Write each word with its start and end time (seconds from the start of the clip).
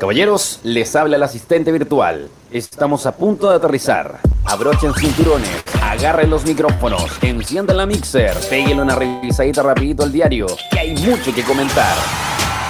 Caballeros, 0.00 0.60
les 0.62 0.96
habla 0.96 1.16
el 1.16 1.22
asistente 1.22 1.70
virtual. 1.70 2.30
Estamos 2.50 3.04
a 3.04 3.12
punto 3.12 3.50
de 3.50 3.56
aterrizar. 3.56 4.20
Abrochen 4.46 4.94
cinturones, 4.94 5.62
agarren 5.82 6.30
los 6.30 6.46
micrófonos, 6.46 7.18
enciendan 7.20 7.76
la 7.76 7.84
mixer, 7.84 8.34
péguenle 8.48 8.82
una 8.82 8.96
revisadita 8.96 9.62
rapidito 9.62 10.02
al 10.02 10.10
diario, 10.10 10.46
que 10.70 10.78
hay 10.78 10.96
mucho 10.96 11.34
que 11.34 11.42
comentar. 11.42 11.94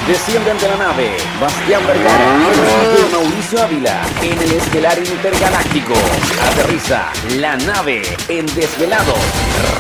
Descienden 0.09 0.59
de 0.59 0.69
la 0.71 0.77
nave, 0.77 1.11
Bastián 1.41 1.87
Vergara 1.87 2.25
y 2.99 3.13
Mauricio 3.13 3.63
Ávila 3.63 4.03
en 4.23 4.43
el 4.43 4.53
Estelar 4.55 4.99
Intergaláctico. 4.99 5.95
Aterriza 6.51 7.13
la 7.39 7.57
nave 7.59 8.03
en 8.27 8.45
Desvelados 8.57 9.21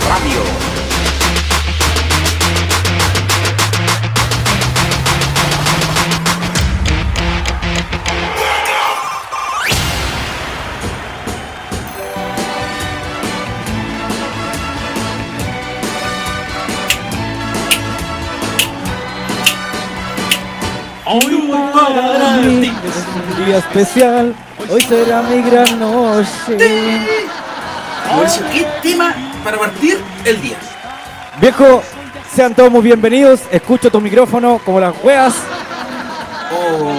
Radio. 0.09 0.80
Día 23.45 23.59
especial, 23.59 24.35
hoy 24.71 24.81
será 24.83 25.23
mi 25.23 25.43
gran 25.43 25.81
noche. 25.81 26.57
¿qué 28.53 28.67
tema 28.83 29.15
para 29.43 29.59
partir 29.59 29.99
el 30.25 30.41
día? 30.41 30.57
Viejo, 31.41 31.83
sean 32.35 32.55
todos 32.55 32.71
muy 32.71 32.83
bienvenidos. 32.83 33.41
Escucho 33.51 33.91
tu 33.91 34.01
micrófono 34.01 34.61
como 34.65 34.81
las 34.81 34.95
weas. 35.03 35.35
Oh, 36.53 36.93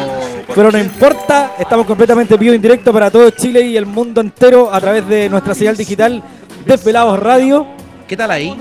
Pero 0.56 0.72
no 0.72 0.80
importa, 0.80 1.54
estamos 1.60 1.86
completamente 1.86 2.38
vivo 2.38 2.54
en 2.54 2.62
directo 2.62 2.92
para 2.92 3.12
todo 3.12 3.30
Chile 3.32 3.62
y 3.62 3.78
el 3.78 3.86
mundo 3.86 4.22
entero 4.22 4.74
a 4.74 4.80
través 4.80 5.08
de 5.08 5.30
nuestra 5.30 5.54
señal 5.54 5.78
digital 5.78 6.24
Desvelados 6.66 7.20
Radio. 7.20 7.68
¿Qué 8.08 8.18
tal 8.18 8.32
ahí? 8.32 8.58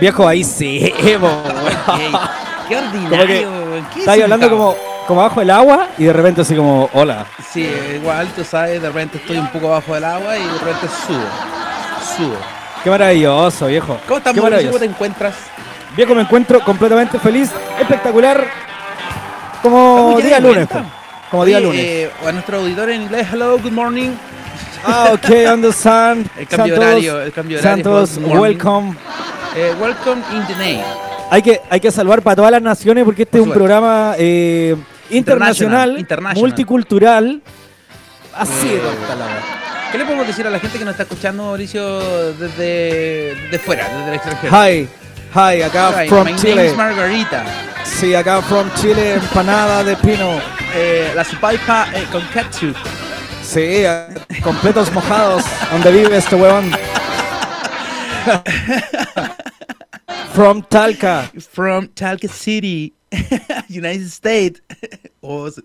Viejo, 0.00 0.26
ahí 0.26 0.42
sí, 0.42 0.92
Qué 2.68 2.76
ordinario, 2.76 3.50
weón. 3.50 3.86
¿Qué 3.92 4.00
Estás 4.00 4.20
hablando 4.20 4.50
como, 4.50 4.76
como 5.06 5.20
bajo 5.22 5.40
el 5.40 5.50
agua 5.50 5.88
y 5.98 6.04
de 6.04 6.12
repente 6.12 6.40
así 6.42 6.54
como, 6.56 6.88
hola. 6.92 7.26
Sí, 7.52 7.68
igual 7.94 8.28
tú 8.34 8.44
sabes, 8.44 8.80
de 8.80 8.88
repente 8.88 9.18
estoy 9.18 9.38
un 9.38 9.48
poco 9.48 9.68
bajo 9.70 9.94
del 9.94 10.04
agua 10.04 10.36
y 10.38 10.42
de 10.42 10.58
repente 10.58 10.86
subo. 11.06 12.16
Subo. 12.16 12.36
Qué 12.82 12.90
maravilloso, 12.90 13.66
viejo. 13.66 13.98
¿Cómo 14.06 14.18
estás, 14.18 14.34
Mauricio? 14.36 14.66
¿Cómo 14.68 14.78
te 14.78 14.84
encuentras? 14.86 15.34
Viejo, 15.96 16.14
me 16.14 16.22
encuentro 16.22 16.60
completamente 16.60 17.18
feliz, 17.18 17.50
espectacular, 17.80 18.46
como 19.62 20.20
día 20.20 20.40
lunes. 20.40 20.66
po. 20.66 20.80
Como 21.30 21.44
día 21.44 21.58
Oye, 21.58 21.66
lunes. 21.66 21.80
eh, 21.82 22.10
a 22.26 22.32
nuestro 22.32 22.58
auditor 22.58 22.90
en 22.90 23.02
inglés, 23.02 23.26
hello, 23.32 23.58
good 23.58 23.72
morning. 23.72 24.10
Ah, 24.86 25.12
ok, 25.14 25.30
understand. 25.54 26.28
El 26.36 26.46
cambio 26.46 26.74
de 26.74 26.80
horario, 26.80 27.22
el 27.22 27.32
cambio 27.32 27.58
horario. 27.58 28.06
morning. 28.20 28.38
welcome. 28.38 28.94
Eh, 29.56 29.74
welcome 29.80 30.22
in 30.30 30.46
the 30.46 30.54
name. 30.56 30.84
Hay 31.34 31.42
que, 31.42 31.60
hay 31.68 31.80
que 31.80 31.90
salvar 31.90 32.22
para 32.22 32.36
todas 32.36 32.52
las 32.52 32.62
naciones 32.62 33.02
porque 33.02 33.24
este 33.24 33.38
es 33.38 33.44
un 33.44 33.52
programa 33.52 34.14
eh, 34.16 34.76
internacional, 35.10 35.90
International, 35.90 35.98
international. 35.98 36.40
multicultural. 36.40 37.42
Así 38.36 38.68
de 38.68 38.76
Eh. 38.76 38.80
¿Qué 39.90 39.98
le 39.98 40.04
podemos 40.04 40.28
decir 40.28 40.46
a 40.46 40.50
la 40.50 40.60
gente 40.60 40.78
que 40.78 40.84
nos 40.84 40.92
está 40.92 41.02
escuchando, 41.02 41.42
Mauricio, 41.42 41.98
desde, 42.34 43.34
desde 43.34 43.58
fuera, 43.58 43.88
desde 43.88 44.08
el 44.10 44.14
extranjero? 44.14 44.56
Hi, 44.56 44.88
hi, 45.34 45.62
acá 45.62 46.04
Hi, 46.04 46.08
from 46.08 46.24
my 46.24 46.32
name 46.34 46.66
is 46.66 46.76
Margarita. 46.76 47.44
Sí, 47.82 48.14
acá 48.14 48.40
from 48.40 48.70
Chile, 48.80 49.14
empanada 49.14 49.82
de 49.82 49.96
pino. 49.96 50.38
Eh, 50.72 51.10
la 51.16 51.24
supaipa 51.24 51.88
eh, 51.94 52.06
con 52.12 52.22
ketchup. 52.28 52.76
Sí, 53.42 53.58
eh, 53.60 54.06
completos 54.40 54.92
mojados. 54.92 55.42
donde 55.72 55.90
vive 55.90 56.16
este 56.16 56.36
huevón? 56.36 56.70
From 60.32 60.62
Talca. 60.62 61.30
From 61.52 61.88
Talca 61.88 62.28
City, 62.28 62.92
United 63.68 64.06
States. 64.08 64.62
Oh, 65.26 65.50
se, 65.50 65.62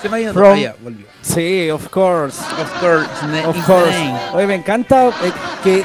se 0.00 0.08
me 0.08 0.16
ha 0.16 0.20
ido 0.20 0.32
From- 0.32 0.58
volvió. 0.82 1.06
Sí, 1.20 1.68
of 1.68 1.90
course. 1.90 2.40
Of 2.58 2.80
course, 2.80 3.06
Of 3.46 3.66
course. 3.66 3.94
Oye, 4.32 4.46
me 4.46 4.54
encanta 4.54 5.08
eh, 5.08 5.30
que, 5.62 5.84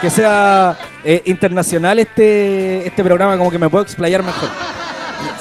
que 0.00 0.08
sea 0.08 0.78
eh, 1.02 1.22
internacional 1.26 1.98
este, 1.98 2.86
este 2.86 3.02
programa, 3.02 3.36
como 3.36 3.50
que 3.50 3.58
me 3.58 3.68
puedo 3.68 3.82
explayar 3.82 4.22
mejor. 4.22 4.48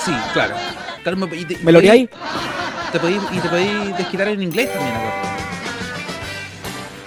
Sí, 0.03 0.11
claro. 0.33 0.55
Claro, 1.03 1.17
me- 1.17 1.35
y 1.37 1.45
te- 1.45 1.57
¿Me 1.63 1.71
lo 1.71 1.79
y- 1.79 1.89
haríais? 1.89 2.09
Te 2.91 2.99
podí, 2.99 3.19
y 3.33 3.37
te 3.39 3.49
podí 3.49 3.93
desquitar 3.95 4.27
en 4.29 4.41
inglés 4.41 4.73
también, 4.73 4.95
acá. 4.95 5.13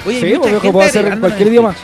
Oye, 0.07 0.21
Sí, 0.21 0.71
puedo 0.71 0.81
hacer 0.83 1.07
en 1.09 1.19
cualquier 1.19 1.49
idioma. 1.49 1.75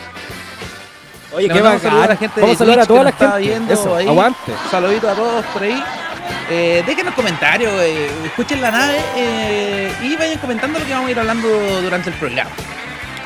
Oye, 1.33 1.49
qué 1.49 1.61
bacán. 1.61 1.93
a 1.95 2.07
la 2.07 2.15
gente 2.15 2.35
de 2.35 2.41
Vamos 2.41 2.55
a 2.55 2.59
saludar 2.59 2.79
a 2.79 2.85
toda 2.85 3.11
que 3.11 3.23
la 3.23 3.31
gente. 3.31 3.49
viendo 3.49 3.73
Eso, 3.73 3.95
ahí. 3.95 4.07
aguante. 4.07 4.53
Saludito 4.69 5.09
a 5.09 5.13
todos 5.13 5.45
por 5.45 5.63
ahí. 5.63 5.83
Eh, 6.49 6.83
déjenos 6.85 7.13
comentarios, 7.13 7.71
eh, 7.79 8.09
escuchen 8.25 8.61
la 8.61 8.71
nave 8.71 8.97
eh, 9.15 9.93
y 10.03 10.15
vayan 10.17 10.37
comentando 10.39 10.79
lo 10.79 10.85
que 10.85 10.91
vamos 10.91 11.07
a 11.07 11.11
ir 11.11 11.19
hablando 11.19 11.47
durante 11.81 12.09
el 12.09 12.15
programa. 12.17 12.49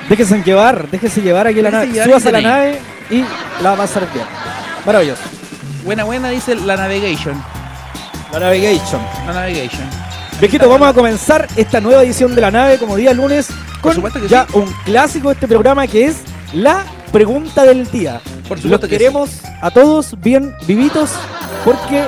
Déjense 0.08 0.44
llevar, 0.44 0.88
déjense 0.90 1.22
llevar 1.22 1.48
aquí 1.48 1.62
la 1.62 1.72
nave. 1.72 2.04
Subas 2.04 2.26
a 2.28 2.32
la 2.32 2.42
nave 2.42 2.80
y 3.10 3.24
la 3.62 3.76
va 3.76 3.84
a 3.84 4.00
bien. 4.14 4.26
Maravilloso. 4.86 5.24
Buena, 5.84 6.04
buena, 6.04 6.30
dice 6.30 6.56
la 6.56 6.78
navigation. 6.78 7.42
La 8.32 8.40
navigation. 8.40 9.02
La 9.26 9.34
navigation. 9.34 9.90
Viejito, 10.40 10.70
vamos 10.70 10.90
a 10.90 10.94
comenzar 10.94 11.48
esta 11.56 11.80
nueva 11.80 12.04
edición 12.04 12.36
de 12.36 12.42
la 12.42 12.52
nave 12.52 12.78
como 12.78 12.96
día 12.96 13.14
lunes 13.14 13.50
con 13.82 13.96
ya 14.28 14.46
sí. 14.46 14.58
un 14.58 14.72
clásico 14.84 15.30
de 15.30 15.36
este 15.36 15.48
programa 15.48 15.88
que 15.88 16.06
es 16.06 16.18
la 16.54 16.84
pregunta 17.16 17.64
del 17.64 17.90
día. 17.90 18.20
Por 18.46 18.58
Los 18.58 18.64
supuesto 18.64 18.90
que 18.90 18.98
queremos 18.98 19.40
a 19.62 19.72
todos 19.72 20.20
bien 20.20 20.54
vivitos 20.68 21.12
porque 21.64 22.06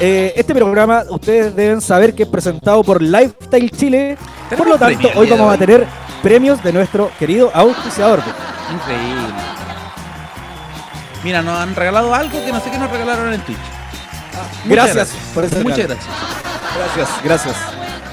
eh, 0.00 0.32
este 0.34 0.52
programa 0.56 1.04
ustedes 1.08 1.54
deben 1.54 1.80
saber 1.80 2.16
que 2.16 2.24
es 2.24 2.28
presentado 2.28 2.82
por 2.82 3.00
Lifestyle 3.00 3.70
Chile. 3.70 4.18
Por 4.58 4.66
lo 4.66 4.76
tanto, 4.76 5.08
hoy 5.14 5.30
vamos 5.30 5.54
a 5.54 5.56
tener 5.56 5.86
premios 6.20 6.60
de 6.64 6.72
nuestro 6.72 7.12
querido 7.16 7.52
auspiciador. 7.54 8.20
Increíble. 8.74 9.34
Mira, 11.22 11.42
nos 11.42 11.56
han 11.56 11.76
regalado 11.76 12.12
algo 12.12 12.44
que 12.44 12.50
no 12.50 12.58
sé 12.58 12.72
qué 12.72 12.78
nos 12.78 12.90
regalaron 12.90 13.32
en 13.32 13.40
Twitch. 13.42 13.56
Muchas 14.64 14.94
Gracias, 14.94 15.16
por 15.32 15.44
ese 15.44 15.62
Muchas 15.62 15.78
gracias. 15.78 16.08
Gracias, 16.76 17.22
gracias. 17.22 17.56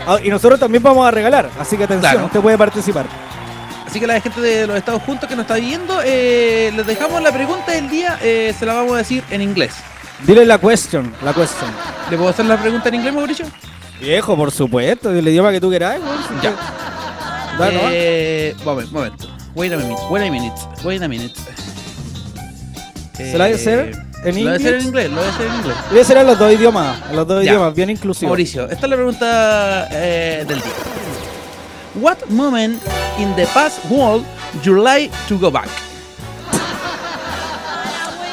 Ah, 0.05 0.17
y 0.23 0.29
nosotros 0.29 0.59
también 0.59 0.83
vamos 0.83 1.07
a 1.07 1.09
regalar, 1.09 1.49
así 1.59 1.75
que 1.77 1.85
atención, 1.85 2.11
Claro. 2.11 2.27
usted 2.27 2.41
puede 2.41 2.59
participar. 2.59 3.07
Así 3.87 3.99
que 3.99 4.07
la 4.07 4.19
gente 4.19 4.41
de 4.41 4.67
los 4.67 4.75
Estados 4.77 5.01
Juntos 5.03 5.27
que 5.29 5.35
nos 5.35 5.43
está 5.43 5.55
viendo, 5.55 6.01
eh, 6.03 6.71
les 6.75 6.85
dejamos 6.85 7.21
la 7.21 7.31
pregunta 7.31 7.71
del 7.71 7.89
día, 7.89 8.19
eh, 8.21 8.53
se 8.57 8.65
la 8.65 8.73
vamos 8.73 8.93
a 8.93 8.97
decir 8.97 9.23
en 9.31 9.41
inglés. 9.41 9.73
Dile 10.25 10.45
la 10.45 10.57
question, 10.59 11.13
la 11.23 11.33
question. 11.33 11.69
¿Le 12.09 12.17
puedo 12.17 12.29
hacer 12.29 12.45
la 12.45 12.57
pregunta 12.57 12.89
en 12.89 12.95
inglés, 12.95 13.13
Mauricio? 13.13 13.45
Viejo, 14.01 14.35
por 14.35 14.51
supuesto, 14.51 15.11
el 15.11 15.27
idioma 15.27 15.51
que 15.51 15.61
tú 15.61 15.71
si 15.71 15.79
Ya. 15.79 15.87
usted- 15.87 16.51
Da, 17.57 17.71
¿no? 17.71 17.79
Eh, 17.91 18.55
moment, 18.63 18.91
momento. 18.91 19.27
Wait 19.55 19.73
a 19.73 19.77
minute, 19.77 20.01
wait 20.11 20.27
a 20.27 20.31
minute, 20.31 20.55
wait 20.83 21.01
a 21.01 21.07
minute. 21.07 21.33
¿Se 23.15 23.35
la 23.37 23.45
voy 23.45 23.53
a 23.53 23.55
hacer 23.55 23.91
en 24.23 24.35
Lo 24.35 24.41
voy 24.43 24.47
a 24.51 24.55
hacer 24.55 24.75
en 24.75 24.81
inglés? 24.81 24.83
inglés, 24.85 25.09
lo 25.09 25.15
voy 25.15 25.25
a 25.25 25.29
hacer 25.29 25.47
en 25.47 25.55
inglés. 25.55 25.75
Debe 25.89 26.03
ser 26.03 26.17
en 26.17 26.27
los 26.27 26.37
dos 26.37 26.53
idiomas, 26.53 26.97
en 27.09 27.15
los 27.15 27.27
dos 27.27 27.43
Ya. 27.43 27.51
idiomas, 27.51 27.73
bien 27.73 27.89
inclusivos. 27.89 28.29
Mauricio, 28.29 28.69
esta 28.69 28.85
es 28.85 28.89
la 28.89 28.95
pregunta 28.95 29.87
eh, 29.91 30.45
del 30.47 30.57
día. 30.61 30.71
What 31.99 32.29
moment 32.29 32.81
in 33.17 33.33
the 33.35 33.45
past 33.53 33.83
world 33.89 34.23
you 34.63 34.81
like 34.81 35.11
to 35.27 35.37
go 35.37 35.49
back? 35.49 35.67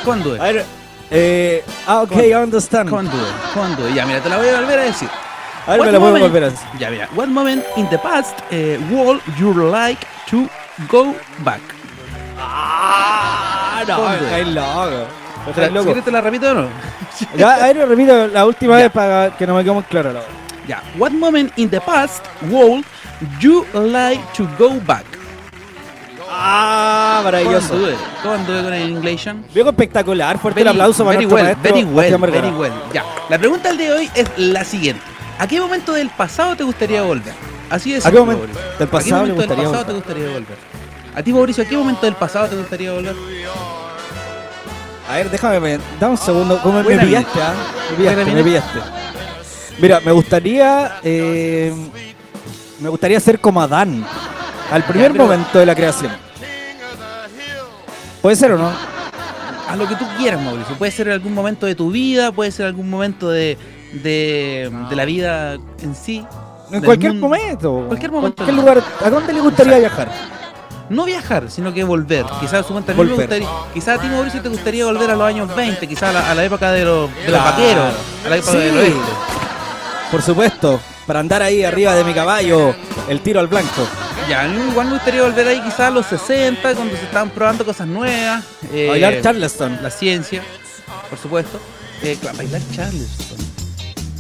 ¿Cuándo 0.05 0.35
es? 0.35 0.41
A 0.41 0.45
ver, 0.45 0.65
eh, 1.11 1.65
ah, 1.87 2.03
ok. 2.03 2.13
I 2.17 2.35
understand. 2.35 2.91
¿Cuándo 2.91 3.13
es? 3.17 3.33
¿Cuándo 3.55 3.87
es? 3.89 3.95
Ya, 3.95 4.05
mira, 4.05 4.21
te 4.21 4.29
la 4.29 4.37
voy 4.37 4.49
a 4.49 4.61
volver 4.61 4.79
a 4.81 4.83
decir. 4.83 5.09
A 5.67 5.71
ver, 5.71 5.81
What 5.81 5.87
me 5.87 5.93
la 5.93 5.99
puedo 5.99 6.19
volver 6.19 6.45
a 6.45 6.51
decir. 6.51 6.67
Ya, 6.79 6.91
mira. 6.91 7.09
What 7.15 7.29
moment 7.29 7.65
in 7.77 7.89
the 7.89 7.99
past 7.99 8.39
eh, 8.51 8.79
world 8.91 9.23
you 9.39 9.55
like 9.71 10.07
to 10.29 10.47
go 10.91 11.15
back? 11.39 11.61
Ah, 12.39 13.83
no, 13.89 14.13
estáis 14.13 14.49
loco. 14.49 14.91
¿Te 15.45 15.51
Estáis 15.51 15.69
la, 15.73 15.75
loco. 15.75 15.85
¿quieres 15.87 16.05
te 16.05 16.11
la 16.11 16.21
repito 16.21 16.51
o 16.51 16.55
no? 16.55 16.69
Ya, 17.37 17.55
a 17.55 17.73
ver, 17.73 17.89
repito 17.89 18.27
la 18.29 18.45
última 18.45 18.77
Ya. 18.79 18.85
vez 18.85 18.93
para 18.93 19.37
que 19.37 19.47
no 19.47 19.55
me 19.55 19.63
quede 19.63 19.73
muy 19.73 19.85
Ya. 20.69 20.83
What 20.99 21.13
moment 21.13 21.53
in 21.57 21.69
the 21.71 21.81
past 21.81 22.25
world 22.51 22.85
you 23.41 23.67
like 23.75 24.21
to 24.35 24.47
go 24.59 24.81
back? 24.87 25.05
Ah, 26.37 27.21
maravilloso. 27.23 27.75
¿Cuándo 28.23 28.57
es 28.59 28.65
con 28.65 28.73
el 28.73 28.91
inglés? 28.91 29.25
Viejo 29.55 29.69
espectacular, 29.71 30.39
fuerte 30.39 30.63
el 30.63 30.69
aplauso 30.69 31.05
para 31.05 31.19
very 31.19 31.27
nuestro 31.27 31.37
well, 31.37 31.79
maestro. 31.79 32.19
very 32.19 32.21
well, 32.25 32.33
very 32.33 32.51
well. 32.51 32.73
Ya. 32.93 33.05
La 33.29 33.39
pregunta 33.39 33.69
del 33.69 33.79
día 33.79 33.91
de 33.93 33.99
hoy 33.99 34.11
es 34.15 34.27
la 34.37 34.65
siguiente. 34.65 35.03
¿A 35.39 35.47
qué 35.47 35.61
momento 35.61 35.93
del 35.93 36.11
pasado 36.11 36.57
te 36.57 36.65
gustaría 36.65 37.03
volver? 37.03 37.35
Así 37.71 37.95
es. 37.95 38.05
¿A 38.07 38.11
qué 38.11 38.19
momento 38.19 38.47
del 38.47 38.55
¿A 38.55 38.79
qué 38.79 38.87
pasado 38.87 39.27
momento 39.27 39.55
del 39.55 39.65
pasado 39.65 39.85
te 39.87 39.93
gustaría 39.93 40.29
volver? 40.29 40.57
A 41.15 41.23
ti, 41.23 41.33
Mauricio, 41.33 41.65
¿a 41.65 41.67
qué 41.67 41.77
momento 41.77 42.07
del 42.07 42.15
pasado 42.15 42.49
te 42.49 42.57
gustaría 42.57 42.93
volver? 42.93 43.15
A 45.09 45.17
ver, 45.17 45.31
déjame. 45.31 45.79
Dame 46.01 46.13
un 46.13 46.19
segundo. 46.19 46.59
¿Cómo 46.63 46.83
me 46.83 46.97
pillaste, 46.99 47.41
ah? 47.43 47.53
Me 47.91 47.97
pillaste, 47.97 48.25
me 48.25 48.25
minute. 48.25 48.45
pillaste. 48.45 48.79
Mira, 49.79 50.01
me 50.01 50.13
gustaría. 50.13 50.99
eh, 51.03 51.73
me 52.81 52.89
gustaría 52.89 53.21
ser 53.21 53.41
como 53.41 53.61
Adán. 53.61 54.05
Al 54.71 54.83
primer 54.85 55.13
momento 55.15 55.59
de 55.59 55.67
la 55.67 55.75
creación. 55.75 56.13
¿Puede 58.23 58.37
ser 58.37 58.53
o 58.53 58.59
no? 58.59 58.71
A 59.69 59.77
lo 59.77 59.87
que 59.89 59.97
tú 59.97 60.05
quieras, 60.17 60.41
Mauricio. 60.41 60.77
Puede 60.77 60.93
ser 60.93 61.11
algún 61.11 61.35
momento 61.35 61.67
de 61.67 61.75
tu 61.75 61.91
vida, 61.91 62.33
puede 62.33 62.51
ser 62.51 62.67
algún 62.67 62.89
momento 62.89 63.29
de, 63.29 63.59
de, 64.03 64.71
de 64.89 64.97
la 64.97 65.05
vida 65.05 65.55
en 65.83 65.95
sí. 65.95 66.25
En 66.71 66.81
cualquier 66.83 67.13
mundo. 67.13 67.29
momento. 67.29 67.85
Cualquier 67.89 68.13
momento. 68.13 68.37
Cualquier 68.45 68.57
lugar. 68.57 68.83
¿A 69.05 69.11
dónde 69.11 69.33
le 69.33 69.41
gustaría 69.41 69.79
viajar? 69.79 70.09
No 70.89 71.05
viajar, 71.05 71.51
sino 71.51 71.73
que 71.73 71.83
volver. 71.85 72.25
Quizás 72.41 72.65
a 72.71 72.93
Volver. 72.95 73.17
gustaría. 73.17 73.49
Quizás 73.73 73.99
a 73.99 74.03
ti, 74.03 74.09
Mauricio, 74.09 74.41
te 74.43 74.49
gustaría 74.49 74.85
volver 74.87 75.11
a 75.11 75.17
los 75.17 75.27
años 75.27 75.55
20, 75.55 75.87
quizás 75.87 76.11
a 76.11 76.13
la, 76.13 76.31
a 76.31 76.35
la 76.35 76.45
época 76.45 76.73
de 76.73 76.85
los, 76.85 77.11
de 77.25 77.31
los 77.31 77.43
vaqueros, 77.45 77.95
a 78.25 78.29
la 78.29 78.37
época 78.37 78.53
Sí. 78.53 78.59
del 78.59 78.77
oeste. 78.79 78.99
Por 80.15 80.23
supuesto. 80.23 80.81
Para 81.09 81.19
andar 81.19 81.43
ahí 81.43 81.65
arriba 81.65 81.93
de 81.97 82.05
mi 82.05 82.15
caballo. 82.15 82.73
El 83.09 83.21
tiro 83.21 83.41
al 83.41 83.49
blanco. 83.49 83.85
Ya, 84.29 84.47
igual 84.47 84.87
me 84.87 84.93
gustaría 84.95 85.23
volver 85.23 85.49
ahí 85.49 85.61
quizás 85.61 85.81
a 85.81 85.91
los 85.91 86.07
60, 86.07 86.75
cuando 86.77 86.97
se 86.97 87.03
estaban 87.03 87.31
probando 87.31 87.65
cosas 87.65 87.89
nuevas. 87.89 88.45
eh, 88.73 88.87
Bailar 88.89 89.21
Charleston. 89.21 89.81
la 89.83 89.91
ciencia, 89.91 90.41
por 91.11 91.19
supuesto. 91.19 91.59
Eh, 92.03 92.17
bailar 92.37 92.61
Charleston. 92.73 93.39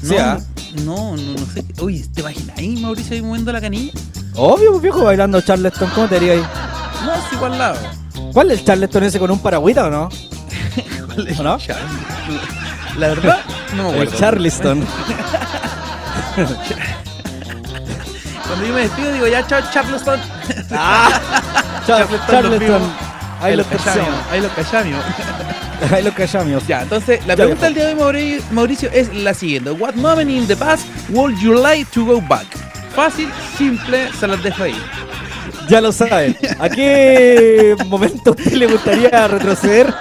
No, 0.02 0.08
Sí, 0.08 0.16
¿ah? 0.18 0.38
no, 0.84 1.16
no, 1.16 1.32
no 1.38 1.46
sé. 1.46 1.64
Uy, 1.80 2.00
¿te 2.12 2.22
imaginas 2.22 2.58
ahí, 2.58 2.76
Mauricio, 2.76 3.14
ahí 3.14 3.22
moviendo 3.22 3.52
la 3.52 3.60
canilla? 3.60 3.92
Obvio, 4.34 4.72
pues, 4.72 4.82
viejo, 4.82 5.04
bailando 5.04 5.40
Charleston. 5.40 5.88
¿Cómo 5.94 6.08
te 6.08 6.16
haría 6.16 6.32
ahí? 6.32 6.44
No, 7.06 7.14
es 7.14 7.32
igual 7.32 7.56
lado. 7.56 7.78
¿Cuál 8.32 8.50
es 8.50 8.58
el 8.58 8.64
Charleston 8.66 9.04
ese 9.04 9.20
con 9.20 9.30
un 9.30 9.38
paragüita 9.38 9.86
o 9.86 9.90
no? 9.90 10.08
¿Cuál 11.14 11.28
es 11.28 11.38
¿O 11.38 11.42
no? 11.44 11.56
La 12.98 13.08
verdad, 13.08 13.38
no 13.76 13.84
me 13.84 13.88
El 13.90 13.94
acuerdo. 14.02 14.18
Charleston. 14.18 14.86
Cuando 18.46 18.66
yo 18.66 18.74
me 18.74 18.80
despido 18.82 19.12
digo, 19.12 19.26
ya, 19.26 19.46
chao, 19.46 19.60
Charleston. 19.72 20.20
Ah, 20.70 21.20
Char- 21.86 22.06
Charleston, 22.08 22.20
Charleston. 22.28 22.82
Ahí 23.40 23.56
los 23.56 23.66
cachamos. 23.66 24.08
Ahí 24.30 24.40
los 24.40 24.52
cachamios. 24.52 25.04
Ahí 25.90 26.02
los 26.02 26.14
cachamos. 26.14 26.66
Ya, 26.66 26.82
entonces 26.82 27.26
la 27.26 27.36
pregunta 27.36 27.64
del 27.66 27.74
día 27.74 27.84
de 27.86 27.94
hoy, 27.94 28.00
Mauri- 28.00 28.42
Mauricio, 28.52 28.90
es 28.92 29.12
la 29.14 29.34
siguiente. 29.34 29.70
What 29.70 29.94
moment 29.94 30.30
in 30.30 30.46
the 30.46 30.56
past 30.56 30.86
would 31.10 31.36
you 31.38 31.54
like 31.54 31.90
to 31.92 32.04
go 32.04 32.20
back? 32.20 32.46
Fácil, 32.94 33.28
simple, 33.58 34.10
se 34.18 34.26
las 34.26 34.42
dejo 34.42 34.62
ahí. 34.64 34.76
Ya 35.68 35.80
lo 35.80 35.90
saben. 35.92 36.36
¿A 36.60 36.68
qué 36.68 37.74
momento 37.86 38.30
a 38.30 38.32
usted 38.32 38.52
le 38.52 38.66
gustaría 38.66 39.26
retroceder 39.28 39.92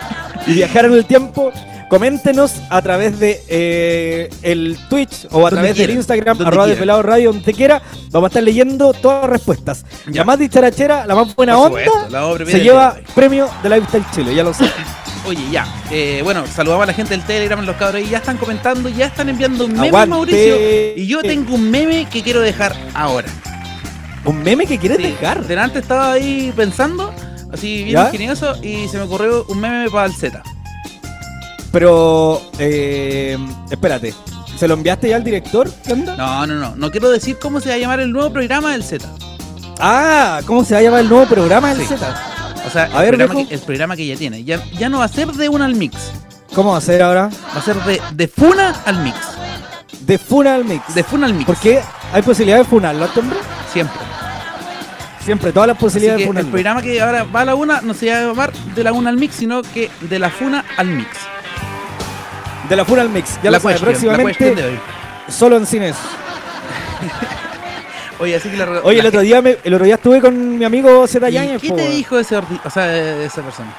y 0.46 0.54
viajar 0.54 0.86
en 0.86 0.94
el 0.94 1.06
tiempo? 1.06 1.52
Coméntenos 1.94 2.56
a 2.72 2.82
través 2.82 3.20
de 3.20 3.44
eh, 3.48 4.28
el 4.42 4.80
Twitch 4.90 5.28
o 5.30 5.46
a 5.46 5.52
través 5.52 5.76
del 5.78 5.86
quiera, 5.86 5.94
Instagram, 5.94 6.38
donde 6.40 6.48
arroba 6.48 6.66
desvelado 6.66 7.04
radio, 7.04 7.32
donde 7.32 7.54
quiera. 7.54 7.84
Vamos 8.10 8.26
a 8.26 8.30
estar 8.30 8.42
leyendo 8.42 8.94
todas 8.94 9.22
las 9.22 9.30
respuestas. 9.30 9.86
Ya. 10.08 10.22
La 10.22 10.24
más 10.24 10.40
dicharachera, 10.40 11.06
la 11.06 11.14
más 11.14 11.36
buena 11.36 11.56
onda, 11.56 12.26
obra 12.26 12.48
se 12.48 12.54
del 12.54 12.64
lleva 12.64 12.94
de 12.94 13.04
premio 13.14 13.48
de 13.62 13.70
Lifestyle 13.70 14.06
Chile, 14.10 14.34
ya 14.34 14.44
lo 14.44 14.56
sé. 14.56 14.66
Oye, 15.28 15.44
ya. 15.52 15.68
Eh, 15.92 16.22
bueno, 16.24 16.48
saludamos 16.48 16.82
a 16.82 16.88
la 16.88 16.94
gente 16.96 17.16
del 17.16 17.24
Telegram, 17.28 17.64
los 17.64 17.76
cabros 17.76 18.02
ahí 18.02 18.10
ya 18.10 18.18
están 18.18 18.38
comentando, 18.38 18.90
ya 18.90 19.06
están 19.06 19.30
enviando 19.30 19.66
un 19.66 19.74
meme, 19.74 19.90
Aguante. 19.90 20.10
Mauricio. 20.10 20.56
Y 20.96 21.06
yo 21.06 21.22
tengo 21.22 21.54
un 21.54 21.70
meme 21.70 22.08
que 22.10 22.24
quiero 22.24 22.42
dejar 22.42 22.76
ahora. 22.96 23.28
Un 24.26 24.42
meme 24.42 24.66
que 24.66 24.80
quieres 24.80 24.98
Sí, 24.98 25.04
dejar. 25.04 25.46
Delante 25.46 25.78
estaba 25.78 26.14
ahí 26.14 26.52
pensando, 26.56 27.14
así 27.52 27.84
bien 27.84 27.98
¿Ya? 27.98 28.06
ingenioso, 28.06 28.56
y 28.64 28.88
se 28.88 28.98
me 28.98 29.04
ocurrió 29.04 29.46
un 29.48 29.60
meme 29.60 29.92
para 29.92 30.08
el 30.08 30.14
Z. 30.16 30.42
Pero, 31.74 32.40
eh, 32.60 33.36
espérate. 33.72 34.14
¿Se 34.58 34.68
lo 34.68 34.76
enviaste 34.76 35.10
ya 35.10 35.16
al 35.16 35.24
director? 35.24 35.68
¿Qué 35.86 35.94
onda? 35.94 36.16
No, 36.16 36.46
no, 36.46 36.54
no. 36.54 36.76
No 36.76 36.92
quiero 36.92 37.10
decir 37.10 37.38
cómo 37.42 37.60
se 37.60 37.70
va 37.70 37.76
a 37.76 37.78
llamar 37.80 38.00
el 38.00 38.12
nuevo 38.12 38.32
programa 38.32 38.72
del 38.74 38.84
Z. 38.84 39.06
Ah, 39.80 40.40
¿cómo 40.46 40.64
se 40.64 40.76
va 40.76 40.80
a 40.82 40.84
llamar 40.84 41.00
el 41.02 41.10
nuevo 41.10 41.26
programa 41.26 41.70
del 41.74 41.80
Sí. 41.80 41.88
Z? 41.88 42.16
O 42.66 42.70
sea, 42.70 42.84
A 42.84 43.04
el, 43.04 43.12
ver, 43.18 43.18
programa 43.28 43.48
que, 43.50 43.56
el 43.56 43.60
programa 43.62 43.96
que 43.96 44.06
ya 44.06 44.16
tiene. 44.16 44.44
Ya, 44.44 44.64
ya 44.74 44.88
no 44.88 45.00
va 45.00 45.06
a 45.06 45.08
ser 45.08 45.28
de 45.32 45.50
una 45.50 45.66
al 45.66 45.74
mix. 45.74 45.98
¿Cómo 46.54 46.72
va 46.74 46.78
a 46.78 46.82
ser 46.82 47.02
ahora? 47.02 47.32
Va 47.56 47.60
a 47.60 47.64
ser 47.64 47.76
de, 47.84 48.00
de 48.14 48.28
Funa 48.28 48.76
al 48.86 49.00
mix. 49.00 49.18
De 50.02 50.18
Funa 50.20 50.54
al 50.56 50.66
Mix. 50.66 50.94
De 50.94 51.04
Funa 51.04 51.26
al 51.26 51.34
mix. 51.34 51.46
¿Por 51.46 51.58
qué 51.58 51.82
hay 52.14 52.22
posibilidad 52.22 52.60
de 52.60 52.66
funarlo, 52.66 53.10
hombre? 53.18 53.38
Siempre. 53.72 53.98
Siempre, 55.26 55.52
todas 55.52 55.68
las 55.68 55.78
posibilidades 55.78 56.18
de 56.20 56.24
el 56.24 56.28
funarlo. 56.30 56.52
programa 56.52 56.82
que 56.84 57.02
ahora 57.02 57.24
va 57.24 57.42
a 57.42 57.46
la 57.46 57.56
una 57.56 57.82
no 57.82 57.94
se 57.96 58.12
va 58.12 58.18
a 58.18 58.22
llamar 58.26 58.54
de 58.76 58.84
la 58.84 58.94
una 58.94 59.10
al 59.10 59.18
mix, 59.18 59.36
sino 59.36 59.62
que 59.64 59.90
de 60.02 60.20
la 60.20 60.30
Funa 60.30 60.64
al 60.78 60.88
mix. 60.88 61.10
De 62.74 62.78
la 62.78 62.86
Funa 62.86 63.04
al 63.04 63.10
Mix. 63.10 63.38
Ya 63.44 63.52
la 63.52 63.60
lo 63.60 63.70
la 63.70 63.78
próximamente 63.78 64.52
hoy. 64.52 64.80
solo 65.28 65.58
en 65.58 65.68
cines. 65.68 65.96
Oye, 68.20 68.36
así 68.36 68.50
que 68.50 68.58
la, 68.58 68.82
Oye, 68.82 69.00
el 69.00 69.06
otro 69.06 69.22
día 69.22 69.44
me, 69.44 69.60
el 69.64 69.76
otro 69.76 69.86
día 69.86 69.94
estuve 69.94 70.20
con 70.20 70.58
mi 70.58 70.66
amigo 70.66 71.06
Z 71.06 71.30
¿Y 71.30 71.34
Yáñez, 71.34 71.62
¿Qué 71.62 71.70
po, 71.70 71.76
te 71.76 71.88
dijo 71.90 72.18
ese 72.18 72.36
o 72.36 72.70
sea, 72.72 73.22
esa 73.22 73.44
persona? 73.44 73.70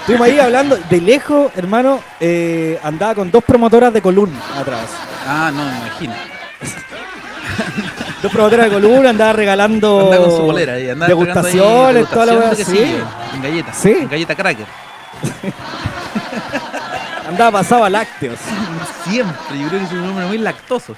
Estuvimos 0.00 0.26
ahí 0.26 0.40
hablando 0.40 0.76
de 0.76 1.00
lejos, 1.00 1.52
hermano, 1.54 2.00
eh, 2.18 2.80
andaba 2.82 3.14
con 3.14 3.30
dos 3.30 3.44
promotoras 3.44 3.92
de 3.92 4.02
Colún 4.02 4.36
atrás. 4.58 4.88
Ah, 5.24 5.52
no, 5.54 5.64
me 5.64 5.76
imagino. 5.76 6.14
Dos 8.22 8.32
promotoras 8.32 8.66
de 8.66 8.72
Colún, 8.72 9.06
andaba 9.06 9.34
regalando 9.34 10.00
Anda 10.12 10.16
con 10.16 10.36
su 10.36 10.42
bolera 10.42 10.72
ahí, 10.72 10.90
anda 10.90 11.06
entregando 11.06 11.46
ahí 11.46 11.54
degustaciones, 11.54 12.10
toda 12.10 12.26
la 12.26 12.32
En 13.34 13.42
galleta. 13.42 13.72
Sí. 13.72 13.96
En 14.00 14.08
galleta 14.08 14.34
cracker. 14.34 14.66
Andaba 17.28 17.58
pasado 17.58 17.84
a 17.84 17.90
lácteos. 17.90 18.38
Siempre, 19.04 19.58
yo 19.58 19.68
creo 19.68 19.80
que 19.80 19.86
es 19.86 19.92
un 19.92 20.08
hombre 20.08 20.26
muy 20.26 20.38
lactoso. 20.38 20.94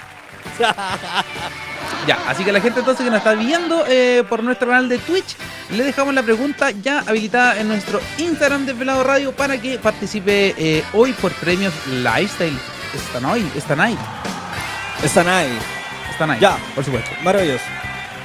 Ya, 2.06 2.18
así 2.26 2.44
que 2.44 2.52
la 2.52 2.60
gente 2.60 2.80
entonces 2.80 3.04
que 3.04 3.10
nos 3.10 3.18
está 3.18 3.34
viendo 3.34 3.84
eh, 3.86 4.24
por 4.28 4.42
nuestro 4.42 4.68
canal 4.68 4.88
de 4.88 4.98
Twitch, 4.98 5.36
le 5.70 5.84
dejamos 5.84 6.14
la 6.14 6.22
pregunta 6.22 6.70
ya 6.70 7.00
habilitada 7.06 7.58
en 7.60 7.68
nuestro 7.68 8.00
Instagram 8.18 8.64
de 8.66 8.74
Pelado 8.74 9.04
Radio 9.04 9.32
para 9.32 9.60
que 9.60 9.78
participe 9.78 10.54
eh, 10.56 10.84
hoy 10.94 11.12
por 11.12 11.32
premios 11.32 11.74
Lifestyle. 11.86 12.58
Esta 12.94 13.20
noche, 13.20 13.44
esta 13.54 13.76
night, 13.76 13.98
Están 15.02 15.28
ahí. 15.28 15.58
esta 16.10 16.26
night. 16.26 16.40
Ya. 16.40 16.56
por 16.74 16.84
supuesto. 16.84 17.10
Maravilloso. 17.22 17.64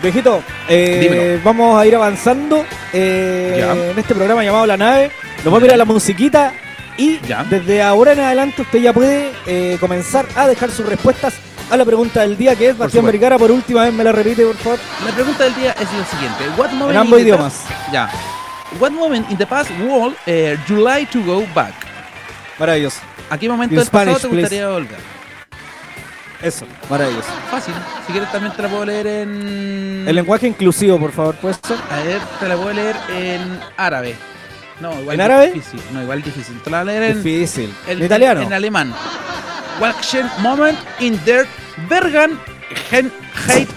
Viejito, 0.01 0.41
eh, 0.69 1.41
vamos 1.44 1.77
a 1.79 1.85
ir 1.85 1.95
avanzando 1.95 2.65
en 2.94 3.97
este 3.97 4.15
programa 4.15 4.44
llamado 4.44 4.65
La 4.65 4.77
Nave. 4.77 5.11
Nos 5.38 5.45
vamos 5.45 5.59
a 5.59 5.63
mirar 5.63 5.77
la 5.77 5.85
musiquita 5.85 6.53
y 6.98 7.19
Ya. 7.28 7.44
desde 7.44 7.81
ahora 7.81 8.13
en 8.13 8.19
adelante 8.19 8.62
usted 8.62 8.80
ya 8.80 8.94
puede 8.94 9.31
eh, 9.45 9.78
comenzar 9.80 10.25
a 10.36 10.48
dejar 10.48 10.72
sus 10.72 10.86
respuestas 10.86 11.34
a 11.69 11.78
la 11.78 11.86
pregunta 11.86 12.22
del 12.22 12.38
día 12.38 12.56
que 12.56 12.69
es 12.69 12.78
Bastián. 12.78 13.06
Vergara. 13.06 13.38
Por 13.38 13.50
última 13.52 13.83
vez 13.83 13.94
me 13.94 14.04
la 14.04 14.12
repite, 14.12 14.45
por 14.45 14.56
favor. 14.57 14.80
La 15.06 15.12
pregunta 15.12 15.44
del 15.45 15.56
día 15.56 15.71
es 15.71 15.88
la 15.94 16.06
siguiente. 16.06 16.44
What 16.57 16.71
moment 16.71 16.92
En 16.92 16.97
ambos 16.97 17.19
in 17.19 17.26
the 17.26 17.30
idiomas. 17.31 17.54
past- 17.54 17.92
ya. 17.94 18.09
What 18.80 18.92
moment 18.92 19.30
in 19.31 19.38
the 19.38 19.45
past 19.45 19.69
world 19.80 20.16
eh, 20.26 20.57
you 20.68 20.78
like 20.83 21.12
to 21.12 21.23
go 21.23 21.45
back? 21.56 21.73
Maravilloso. 22.59 23.00
¿A 23.30 23.38
qué 23.38 23.47
momento 23.50 23.73
In 23.73 23.80
del 23.80 23.90
pasado 23.90 24.19
te 24.19 24.28
gustaría 24.28 24.68
volver? 24.69 24.97
Eso, 26.42 26.66
maravilloso. 26.90 27.30
Fácil. 27.50 27.73
Si 28.06 28.12
quieres 28.12 28.30
también 28.31 28.54
te 28.54 28.62
la 28.62 28.68
puedo 28.68 28.85
leer 28.85 29.07
en... 29.07 30.04
El 30.07 30.14
lenguaje 30.16 30.45
inclusivo, 30.47 31.00
por 31.00 31.12
favor, 31.14 31.35
¿puede 31.35 31.56
ser? 31.56 31.78
A 31.90 32.04
ver, 32.04 32.19
te 32.40 32.47
la 32.50 32.56
puedo 32.57 32.73
leer 32.73 32.95
en 33.16 33.59
árabe. 33.78 34.16
No, 34.80 34.99
igual 34.99 35.15
¿En 35.15 35.21
árabe? 35.21 35.51
difícil. 35.51 35.81
No, 35.92 36.01
igual 36.03 36.21
difícil. 36.21 36.59
Te 36.61 36.69
la 36.69 36.83
voy 36.83 36.89
a 36.89 36.99
leer 36.99 37.11
en, 37.11 37.23
Difícil. 37.23 37.73
en- 37.87 37.97
¿En 37.99 38.03
italiano? 38.06 38.42
En, 38.42 38.53
alemán. 38.53 38.94
Welchen 39.80 40.30
Moment 40.39 40.77
in 40.99 41.19
der 41.25 41.45
Bergen 41.89 42.39
Gen 42.89 43.11
Heit 43.47 43.69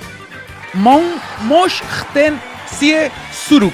Mon 0.75 1.03
Mochten 1.43 2.41
Sie 2.79 3.11
Zurück. 3.49 3.73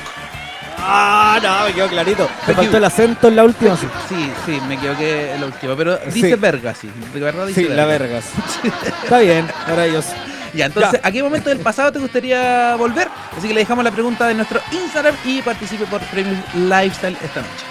Ah, 0.84 1.38
no, 1.42 1.66
me 1.68 1.72
quedó 1.74 1.88
clarito. 1.88 2.28
Me 2.46 2.54
faltó 2.54 2.76
el 2.76 2.84
acento 2.84 3.28
en 3.28 3.36
la 3.36 3.44
última. 3.44 3.76
Sí, 3.76 3.86
Sí, 4.08 4.32
sí, 4.46 4.60
me 4.68 4.74
equivoqué 4.74 5.32
en 5.34 5.40
la 5.40 5.46
última, 5.46 5.76
pero 5.76 5.96
dice 6.12 6.30
Sí. 6.30 6.34
verga, 6.34 6.74
sí. 6.74 6.90
De 7.14 7.20
verdad 7.20 7.46
dice 7.46 7.62
Sí, 7.62 7.68
la 7.68 7.86
vergas. 7.86 8.24
Está 9.04 9.20
bien, 9.20 9.48
maravilloso. 9.68 10.12
Ya, 10.54 10.66
entonces, 10.66 11.00
¿a 11.02 11.10
qué 11.10 11.22
momento 11.22 11.48
del 11.48 11.60
pasado 11.60 11.92
te 11.92 11.98
gustaría 11.98 12.76
volver? 12.76 13.08
Así 13.36 13.48
que 13.48 13.54
le 13.54 13.60
dejamos 13.60 13.84
la 13.84 13.90
pregunta 13.90 14.26
de 14.26 14.34
nuestro 14.34 14.60
Instagram 14.70 15.16
y 15.24 15.40
participe 15.40 15.86
por 15.86 16.00
Premios 16.02 16.38
Lifestyle 16.54 17.16
esta 17.22 17.40
noche. 17.40 17.64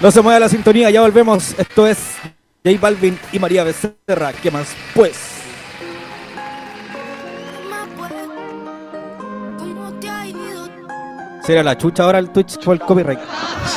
No 0.00 0.10
se 0.10 0.20
mueva 0.22 0.40
la 0.40 0.48
sintonía, 0.48 0.90
ya 0.90 1.00
volvemos. 1.02 1.54
Esto 1.58 1.86
es 1.86 1.98
J 2.64 2.78
Balvin 2.80 3.18
y 3.30 3.38
María 3.38 3.62
Becerra. 3.62 4.32
¿Qué 4.32 4.50
más? 4.50 4.74
Pues. 4.94 5.16
¿Cómo 9.58 9.92
te 10.00 10.08
ha 10.08 10.26
ido? 10.26 10.68
Será 11.44 11.62
la 11.62 11.76
chucha 11.76 12.04
ahora 12.04 12.18
el 12.18 12.30
Twitch 12.30 12.58
por 12.64 12.74
el 12.74 12.80
copyright. 12.80 13.20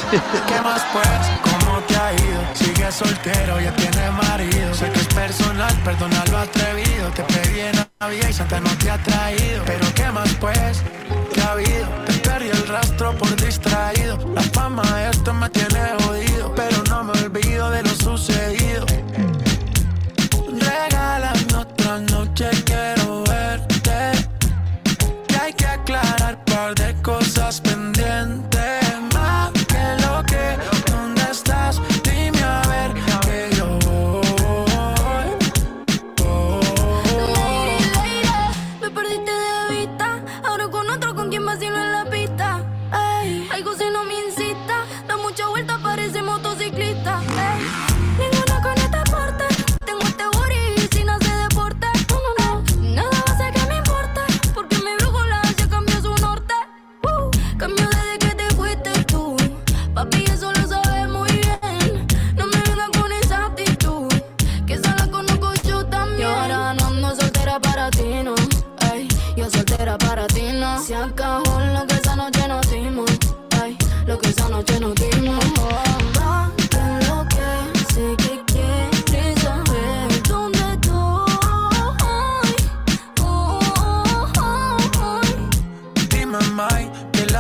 ¿Qué 0.10 0.62
más 0.62 0.84
pues? 0.94 1.08
¿Cómo 1.44 1.80
te 1.82 1.96
ha 1.96 2.14
ido? 2.14 2.42
Sigue 2.54 2.92
soltero, 2.92 3.60
ya 3.60 3.76
tiene 3.76 4.10
marido. 4.12 4.74
Sé 4.74 4.90
que 4.90 5.00
es 5.00 5.08
personal, 5.08 5.76
perdona 5.84 6.24
lo 6.32 6.38
atrevido. 6.38 7.10
Te 7.14 7.24
pedí 7.24 7.60
en 7.60 7.85
Navidad 8.06 8.30
y 8.30 8.34
Santa 8.34 8.60
no 8.60 8.70
te 8.78 8.92
ha 8.92 9.02
traído. 9.02 9.64
Pero 9.66 9.94
¿qué 9.96 10.12
más 10.12 10.32
pues? 10.40 10.84
¿Qué 11.34 11.42
ha 11.42 11.54
habido? 11.54 11.88
Te 12.06 12.14
perdí 12.20 12.50
el 12.50 12.68
rastro 12.68 13.18
por 13.18 13.36
distraído. 13.36 14.20
La 14.36 14.44
fama 14.44 14.84
de 14.96 15.10
esto 15.10 15.34
me 15.34 15.50
tiene 15.50 15.80
jodido. 16.04 16.54
Pero 16.54 16.84
no 16.84 17.04
me 17.04 17.14
olvido 17.14 17.72
de 17.72 17.82
lo 17.82 17.90
sucedido. 17.90 18.86
Regálame 20.70 21.42
noche 22.12 22.52
quiero 22.66 23.24
verte. 23.24 24.12
Que 25.28 25.36
hay 25.38 25.54
que 25.54 25.66
aclarar 25.66 26.46
par 26.46 26.76
de 26.76 26.94
cosas 27.02 27.60
pendientes. 27.60 28.55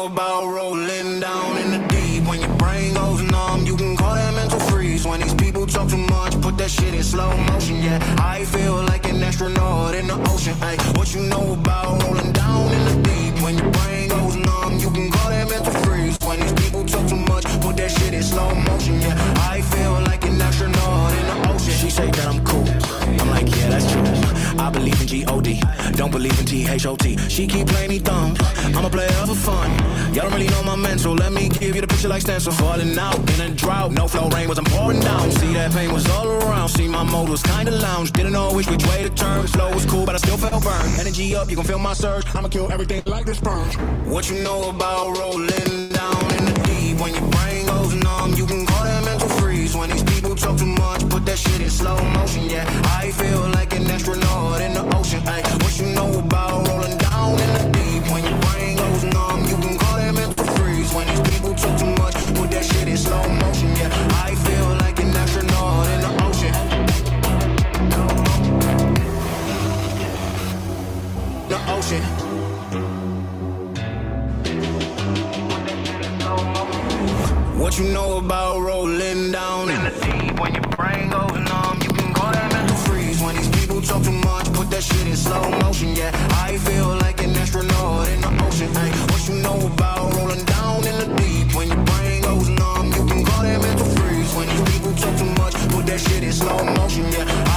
know 0.00 0.06
about 0.06 0.44
rolling 0.44 1.20
down 1.20 1.56
in 1.58 1.70
the 1.72 1.88
deep? 1.88 2.26
When 2.28 2.40
your 2.40 2.54
brain 2.56 2.94
goes 2.94 3.22
numb, 3.22 3.66
you 3.66 3.76
can 3.76 3.96
call 3.96 4.14
that 4.14 4.34
mental 4.34 4.60
freeze. 4.60 5.06
When 5.06 5.20
these 5.20 5.34
people 5.34 5.66
talk 5.66 5.88
too 5.88 5.96
much, 5.96 6.40
put 6.40 6.56
that 6.58 6.70
shit 6.70 6.94
in 6.94 7.02
slow 7.02 7.36
motion. 7.36 7.76
Yeah, 7.82 7.98
I 8.18 8.44
feel 8.44 8.76
like 8.84 9.06
an 9.08 9.22
astronaut 9.22 9.94
in 9.94 10.06
the 10.06 10.18
ocean. 10.30 10.54
Ay, 10.62 10.76
what 10.96 11.14
you 11.14 11.22
know 11.22 11.52
about 11.52 12.02
rolling 12.02 12.32
down 12.32 12.72
in 12.72 12.82
the 12.88 12.96
deep? 13.08 13.42
When 13.42 13.58
your 13.58 13.70
brain 13.70 14.08
goes 14.08 14.36
numb, 14.36 14.78
you 14.78 14.90
can 14.90 15.10
call 15.10 15.30
that 15.30 15.48
mental 15.50 15.74
freeze. 15.84 16.16
When 16.26 16.40
these 16.40 16.52
people 16.52 16.84
talk 16.84 17.06
too 17.08 17.22
much, 17.32 17.44
put 17.60 17.76
that 17.76 17.90
shit 17.90 18.14
in 18.14 18.22
slow 18.22 18.54
motion. 18.54 19.00
Yeah, 19.00 19.16
I 19.52 19.60
feel 19.60 19.92
like 20.08 20.24
an 20.24 20.40
astronaut 20.40 21.12
in 21.18 21.26
the 21.30 21.36
ocean. 21.50 21.74
She 21.80 21.90
say 21.90 22.10
that 22.10 22.26
I'm 22.26 22.42
cool. 22.44 22.68
I'm 23.20 23.28
like, 23.30 23.48
yeah, 23.56 23.68
that's 23.68 23.90
true. 23.90 24.30
I 24.58 24.68
believe 24.70 25.00
in 25.00 25.06
G-O-D, 25.06 25.62
don't 25.92 26.10
believe 26.10 26.38
in 26.38 26.46
T-H-O-T. 26.46 27.16
She 27.28 27.46
keep 27.46 27.66
playing 27.68 27.90
me 27.90 27.98
dumb. 27.98 28.34
Y'all 30.12 30.28
don't 30.28 30.32
really 30.32 30.48
know 30.48 30.62
my 30.64 30.74
mental. 30.74 31.14
Let 31.14 31.32
me 31.32 31.48
give 31.48 31.76
you 31.76 31.80
the 31.80 31.86
picture 31.86 32.08
like 32.08 32.22
stencil. 32.22 32.52
Falling 32.52 32.98
out 32.98 33.16
in 33.32 33.40
a 33.40 33.54
drought. 33.54 33.92
No 33.92 34.08
flow 34.08 34.28
rain 34.30 34.48
wasn't 34.48 34.68
pouring 34.68 35.00
down. 35.00 35.30
See 35.30 35.52
that 35.54 35.70
pain 35.72 35.92
was 35.92 36.08
all 36.10 36.26
around. 36.26 36.68
See 36.70 36.88
my 36.88 37.04
mode 37.04 37.28
was 37.28 37.42
kinda 37.42 37.70
lounge. 37.70 38.10
Didn't 38.12 38.32
know 38.32 38.52
which 38.52 38.68
which 38.68 38.84
way 38.86 39.04
to 39.04 39.10
turn. 39.10 39.46
Flow 39.46 39.72
was 39.72 39.86
cool, 39.86 40.04
but 40.04 40.16
I 40.16 40.18
still 40.18 40.36
felt 40.36 40.64
burned. 40.64 40.98
Energy 40.98 41.36
up, 41.36 41.48
you 41.48 41.56
can 41.56 41.64
feel 41.64 41.78
my 41.78 41.92
surge. 41.94 42.24
I'ma 42.34 42.48
kill 42.48 42.72
everything 42.72 43.02
like 43.06 43.24
this 43.24 43.38
purge. 43.38 43.74
What 44.04 44.28
you 44.28 44.42
know 44.42 44.70
about 44.70 45.16
rolling 45.16 45.88
down 45.90 46.22
in 46.36 46.44
the 46.44 46.60
deep? 46.66 46.98
When 47.00 47.14
your 47.14 47.28
brain 47.30 47.66
goes 47.66 47.94
numb, 47.94 48.34
you 48.34 48.46
can 48.46 48.66
call 48.66 48.84
that 48.84 49.04
mental 49.04 49.28
freeze. 49.28 49.76
When 49.76 49.90
these 49.90 50.02
people 50.02 50.34
talk 50.34 50.58
too 50.58 50.66
much, 50.66 51.08
put 51.08 51.24
that 51.26 51.38
shit 51.38 51.60
in 51.60 51.70
slow 51.70 51.96
motion. 52.16 52.50
Yeah, 52.50 52.66
I 53.00 53.12
feel 53.12 53.48
like 53.50 53.74
an 53.74 53.88
astronaut 53.88 54.60
in 54.60 54.72
the 54.74 54.84
ocean. 54.96 55.22
Ay, 55.28 55.42
what 55.62 55.78
you 55.78 55.86
know 55.94 56.18
about 56.18 56.66
rolling 56.66 56.98
down 56.98 57.38
in 57.38 57.50
the 57.54 57.78
deep? 57.78 58.12
When 58.12 58.24
your 58.24 58.38
brain 58.44 58.76
goes 58.76 59.04
numb, 59.04 59.46
you 59.46 59.56
freeze. 60.80 60.94
When 60.94 61.06
these 61.06 61.20
people 61.30 61.54
talk 61.54 61.78
too 61.78 61.86
much, 61.86 62.14
put 62.34 62.50
that 62.50 62.64
shit 62.64 62.88
in 62.88 62.96
slow 62.96 63.22
motion. 63.28 63.68
Yeah, 63.76 63.90
I 64.26 64.34
feel 64.34 64.68
like 64.82 64.98
an 65.00 65.16
astronaut 65.16 65.88
in 65.94 66.00
the 66.00 66.12
ocean. 66.26 66.54
The 71.48 71.58
ocean. 71.76 72.02
What 77.58 77.78
you 77.78 77.92
know 77.92 78.18
about 78.18 78.60
rolling 78.60 79.32
down 79.32 79.70
in 79.70 79.84
the 79.84 79.90
deep? 79.90 80.40
When 80.40 80.54
your 80.54 80.68
brain 80.76 81.10
goes 81.10 81.38
numb, 81.48 81.78
you 81.82 81.90
can 81.90 82.12
call 82.14 82.32
that 82.32 82.52
mental 82.52 82.76
freeze. 82.76 83.20
When 83.22 83.36
these 83.36 83.50
people 83.50 83.80
talk 83.82 84.02
too 84.02 84.12
much, 84.12 84.52
put 84.54 84.70
that 84.70 84.82
shit 84.82 85.06
in 85.06 85.16
slow 85.16 85.50
motion. 85.60 85.94
Yeah, 85.94 86.10
I 86.46 86.56
feel 86.56 86.88
like 87.04 87.22
an 87.22 87.36
astronaut 87.36 88.08
in 88.08 88.20
the 88.22 88.44
ocean. 88.44 88.70
Ay, 88.76 88.90
what 89.10 89.28
you 89.28 89.34
know 89.42 89.66
about 89.66 90.14
rolling 90.14 90.44
down 90.44 90.49
shit 95.98 96.22
in 96.22 96.32
slow 96.32 96.64
motion. 96.64 97.04
Yeah, 97.10 97.49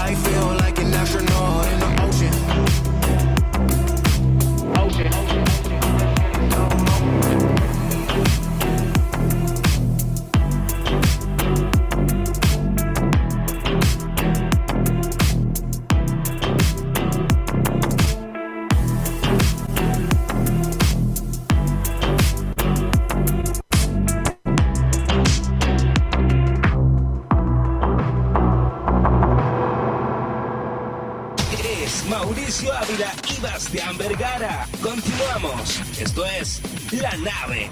La 37.02 37.12
Nave. 37.18 37.70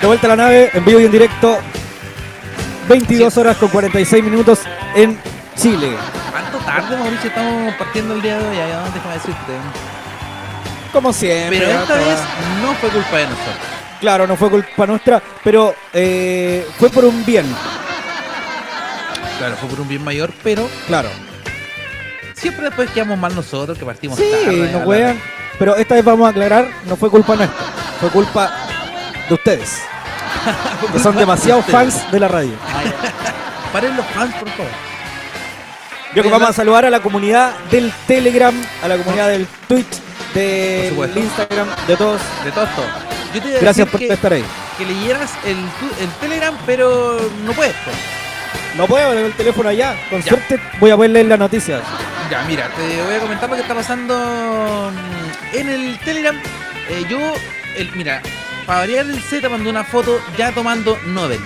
De 0.00 0.06
vuelta 0.06 0.26
a 0.26 0.30
la 0.30 0.36
nave, 0.36 0.70
en 0.72 0.84
vivo 0.84 1.00
y 1.00 1.04
en 1.04 1.12
directo. 1.12 1.58
22 2.88 3.36
horas 3.36 3.56
con 3.56 3.68
46 3.68 4.24
minutos 4.24 4.60
en 4.94 5.20
Chile. 5.56 5.96
¿Cuánto 6.30 6.58
tarde, 6.58 6.96
Mauricio? 6.96 7.28
Estamos 7.28 7.74
partiendo 7.74 8.14
el 8.14 8.22
día 8.22 8.38
de 8.38 8.48
hoy. 8.48 8.56
Allá, 8.60 8.82
déjame 8.94 9.14
decirte. 9.14 9.52
Como 10.92 11.12
siempre. 11.12 11.58
Pero 11.58 11.70
esta 11.80 11.94
¿verdad? 11.94 12.06
vez 12.08 12.20
no 12.62 12.74
fue 12.74 12.88
culpa 12.90 13.16
de 13.18 13.24
nosotros. 13.24 13.56
Claro, 14.00 14.26
no 14.26 14.36
fue 14.36 14.50
culpa 14.50 14.86
nuestra, 14.86 15.22
pero 15.44 15.74
eh, 15.92 16.66
fue 16.78 16.88
por 16.88 17.04
un 17.04 17.24
bien. 17.26 17.44
Claro, 19.38 19.56
fue 19.56 19.68
por 19.68 19.80
un 19.80 19.88
bien 19.88 20.02
mayor, 20.04 20.32
pero 20.42 20.68
Claro. 20.86 21.10
Siempre 22.38 22.64
después 22.66 22.90
quedamos 22.90 23.18
mal 23.18 23.34
nosotros 23.34 23.76
que 23.78 23.84
partimos 23.84 24.18
Sí, 24.18 24.24
tarde. 24.44 24.68
a 24.68 24.72
no 24.72 24.78
la- 24.78 24.84
juegan. 24.84 25.20
Pero 25.58 25.76
esta 25.76 25.94
vez 25.96 26.04
vamos 26.04 26.26
a 26.26 26.30
aclarar, 26.30 26.68
no 26.86 26.96
fue 26.96 27.10
culpa 27.10 27.34
nuestra. 27.34 27.58
Fue 28.00 28.10
culpa 28.10 28.52
de 29.28 29.34
ustedes. 29.34 29.78
Que 30.92 30.98
son 31.00 31.16
demasiados 31.16 31.64
fans 31.66 32.10
de 32.12 32.20
la 32.20 32.28
radio. 32.28 32.52
Paren 33.72 33.96
los 33.96 34.06
fans, 34.06 34.34
por 34.36 34.48
favor. 34.50 34.72
Yo 36.14 36.22
que 36.22 36.28
vamos 36.30 36.48
a 36.48 36.52
saludar 36.52 36.84
a 36.86 36.90
la 36.90 37.00
comunidad 37.00 37.52
del 37.70 37.92
Telegram, 38.06 38.54
a 38.82 38.88
la 38.88 38.96
comunidad 38.96 39.28
del 39.28 39.46
Twitch, 39.66 39.86
del. 40.34 40.94
Instagram, 41.16 41.68
de 41.86 41.96
todos. 41.96 42.20
De 42.44 42.52
todo 42.52 42.64
esto. 42.64 42.82
Yo 43.34 43.42
te 43.42 43.48
iba 43.48 43.58
a 43.58 43.60
Gracias 43.60 43.88
por 43.88 44.00
que, 44.00 44.08
estar 44.08 44.32
ahí. 44.32 44.44
que 44.78 44.86
leyeras 44.86 45.32
el, 45.44 45.56
el 45.56 46.08
Telegram, 46.20 46.54
pero 46.64 47.18
no 47.44 47.52
puedes. 47.52 47.74
pues. 47.84 47.96
No 48.76 48.86
puedo 48.86 49.08
tener 49.10 49.24
el 49.26 49.32
teléfono 49.34 49.68
allá. 49.68 49.96
Con 50.08 50.22
Ya. 50.22 50.28
suerte 50.30 50.60
voy 50.80 50.90
a 50.90 50.96
poder 50.96 51.10
leer 51.10 51.26
las 51.26 51.38
noticias. 51.38 51.82
Ya, 52.30 52.42
mira, 52.46 52.68
te 52.76 53.02
voy 53.02 53.14
a 53.14 53.20
comentar 53.20 53.48
lo 53.48 53.54
que 53.56 53.62
está 53.62 53.74
pasando 53.74 54.92
en 55.52 55.68
el 55.68 55.98
Telegram. 56.00 56.36
Eh, 56.90 57.04
yo, 57.08 57.18
el, 57.76 57.90
mira, 57.94 58.20
para 58.66 58.80
variar 58.80 59.06
el 59.06 59.20
Z 59.22 59.48
mandó 59.48 59.70
una 59.70 59.84
foto 59.84 60.20
ya 60.36 60.52
tomando 60.52 60.98
Nobel. 61.06 61.40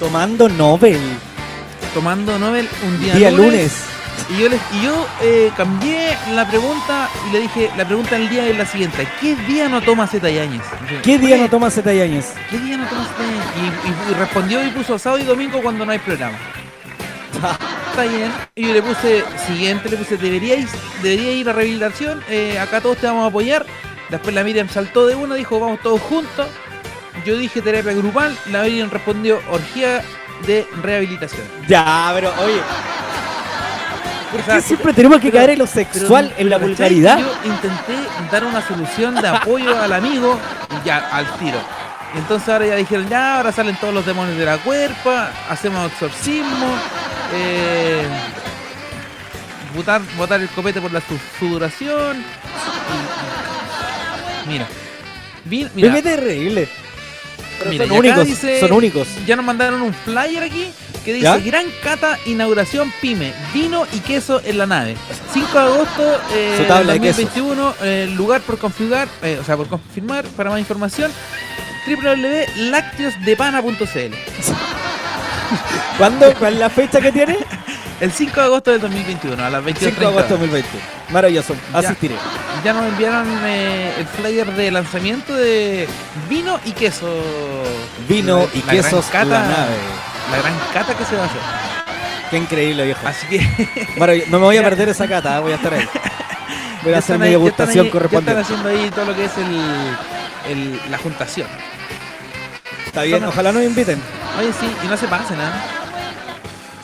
Tomando 0.00 0.48
Nobel. 0.48 0.98
Tomando 1.94 2.38
Nobel 2.38 2.68
un 2.84 3.00
día, 3.00 3.14
Día 3.14 3.30
lunes. 3.30 3.72
Y 4.28 4.38
yo, 4.42 4.48
les- 4.48 4.60
y 4.72 4.82
yo 4.84 5.06
eh, 5.22 5.50
cambié 5.56 6.16
la 6.34 6.46
pregunta 6.48 7.08
y 7.28 7.32
le 7.32 7.40
dije, 7.40 7.70
la 7.76 7.84
pregunta 7.84 8.16
del 8.16 8.28
día 8.28 8.46
es 8.46 8.56
la 8.56 8.66
siguiente. 8.66 9.06
¿Qué 9.20 9.34
día 9.36 9.68
no 9.68 9.80
toma 9.80 10.06
Z 10.06 10.28
Yáñez? 10.30 10.62
¿Qué 11.02 11.18
día 11.18 11.36
no 11.36 11.48
toma 11.48 11.70
Z 11.70 11.92
Yáñez? 11.92 12.26
¿Qué 12.50 12.58
día 12.58 12.76
no 12.76 12.86
toma 12.86 13.04
Z 13.06 13.18
Yáñez? 13.22 13.84
Y, 13.86 13.88
y- 13.88 14.12
y 14.12 14.14
respondió 14.14 14.64
y 14.64 14.70
puso 14.70 14.98
sábado 14.98 15.22
y 15.22 15.26
domingo 15.26 15.60
cuando 15.62 15.84
no 15.86 15.92
hay 15.92 15.98
programa. 16.00 16.36
Está 17.34 18.02
bien. 18.02 18.32
Y 18.54 18.66
yo 18.68 18.72
le 18.74 18.82
puse 18.82 19.24
siguiente, 19.46 19.88
le 19.88 19.96
puse, 19.96 20.16
deberíais, 20.16 20.68
debería 21.02 21.32
ir 21.32 21.48
a 21.48 21.52
rehabilitación, 21.52 22.22
eh, 22.28 22.58
acá 22.58 22.80
todos 22.80 22.98
te 22.98 23.06
vamos 23.06 23.24
a 23.24 23.28
apoyar. 23.28 23.64
Después 24.08 24.34
la 24.34 24.42
Miriam 24.42 24.68
saltó 24.68 25.06
de 25.06 25.14
una, 25.14 25.34
dijo 25.34 25.58
vamos 25.60 25.80
todos 25.82 26.00
juntos. 26.00 26.46
Yo 27.24 27.36
dije 27.36 27.60
terapia 27.60 27.92
grupal, 27.92 28.36
la 28.50 28.62
Miriam 28.62 28.90
respondió 28.90 29.40
orgía 29.50 30.02
de 30.46 30.66
rehabilitación. 30.82 31.42
Ya, 31.68 32.10
pero 32.14 32.32
oye, 32.42 32.60
¿por 34.32 34.54
qué 34.54 34.60
siempre 34.62 34.92
tenemos 34.94 35.18
que 35.20 35.30
pero- 35.30 35.38
caer 35.38 35.50
en 35.50 35.58
lo 35.58 35.66
pero- 35.66 35.74
sexual, 35.92 36.34
en 36.38 36.50
la 36.50 36.58
vulgaridad? 36.58 37.18
Yo 37.18 37.32
intenté 37.44 37.94
dar 38.30 38.44
una 38.44 38.66
solución 38.66 39.14
de 39.16 39.28
apoyo 39.28 39.78
al 39.80 39.92
amigo 39.92 40.38
y 40.82 40.86
ya, 40.86 40.98
al 41.12 41.26
tiro. 41.38 41.58
Y 42.14 42.18
entonces 42.18 42.48
ahora 42.48 42.66
ya 42.66 42.76
dijeron, 42.76 43.08
ya, 43.08 43.36
ahora 43.36 43.52
salen 43.52 43.76
todos 43.76 43.94
los 43.94 44.04
demonios 44.06 44.36
de 44.36 44.44
la 44.44 44.58
cuerpa, 44.58 45.30
hacemos 45.48 45.92
exorcismo, 45.92 46.74
eh, 47.32 48.02
botar, 49.76 50.00
botar 50.16 50.40
el 50.40 50.48
copete 50.48 50.80
por 50.80 50.92
la 50.92 51.00
su- 51.00 51.18
sudoración. 51.38 52.24
mira. 54.46 54.66
Mira, 55.44 55.70
Mira, 55.74 56.02
terrible. 56.02 56.68
Mira, 57.68 57.86
son 57.86 57.96
únicos, 57.98 58.26
dice- 58.26 58.58
son 58.60 58.72
únicos. 58.72 59.06
ya 59.26 59.36
nos 59.36 59.44
mandaron 59.44 59.82
un 59.82 59.92
flyer 59.94 60.42
aquí 60.42 60.70
que 61.04 61.12
dice 61.14 61.24
¿Ya? 61.24 61.38
Gran 61.38 61.66
Cata 61.82 62.18
Inauguración 62.26 62.92
Pyme, 63.00 63.32
vino 63.54 63.86
y 63.92 64.00
queso 64.00 64.40
en 64.44 64.58
la 64.58 64.66
nave. 64.66 64.96
5 65.32 65.58
de 65.58 65.64
agosto 65.64 66.20
eh, 66.32 66.54
Su 66.58 66.64
tabla 66.64 66.92
de 66.92 66.98
2021, 66.98 67.74
eh, 67.82 68.12
lugar 68.16 68.40
por 68.42 68.58
configurar, 68.58 69.08
eh, 69.22 69.38
o 69.40 69.44
sea, 69.44 69.56
por 69.56 69.68
confirmar, 69.68 70.24
para 70.36 70.50
más 70.50 70.60
información, 70.60 71.10
www.lactiosdepana.cl. 71.86 74.14
¿Cuándo? 75.98 76.32
¿Cuál 76.34 76.54
es 76.54 76.58
la 76.60 76.70
fecha 76.70 77.00
que 77.00 77.12
tiene? 77.12 77.36
El 78.00 78.12
5 78.12 78.34
de 78.40 78.46
agosto 78.46 78.70
del 78.70 78.80
2021, 78.80 79.44
a 79.44 79.50
las 79.50 79.62
22.30. 79.62 79.78
5 79.78 80.00
de 80.00 80.06
agosto 80.06 80.34
de 80.34 80.40
2020. 80.46 80.68
Maravilloso. 81.10 81.54
Asistiré. 81.74 82.14
Ya 82.64 82.72
nos 82.72 82.86
enviaron 82.86 83.26
eh, 83.44 83.92
el 83.98 84.06
flyer 84.06 84.46
de 84.54 84.70
lanzamiento 84.70 85.34
de 85.34 85.86
vino 86.28 86.58
y 86.64 86.72
queso. 86.72 87.06
Vino 88.08 88.48
y 88.54 88.58
la 88.60 88.64
gran 88.72 88.76
quesos 88.76 89.04
cata, 89.06 89.24
la 89.26 89.40
nave. 89.42 89.76
La 90.32 90.38
gran 90.38 90.54
cata 90.72 90.94
que 90.96 91.04
se 91.04 91.16
va 91.16 91.24
a 91.24 91.26
hacer. 91.26 91.40
Qué 92.30 92.36
increíble, 92.38 92.84
viejo. 92.84 93.06
Así 93.06 93.26
que 93.26 93.94
Maravilloso. 93.98 94.30
No 94.30 94.38
me 94.38 94.44
voy 94.46 94.56
a 94.56 94.62
Ya. 94.62 94.68
perder 94.68 94.88
esa 94.88 95.06
cata, 95.06 95.36
¿eh? 95.36 95.40
voy 95.40 95.52
a 95.52 95.56
estar 95.56 95.74
ahí. 95.74 95.86
Voy 96.82 96.92
a 96.92 96.94
Ya 96.94 96.98
hacer 97.00 97.18
mi 97.18 97.26
ya 97.26 97.30
degustación 97.32 97.84
Ya 97.86 97.90
correspondiente. 97.92 98.40
están 98.40 98.56
haciendo 98.58 98.68
ahí 98.84 98.90
todo 98.90 99.04
lo 99.04 99.14
que 99.16 99.24
es 99.26 99.32
el, 99.36 100.52
el- 100.52 100.90
la 100.90 100.96
juntación. 100.98 101.48
Está 102.90 103.02
bien, 103.02 103.22
ojalá 103.22 103.52
nos 103.52 103.62
inviten. 103.62 104.02
Oye, 104.36 104.52
sí, 104.52 104.66
y 104.84 104.88
no 104.88 104.96
se 104.96 105.06
pasen, 105.06 105.38
¿eh? 105.38 105.44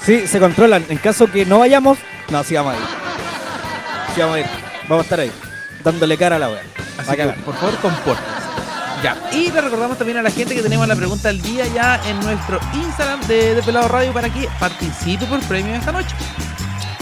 Sí, 0.05 0.29
se 0.29 0.39
controlan. 0.39 0.85
En 0.89 0.99
caso 0.99 1.27
que 1.27 1.45
no 1.45 1.59
vayamos, 1.59 1.99
no, 2.31 2.45
sí 2.45 2.55
vamos 2.55 2.75
a 2.75 2.77
ir. 2.77 2.83
Sí 4.15 4.21
vamos 4.21 4.37
a 4.37 4.41
ir. 4.41 4.47
Vamos 4.89 5.03
a 5.03 5.03
estar 5.03 5.19
ahí, 5.19 5.33
dándole 5.83 6.17
cara 6.17 6.37
a 6.37 6.39
la 6.39 6.49
wea. 6.49 6.63
Así 6.97 7.17
que, 7.17 7.25
por 7.25 7.57
favor, 7.57 7.75
compórtense. 7.79 8.31
Ya, 9.03 9.17
y 9.33 9.51
le 9.51 9.61
recordamos 9.61 9.99
también 9.99 10.19
a 10.19 10.23
la 10.23 10.31
gente 10.31 10.55
que 10.55 10.63
tenemos 10.63 10.87
la 10.87 10.95
pregunta 10.95 11.27
del 11.27 11.43
día 11.43 11.67
ya 11.75 12.01
en 12.09 12.21
nuestro 12.21 12.61
Instagram 12.73 13.21
de, 13.27 13.57
de 13.57 13.63
Pelado 13.65 13.89
Radio 13.89 14.13
para 14.13 14.33
que 14.33 14.49
participe 14.61 15.27
por 15.27 15.41
premio 15.41 15.75
esta 15.75 15.91
noche. 15.91 16.15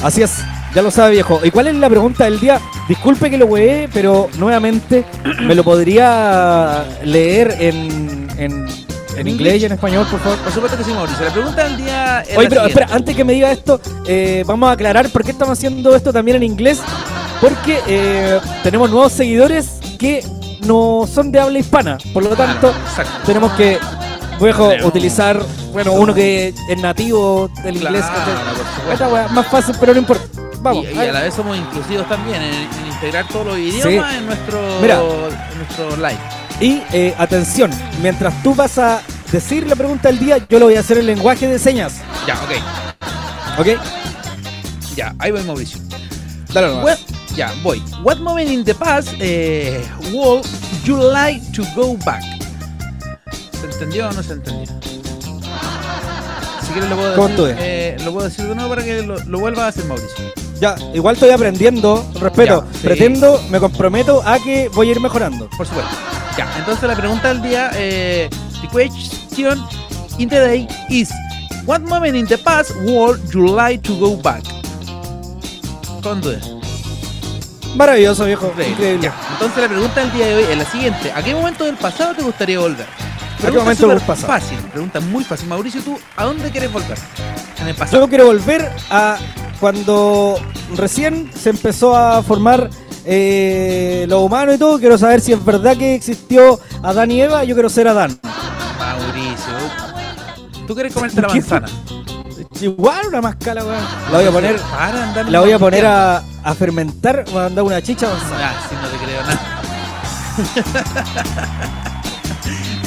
Así 0.03 0.23
es, 0.23 0.39
ya 0.75 0.81
lo 0.81 0.91
sabe 0.91 1.11
viejo. 1.13 1.41
¿Y 1.45 1.51
cuál 1.51 1.67
es 1.67 1.75
la 1.75 1.91
pregunta 1.91 2.25
del 2.25 2.41
día? 2.41 2.59
Disculpe 2.89 3.31
que 3.31 3.37
lo 3.37 3.47
weé, 3.47 3.89
pero 3.93 4.31
nuevamente 4.39 5.05
me 5.43 5.55
lo 5.55 5.63
podría 5.63 6.85
leer 7.05 7.55
en, 7.61 8.29
en, 8.39 8.84
en 9.17 9.29
inglés 9.29 9.63
y 9.63 9.65
en 9.67 9.73
español, 9.73 10.07
por 10.11 10.21
favor. 10.21 10.39
Por 10.39 10.53
supuesto 10.53 10.79
que 10.79 10.85
sí, 10.85 10.93
Mauricio. 10.93 11.25
La 11.25 11.33
pregunta 11.33 11.65
del 11.65 11.77
día 11.77 12.21
es 12.21 12.37
Oye, 12.37 12.45
la 12.45 12.49
pero 12.49 12.61
siguiente. 12.63 12.69
espera, 12.83 12.97
antes 12.97 13.17
que 13.17 13.25
me 13.25 13.33
diga 13.33 13.53
esto, 13.53 13.81
eh, 14.07 14.43
vamos 14.47 14.69
a 14.69 14.73
aclarar 14.73 15.09
por 15.11 15.25
qué 15.25 15.31
estamos 15.31 15.59
haciendo 15.59 15.95
esto 15.95 16.13
también 16.13 16.37
en 16.39 16.43
inglés. 16.43 16.81
Porque 17.41 17.81
eh, 17.87 18.41
tenemos 18.63 18.91
nuevos 18.91 19.13
seguidores 19.13 19.79
que 19.99 20.25
no 20.67 21.07
son 21.13 21.31
de 21.33 21.41
habla 21.41 21.59
hispana. 21.59 21.99
Por 22.13 22.23
lo 22.25 22.31
tanto, 22.31 22.73
Claro, 22.95 23.11
tenemos 23.27 23.53
que 23.53 23.79
utilizar, 24.85 25.41
bueno, 25.73 25.93
uno 25.93 26.15
que 26.15 26.55
es 26.69 26.79
nativo 26.81 27.49
del 27.63 27.79
Claro, 27.79 27.97
inglés. 27.97 29.31
más 29.33 29.47
fácil, 29.49 29.75
pero 29.79 29.93
no 29.93 29.99
importa. 30.01 30.25
Vamos. 30.61 30.87
y, 30.95 30.99
a 30.99 31.13
la 31.13 31.21
vez 31.21 31.35
somos 31.35 31.57
inclusivos 31.59 32.09
también 32.09 32.41
en, 32.41 32.55
en 32.55 32.87
integrar 32.95 33.29
todos 33.29 33.47
los 33.49 33.59
idiomas 33.59 34.15
en 34.15 34.25
nuestro 34.27 34.59
Mira. 34.81 34.99
en 35.53 35.59
nuestro 35.59 35.97
live. 35.97 36.19
Y 36.61 36.83
eh, 36.93 37.15
atención, 37.19 37.71
mientras 38.01 38.43
tú 38.43 38.55
vas 38.55 38.79
a 38.79 39.03
decir 39.33 39.67
la 39.67 39.75
pregunta 39.75 40.09
del 40.09 40.19
día, 40.19 40.39
yo 40.49 40.59
lo 40.59 40.67
voy 40.67 40.77
a 40.77 40.81
hacer 40.81 40.99
en 40.99 41.07
lenguaje 41.07 41.49
de 41.49 41.59
señas. 41.59 41.95
Ya, 42.27 42.35
ok. 42.35 43.61
¿Ok? 43.61 43.67
Ya, 44.97 45.15
ahí 45.19 45.33
voy 45.33 45.43
Mauricio. 45.43 45.81
Dale 46.53 46.69
nomás. 46.69 46.85
What, 46.85 46.99
ya, 47.37 47.53
voy. 47.63 47.83
What 48.05 48.19
moment 48.19 48.49
in 48.49 48.65
the 48.65 48.75
past 48.75 49.09
eh, 49.19 49.83
would 50.13 50.45
you 50.85 50.97
like 50.97 51.41
to 51.53 51.65
go 51.75 51.97
back? 52.05 52.23
¿Se 53.61 53.67
entendió 53.67 54.09
o 54.09 54.13
no 54.13 54.23
se 54.23 54.35
entendió? 54.35 54.73
Si 56.63 56.73
quieres 56.73 56.89
lo 56.89 56.97
puedo 56.97 57.15
¿Cómo 57.17 57.29
decir, 57.29 57.57
eh, 57.59 57.97
lo 58.05 58.13
puedo 58.13 58.29
decir 58.29 58.45
de 58.47 58.55
nuevo 58.55 58.71
para 58.71 58.85
que 58.85 59.03
lo, 59.03 59.19
lo 59.19 59.39
vuelva 59.41 59.65
a 59.65 59.69
hacer 59.69 59.85
Mauricio. 59.87 60.33
Ya, 60.61 60.77
igual 60.95 61.15
estoy 61.15 61.31
aprendiendo, 61.31 62.09
respeto. 62.21 62.65
Ya, 62.65 62.79
sí. 62.79 62.87
Pretendo, 62.87 63.43
me 63.51 63.59
comprometo 63.59 64.23
a 64.25 64.39
que 64.39 64.69
voy 64.69 64.89
a 64.89 64.91
ir 64.93 65.01
mejorando. 65.01 65.51
Por 65.57 65.67
supuesto. 65.67 66.14
Ya, 66.37 66.53
entonces 66.59 66.89
la 66.89 66.97
pregunta 66.97 67.29
del 67.29 67.43
día, 67.43 67.71
eh, 67.75 68.29
the 68.61 68.69
question 68.69 69.65
in 70.19 70.29
the 70.29 70.41
day 70.41 70.69
is, 70.89 71.11
what 71.65 71.81
moment 71.81 72.17
in 72.17 72.27
the 72.27 72.39
past 72.39 72.73
would 72.85 73.21
you 73.33 73.47
like 73.55 73.83
to 73.83 73.95
go 73.97 74.17
back? 74.17 74.43
Con. 76.03 76.21
Maravilloso, 77.77 78.25
viejo. 78.25 78.53
Increíble. 78.67 79.01
Ya, 79.01 79.15
entonces 79.33 79.63
la 79.63 79.69
pregunta 79.69 80.01
del 80.01 80.13
día 80.13 80.27
de 80.27 80.35
hoy 80.35 80.45
es 80.51 80.59
la 80.59 80.65
siguiente. 80.65 81.13
¿A 81.13 81.23
qué 81.23 81.35
momento 81.35 81.65
del 81.65 81.77
pasado 81.77 82.15
te 82.15 82.23
gustaría 82.23 82.59
volver? 82.59 82.87
qué 83.41 83.51
momento 83.51 83.89
del 83.89 84.01
pasado? 84.01 84.29
Fácil, 84.29 84.59
pregunta 84.73 85.01
muy 85.01 85.25
fácil. 85.25 85.49
Mauricio, 85.49 85.83
¿tú 85.83 85.99
a 86.17 86.25
dónde 86.25 86.51
quieres 86.51 86.73
volver? 86.73 86.99
En 87.61 87.69
el 87.69 87.75
pasado. 87.75 88.03
Yo 88.03 88.09
quiero 88.09 88.27
volver 88.27 88.71
a 88.91 89.19
cuando 89.61 90.39
recién 90.77 91.31
se 91.35 91.51
empezó 91.51 91.97
a 91.97 92.23
formar 92.23 92.71
eh, 93.05 94.07
lo 94.09 94.21
humano 94.21 94.53
y 94.55 94.59
todo. 94.59 94.79
Quiero 94.79 94.97
saber 94.99 95.21
si 95.21 95.33
es 95.33 95.45
verdad 95.45 95.77
que 95.77 95.95
existió 95.95 96.61
Adán 96.83 97.11
y 97.11 97.21
Eva. 97.21 97.45
Yo 97.45 97.55
quiero 97.55 97.69
ser 97.69 97.89
Adán. 97.89 98.19
Mauricio. 98.79 99.55
¿Tú 100.67 100.75
quieres 100.75 100.93
comerte 100.95 101.21
la 101.21 101.29
manzana? 101.29 101.67
Igual 102.61 103.07
una 103.09 103.21
mascala, 103.21 103.65
weón. 103.65 103.85
La 104.13 104.19
voy 104.19 104.27
a 104.27 104.31
poner, 104.31 104.61
la 105.29 105.41
voy 105.41 105.53
a 105.53 105.59
poner 105.59 105.87
a, 105.87 106.23
a 106.43 106.55
fermentar. 106.55 107.25
Voy 107.27 107.41
a 107.41 107.45
mandar 107.45 107.65
una 107.65 107.83
chicha. 107.83 108.07
avanzada. 108.07 108.51
Ah, 108.51 108.55
sí, 108.69 108.75
no 108.81 108.89
te 108.89 108.97
creo 109.05 109.23
nada. 109.23 109.41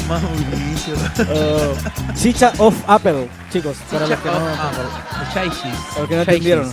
Mauricio. 0.07 0.95
Oh, 1.35 1.73
chicha 2.15 2.53
of 2.59 2.73
Apple, 2.87 3.27
chicos. 3.51 3.77
Para 3.91 4.07
los 4.07 4.19
que 4.19 4.29
no, 4.29 4.39
Chicha 4.39 4.67
Apple. 4.67 4.85
The 5.19 5.33
Chaichis. 5.33 5.61
para 5.89 5.99
los 5.99 6.09
que 6.09 6.15
no 6.15 6.21
entendieron. 6.21 6.71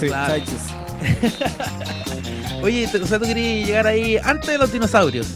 Sí, 0.00 0.06
Claro. 0.06 0.34
Oye, 2.64 2.88
te- 2.88 2.98
o 2.98 3.06
sea, 3.06 3.18
tú 3.18 3.26
querías 3.26 3.66
llegar 3.68 3.86
ahí 3.86 4.16
antes 4.16 4.48
de 4.48 4.58
los 4.58 4.72
dinosaurios. 4.72 5.26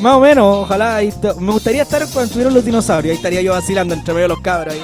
Más 0.00 0.14
o 0.14 0.20
menos, 0.20 0.44
ojalá. 0.64 1.00
me 1.38 1.52
gustaría 1.52 1.82
estar 1.82 2.00
cuando 2.04 2.22
estuvieron 2.24 2.54
los 2.54 2.64
dinosaurios. 2.64 3.10
Ahí 3.12 3.16
estaría 3.16 3.42
yo 3.42 3.52
vacilando 3.52 3.92
entre 3.94 4.14
medio 4.14 4.24
de 4.24 4.34
los 4.34 4.40
cabros. 4.40 4.74
eh, 4.74 4.80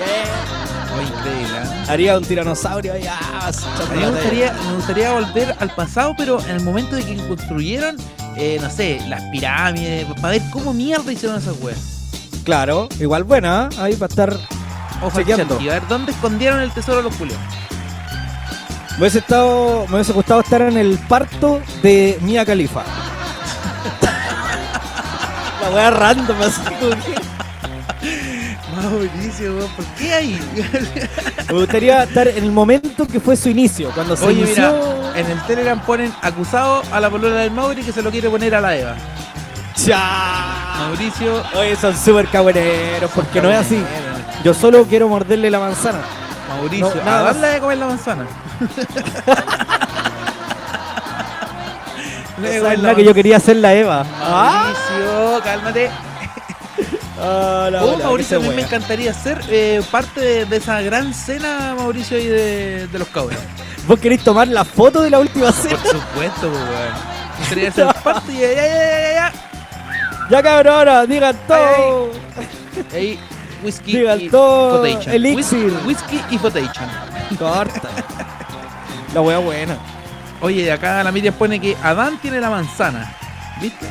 Oye, 0.97 1.07
increíble, 1.07 1.59
¿eh? 1.59 1.85
haría 1.89 2.19
un 2.19 2.25
tiranosaurio 2.25 2.93
ahí. 2.93 3.05
ah, 3.09 3.51
me 3.95 4.11
gustaría, 4.11 4.53
me 4.69 4.75
gustaría 4.77 5.13
volver 5.13 5.57
al 5.59 5.75
pasado, 5.75 6.15
pero 6.17 6.41
en 6.41 6.51
el 6.57 6.61
momento 6.63 6.97
de 6.97 7.05
que 7.05 7.17
construyeron, 7.29 7.97
eh, 8.37 8.59
no 8.61 8.69
sé, 8.71 9.01
las 9.09 9.23
pirámides, 9.31 10.07
para 10.21 10.31
ver 10.31 10.43
cómo 10.53 10.75
mierda 10.75 11.13
hicieron 11.13 11.39
esas 11.39 11.55
weas. 11.61 11.79
Claro, 12.45 12.89
igual 12.99 13.25
buena, 13.25 13.69
¿eh? 13.73 13.77
ahí 13.79 13.95
para 13.95 14.11
estar. 14.11 14.37
Ojo, 15.03 15.19
Chequeando. 15.19 15.55
a 15.57 15.59
ver 15.59 15.83
dónde 15.89 16.13
escondieron 16.13 16.61
el 16.61 16.71
tesoro 16.73 16.99
de 16.99 17.03
los 17.05 17.15
culios. 17.17 17.39
Me 19.01 19.05
hubiese, 19.07 19.21
estado, 19.21 19.87
me 19.89 19.95
hubiese 19.95 20.13
gustado 20.13 20.41
estar 20.41 20.61
en 20.61 20.77
el 20.77 20.99
parto 21.09 21.63
de 21.83 22.19
Mia 22.21 22.45
Khalifa. 22.45 22.83
la 25.63 25.71
wea 25.71 25.91
random, 25.91 26.37
así 26.43 26.61
como 26.81 26.91
que- 26.91 27.31
Mauricio, 28.77 29.57
weón, 29.57 29.71
¿por 29.73 29.85
qué 29.99 30.13
ahí? 30.15 30.39
Me 31.49 31.55
gustaría 31.55 32.03
estar 32.03 32.29
en 32.29 32.45
el 32.45 32.53
momento 32.53 33.07
que 33.07 33.21
fue 33.21 33.37
su 33.37 33.49
inicio, 33.49 33.91
cuando 33.95 34.17
se 34.17 34.27
Oye, 34.27 34.41
inició. 34.43 34.71
mira, 34.73 35.19
en 35.21 35.31
el 35.31 35.43
Telegram 35.47 35.81
ponen 35.81 36.13
acusado 36.21 36.83
a 36.93 37.01
la 37.01 37.09
polola 37.11 37.37
del 37.37 37.51
Mauri 37.53 37.83
que 37.83 37.93
se 37.93 38.03
lo 38.03 38.11
quiere 38.11 38.29
poner 38.29 38.55
a 38.55 38.61
la 38.61 38.77
Eva. 38.77 38.95
¡Cha! 39.75 40.77
Mauricio. 40.79 41.43
Oye, 41.55 41.75
son 41.77 41.97
súper 41.97 42.27
cabroneros, 42.29 43.11
porque 43.15 43.41
no 43.41 43.51
es 43.51 43.59
así. 43.59 43.83
Yo 44.45 44.53
solo 44.55 44.85
quiero 44.85 45.09
morderle 45.09 45.51
la 45.51 45.59
manzana. 45.59 46.01
Mauricio, 46.49 46.95
No, 46.97 47.01
a 47.03 47.05
nada 47.05 47.23
darle 47.33 47.47
de 47.49 47.61
comer 47.61 47.79
la 47.79 47.87
manzana. 47.87 48.27
Esa 52.43 52.73
es 52.73 52.81
la 52.81 52.95
que 52.95 53.05
yo 53.05 53.13
quería 53.15 53.37
hacer 53.37 53.57
la 53.57 53.75
Eva. 53.75 54.03
¡Ah! 54.23 54.73
Mauricio, 54.73 55.41
cálmate. 55.45 55.91
Ah, 57.23 57.69
la 57.71 57.85
Oh, 57.85 57.91
bola, 57.91 58.05
Mauricio, 58.05 58.39
a 58.39 58.41
mí 58.41 58.49
me 58.49 58.63
encantaría 58.63 59.13
ser 59.13 59.43
eh, 59.51 59.83
parte 59.91 60.19
de, 60.23 60.45
de 60.47 60.57
esa 60.57 60.81
gran 60.81 61.13
cena, 61.13 61.75
Mauricio, 61.77 62.17
ahí 62.17 62.27
de, 62.27 62.87
de 62.87 62.99
los 62.99 63.09
cabros. 63.09 63.37
¿Vos 63.87 64.01
queréis 64.01 64.25
tomar 64.25 64.49
la 64.49 64.65
foto 64.65 65.03
de 65.03 65.11
la 65.11 65.19
última 65.19 65.53
cena? 65.53 65.77
Por 65.83 65.93
supuesto, 65.93 66.51
pues, 66.51 66.63
weón. 66.63 66.95
Gustaría 67.41 67.71
ser 67.73 67.95
parte 68.03 68.33
y 68.33 68.39
ya, 68.39 68.55
ya, 68.55 68.57
ya, 68.65 68.65
ya, 68.65 69.13
ya. 69.13 69.33
Ya 70.31 70.43
cabrón, 70.43 70.75
ahora, 70.75 71.05
digan 71.05 71.37
todo. 71.47 72.11
Ahí, 72.95 73.21
whisky 73.63 73.99
Digan 73.99 74.19
y 74.23 74.31
todo, 74.31 74.87
elixir. 74.87 75.37
Whisky, 75.37 75.57
whisky 75.87 76.23
y 76.31 76.39
potation. 76.39 76.89
Corta. 77.39 77.91
La 79.15 79.21
wea 79.21 79.39
buena. 79.39 79.77
Oye, 80.41 80.71
acá 80.71 81.03
la 81.03 81.13
Miriam 81.13 81.35
pone 81.35 81.61
que 81.61 81.77
Adán 81.83 82.19
tiene 82.21 82.41
la 82.41 82.51
manzana. 82.51 83.13
¿Viste? 83.61 83.87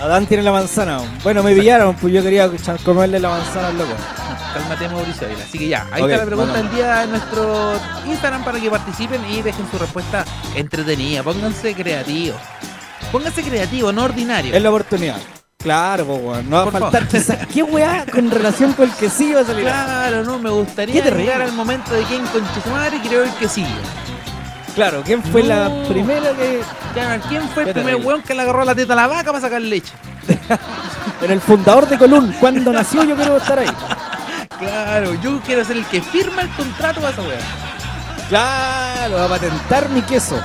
Adán 0.00 0.26
tiene 0.26 0.42
la 0.42 0.52
manzana. 0.52 1.00
Bueno, 1.22 1.42
me 1.42 1.54
pillaron, 1.54 1.94
pues 1.96 2.12
yo 2.12 2.22
quería 2.22 2.50
comerle 2.84 3.18
la 3.20 3.30
manzana 3.30 3.68
al 3.68 3.78
loco. 3.78 3.92
Cálmate, 4.54 4.88
Mauricio 4.88 5.26
Ávila. 5.26 5.44
Así 5.44 5.58
que 5.58 5.68
ya, 5.68 5.86
ahí 5.92 6.02
está 6.02 6.16
la 6.16 6.24
pregunta 6.24 6.52
bueno. 6.52 6.68
del 6.68 6.76
día 6.76 7.04
en 7.04 7.10
nuestro 7.10 7.72
Instagram 8.06 8.44
para 8.44 8.60
que 8.60 8.70
participen 8.70 9.20
y 9.30 9.42
dejen 9.42 9.70
su 9.70 9.78
respuesta 9.78 10.24
entretenida. 10.54 11.22
Pónganse 11.22 11.74
creativos. 11.74 12.40
Pónganse 13.12 13.42
creativos, 13.42 13.92
no 13.92 14.04
ordinarios. 14.04 14.54
Es 14.54 14.62
la 14.62 14.70
oportunidad. 14.70 15.18
Claro, 15.58 16.04
weón. 16.04 16.48
No 16.48 16.56
va 16.56 16.62
a 16.68 16.70
faltar 16.70 17.08
quizás. 17.08 17.46
¿Qué 17.52 17.62
weá 17.64 18.06
con 18.06 18.30
relación 18.30 18.72
con 18.74 18.88
el 18.88 18.94
que 18.94 19.10
sí 19.10 19.32
va 19.32 19.40
a 19.40 19.44
salir? 19.44 19.64
Claro, 19.64 20.22
no, 20.24 20.38
me 20.38 20.50
gustaría 20.50 21.02
llegar 21.02 21.42
al 21.42 21.52
momento 21.52 21.92
de 21.92 22.04
quién 22.04 22.24
conche 22.26 22.60
su 22.62 22.70
madre 22.70 22.98
y 22.98 23.08
creo 23.08 23.24
el 23.24 23.32
que 23.34 23.48
sigue. 23.48 23.66
Claro, 24.78 25.02
¿quién 25.04 25.24
fue 25.24 25.42
la 25.42 25.68
primera 25.88 26.30
que. 26.34 26.60
Ya, 26.94 27.18
¿Quién 27.28 27.48
fue 27.48 27.64
el 27.64 27.72
primer 27.72 27.96
weón 27.96 28.22
que 28.22 28.32
le 28.32 28.42
agarró 28.42 28.64
la 28.64 28.76
teta 28.76 28.92
a 28.92 28.96
la 28.96 29.08
vaca 29.08 29.32
para 29.32 29.40
sacar 29.40 29.60
leche? 29.60 29.92
En 31.20 31.32
el 31.32 31.40
fundador 31.40 31.88
de 31.88 31.98
Colún, 31.98 32.32
cuando 32.38 32.72
nació 32.72 33.02
yo 33.02 33.16
quiero 33.16 33.38
estar 33.38 33.58
ahí. 33.58 33.66
Claro, 34.56 35.14
yo 35.20 35.40
quiero 35.44 35.64
ser 35.64 35.78
el 35.78 35.84
que 35.86 36.00
firma 36.00 36.42
el 36.42 36.48
contrato 36.50 37.00
para 37.00 37.12
esa 37.12 37.22
weá. 37.22 37.38
Claro, 38.28 39.20
a 39.24 39.28
patentar 39.28 39.88
mi 39.88 40.00
queso. 40.02 40.40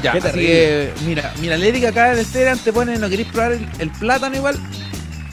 Ya, 0.00 0.12
Qué 0.12 0.18
así 0.18 0.30
que, 0.38 0.94
mira, 1.04 1.32
mira, 1.40 1.56
Lérica 1.56 1.88
acá 1.88 2.12
en 2.12 2.20
el 2.20 2.26
Telegram 2.26 2.56
te 2.56 2.72
pone, 2.72 2.96
¿no 2.98 3.08
queréis 3.08 3.26
probar 3.32 3.50
el, 3.54 3.68
el 3.80 3.90
plátano 3.90 4.36
igual? 4.36 4.56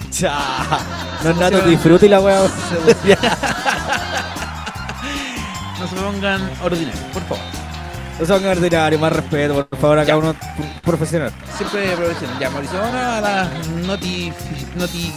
Cha. 0.10 0.34
No 1.24 1.30
es 1.30 1.38
nada, 1.38 1.60
disfruta 1.68 2.08
y 2.08 2.10
la 2.10 2.20
weá. 2.20 2.42
No 5.80 5.88
se 5.88 5.96
pongan 5.96 6.50
ordinarios, 6.64 7.04
por 7.14 7.22
favor. 7.24 7.63
No 8.24 8.28
son 8.40 8.46
ordinarios, 8.46 9.02
más 9.02 9.12
respeto, 9.12 9.66
por 9.66 9.78
favor, 9.78 10.00
acá 10.00 10.08
Ya. 10.08 10.18
uno 10.18 10.34
profesional. 10.82 11.30
Siempre 11.58 11.94
profesional. 11.98 12.40
Ya, 12.40 12.50
Mauricio, 12.50 12.82
ahora 12.82 13.18
a 13.18 13.22
la 13.22 13.50
noti... 13.86 14.32
noti... 14.78 15.12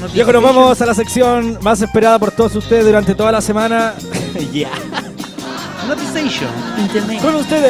noti 0.00 0.14
Viejo, 0.14 0.32
nos 0.32 0.42
vamos 0.42 0.82
a 0.82 0.86
la 0.86 0.94
sección 0.94 1.60
más 1.62 1.80
esperada 1.80 2.18
por 2.18 2.32
todos 2.32 2.56
ustedes 2.56 2.84
durante 2.86 3.14
toda 3.14 3.30
la 3.30 3.40
semana. 3.40 3.94
Ya. 4.52 4.68
Notization. 5.86 6.50
Internet. 6.76 7.22
Con 7.22 7.36
ustedes. 7.36 7.62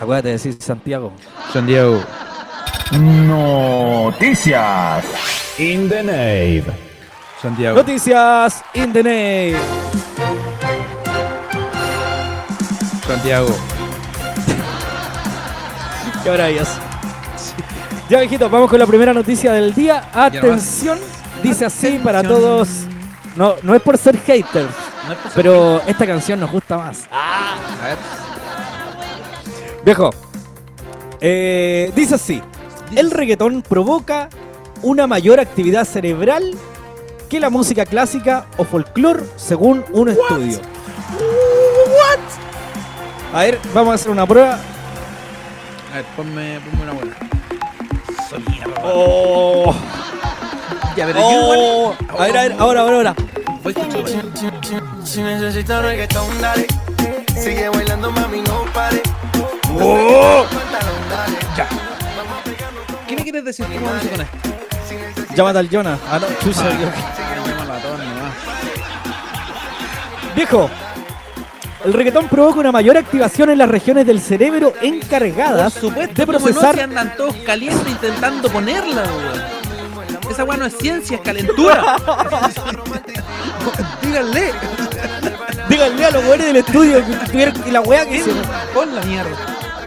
Acuérdate 0.00 0.28
de 0.28 0.32
decir 0.34 0.56
Santiago. 0.60 1.12
San 1.52 1.66
Diego. 1.66 2.00
Noticias 2.92 5.04
in 5.58 5.88
the 5.88 6.02
Nave. 6.04 6.62
Santiago. 7.42 7.74
Noticias 7.76 8.62
in 8.74 8.92
the 8.92 9.02
name. 9.02 9.56
Santiago. 13.10 13.48
Qué 16.22 16.30
maravilloso. 16.30 16.78
Ya, 18.08 18.20
viejitos, 18.20 18.48
vamos 18.48 18.70
con 18.70 18.78
la 18.78 18.86
primera 18.86 19.12
noticia 19.12 19.52
del 19.52 19.74
día. 19.74 20.08
Atención, 20.12 20.96
dice 21.42 21.64
así 21.64 21.98
para 22.02 22.22
todos. 22.22 22.68
No, 23.34 23.56
no 23.62 23.74
es 23.74 23.82
por 23.82 23.98
ser 23.98 24.16
haters, 24.18 24.68
No 25.06 25.12
es 25.12 25.18
por 25.18 25.32
ser- 25.32 25.32
pero 25.34 25.82
esta 25.88 26.06
canción 26.06 26.38
nos 26.38 26.52
gusta 26.52 26.76
más. 26.76 27.08
A 27.10 27.56
ver. 27.84 27.96
Viejo, 29.84 30.10
eh, 31.20 31.90
dice 31.96 32.14
así: 32.14 32.40
el 32.94 33.10
reggaetón 33.10 33.62
provoca 33.62 34.28
una 34.82 35.08
mayor 35.08 35.40
actividad 35.40 35.84
cerebral 35.84 36.54
que 37.28 37.40
la 37.40 37.50
música 37.50 37.84
clásica 37.86 38.46
o 38.56 38.64
folclore, 38.64 39.24
según 39.36 39.84
un 39.92 40.10
estudio. 40.10 40.60
A 43.32 43.40
ver, 43.42 43.58
vamos 43.72 43.92
a 43.92 43.94
hacer 43.94 44.10
una 44.10 44.26
prueba. 44.26 44.58
A 45.92 45.96
ver, 45.96 46.04
ponme, 46.16 46.60
ponme 46.60 46.82
una 46.82 46.92
buena. 46.92 47.16
Oh, 48.82 49.74
Ya, 50.96 51.06
pero 51.06 51.18
yo 51.20 51.42
igual... 51.42 51.58
oh. 51.60 51.96
A 52.18 52.22
ver, 52.26 52.36
a 52.38 52.42
ver, 52.42 52.52
ahora, 52.58 52.80
ahora, 52.80 52.96
ahora. 52.96 53.14
Voy. 53.62 53.74
Si 55.04 55.22
necesitas 55.22 55.82
reggaetón, 55.82 56.40
dale. 56.40 56.66
Sigue 57.34 57.68
bailando, 57.68 58.10
mami, 58.10 58.40
no 58.42 58.64
pare. 58.72 59.02
Oh. 59.80 60.44
Ya. 61.56 61.66
¿Qué 63.06 63.16
me 63.16 63.22
quieres 63.22 63.44
decir 63.44 63.66
tú, 63.66 63.84
con 63.84 63.96
esto? 63.96 64.24
Llámate 65.34 65.58
al 65.58 65.68
Jonah. 65.70 65.98
Ah, 66.10 66.18
no, 66.18 66.26
chucha, 66.42 66.68
yo- 66.70 66.90
Llámalo 67.46 67.72
a 67.74 67.78
todos 67.78 67.98
nomás. 67.98 68.32
Viejo, 70.34 70.70
el 71.84 71.92
reggaetón 71.92 72.28
provoca 72.28 72.60
una 72.60 72.72
mayor 72.72 72.96
activación 72.96 73.50
en 73.50 73.58
las 73.58 73.68
regiones 73.68 74.06
del 74.06 74.20
cerebro 74.20 74.74
encargadas 74.82 75.72
supuesto, 75.74 76.14
de 76.14 76.26
como 76.26 76.38
no, 76.38 76.44
procesar. 76.44 76.74
si 76.74 76.80
andan 76.80 77.16
todos 77.16 77.34
calientes 77.36 77.88
intentando 77.88 78.48
ponerla, 78.50 79.02
weón. 79.02 79.60
Esa 80.30 80.44
weá 80.44 80.56
no 80.56 80.66
es 80.66 80.76
ciencia, 80.76 81.16
es 81.16 81.22
calentura. 81.22 81.96
Díganle. 84.02 84.52
Díganle 85.68 86.04
a 86.04 86.10
los 86.10 86.24
güeyes 86.24 86.46
del 86.46 86.56
estudio 86.56 87.04
que 87.04 87.30
tuvieron 87.30 87.54
que 87.62 87.72
la 87.72 87.80
weá 87.80 88.06
que 88.06 88.16
hicieron. 88.16 88.42
Pon 88.72 88.94
la 88.94 89.02
mierda. 89.02 89.36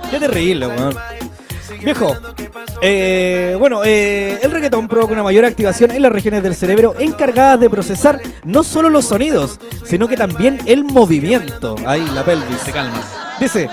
Qué 0.09 0.19
terrible, 0.19 0.67
weón. 0.67 0.97
Viejo, 1.83 2.15
eh, 2.81 3.55
bueno, 3.59 3.83
eh, 3.83 4.39
el 4.41 4.51
reggaetón 4.51 4.87
provoca 4.87 5.13
una 5.13 5.23
mayor 5.23 5.45
activación 5.45 5.91
en 5.91 6.01
las 6.01 6.11
regiones 6.11 6.41
del 6.41 6.55
cerebro 6.55 6.95
encargadas 6.97 7.59
de 7.59 7.69
procesar 7.69 8.21
no 8.43 8.63
solo 8.63 8.89
los 8.89 9.05
sonidos, 9.05 9.59
sino 9.85 10.07
que 10.07 10.15
también 10.15 10.59
el 10.65 10.83
movimiento. 10.83 11.75
Ahí, 11.85 12.05
la 12.13 12.23
pelvis. 12.23 12.63
Te 12.63 12.71
calmas. 12.71 13.05
Dice, 13.39 13.69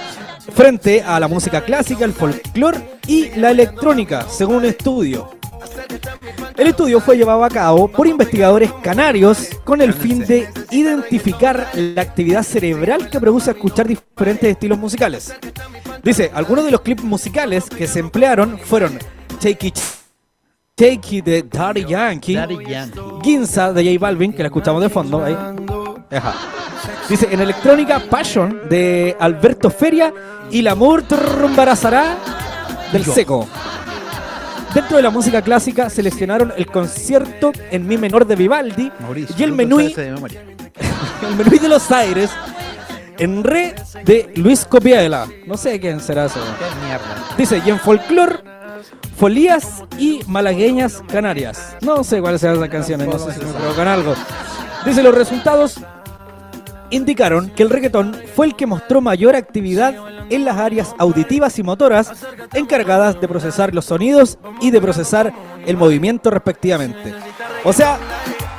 frente 0.54 1.02
a 1.02 1.20
la 1.20 1.28
música 1.28 1.62
clásica, 1.62 2.04
el 2.04 2.12
folclore 2.12 2.98
y 3.06 3.30
la 3.36 3.50
electrónica, 3.50 4.26
según 4.28 4.56
un 4.56 4.64
estudio. 4.64 5.39
El 6.56 6.66
estudio 6.66 7.00
fue 7.00 7.16
llevado 7.16 7.44
a 7.44 7.48
cabo 7.48 7.88
por 7.88 8.06
investigadores 8.06 8.72
canarios 8.82 9.48
con 9.64 9.80
el 9.80 9.92
fin 9.92 10.24
de 10.26 10.48
identificar 10.70 11.68
la 11.74 12.02
actividad 12.02 12.42
cerebral 12.42 13.08
que 13.08 13.20
produce 13.20 13.50
escuchar 13.52 13.86
diferentes 13.86 14.50
estilos 14.50 14.78
musicales. 14.78 15.34
Dice, 16.02 16.30
algunos 16.34 16.64
de 16.64 16.70
los 16.70 16.80
clips 16.80 17.02
musicales 17.02 17.68
que 17.68 17.86
se 17.86 18.00
emplearon 18.00 18.58
fueron 18.58 18.98
Take 19.40 19.68
It, 19.68 19.78
Take 20.74 21.16
It 21.16 21.24
de 21.24 21.42
Daddy 21.42 21.84
Yankee. 21.84 22.38
Ginza 23.22 23.72
de 23.72 23.84
J 23.84 23.98
Balvin, 23.98 24.32
que 24.32 24.42
la 24.42 24.48
escuchamos 24.48 24.82
de 24.82 24.88
fondo. 24.88 25.24
Ahí. 25.24 25.36
Ajá. 26.10 26.34
Dice, 27.08 27.28
en 27.30 27.40
electrónica, 27.40 28.00
Passion 28.08 28.68
de 28.68 29.16
Alberto 29.18 29.70
Feria 29.70 30.12
y 30.50 30.62
La 30.62 30.72
Amor 30.72 31.02
Trumbarazará 31.02 32.16
del. 32.92 33.04
Seco. 33.04 33.46
Dentro 34.74 34.96
de 34.96 35.02
la 35.02 35.10
música 35.10 35.42
clásica 35.42 35.90
seleccionaron 35.90 36.52
el 36.56 36.66
concierto 36.66 37.50
en 37.72 37.88
mi 37.88 37.98
menor 37.98 38.24
de 38.26 38.36
Vivaldi 38.36 38.92
Mauricio. 39.00 39.34
y 39.36 39.42
el 39.42 39.50
sabes 39.56 39.96
de 39.96 40.08
el 41.44 41.60
de 41.60 41.68
los 41.68 41.90
Aires 41.90 42.30
en 43.18 43.42
re 43.42 43.74
de 44.04 44.32
Luis 44.36 44.64
Copiela. 44.64 45.26
No 45.46 45.56
sé 45.56 45.80
quién 45.80 46.00
será 46.00 46.26
eso. 46.26 46.40
Dice, 47.36 47.60
y 47.64 47.70
en 47.70 47.80
folclor, 47.80 48.44
folías 49.18 49.82
y 49.98 50.20
malagueñas 50.26 51.02
canarias. 51.10 51.76
No 51.80 52.04
sé 52.04 52.20
cuáles 52.20 52.40
serán 52.40 52.56
esas 52.56 52.68
canciones, 52.68 53.08
no 53.08 53.18
sé 53.18 53.32
si 53.32 53.44
me 53.44 53.52
provocan 53.52 53.88
algo. 53.88 54.14
Dice, 54.86 55.02
los 55.02 55.14
resultados 55.14 55.80
indicaron 56.90 57.50
que 57.50 57.62
el 57.62 57.70
reggaetón 57.70 58.16
fue 58.34 58.46
el 58.46 58.56
que 58.56 58.66
mostró 58.66 59.00
mayor 59.00 59.36
actividad 59.36 59.94
en 60.30 60.44
las 60.44 60.56
áreas 60.58 60.94
auditivas 60.98 61.58
y 61.58 61.62
motoras 61.62 62.12
encargadas 62.54 63.20
de 63.20 63.26
procesar 63.28 63.74
los 63.74 63.84
sonidos 63.86 64.38
y 64.60 64.70
de 64.70 64.80
procesar 64.80 65.32
el 65.66 65.76
movimiento 65.76 66.30
respectivamente. 66.30 67.14
O 67.64 67.72
sea, 67.72 67.98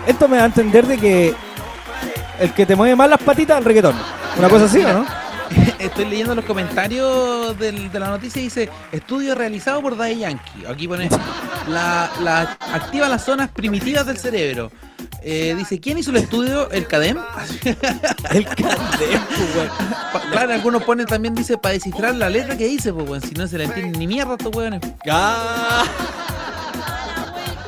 esto 0.08 0.28
me 0.28 0.38
da 0.38 0.44
a 0.44 0.48
entender 0.48 0.86
de 0.88 0.98
que 0.98 1.34
el 2.40 2.54
que 2.54 2.66
te 2.66 2.76
mueve 2.76 2.96
más 2.96 3.10
las 3.10 3.20
patitas 3.22 3.56
es 3.56 3.60
el 3.60 3.66
reggaetón. 3.66 3.96
Una 4.38 4.50
cosa 4.50 4.66
así, 4.66 4.80
¿o 4.84 4.94
no? 4.94 5.06
Estoy 5.80 6.06
leyendo 6.06 6.34
los 6.36 6.46
comentarios 6.46 7.58
del- 7.60 7.92
de 7.92 8.00
la 8.00 8.10
noticia 8.10 8.40
y 8.42 8.46
dice 8.46 8.70
estudio 8.92 9.36
realizado 9.36 9.82
por 9.82 9.98
Daddy 9.98 10.20
Yankee. 10.20 10.66
Aquí 10.68 10.88
pone 10.88 11.10
la- 11.68 12.58
activa 12.74 13.08
las 13.10 13.24
zonas 13.26 13.50
primitivas 13.50 14.06
del 14.06 14.18
cerebro. 14.18 14.72
Eh, 15.24 15.54
dice, 15.58 15.80
¿quién 15.80 15.98
hizo 16.00 16.10
el 16.12 16.18
estudio? 16.18 16.70
¿El 16.72 16.88
CADEM? 16.88 17.18
El 18.32 18.46
candem, 18.46 19.22
pues, 19.28 19.56
weón. 19.56 19.70
Claro, 20.32 20.54
algunos 20.54 20.84
ponen 20.84 21.06
también, 21.06 21.36
dice, 21.36 21.58
para 21.58 21.74
descifrar 21.74 22.16
la 22.16 22.30
letra 22.30 22.58
que 22.58 22.68
dice, 22.68 22.92
pues, 22.92 23.08
weón. 23.08 23.22
Si 23.22 23.34
no 23.36 23.48
se 23.48 23.58
le 23.58 23.66
entiende 23.66 23.98
ni 24.00 24.08
mierda 24.08 24.32
a 24.34 24.36
estos 24.38 24.56
weones. 24.56 24.82
Ah, 25.10 25.84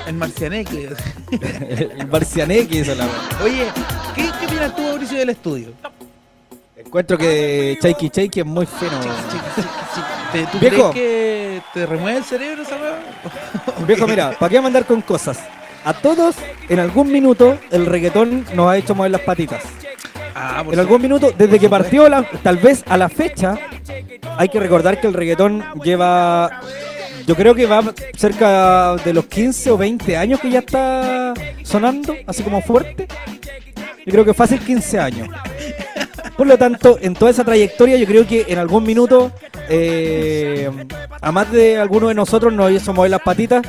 El 0.08 0.16
marcianeque. 0.16 0.90
el 1.32 2.08
marcianeque 2.08 2.80
hizo 2.80 2.96
la 2.96 3.06
weón. 3.06 3.20
Oye, 3.44 3.68
¿qué, 4.16 4.32
¿qué 4.40 4.46
opinas 4.48 4.76
tú, 4.76 4.82
Mauricio, 4.82 5.18
del 5.20 5.30
estudio? 5.30 5.70
Encuentro 6.76 7.18
que 7.18 7.78
Shaky 7.82 8.10
Shaky 8.14 8.40
es 8.42 8.46
muy 8.46 8.66
fino. 8.66 8.92
weón. 9.00 9.16
¿Te- 10.32 10.46
¿Tú 10.48 10.58
Viejo. 10.60 10.90
crees 10.92 10.94
que 10.94 11.62
te 11.74 11.86
remueve 11.86 12.18
el 12.18 12.24
cerebro 12.24 12.64
esa 12.64 12.76
weá? 12.78 13.86
Viejo, 13.86 14.08
mira, 14.08 14.32
¿para 14.40 14.50
qué 14.50 14.60
mandar 14.60 14.86
con 14.86 15.02
cosas? 15.02 15.38
A 15.86 15.94
todos, 15.94 16.36
en 16.70 16.80
algún 16.80 17.12
minuto, 17.12 17.58
el 17.72 17.86
reggaetón 17.86 18.46
nos 18.54 18.70
ha 18.72 18.78
hecho 18.78 18.96
mover 18.96 19.12
las 19.12 19.22
patitas. 19.22 19.62
Ah, 20.36 20.62
por 20.64 20.74
En 20.74 20.80
algún 20.80 21.02
minuto, 21.02 21.32
desde 21.38 21.60
que 21.60 21.70
partió, 21.70 22.08
la- 22.10 22.24
tal 22.42 22.58
vez 22.58 22.84
a 22.88 22.98
la 22.98 23.10
fecha, 23.10 23.58
hay 24.38 24.50
que 24.50 24.60
recordar 24.60 25.00
que 25.00 25.08
el 25.08 25.14
reggaetón 25.14 25.64
lleva. 25.84 26.62
Yo 27.28 27.36
creo 27.36 27.54
que 27.54 27.66
va 27.66 27.94
cerca 28.18 28.96
de 29.04 29.14
los 29.14 29.26
15 29.26 29.72
o 29.72 29.78
20 29.78 30.18
años 30.18 30.40
que 30.40 30.50
ya 30.50 30.60
está 30.60 31.34
sonando, 31.64 32.16
así 32.28 32.44
como 32.44 32.62
fuerte. 32.62 33.08
Yo 34.06 34.12
creo 34.12 34.26
que 34.26 34.34
fácil 34.34 34.60
15 34.60 35.00
años. 35.00 35.30
Por 36.36 36.48
lo 36.48 36.58
tanto, 36.58 36.98
en 37.02 37.14
toda 37.14 37.30
esa 37.32 37.44
trayectoria, 37.44 37.96
yo 37.98 38.08
creo 38.08 38.26
que 38.28 38.46
en 38.50 38.58
algún 38.58 38.84
minuto, 38.84 39.32
eh, 39.70 40.70
a 41.22 41.32
más 41.32 41.52
de 41.52 41.78
alguno 41.78 42.08
de 42.08 42.16
nosotros 42.16 42.52
nos 42.52 42.72
hizo 42.72 42.94
mover 42.94 43.12
las 43.12 43.22
patitas. 43.22 43.62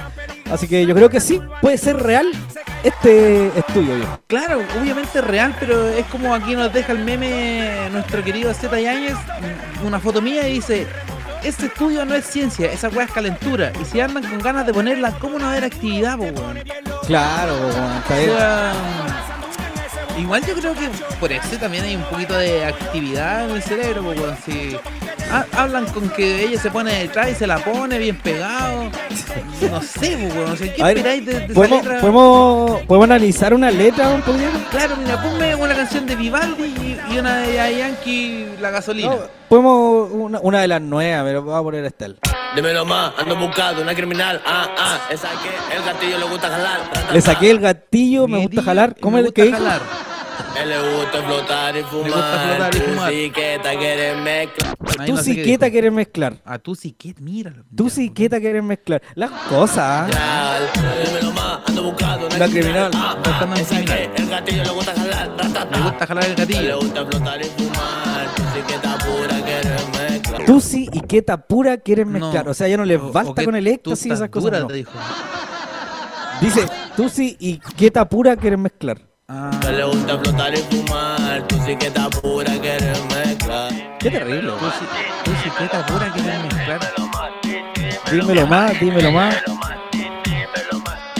Así 0.50 0.68
que 0.68 0.86
yo 0.86 0.94
creo 0.94 1.08
que 1.10 1.20
sí, 1.20 1.40
puede 1.60 1.78
ser 1.78 1.96
real 1.96 2.26
este 2.82 3.48
estudio. 3.58 3.96
viejo. 3.96 4.20
Claro, 4.26 4.62
obviamente 4.78 5.18
es 5.18 5.24
real, 5.24 5.54
pero 5.58 5.88
es 5.88 6.04
como 6.06 6.34
aquí 6.34 6.54
nos 6.54 6.72
deja 6.72 6.92
el 6.92 6.98
meme 6.98 7.88
nuestro 7.90 8.22
querido 8.22 8.52
Z 8.52 8.78
Yáñez, 8.78 9.16
una 9.84 9.98
foto 9.98 10.20
mía 10.20 10.46
y 10.48 10.54
dice, 10.54 10.86
este 11.42 11.66
estudio 11.66 12.04
no 12.04 12.14
es 12.14 12.24
ciencia, 12.26 12.70
esa 12.70 12.88
weá 12.88 13.04
es 13.06 13.12
calentura. 13.12 13.72
Y 13.80 13.84
si 13.84 14.00
andan 14.00 14.24
con 14.24 14.38
ganas 14.38 14.66
de 14.66 14.74
ponerla, 14.74 15.12
¿cómo 15.18 15.38
no 15.38 15.44
va 15.44 15.50
a 15.50 15.52
haber 15.52 15.64
actividad, 15.64 16.16
po, 16.16 16.24
weón? 16.24 16.58
Claro, 17.06 17.54
O 17.54 18.08
sea, 18.08 18.72
igual 20.18 20.44
yo 20.46 20.54
creo 20.54 20.74
que 20.74 20.88
por 21.18 21.32
eso 21.32 21.56
también 21.58 21.84
hay 21.84 21.96
un 21.96 22.02
poquito 22.04 22.36
de 22.36 22.64
actividad 22.64 23.48
en 23.48 23.56
el 23.56 23.62
cerebro, 23.62 24.02
po, 24.02 24.08
weón. 24.10 24.36
Si 24.44 24.76
ha- 25.30 25.46
hablan 25.60 25.86
con 25.86 26.08
que 26.10 26.44
ella 26.44 26.60
se 26.60 26.70
pone 26.70 26.92
detrás 26.94 27.30
y 27.30 27.34
se 27.34 27.46
la 27.46 27.58
pone 27.58 27.98
bien 27.98 28.16
pegado. 28.16 28.90
No 29.70 29.82
sé, 29.82 30.16
po, 30.16 30.34
weón. 30.38 30.52
O 30.52 30.56
sea, 30.56 30.72
¿qué 30.74 30.82
ver, 30.82 30.96
esperáis 30.98 31.26
de, 31.26 31.32
de 31.40 31.44
esa 31.46 31.54
¿Podemos, 31.54 31.82
letra? 31.82 32.00
podemos, 32.00 32.80
podemos 32.82 33.04
analizar 33.04 33.54
una 33.54 33.70
letra 33.70 34.08
un 34.10 34.22
poquito? 34.22 34.50
Claro, 34.70 34.96
mira, 34.96 35.20
ponme 35.22 35.54
una 35.54 35.74
canción 35.74 36.06
de 36.06 36.16
Vivaldi 36.16 36.62
y, 36.64 37.14
y 37.14 37.18
una 37.18 37.38
de 37.38 37.76
Yankee, 37.78 38.46
La 38.60 38.70
Gasolina. 38.70 39.10
No, 39.10 39.18
podemos 39.54 40.10
una, 40.12 40.40
una 40.40 40.60
de 40.60 40.68
las 40.68 40.80
nuevas, 40.80 41.22
pero 41.24 41.42
voy 41.42 41.54
a 41.54 41.62
poner 41.62 41.84
esta. 41.84 42.06
Dímelo 42.56 42.84
más, 42.84 43.12
ando 43.18 43.36
buscando 43.36 43.82
una 43.82 43.94
criminal. 43.94 44.40
Ah, 44.44 44.68
ah, 44.76 44.98
esa 45.10 45.28
que 45.42 45.76
el 45.76 45.84
gatillo 45.84 46.18
le 46.18 46.24
gusta 46.26 46.48
jalar. 46.48 46.80
Le 47.12 47.20
saqué 47.20 47.50
el 47.50 47.60
gatillo, 47.60 48.26
me 48.26 48.46
gusta 48.46 48.62
jalar. 48.62 48.96
¿Cómo 49.00 49.16
me 49.16 49.20
es 49.20 49.26
gusta 49.26 49.42
que 49.42 49.46
dijo? 49.46 49.58
Él 50.60 50.68
le 50.68 50.78
gusta 50.96 51.22
flotar 51.22 51.76
y 51.76 51.82
fumar. 51.82 52.10
gusta 52.10 52.38
flotar 52.46 52.74
y 52.74 52.78
Tu 52.78 52.84
fumar. 52.84 53.12
siqueta 53.12 53.70
quiere 53.78 54.14
mezclar. 54.16 54.76
Tú 55.06 55.16
no 55.16 55.22
quieta 55.42 55.66
dijo. 55.66 55.72
quieres 55.72 55.92
mezclar. 55.92 56.36
A 56.44 56.58
tú 56.58 56.74
que, 56.92 57.14
míralo. 57.20 57.64
Tú 57.74 57.90
sí 57.90 58.10
quieta 58.10 58.40
quieres 58.40 58.62
mezclar. 58.62 59.02
Las 59.14 59.30
cosas. 59.48 60.10
¿ah? 60.14 60.58
La 62.38 62.48
criminal. 62.48 62.90
Ah, 62.94 63.16
ah, 63.24 63.54
criminal. 63.54 64.10
el 64.16 64.28
gatillo 64.28 64.62
le 64.64 64.70
gusta 64.70 64.92
jalar. 64.94 65.30
Me 65.70 65.80
gusta 65.82 66.06
jalar 66.06 66.24
el 66.24 66.30
Él 66.30 66.36
le 66.36 66.44
gatillo. 66.46 66.78
gusta 66.80 67.06
flotar 67.06 67.40
y 67.40 67.44
fumar. 67.44 68.26
Tu 68.34 68.42
siqueta 68.54 68.98
pura 68.98 69.42
quiere 69.44 69.70
mezclar. 70.10 70.44
Tú 70.46 70.60
sí 70.60 70.88
y 70.92 71.00
quieta 71.00 71.36
pura 71.46 71.76
quieres 71.78 72.06
mezclar. 72.06 72.48
O 72.48 72.54
sea, 72.54 72.68
ya 72.68 72.76
no 72.76 72.84
les 72.84 73.00
basta 73.00 73.44
con 73.44 73.54
el 73.56 73.64
tú 73.64 73.70
éxtasis 73.70 74.06
y 74.06 74.10
esas 74.12 74.28
cosas. 74.30 74.64
Dice, 76.40 76.66
tú 76.96 77.08
sí 77.08 77.36
y 77.38 77.58
quieta 77.58 78.08
pura 78.08 78.36
quieres 78.36 78.58
mezclar. 78.58 79.00
Ah, 79.28 79.50
Él 79.68 79.78
le 79.78 79.84
gusta 79.84 80.18
flotar 80.18 80.52
y 80.54 80.58
fumar. 80.58 81.46
Tu 81.48 81.56
siqueta 81.64 82.10
pura 82.10 82.52
quiere 82.60 82.92
mezclar. 83.14 83.72
Qué 83.98 84.10
terrible. 84.10 84.52
tú 84.52 84.66
sí, 84.78 84.84
tú 85.24 85.30
sí 85.42 85.50
que 85.56 85.64
está 85.64 85.86
pura 85.86 86.12
que 86.12 86.20
quieres 86.20 86.42
mezclar. 86.42 86.80
Dímelo 88.12 88.46
más, 88.46 88.78
dímelo 88.80 89.12
más. 89.12 89.36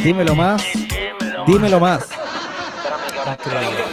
Dímelo 0.03 0.35
más. 0.35 0.63
Dímelo 1.47 1.81
más. 1.81 2.09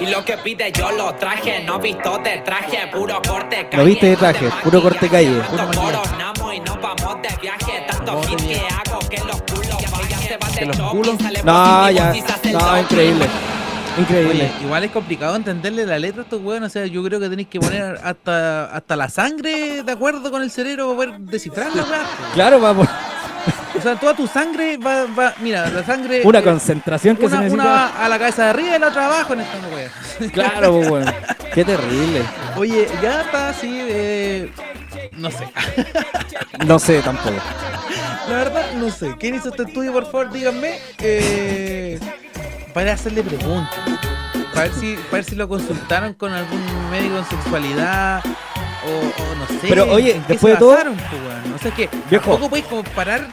Y 0.01 0.05
lo 0.07 0.25
que 0.25 0.37
pide 0.39 0.71
yo 0.73 0.91
lo 0.91 1.13
traje, 1.15 1.63
no 1.63 1.79
visto 1.79 2.17
de 2.17 2.37
traje, 2.39 2.87
puro 2.91 3.21
corte 3.25 3.65
calle. 3.69 3.77
Lo 3.77 3.85
viste 3.85 4.05
de 4.07 4.17
traje, 4.17 4.49
puro 4.61 4.81
corte 4.81 5.07
calle. 5.07 5.41
Puro 5.49 5.67
coronamos 5.67 6.53
y 6.53 6.59
nos 6.59 6.81
vamos 6.81 7.21
de 7.21 7.29
viaje, 7.41 7.85
tanto 7.87 8.21
hit 8.23 8.39
que 8.45 8.59
hago 8.59 8.99
que 9.09 9.17
los 9.19 9.41
culos 9.43 9.77
Que 10.57 10.65
los 10.65 10.77
culos- 10.77 11.43
No, 11.45 11.89
ya. 11.91 12.13
No, 12.51 12.77
increíble. 12.77 13.25
Increíble. 13.97 14.31
Oye, 14.31 14.51
igual 14.61 14.83
es 14.83 14.91
complicado 14.91 15.35
entenderle 15.35 15.85
la 15.85 15.99
letra 15.99 16.21
a 16.21 16.23
estos 16.23 16.41
weones. 16.41 16.69
O 16.69 16.73
sea, 16.73 16.85
yo 16.85 17.03
creo 17.03 17.19
que 17.19 17.29
tenéis 17.29 17.47
que 17.47 17.59
poner 17.59 17.99
hasta, 18.03 18.65
hasta 18.65 18.95
la 18.95 19.09
sangre 19.09 19.83
de 19.83 19.91
acuerdo 19.91 20.31
con 20.31 20.41
el 20.41 20.51
cerebro 20.51 20.95
para 20.95 21.11
poder 21.11 21.21
descifrarla, 21.21 21.83
weón. 21.83 22.05
Claro, 22.33 22.59
vamos. 22.59 22.87
O 23.75 23.81
sea, 23.81 23.95
toda 23.95 24.13
tu 24.13 24.27
sangre 24.27 24.77
va, 24.77 25.05
va 25.05 25.33
mira, 25.39 25.69
la 25.69 25.83
sangre... 25.83 26.21
Una 26.23 26.39
eh, 26.39 26.43
concentración 26.43 27.15
que 27.15 27.27
se 27.27 27.35
necesita. 27.37 27.63
una 27.63 27.71
va 27.71 28.05
a 28.05 28.09
la 28.09 28.19
cabeza 28.19 28.43
de 28.43 28.49
arriba 28.51 28.75
y 28.75 28.79
la 28.79 28.89
otra 28.89 29.05
abajo 29.07 29.33
en 29.33 29.39
esta 29.41 29.57
wea. 29.73 29.91
Claro, 30.33 30.73
pues, 30.73 30.89
weón. 30.89 31.13
Qué 31.53 31.65
terrible. 31.65 32.21
Oye, 32.57 32.87
ya 33.01 33.21
está 33.21 33.49
así, 33.49 33.79
eh, 33.81 34.51
no 35.13 35.31
sé. 35.31 35.47
No 36.65 36.77
sé 36.77 37.01
tampoco. 37.01 37.37
La 38.29 38.35
verdad, 38.35 38.73
no 38.75 38.91
sé. 38.91 39.15
¿Quién 39.19 39.35
hizo 39.35 39.49
este 39.49 39.63
estudio, 39.63 39.91
por 39.91 40.05
favor? 40.05 40.31
Díganme. 40.31 40.77
Eh, 40.99 41.99
para 42.73 42.93
hacerle 42.93 43.23
preguntas. 43.23 43.79
Para 44.53 44.67
ver, 44.67 44.73
si, 44.73 44.95
para 44.95 45.11
ver 45.11 45.23
si 45.23 45.35
lo 45.35 45.47
consultaron 45.47 46.13
con 46.13 46.31
algún 46.33 46.61
médico 46.89 47.17
en 47.17 47.25
sexualidad. 47.25 48.21
O, 48.83 48.89
o 48.89 49.35
no 49.35 49.47
sé. 49.47 49.67
Pero, 49.69 49.91
oye, 49.91 50.15
¿en 50.15 50.23
qué 50.23 50.33
después 50.33 50.53
de 50.53 50.59
todo- 50.59 50.71
basaron, 50.71 50.95
po, 50.95 51.15
weón? 51.17 51.53
O 51.53 51.57
sea, 51.57 51.69
es 51.69 51.75
que 51.75 51.89
Viejo. 52.09 52.25
tampoco 52.31 52.49
podéis 52.49 52.65
comparar 52.67 53.27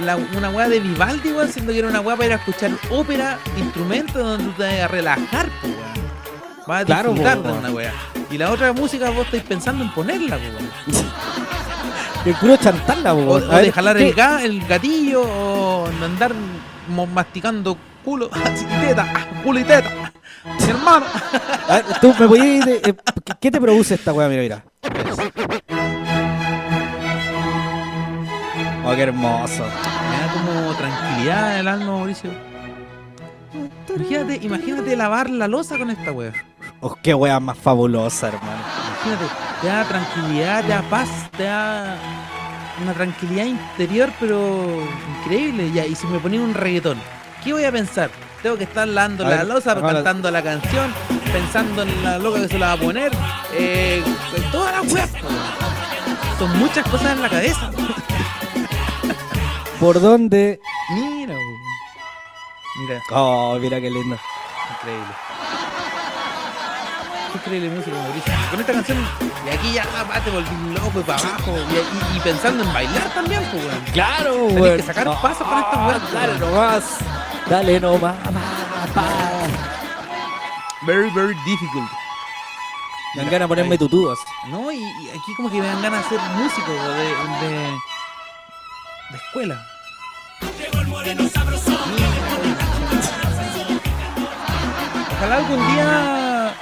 la- 0.00 0.16
una 0.16 0.50
weá 0.50 0.68
de 0.68 0.80
Vivaldi, 0.80 1.30
weón, 1.32 1.52
siendo 1.52 1.72
que 1.72 1.78
era 1.78 1.88
una 1.88 2.00
weá 2.00 2.16
para 2.16 2.26
ir 2.26 2.32
a 2.32 2.36
escuchar 2.36 2.70
ópera, 2.90 3.38
instrumentos 3.58 4.14
donde 4.14 4.44
tú 4.44 4.50
te 4.52 4.62
vas 4.64 4.80
a 4.80 4.88
relajar, 4.88 5.46
po, 5.60 5.66
weón. 5.68 6.04
Vas 6.66 6.82
a 6.82 6.84
Claro, 6.86 7.10
disfrutar 7.10 7.36
de 7.42 7.48
weón. 7.48 7.58
una 7.58 7.70
weá. 7.70 7.92
Y 8.30 8.38
la 8.38 8.50
otra 8.50 8.72
música 8.72 9.10
vos 9.10 9.26
estáis 9.26 9.42
pensando 9.42 9.84
en 9.84 9.92
ponerla, 9.92 10.36
po, 10.38 10.42
weón. 10.42 10.70
El 12.24 12.34
puro 12.36 12.56
chantarla, 12.56 13.12
po, 13.12 13.18
O, 13.20 13.34
o 13.34 13.38
de 13.40 13.70
jalar 13.70 13.96
¿qué- 13.98 14.08
el, 14.08 14.14
ga- 14.16 14.42
el 14.42 14.66
gatillo, 14.66 15.22
o 15.22 15.88
de 15.90 16.04
andar 16.06 16.32
masticando 17.14 17.76
culo 18.04 18.28
teta, 18.80 19.06
culo 19.42 19.60
y 19.60 19.64
teta. 19.64 19.90
Mi 20.60 20.70
hermano. 20.70 21.06
a 21.68 21.74
ver, 21.74 21.84
tú 22.00 22.14
me 22.18 22.28
podías. 22.28 22.66
eh, 22.66 22.80
eh, 22.84 22.94
¿qué- 23.24 23.32
¿Qué 23.40 23.50
te 23.50 23.60
produce 23.60 23.94
esta 23.94 24.12
weá? 24.12 24.28
Mira, 24.28 24.42
mira. 24.42 24.64
Oh, 28.86 28.94
qué 28.94 29.02
hermoso. 29.02 29.64
Me 29.64 30.18
da 30.18 30.32
como 30.34 30.74
tranquilidad 30.74 31.54
en 31.54 31.60
el 31.60 31.68
alma, 31.68 31.86
Mauricio. 31.92 32.30
Imagínate, 33.96 34.38
imagínate 34.42 34.96
lavar 34.96 35.30
la 35.30 35.48
losa 35.48 35.78
con 35.78 35.88
esta 35.90 36.12
wea. 36.12 36.32
Oh, 36.80 36.94
qué 37.02 37.14
weá 37.14 37.40
más 37.40 37.56
fabulosa, 37.56 38.28
hermano. 38.28 38.58
Imagínate, 39.06 39.34
te 39.62 39.66
da 39.68 39.84
tranquilidad, 39.84 40.62
te 40.62 40.68
da 40.68 40.82
paz, 40.82 41.08
te 41.36 41.44
da 41.44 41.96
una 42.82 42.92
tranquilidad 42.92 43.44
interior, 43.46 44.10
pero 44.20 44.66
increíble. 45.20 45.70
Ya, 45.72 45.86
y 45.86 45.94
si 45.94 46.06
me 46.08 46.18
ponía 46.18 46.40
un 46.42 46.52
reggaetón, 46.52 46.98
¿qué 47.44 47.52
voy 47.52 47.64
a 47.64 47.72
pensar? 47.72 48.10
Tengo 48.42 48.56
que 48.58 48.64
estar 48.64 48.86
lavando 48.86 49.24
la 49.24 49.42
losa, 49.44 49.74
cantando 49.80 50.30
la 50.30 50.42
canción, 50.42 50.92
pensando 51.32 51.82
en 51.82 52.02
la 52.02 52.18
loca 52.18 52.42
que 52.42 52.48
se 52.48 52.58
la 52.58 52.66
va 52.68 52.72
a 52.72 52.76
poner, 52.76 53.10
eh, 53.52 54.02
todas 54.52 54.72
las 54.84 54.92
weas. 54.92 55.10
Son 56.38 56.58
muchas 56.58 56.86
cosas 56.88 57.12
en 57.12 57.22
la 57.22 57.28
cabeza. 57.30 57.70
¿Por 59.80 60.00
dónde? 60.00 60.60
Mira, 60.94 61.34
mira, 62.80 63.00
Oh, 63.12 63.56
mira 63.60 63.80
qué 63.80 63.90
lindo. 63.90 64.16
increíble. 64.78 65.14
Qué 67.32 67.38
increíble 67.38 67.70
música, 67.70 67.96
Mauricio. 67.96 68.32
Con 68.50 68.60
esta 68.60 68.72
canción, 68.72 68.98
y 69.46 69.50
aquí 69.50 69.72
ya 69.72 69.84
ah, 70.12 70.20
te 70.20 70.30
volví 70.30 70.48
loco 70.74 71.00
y 71.00 71.02
para 71.02 71.18
abajo, 71.18 71.56
y, 71.70 72.14
y- 72.14 72.16
y 72.16 72.20
pensando 72.20 72.62
en 72.62 72.72
bailar 72.72 73.08
también, 73.14 73.42
pues, 73.50 73.64
weón. 73.64 73.80
Claro, 73.92 74.44
weón. 74.46 74.76
que 74.76 74.82
sacar 74.82 75.06
pasos 75.20 75.46
con 75.46 75.58
esta 75.58 75.86
weá. 75.86 75.98
Dale 76.12 76.38
nomás. 76.38 76.84
Dale 77.48 77.80
nomás. 77.80 78.16
Very, 80.86 81.10
very 81.10 81.34
difficult. 81.44 81.90
Me 83.14 83.22
dan 83.22 83.30
ganas 83.30 83.48
de 83.48 83.48
ponerme 83.48 83.78
tutúas. 83.78 84.18
No, 84.48 84.72
y, 84.72 84.82
y 84.82 85.08
aquí 85.10 85.34
como 85.36 85.50
que 85.50 85.60
me 85.60 85.66
dan 85.66 85.80
ganas 85.82 86.02
de 86.02 86.16
ser 86.16 86.20
músico 86.36 86.72
de, 86.72 87.46
de, 87.46 87.52
de 89.10 89.16
escuela. 89.16 89.66
Ojalá 95.16 95.36
algún 95.36 95.74
día 95.74 96.54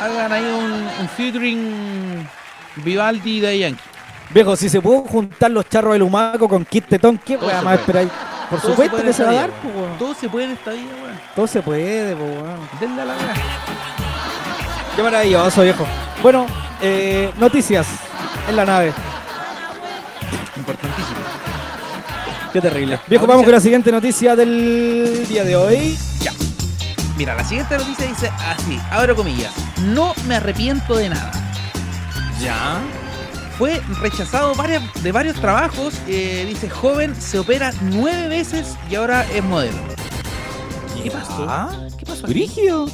hagan 0.00 0.32
ahí 0.32 0.44
un, 0.44 0.88
un 1.00 1.08
featuring 1.16 2.28
Vivaldi 2.76 3.40
de 3.40 3.58
Yankee. 3.58 3.82
Viejo, 4.30 4.54
si 4.56 4.68
se 4.68 4.80
pudo 4.80 5.02
juntar 5.02 5.50
los 5.50 5.68
charros 5.68 5.94
del 5.94 6.02
humaco 6.02 6.48
con 6.48 6.64
Kit 6.64 6.86
Tetón, 6.86 7.18
¿qué 7.18 7.36
weá 7.36 7.62
más 7.62 7.80
esperáis? 7.80 8.10
Por 8.50 8.60
Todo 8.60 8.70
supuesto 8.72 8.96
puede 8.96 9.08
que 9.08 9.12
se 9.12 9.22
va 9.22 9.30
a 9.30 9.34
dar, 9.34 9.50
pues, 9.50 9.74
weón. 9.74 9.98
Todo 9.98 10.14
se 10.14 10.28
puede 10.28 10.46
en 10.46 10.50
esta 10.52 10.70
vida, 10.72 10.90
weón. 11.02 11.20
Todo 11.36 11.46
se 11.46 11.62
puede, 11.62 12.16
pues, 12.16 12.30
weón. 12.30 12.68
Denle 12.80 13.02
a 13.02 13.04
la 13.04 13.12
weá. 13.14 13.34
Qué 14.96 15.02
maravilloso, 15.02 15.62
viejo. 15.62 15.86
Bueno, 16.20 16.46
eh, 16.82 17.32
noticias 17.38 17.86
en 18.48 18.56
la 18.56 18.64
nave. 18.64 18.92
Importantísimo. 20.56 21.20
Qué 22.52 22.60
terrible. 22.60 22.98
Viejo, 23.06 23.26
vamos 23.26 23.44
con 23.44 23.52
la 23.52 23.60
siguiente 23.60 23.92
noticia 23.92 24.34
del 24.34 25.26
día 25.28 25.44
de 25.44 25.54
hoy. 25.54 25.98
Mira, 27.16 27.34
la 27.34 27.44
siguiente 27.44 27.76
noticia 27.76 28.06
dice 28.06 28.32
así, 28.48 28.80
abro 28.90 29.14
comillas, 29.14 29.52
no 29.84 30.14
me 30.26 30.36
arrepiento 30.36 30.96
de 30.96 31.10
nada. 31.10 31.30
Ya. 32.40 32.80
Fue 33.60 33.78
rechazado 34.00 34.54
varias, 34.54 34.82
de 35.02 35.12
varios 35.12 35.38
trabajos, 35.38 35.92
eh, 36.08 36.46
dice 36.48 36.70
joven, 36.70 37.14
se 37.14 37.38
opera 37.38 37.74
nueve 37.82 38.26
veces 38.26 38.68
y 38.90 38.94
ahora 38.94 39.26
es 39.34 39.44
modelo. 39.44 39.76
¿Qué 41.02 41.10
pasó? 41.10 41.68
¿Qué 41.98 42.06
pasó? 42.06 42.26
Brígido. 42.26 42.88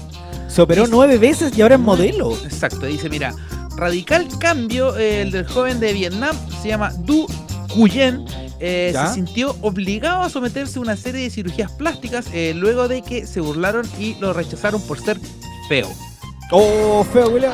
Se 0.48 0.60
operó 0.62 0.82
Dice- 0.82 0.92
nueve 0.92 1.18
veces 1.18 1.56
y 1.56 1.62
ahora 1.62 1.76
es 1.76 1.80
modelo. 1.80 2.36
Exacto, 2.44 2.84
dice, 2.86 3.08
mira, 3.08 3.32
radical 3.76 4.26
cambio, 4.40 4.96
eh, 4.96 5.22
el 5.22 5.30
del 5.30 5.46
joven 5.46 5.78
de 5.78 5.92
Vietnam, 5.92 6.34
se 6.60 6.66
llama 6.66 6.92
Du 6.98 7.28
Cuyen, 7.72 8.24
eh, 8.58 8.92
se 8.92 9.14
sintió 9.14 9.54
obligado 9.60 10.22
a 10.22 10.28
someterse 10.30 10.80
a 10.80 10.82
una 10.82 10.96
serie 10.96 11.20
de 11.22 11.30
cirugías 11.30 11.70
plásticas 11.70 12.26
eh, 12.32 12.54
luego 12.56 12.88
de 12.88 13.02
que 13.02 13.24
se 13.24 13.38
burlaron 13.40 13.86
y 14.00 14.16
lo 14.16 14.32
rechazaron 14.32 14.82
por 14.82 14.98
ser 15.00 15.16
feo. 15.68 15.88
Oh, 16.50 17.04
feo, 17.12 17.30
William. 17.30 17.52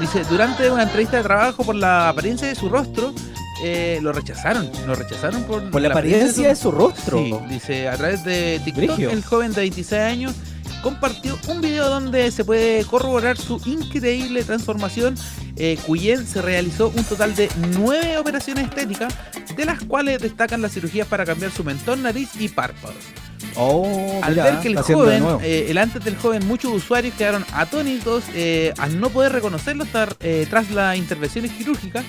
Dice, 0.00 0.24
durante 0.28 0.70
una 0.70 0.82
entrevista 0.82 1.18
de 1.18 1.22
trabajo 1.22 1.62
por 1.64 1.74
la 1.74 2.08
apariencia 2.08 2.48
de 2.48 2.54
su 2.54 2.68
rostro, 2.68 3.14
eh, 3.62 4.00
lo 4.02 4.12
rechazaron. 4.12 4.68
Lo 4.86 4.94
rechazaron 4.94 5.44
por, 5.44 5.70
Por 5.70 5.80
la 5.80 5.90
apariencia 5.90 6.48
de 6.48 6.56
su 6.56 6.72
rostro. 6.72 7.18
Sí, 7.18 7.34
dice, 7.48 7.88
a 7.88 7.96
través 7.96 8.24
de 8.24 8.60
TikTok, 8.64 8.98
el 8.98 9.24
joven 9.24 9.52
de 9.52 9.60
26 9.60 9.92
años 10.00 10.34
compartió 10.82 11.38
un 11.46 11.60
video 11.60 11.88
donde 11.88 12.28
se 12.32 12.44
puede 12.44 12.84
corroborar 12.84 13.36
su 13.36 13.60
increíble 13.66 14.42
transformación. 14.42 15.14
Eh, 15.54 15.78
Cuyen 15.86 16.26
se 16.26 16.42
realizó 16.42 16.88
un 16.88 17.04
total 17.04 17.36
de 17.36 17.48
nueve 17.78 18.18
operaciones 18.18 18.64
estéticas, 18.64 19.14
de 19.54 19.64
las 19.64 19.80
cuales 19.84 20.20
destacan 20.20 20.60
las 20.60 20.72
cirugías 20.72 21.06
para 21.06 21.24
cambiar 21.24 21.52
su 21.52 21.62
mentón, 21.62 22.02
nariz 22.02 22.30
y 22.38 22.48
párpados. 22.48 22.96
Oh, 23.56 24.20
Al 24.22 24.30
mira, 24.32 24.44
ver 24.44 24.60
que 24.60 24.68
el 24.68 24.74
de 24.76 24.82
joven, 24.82 25.24
eh, 25.42 25.66
el 25.68 25.78
antes 25.78 26.02
del 26.04 26.16
joven, 26.16 26.46
muchos 26.46 26.72
usuarios 26.72 27.14
quedaron 27.14 27.44
atónitos 27.52 28.24
eh, 28.34 28.72
al 28.78 28.98
no 29.00 29.10
poder 29.10 29.32
reconocerlo 29.32 29.84
tar- 29.84 30.16
eh, 30.20 30.46
tras 30.48 30.70
las 30.70 30.96
intervenciones 30.96 31.50
quirúrgicas. 31.52 32.04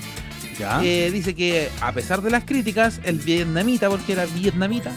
Ya. 0.60 0.82
Eh, 0.84 1.10
dice 1.12 1.34
que 1.34 1.69
a 1.82 1.91
pesar 1.91 2.21
de 2.21 2.29
las 2.29 2.43
críticas, 2.43 2.99
el 3.03 3.17
vietnamita, 3.17 3.89
porque 3.89 4.13
era 4.13 4.25
vietnamita, 4.27 4.91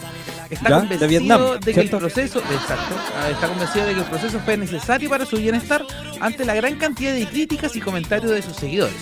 está 0.51 0.69
Ya, 0.69 0.75
de 0.75 0.81
convencido 0.81 1.07
Vietnam, 1.09 1.59
de 1.59 1.73
que 1.73 1.79
el 1.81 1.89
proceso, 1.89 2.39
exacto, 2.39 2.95
ah, 3.19 3.29
está 3.31 3.47
convencido 3.47 3.87
de 3.87 3.93
que 3.95 3.99
el 4.01 4.05
proceso 4.05 4.39
fue 4.45 4.55
necesario 4.55 5.09
para 5.09 5.25
su 5.25 5.37
bienestar 5.37 5.83
ante 6.21 6.45
la 6.45 6.53
gran 6.53 6.75
cantidad 6.75 7.11
de 7.13 7.25
críticas 7.25 7.75
y 7.75 7.81
comentarios 7.81 8.31
de 8.31 8.43
sus 8.43 8.55
seguidores. 8.55 8.95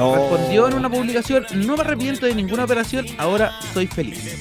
Respondió 0.00 0.66
en 0.68 0.74
una 0.74 0.88
publicación, 0.88 1.46
no 1.54 1.76
me 1.76 1.82
arrepiento 1.82 2.26
de 2.26 2.34
ninguna 2.34 2.64
operación, 2.64 3.06
ahora 3.18 3.52
soy 3.74 3.86
feliz. 3.86 4.40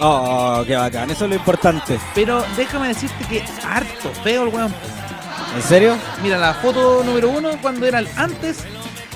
Oh, 0.00 0.62
qué 0.66 0.76
bacán. 0.76 1.10
Eso 1.10 1.24
es 1.24 1.30
lo 1.30 1.36
importante. 1.36 1.98
Pero 2.14 2.44
déjame 2.56 2.88
decirte 2.88 3.24
que 3.28 3.44
harto 3.66 4.10
feo 4.22 4.44
el 4.44 4.48
weón. 4.48 4.74
¿En 5.54 5.62
serio? 5.62 5.96
Mira, 6.22 6.38
la 6.38 6.54
foto 6.54 7.02
número 7.04 7.28
uno, 7.30 7.50
cuando 7.62 7.86
era 7.86 7.98
el 8.00 8.08
antes, 8.16 8.64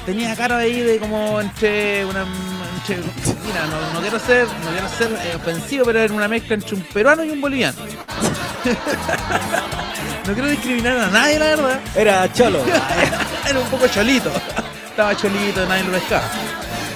tenía 0.06 0.36
cara 0.36 0.58
ahí 0.58 0.80
de 0.80 0.98
como 0.98 1.40
entre 1.40 2.04
una. 2.04 2.20
entre- 2.22 2.98
mira, 3.44 3.66
no, 3.66 3.94
no 3.94 4.00
quiero 4.00 4.18
ser, 4.20 4.46
no 4.46 4.70
quiero 4.70 4.88
ser 4.88 5.10
eh, 5.26 5.34
ofensivo, 5.36 5.84
pero 5.84 5.98
era 6.00 6.14
una 6.14 6.28
mezcla 6.28 6.54
entre 6.54 6.76
un 6.76 6.82
peruano 6.82 7.24
y 7.24 7.30
un 7.30 7.40
boliviano. 7.40 7.78
no 10.26 10.32
quiero 10.32 10.48
discriminar 10.48 10.98
a 10.98 11.06
nadie, 11.08 11.38
la 11.38 11.46
verdad. 11.46 11.80
Era 11.96 12.32
cholo. 12.32 12.60
Era 13.48 13.60
un 13.60 13.66
poco 13.68 13.86
cholito. 13.88 14.30
Estaba 14.98 15.16
cholito, 15.16 15.64
nadie 15.66 15.84
lo 15.84 15.92
pescaba. 15.92 16.24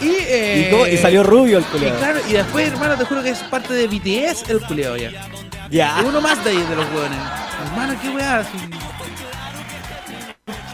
Y, 0.00 0.16
eh, 0.26 0.90
y, 0.92 0.96
salió 0.96 1.22
rubio 1.22 1.58
el 1.58 1.64
y 1.64 1.90
claro, 1.92 2.18
y 2.28 2.32
después, 2.32 2.66
hermano, 2.66 2.96
te 2.96 3.04
juro 3.04 3.22
que 3.22 3.28
es 3.28 3.38
parte 3.44 3.74
de 3.74 3.86
BTS 3.86 4.50
el 4.50 4.60
culiado 4.60 4.96
ya. 4.96 5.12
Ya. 5.70 6.02
Uno 6.04 6.20
más 6.20 6.42
de 6.42 6.50
ahí 6.50 6.56
de 6.56 6.74
los 6.74 6.84
hueones. 6.92 7.18
Hermano, 7.64 7.94
qué 8.02 8.10
weá. 8.10 8.44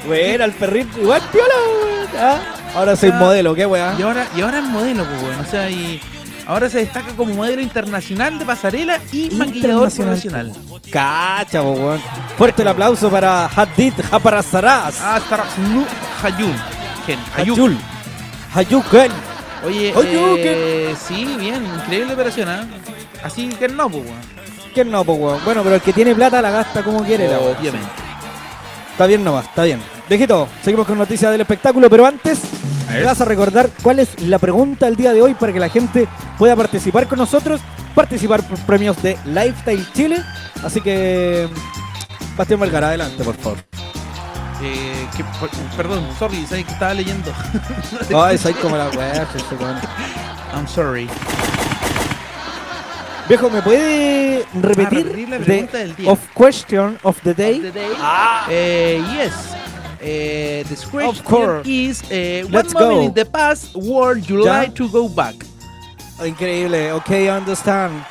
Bueno, 0.07 0.45
el 0.45 0.53
perrito 0.53 0.99
igual 1.03 1.21
piola, 1.31 1.55
weón. 1.83 2.09
Ah, 2.17 2.39
Ahora 2.75 2.97
soy 2.97 3.13
modelo, 3.13 3.55
qué 3.55 3.67
weá. 3.67 3.95
Y 3.99 4.03
ahora, 4.05 4.27
y 4.35 4.41
ahora 4.41 4.61
es 4.61 4.65
modelo, 4.65 5.05
pues, 5.05 5.23
weón. 5.23 5.41
O 5.41 5.45
sea, 5.45 5.69
y 5.69 6.01
ahora 6.47 6.71
se 6.71 6.79
destaca 6.79 7.13
como 7.15 7.35
modelo 7.35 7.61
internacional 7.61 8.39
de 8.39 8.47
pasarela 8.47 9.01
y 9.13 9.29
maquillador 9.33 9.91
Internacional. 9.91 10.51
Cacha, 10.91 11.61
po, 11.61 11.73
weón. 11.73 12.01
Fuerte 12.39 12.63
el 12.63 12.69
aplauso 12.69 13.11
para 13.11 13.51
Hadid 13.55 13.93
Japarazaraz. 14.11 14.99
Ah, 15.03 15.21
Hayun. 16.23 16.78
Hayun. 17.37 17.55
Hayul. 17.55 17.79
Hayuken. 18.55 19.13
Oye, 19.65 19.93
Oye, 19.95 20.91
eh, 20.91 20.97
sí, 20.97 21.27
bien, 21.39 21.65
increíble 21.65 22.15
operación, 22.15 22.49
¿ah? 22.49 22.67
Así 23.23 23.49
que 23.49 23.69
no, 23.69 23.89
pues, 23.91 24.05
weón. 24.05 24.19
¿Quién 24.73 24.91
no, 24.91 25.03
weón? 25.03 25.41
Bueno, 25.45 25.63
pero 25.63 25.77
el 25.77 25.81
que 25.81 25.93
tiene 25.93 26.15
plata 26.15 26.41
la 26.41 26.51
gasta 26.51 26.83
como 26.83 27.03
quiere, 27.05 27.29
la 27.29 27.39
weón. 27.39 27.57
Obviamente. 27.57 27.89
Está 28.93 29.07
bien 29.07 29.25
nomás, 29.25 29.47
está 29.47 29.65
bien. 29.65 29.81
Viejito, 30.09 30.49
seguimos 30.63 30.87
con 30.87 30.99
noticias 30.99 31.31
del 31.31 31.41
espectáculo, 31.41 31.91
pero 31.91 32.07
antes 32.07 32.41
me 32.91 33.03
vas 33.03 33.21
a 33.21 33.25
recordar 33.25 33.69
cuál 33.83 33.99
es 33.99 34.21
la 34.23 34.39
pregunta 34.39 34.87
del 34.87 34.97
día 34.97 35.13
de 35.13 35.23
hoy 35.23 35.35
para 35.35 35.53
que 35.53 35.61
la 35.61 35.69
gente 35.69 36.09
pueda 36.39 36.57
participar 36.57 37.07
con 37.07 37.19
nosotros, 37.19 37.61
participar 37.95 38.43
por 38.43 38.59
premios 38.61 39.01
de 39.03 39.19
Lifestyle 39.27 39.93
Chile. 39.93 40.23
Así 40.65 40.81
que, 40.81 41.49
Bastián 42.37 42.61
Valgara, 42.61 42.89
adelante, 42.89 43.23
por 43.23 43.37
favor. 43.37 43.68
Eh, 44.61 45.07
que- 45.17 45.25
per- 45.25 45.51
perdón, 45.77 46.05
sorry, 46.19 46.45
sabes 46.47 46.65
que 46.67 46.73
estaba 46.73 46.95
leyendo. 46.95 47.33
Ay, 48.25 48.37
soy 48.39 48.55
como 48.55 48.77
la 48.77 48.89
weá. 48.91 49.27
I'm 50.55 50.67
sorry. 50.67 51.09
Viejo, 53.29 53.51
¿me 53.51 53.61
puede 53.63 54.45
repetir? 54.55 55.05
repetir 55.07 55.29
la 55.29 55.39
pregunta 55.39 55.79
del 55.79 55.95
día. 55.97 56.11
Of 56.11 56.19
question 56.35 56.99
of 57.03 57.21
the 57.23 57.35
day. 57.35 57.57
Of 57.59 57.63
the 57.63 57.71
day. 57.73 57.91
Eh, 58.49 59.03
yes. 59.13 59.33
Eh, 60.01 60.65
the 60.69 60.75
Of 60.75 60.91
question 60.91 61.25
course. 61.25 61.69
is 61.69 62.03
eh, 62.11 62.43
what 62.45 62.53
Let's 62.65 62.75
moment 62.75 62.93
go. 62.95 63.03
in 63.03 63.15
the 63.15 63.27
past 63.27 63.75
would 63.75 64.23
you 64.27 64.45
Ya. 64.45 64.61
like 64.61 64.75
to 64.75 64.89
go 64.89 65.09
back? 65.09 65.35
Increíble, 66.25 66.93
ok, 66.93 67.11
I 67.11 67.29
understand. 67.31 68.03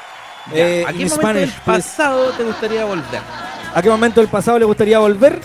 Ya, 0.53 0.55
Eh, 0.55 0.85
¿A 0.87 0.93
qué 0.93 1.01
in 1.01 1.09
momento 1.09 1.15
Spanish, 1.15 1.39
del 1.49 1.61
please. 1.65 1.81
pasado 1.89 2.29
te 2.31 2.43
gustaría 2.43 2.85
volver? 2.85 3.21
¿A 3.73 3.81
qué 3.81 3.89
momento 3.89 4.21
del 4.21 4.29
pasado 4.29 4.59
le 4.59 4.65
gustaría 4.65 4.99
volver? 4.99 5.41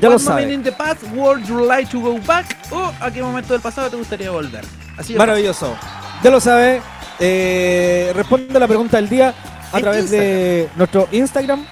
Ya 0.00 0.08
lo 0.08 0.18
moment 0.18 0.24
sabe. 0.40 0.52
in 0.52 0.62
the 0.62 0.72
past 0.72 1.02
would 1.14 1.44
you 1.46 1.64
like 1.66 1.90
to 1.90 2.00
go 2.00 2.18
back? 2.26 2.46
¿O 2.70 2.92
a 3.00 3.10
qué 3.10 3.22
momento 3.22 3.52
del 3.52 3.62
pasado 3.62 3.90
te 3.90 3.96
gustaría 3.96 4.30
volver? 4.30 4.64
Así 4.96 5.14
Maravilloso. 5.14 5.74
Ya 6.22 6.30
lo 6.30 6.40
sabe. 6.40 6.80
Eh, 7.18 8.12
responde 8.14 8.58
la 8.58 8.66
pregunta 8.66 8.96
del 8.96 9.08
día 9.08 9.34
a 9.72 9.76
En 9.76 9.82
través 9.82 10.10
de 10.10 10.68
nuestro 10.76 11.06
Instagram 11.12 11.64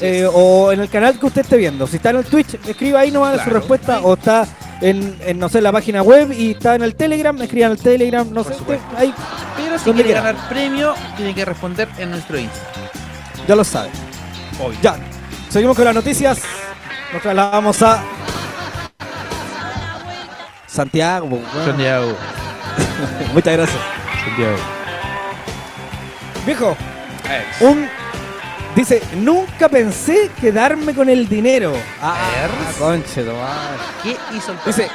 eh, 0.00 0.26
o 0.32 0.72
en 0.72 0.80
el 0.80 0.88
canal 0.88 1.18
que 1.18 1.26
usted 1.26 1.42
esté 1.42 1.56
viendo. 1.56 1.86
Si 1.86 1.96
está 1.96 2.10
en 2.10 2.16
el 2.16 2.24
Twitch, 2.24 2.54
escriba 2.66 3.00
ahí 3.00 3.10
nomás 3.10 3.34
su 3.36 3.42
Claro. 3.44 3.58
respuesta 3.58 4.00
o 4.02 4.14
está 4.14 4.46
en, 4.80 5.16
en, 5.26 5.38
no 5.38 5.48
sé, 5.48 5.60
la 5.60 5.72
página 5.72 6.02
web 6.02 6.32
y 6.32 6.52
está 6.52 6.74
en 6.76 6.82
el 6.82 6.94
Telegram, 6.94 7.40
escriba 7.42 7.66
en 7.66 7.72
el 7.72 7.78
Telegram, 7.78 8.26
no 8.32 8.44
Por 8.44 8.54
sé, 8.54 8.60
usted 8.60 8.78
ahí 8.96 9.12
Pero 9.56 9.78
si 9.78 9.92
quiere 9.92 10.12
ganar 10.12 10.36
premio, 10.48 10.94
tiene 11.16 11.34
que 11.34 11.44
responder 11.44 11.88
en 11.98 12.10
nuestro 12.12 12.38
Instagram. 12.38 12.88
ya 13.46 13.56
lo 13.56 13.64
sabe. 13.64 13.90
Obvio. 14.60 14.78
Ya, 14.82 14.96
seguimos 15.50 15.76
con 15.76 15.84
las 15.84 15.94
noticias. 15.94 16.38
Nos 17.12 17.22
trasladamos 17.22 17.82
a 17.82 18.02
Santiago. 20.66 21.40
Santiago. 21.64 22.14
Muchas 23.34 23.56
gracias. 23.56 23.80
Santiago. 24.24 24.56
Viejo, 26.46 26.76
un 27.60 27.88
dice, 28.74 29.02
nunca 29.16 29.68
pensé 29.68 30.30
quedarme 30.40 30.94
con 30.94 31.08
el 31.08 31.28
dinero. 31.28 31.72
Ah, 32.00 32.16
ver. 32.40 32.50
conche. 32.78 33.24
¿Qué 34.02 34.16
hizo 34.36 34.52
el 34.52 34.58
Dice, 34.66 34.88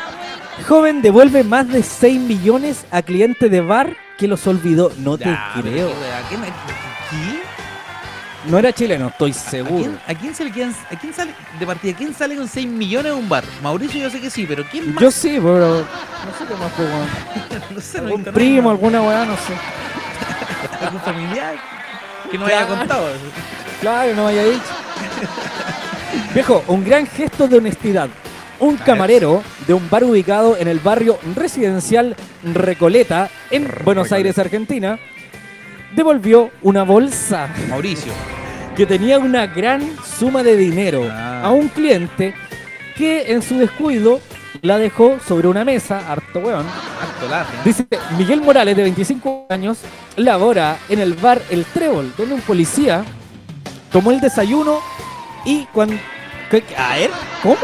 joven 0.68 1.02
devuelve 1.02 1.44
más 1.44 1.68
de 1.68 1.84
6 1.84 2.20
millones 2.22 2.86
a 2.92 3.02
cliente 3.02 3.50
de 3.50 3.62
bar 3.62 3.96
que 4.18 4.28
los 4.28 4.46
olvidó. 4.48 4.92
No 4.98 5.18
te 5.18 5.26
Ya, 5.26 5.52
creo. 5.62 5.88
wea, 5.88 6.22
¿qué 6.30 6.38
me- 6.38 6.48
¿Qué? 6.48 7.44
No 8.46 8.60
era 8.60 8.74
chileno, 8.74 9.08
estoy 9.08 9.32
¿A 9.32 9.34
seguro. 9.34 9.78
quién, 9.78 10.00
a 10.06 10.14
quién 10.20 10.36
se 10.36 10.44
le 10.44 10.52
quedan- 10.52 10.76
a 10.92 10.96
quién 11.00 11.14
sale 11.14 11.34
de 11.60 11.66
partida? 11.66 11.94
¿Quién 11.96 12.14
sale 12.14 12.36
con 12.36 12.48
6 12.48 12.68
millones 12.68 13.14
a 13.14 13.16
un 13.16 13.30
bar? 13.30 13.44
Mauricio 13.62 14.02
yo 14.02 14.10
sé 14.10 14.20
que 14.20 14.30
sí, 14.30 14.46
pero 14.46 14.66
¿quién 14.70 14.94
más? 14.94 15.02
Yo 15.02 15.12
sí, 15.12 15.40
pero 15.42 15.78
no 15.80 16.38
sé 16.38 16.46
qué 16.48 16.56
más 16.56 16.72
fue, 16.74 16.86
no 17.76 17.82
sé, 17.82 18.02
no 18.02 18.10
internet, 18.10 18.34
primo, 18.34 18.70
alguna 18.70 19.02
weá, 19.02 19.26
no 19.26 19.36
sé. 19.38 19.54
algún 20.86 21.00
familiar 21.02 21.56
que 22.30 22.38
no 22.38 22.46
haya 22.46 22.66
Claro. 22.66 22.76
contado. 22.80 23.08
Claro, 23.80 24.14
no 24.16 24.28
haya 24.28 24.44
dicho. 24.44 24.64
Viejo, 26.34 26.64
un 26.68 26.84
gran 26.84 27.06
gesto 27.08 27.48
de 27.48 27.58
honestidad. 27.58 28.10
Un 28.60 28.78
camarero 28.78 29.44
de 29.68 29.74
un 29.74 29.90
bar 29.90 30.04
ubicado 30.04 30.56
en 30.58 30.68
el 30.68 30.80
barrio 30.80 31.20
residencial 31.36 32.16
Recoleta, 32.44 33.30
en 33.52 33.70
Buenos 33.84 34.12
Aires, 34.12 34.38
Argentina, 34.40 35.00
devolvió 35.96 36.52
una 36.62 36.84
bolsa 36.84 37.50
Mauricio. 37.70 38.12
que 38.76 38.86
tenía 38.86 39.20
una 39.20 39.48
gran 39.48 39.82
suma 40.18 40.44
de 40.44 40.56
dinero 40.58 41.08
Ah. 41.12 41.42
a 41.46 41.52
un 41.52 41.68
cliente 41.70 42.34
que 42.96 43.32
en 43.32 43.42
su 43.42 43.58
descuido 43.58 44.20
la 44.62 44.78
dejó 44.78 45.18
sobre 45.28 45.48
una 45.48 45.66
mesa, 45.66 46.10
harto 46.12 46.40
weón. 46.40 46.66
Largo. 47.30 47.52
Dice 47.64 47.86
Miguel 48.18 48.42
Morales, 48.42 48.76
de 48.76 48.84
25 48.84 49.48
años, 49.50 49.80
labora 50.18 50.78
en 50.90 51.00
el 51.00 51.14
bar 51.14 51.42
El 51.50 51.64
Trébol, 51.66 52.14
donde 52.18 52.36
un 52.36 52.42
policía 52.42 53.04
tomó 53.92 54.12
el 54.12 54.20
desayuno 54.20 54.80
y 55.46 55.66
cuando... 55.74 55.96
¿Qué- 56.52 56.64
A 56.78 56.96
ver, 56.98 57.10
¿cómo? 57.42 57.56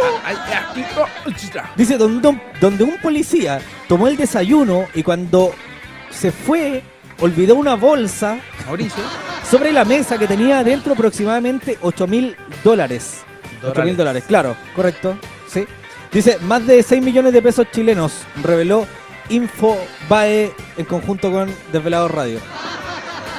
Oh. 0.98 1.70
Dice, 1.76 1.98
donde 1.98 2.84
un 2.84 2.98
policía 3.02 3.60
tomó 3.88 4.08
el 4.08 4.18
desayuno 4.18 4.86
y 4.96 5.04
cuando 5.04 5.54
se 6.10 6.32
fue, 6.32 6.82
olvidó 7.22 7.56
una 7.56 7.76
bolsa 7.76 8.40
Mauricio. 8.66 9.04
sobre 9.50 9.72
la 9.72 9.86
mesa 9.86 10.18
que 10.18 10.28
tenía 10.28 10.64
dentro 10.64 10.94
aproximadamente 10.94 11.78
8 11.82 12.08
mil 12.08 12.36
dólares. 12.64 13.22
8 13.64 13.84
mil 13.84 13.98
dólares, 13.98 14.24
claro, 14.28 14.56
correcto, 14.76 15.18
sí. 15.48 15.66
Dice, 16.12 16.38
más 16.42 16.66
de 16.66 16.82
6 16.82 17.04
millones 17.04 17.34
de 17.34 17.42
pesos 17.42 17.68
chilenos, 17.72 18.14
reveló 18.42 18.88
Infobae 19.30 20.52
en 20.78 20.86
conjunto 20.86 21.32
con 21.32 21.54
Desvelados 21.72 22.10
Radio. 22.10 22.40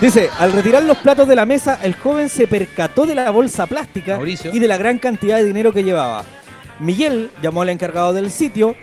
Dice, 0.00 0.30
al 0.38 0.52
retirar 0.52 0.82
los 0.84 0.96
platos 0.98 1.26
de 1.28 1.34
la 1.36 1.44
mesa, 1.46 1.78
el 1.82 1.94
joven 1.94 2.28
se 2.28 2.46
percató 2.46 3.06
de 3.06 3.14
la 3.14 3.30
bolsa 3.30 3.66
plástica 3.66 4.16
Mauricio. 4.16 4.50
y 4.54 4.58
de 4.58 4.68
la 4.68 4.78
gran 4.78 4.98
cantidad 4.98 5.36
de 5.36 5.44
dinero 5.44 5.72
que 5.72 5.84
llevaba. 5.84 6.24
Miguel 6.78 7.30
llamó 7.42 7.62
al 7.62 7.68
encargado 7.68 8.12
del 8.12 8.30
sitio, 8.30 8.76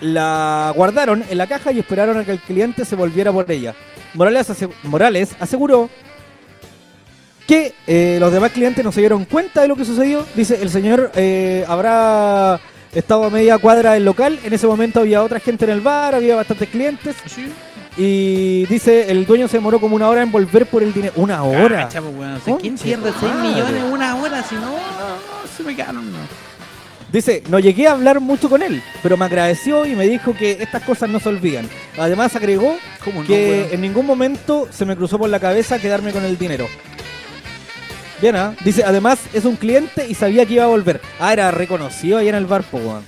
la 0.00 0.72
guardaron 0.74 1.24
en 1.30 1.38
la 1.38 1.46
caja 1.46 1.72
y 1.72 1.78
esperaron 1.78 2.18
a 2.18 2.24
que 2.24 2.32
el 2.32 2.40
cliente 2.40 2.84
se 2.84 2.96
volviera 2.96 3.32
por 3.32 3.50
ella. 3.50 3.74
Morales, 4.14 4.50
ase- 4.50 4.68
Morales 4.84 5.34
aseguró 5.40 5.88
que 7.46 7.74
eh, 7.86 8.18
los 8.20 8.32
demás 8.32 8.52
clientes 8.52 8.84
no 8.84 8.92
se 8.92 9.00
dieron 9.00 9.24
cuenta 9.24 9.62
de 9.62 9.68
lo 9.68 9.76
que 9.76 9.84
sucedió. 9.84 10.24
Dice, 10.34 10.58
el 10.62 10.70
señor 10.70 11.10
eh, 11.16 11.64
habrá 11.68 12.60
estado 12.94 13.24
a 13.24 13.30
media 13.30 13.58
cuadra 13.58 13.92
del 13.94 14.04
local. 14.04 14.38
En 14.44 14.52
ese 14.52 14.66
momento 14.66 15.00
había 15.00 15.22
otra 15.22 15.40
gente 15.40 15.64
en 15.64 15.72
el 15.72 15.80
bar, 15.80 16.14
había 16.14 16.36
bastantes 16.36 16.68
clientes. 16.68 17.16
Sí. 17.26 17.50
Y 17.96 18.66
dice, 18.66 19.10
el 19.10 19.26
dueño 19.26 19.48
se 19.48 19.56
demoró 19.56 19.80
como 19.80 19.96
una 19.96 20.08
hora 20.08 20.22
en 20.22 20.30
volver 20.30 20.66
por 20.66 20.82
el 20.82 20.92
dinero. 20.92 21.12
¿Una 21.16 21.42
hora? 21.42 21.82
Cacha, 21.88 22.00
pues. 22.00 22.14
O 22.40 22.44
sea, 22.44 22.56
¿Quién 22.56 22.76
pierde 22.78 23.10
tu 23.10 23.18
6 23.18 23.32
madre. 23.34 23.48
millones 23.48 23.82
en 23.84 23.92
una 23.92 24.16
hora? 24.16 24.42
Si 24.44 24.54
no, 24.54 24.60
no, 24.70 24.76
se 25.56 25.62
me 25.64 25.74
quedaron. 25.74 26.12
No. 26.12 26.18
Dice, 27.12 27.42
no 27.48 27.58
llegué 27.58 27.88
a 27.88 27.92
hablar 27.92 28.20
mucho 28.20 28.48
con 28.48 28.62
él, 28.62 28.82
pero 29.02 29.16
me 29.16 29.24
agradeció 29.24 29.84
y 29.84 29.96
me 29.96 30.06
dijo 30.06 30.32
que 30.32 30.58
estas 30.60 30.82
cosas 30.84 31.10
no 31.10 31.18
se 31.18 31.28
olvidan. 31.28 31.68
Además 31.98 32.36
agregó 32.36 32.76
¿Cómo 33.04 33.22
no, 33.22 33.26
que 33.26 33.62
weón? 33.62 33.74
en 33.74 33.80
ningún 33.80 34.06
momento 34.06 34.68
se 34.70 34.84
me 34.84 34.96
cruzó 34.96 35.18
por 35.18 35.28
la 35.28 35.40
cabeza 35.40 35.80
quedarme 35.80 36.12
con 36.12 36.24
el 36.24 36.38
dinero. 36.38 36.68
Bien, 38.20 38.36
¿ah? 38.36 38.54
Dice, 38.64 38.84
además 38.84 39.18
es 39.32 39.44
un 39.44 39.56
cliente 39.56 40.06
y 40.06 40.14
sabía 40.14 40.46
que 40.46 40.54
iba 40.54 40.64
a 40.64 40.68
volver. 40.68 41.00
Ah, 41.18 41.32
era 41.32 41.50
reconocido 41.50 42.18
ahí 42.18 42.28
en 42.28 42.34
el 42.34 42.46
bar, 42.46 42.62
po, 42.62 42.78
weón. 42.78 43.02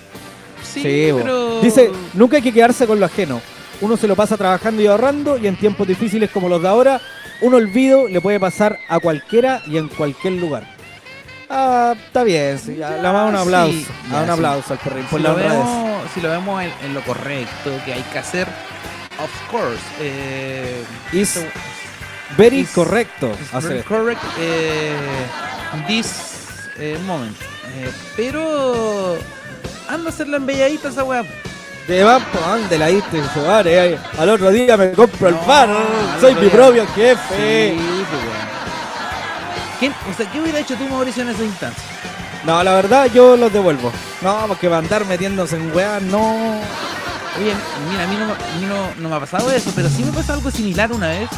Sí, 0.64 0.82
pero... 0.82 1.60
Dice, 1.60 1.90
nunca 2.14 2.36
hay 2.36 2.42
que 2.42 2.52
quedarse 2.52 2.86
con 2.86 2.98
lo 2.98 3.06
ajeno. 3.06 3.40
Uno 3.82 3.96
se 3.96 4.08
lo 4.08 4.16
pasa 4.16 4.36
trabajando 4.36 4.82
y 4.82 4.86
ahorrando 4.86 5.36
y 5.36 5.46
en 5.46 5.56
tiempos 5.56 5.86
difíciles 5.86 6.30
como 6.30 6.48
los 6.48 6.62
de 6.62 6.68
ahora, 6.68 7.00
un 7.40 7.54
olvido 7.54 8.08
le 8.08 8.20
puede 8.20 8.40
pasar 8.40 8.78
a 8.88 9.00
cualquiera 9.00 9.62
y 9.66 9.76
en 9.76 9.88
cualquier 9.88 10.34
lugar. 10.34 10.71
Ah, 11.54 11.94
está 12.06 12.22
bien, 12.24 12.58
sí, 12.58 12.76
ya, 12.76 12.90
le 12.92 13.02
damos 13.02 13.28
un 13.28 13.36
aplauso. 13.36 13.72
sí, 13.72 13.86
ya, 14.10 14.18
un 14.20 14.24
sí. 14.24 14.30
aplauso 14.30 14.72
al 14.72 14.78
perrín 14.78 15.04
por 15.04 15.20
si, 15.20 15.22
las 15.24 15.32
lo 15.32 15.38
redes. 15.38 15.50
vemos, 15.52 16.02
si 16.14 16.20
lo 16.22 16.30
vemos 16.30 16.62
en, 16.62 16.72
en 16.82 16.94
lo 16.94 17.02
correcto 17.02 17.70
que 17.84 17.92
hay 17.92 18.02
que 18.10 18.18
hacer, 18.18 18.48
of 19.22 19.30
course, 19.50 19.78
eh, 20.00 20.82
Is 21.12 21.28
so- 21.28 21.40
very 22.38 22.60
is- 22.60 22.70
correcto. 22.70 23.30
is 23.38 23.52
hacer 23.54 23.70
very 23.70 23.82
correct 23.82 24.22
eh, 24.38 24.96
this 25.86 26.70
eh, 26.78 26.98
moment. 27.06 27.36
Eh, 27.76 27.90
pero 28.16 29.18
anda 29.90 30.06
a 30.10 30.12
hacerla 30.12 30.38
en 30.38 30.46
belladita 30.46 30.88
esa 30.88 31.04
weá. 31.04 31.22
Te 31.86 32.02
va 32.02 32.18
por 32.20 32.40
donde 32.40 32.78
la 32.78 32.86
diste, 32.86 33.20
su 33.34 33.40
madre, 33.40 33.92
eh. 33.94 33.98
Al 34.18 34.28
otro 34.30 34.50
día 34.52 34.76
me 34.78 34.92
compro 34.92 35.28
el 35.28 35.34
bar. 35.46 35.68
Soy 36.20 36.34
mi 36.36 36.48
propio 36.48 36.86
jefe. 36.94 37.74
Sí, 37.76 38.04
pues. 38.08 38.51
¿Quién- 39.82 39.94
o 40.08 40.14
sea, 40.16 40.30
¿qué 40.30 40.40
hubiera 40.40 40.60
hecho 40.60 40.76
tú, 40.76 40.86
Mauricio, 40.88 41.24
en 41.24 41.30
esa 41.30 41.42
instancia? 41.42 41.82
No, 42.44 42.62
la 42.62 42.72
verdad, 42.74 43.06
yo 43.12 43.36
los 43.36 43.52
devuelvo. 43.52 43.90
No, 44.20 44.44
porque 44.46 44.68
va 44.68 44.76
a 44.76 44.78
andar 44.78 45.04
metiéndose 45.06 45.56
en 45.56 45.74
weas, 45.74 46.00
no. 46.02 46.20
Oye, 47.36 47.52
mira, 47.90 48.04
a 48.04 48.06
mí 48.06 48.16
no, 48.16 48.26
me- 48.26 48.32
a 48.32 48.56
mí 48.60 48.66
no, 48.68 49.02
no 49.02 49.08
me 49.08 49.16
ha 49.16 49.18
pasado 49.18 49.50
eso, 49.50 49.72
pero 49.74 49.88
sí 49.88 50.04
me 50.04 50.12
pasó 50.12 50.34
algo 50.34 50.52
similar 50.52 50.92
una 50.92 51.08
vez. 51.08 51.28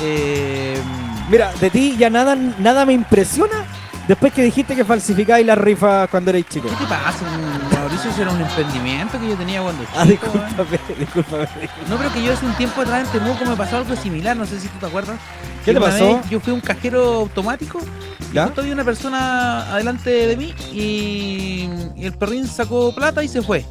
Eh, 0.00 0.80
Mira, 1.28 1.52
de 1.60 1.70
ti 1.70 1.96
ya 1.98 2.08
nada, 2.08 2.36
nada 2.36 2.86
me 2.86 2.92
impresiona 2.92 3.64
Después 4.08 4.32
que 4.32 4.42
dijiste 4.42 4.76
que 4.76 4.84
falsificáis 4.84 5.44
las 5.44 5.58
rifas 5.58 6.08
cuando 6.08 6.30
erais 6.30 6.46
chico. 6.48 6.68
¿Qué 6.68 6.76
te 6.76 6.86
pasa? 6.86 7.24
Mauricio 7.72 8.10
eso 8.10 8.22
era 8.22 8.30
un 8.30 8.40
emprendimiento 8.40 9.18
que 9.18 9.28
yo 9.28 9.36
tenía 9.36 9.60
cuando 9.62 9.84
chico. 9.84 9.96
Ah, 9.96 10.04
discúlpame, 10.04 10.78
discúlpame. 10.98 11.48
No, 11.88 11.96
pero 11.96 12.12
que 12.12 12.22
yo 12.22 12.32
hace 12.32 12.46
un 12.46 12.54
tiempo 12.54 12.82
atrás 12.82 13.06
en 13.06 13.20
Temuco 13.20 13.44
me 13.44 13.56
pasó 13.56 13.78
algo 13.78 13.96
similar, 13.96 14.36
no 14.36 14.46
sé 14.46 14.60
si 14.60 14.68
tú 14.68 14.78
te 14.78 14.86
acuerdas. 14.86 15.18
¿Qué 15.64 15.74
te 15.74 15.80
pasó? 15.80 16.20
Yo 16.30 16.38
fui 16.38 16.52
a 16.52 16.54
un 16.54 16.60
cajero 16.60 17.14
automático 17.14 17.80
y 18.32 18.38
justo 18.38 18.60
había 18.60 18.74
una 18.74 18.84
persona 18.84 19.72
adelante 19.72 20.10
de 20.10 20.36
mí 20.36 20.54
y, 20.72 21.68
y 21.96 22.04
el 22.04 22.12
perrín 22.12 22.46
sacó 22.46 22.94
plata 22.94 23.24
y 23.24 23.28
se 23.28 23.42
fue. 23.42 23.64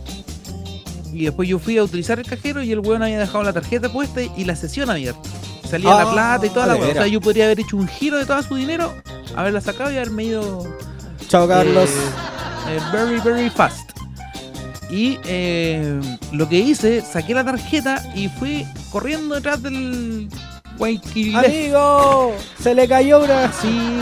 Y 1.14 1.24
después 1.24 1.48
yo 1.48 1.60
fui 1.60 1.78
a 1.78 1.84
utilizar 1.84 2.20
el 2.20 2.26
cajero 2.26 2.62
y 2.62 2.74
el 2.74 2.80
weón 2.80 3.02
había 3.02 3.20
dejado 3.20 3.42
la 3.44 3.54
tarjeta 3.54 3.90
puesta 3.90 4.22
y 4.22 4.44
la 4.44 4.58
sesión 4.58 4.90
abierta. 4.90 5.30
Salía 5.76 5.94
Ah, 5.98 6.04
la 6.06 6.12
plata 6.12 6.46
y 6.46 6.50
toda 6.50 6.66
la 6.68 6.76
weá. 6.76 6.90
O 6.92 6.94
sea, 6.94 7.08
yo 7.08 7.20
podría 7.22 7.46
haber 7.46 7.60
hecho 7.60 7.76
un 7.78 7.88
giro 7.88 8.18
de 8.18 8.26
todo 8.26 8.42
su 8.44 8.56
dinero, 8.56 8.94
haberla 9.36 9.60
sacado 9.62 9.92
y 9.92 9.96
haberme 9.98 10.24
ido 10.26 10.64
Chao, 11.28 11.48
Carlos. 11.48 11.90
eh, 11.90 12.78
eh, 12.78 12.80
very, 12.94 13.20
very 13.20 13.50
fast. 13.50 13.92
Y 14.90 15.20
eh, 15.26 16.00
lo 16.32 16.48
que 16.48 16.58
hice, 16.60 17.02
saqué 17.02 17.34
la 17.34 17.44
tarjeta 17.44 18.02
y 18.16 18.30
fui 18.30 18.66
corriendo 18.92 19.36
detrás 19.36 19.62
del 19.64 20.30
Guayquilé. 20.78 21.38
Amigo, 21.40 22.34
se 22.62 22.74
le 22.76 22.88
cayó 22.88 23.24
una. 23.24 23.52
Sí, 23.52 24.02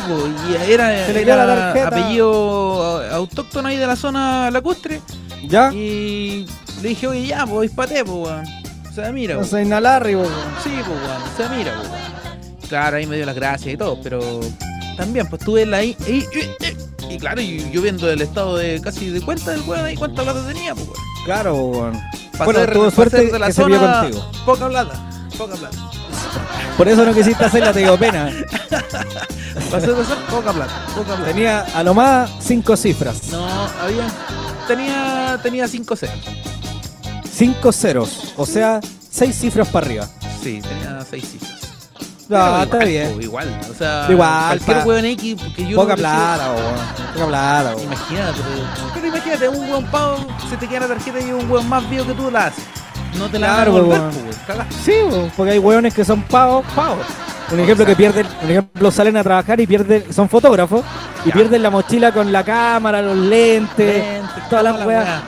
y 0.49 0.71
era, 0.71 1.05
Se 1.05 1.13
le 1.13 1.21
era 1.21 1.45
la 1.45 1.55
tarjeta. 1.74 1.88
apellido 1.88 3.01
autóctono 3.13 3.69
ahí 3.69 3.78
de 3.78 3.88
la 3.88 3.95
zona 3.95 4.51
lacustre. 4.51 5.01
¿Ya? 5.47 5.71
Y 5.74 6.45
le 6.82 6.89
dije, 6.89 7.07
oye, 7.07 7.28
ya, 7.28 7.45
pues 7.45 7.69
dispate, 7.69 8.03
pues, 8.03 8.47
O 8.93 8.95
sea, 8.95 9.11
mira, 9.11 9.35
No 9.37 9.43
se 9.43 9.63
inalarri, 9.63 10.13
weón. 10.15 10.31
Sí, 10.63 10.69
pues, 10.85 10.87
weón. 10.87 11.21
O 11.23 11.35
sea, 11.37 11.49
mira, 11.49 11.71
weón. 11.73 11.91
Claro, 12.69 12.97
ahí 12.97 13.07
me 13.07 13.15
dio 13.15 13.25
las 13.25 13.33
gracias 13.35 13.73
y 13.73 13.77
todo, 13.77 13.99
pero 14.03 14.39
también, 14.97 15.27
pues 15.27 15.43
tuve 15.43 15.65
la 15.65 15.77
ahí. 15.77 15.97
Y, 16.07 16.17
y, 16.17 16.55
y 17.09 17.17
claro, 17.17 17.41
y 17.41 17.71
yo 17.71 17.81
viendo 17.81 18.07
el 18.09 18.21
estado 18.21 18.55
de 18.55 18.79
casi 18.81 19.09
de 19.09 19.21
cuenta 19.21 19.49
del 19.51 19.61
weón 19.61 19.83
ahí, 19.85 19.95
cuánta 19.95 20.21
plata 20.21 20.45
tenía, 20.45 20.75
pues, 20.75 20.85
weón. 20.87 20.99
Claro, 21.25 21.55
weón. 21.55 21.99
Pa' 22.37 22.45
Bueno, 22.45 22.59
ser- 22.59 22.73
tuvo 22.73 22.91
suerte 22.91 23.17
ser 23.17 23.31
de 23.31 23.39
la 23.39 23.47
que 23.47 23.53
se 23.53 23.65
vio 23.65 23.79
zona, 23.79 23.99
contigo. 24.01 24.31
Poca 24.45 24.67
plata, 24.69 25.09
poca 25.37 25.55
plata. 25.55 25.77
Por 26.77 26.87
eso 26.87 27.03
no 27.05 27.13
quisiste 27.15 27.43
hacerla, 27.45 27.73
te 27.73 27.79
dio 27.79 27.97
pena. 27.97 28.29
Ser 29.71 29.95
de 29.95 30.03
zona, 30.05 30.25
poca 30.29 30.53
plata, 30.53 30.85
poca 30.95 31.15
plata. 31.15 31.25
Tenía 31.25 31.61
a 31.61 31.83
lo 31.83 31.93
más 31.95 32.29
cinco 32.39 32.77
cifras. 32.77 33.23
No, 33.31 33.45
había. 33.81 34.07
Tenía, 34.67 35.39
tenía 35.43 35.67
5 35.67 35.95
ceros. 35.95 36.15
Cinco 37.34 37.71
ceros. 37.71 38.34
O 38.38 38.45
sea, 38.45 38.79
seis 39.09 39.36
cifras 39.39 39.67
para 39.69 39.86
arriba. 39.86 40.07
Sí, 40.41 40.61
tenía 40.61 40.99
6 41.09 41.25
cifras. 41.25 41.59
No, 42.29 42.63
está 42.63 42.77
igual, 42.77 42.88
bien. 42.88 43.13
po, 43.13 43.21
Igual, 43.21 43.59
o 43.69 43.73
sea, 43.73 44.07
Igual, 44.09 44.59
cualquier 44.61 44.88
weón 44.88 45.05
X 45.05 45.36
que 45.55 45.67
yo 45.67 45.75
Poca 45.77 45.91
no 45.93 45.97
plata, 45.97 46.51
weón. 46.51 47.13
Poca 47.13 47.27
plata. 47.27 47.75
Imagínate, 47.84 48.39
pero, 48.41 48.91
pero 48.93 49.07
imagínate, 49.07 49.49
un 49.49 49.69
weón 49.69 49.86
pavo 49.86 50.17
se 50.49 50.57
te 50.57 50.67
queda 50.67 50.81
la 50.81 50.88
tarjeta 50.88 51.19
y 51.21 51.31
un 51.31 51.49
weón 51.49 51.67
más 51.69 51.89
viejo 51.89 52.07
que 52.07 52.13
tú 52.13 52.31
la 52.31 52.47
haces. 52.47 52.63
No 53.17 53.29
te 53.29 53.39
la 53.39 53.47
Claro, 53.55 53.88
van 53.88 54.01
a. 54.01 54.11
Cagaste. 54.47 54.75
Sí, 54.84 54.93
porque 55.38 55.51
hay 55.53 55.59
weones 55.59 55.93
que 55.93 56.03
son 56.05 56.21
pavos, 56.23 56.65
pavos. 56.75 57.05
Un 57.51 57.59
ejemplo 57.59 57.86
que 57.86 57.95
pierden, 57.95 58.25
un 58.41 58.49
ejemplo 58.49 58.89
salen 58.91 59.17
a 59.17 59.23
trabajar 59.23 59.59
y 59.59 59.67
pierden, 59.67 60.11
son 60.11 60.27
fotógrafos 60.29 60.84
y 61.25 61.27
Ya. 61.29 61.34
pierden 61.36 61.61
la 61.61 61.69
mochila 61.69 62.11
con 62.11 62.31
la 62.31 62.43
cámara, 62.43 63.01
los 63.01 63.17
lentes, 63.17 64.03
todas 64.49 64.63
las 64.63 64.79
la 64.79 64.86
weas. 64.88 65.21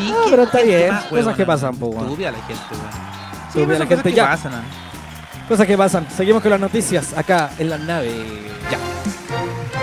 Sí, 0.00 0.10
No, 0.10 0.24
qué 0.24 0.30
pero 0.30 0.42
está 0.44 0.60
bien, 0.62 0.88
más 0.88 1.02
cosas 1.04 1.12
huevona, 1.12 1.36
que 1.36 1.46
pasan, 1.46 1.76
po, 1.76 1.86
weón. 1.86 2.04
Estúpida 2.04 2.30
la 2.32 2.38
gente, 2.38 2.62
weón. 2.70 3.46
Estúpida 3.48 3.78
la 3.78 3.86
gente, 3.86 3.86
cosas 3.88 4.02
que 4.04 4.12
ya. 4.12 4.26
pasan, 4.30 4.54
¿ah? 4.54 4.62
Cosas 5.48 5.66
que 5.66 5.76
pasan. 5.78 6.06
Seguimos 6.16 6.42
con 6.42 6.50
las 6.50 6.60
noticias 6.60 7.16
acá 7.16 7.50
en 7.58 7.70
la 7.70 7.78
nave. 7.78 8.12
Ya. 8.70 8.78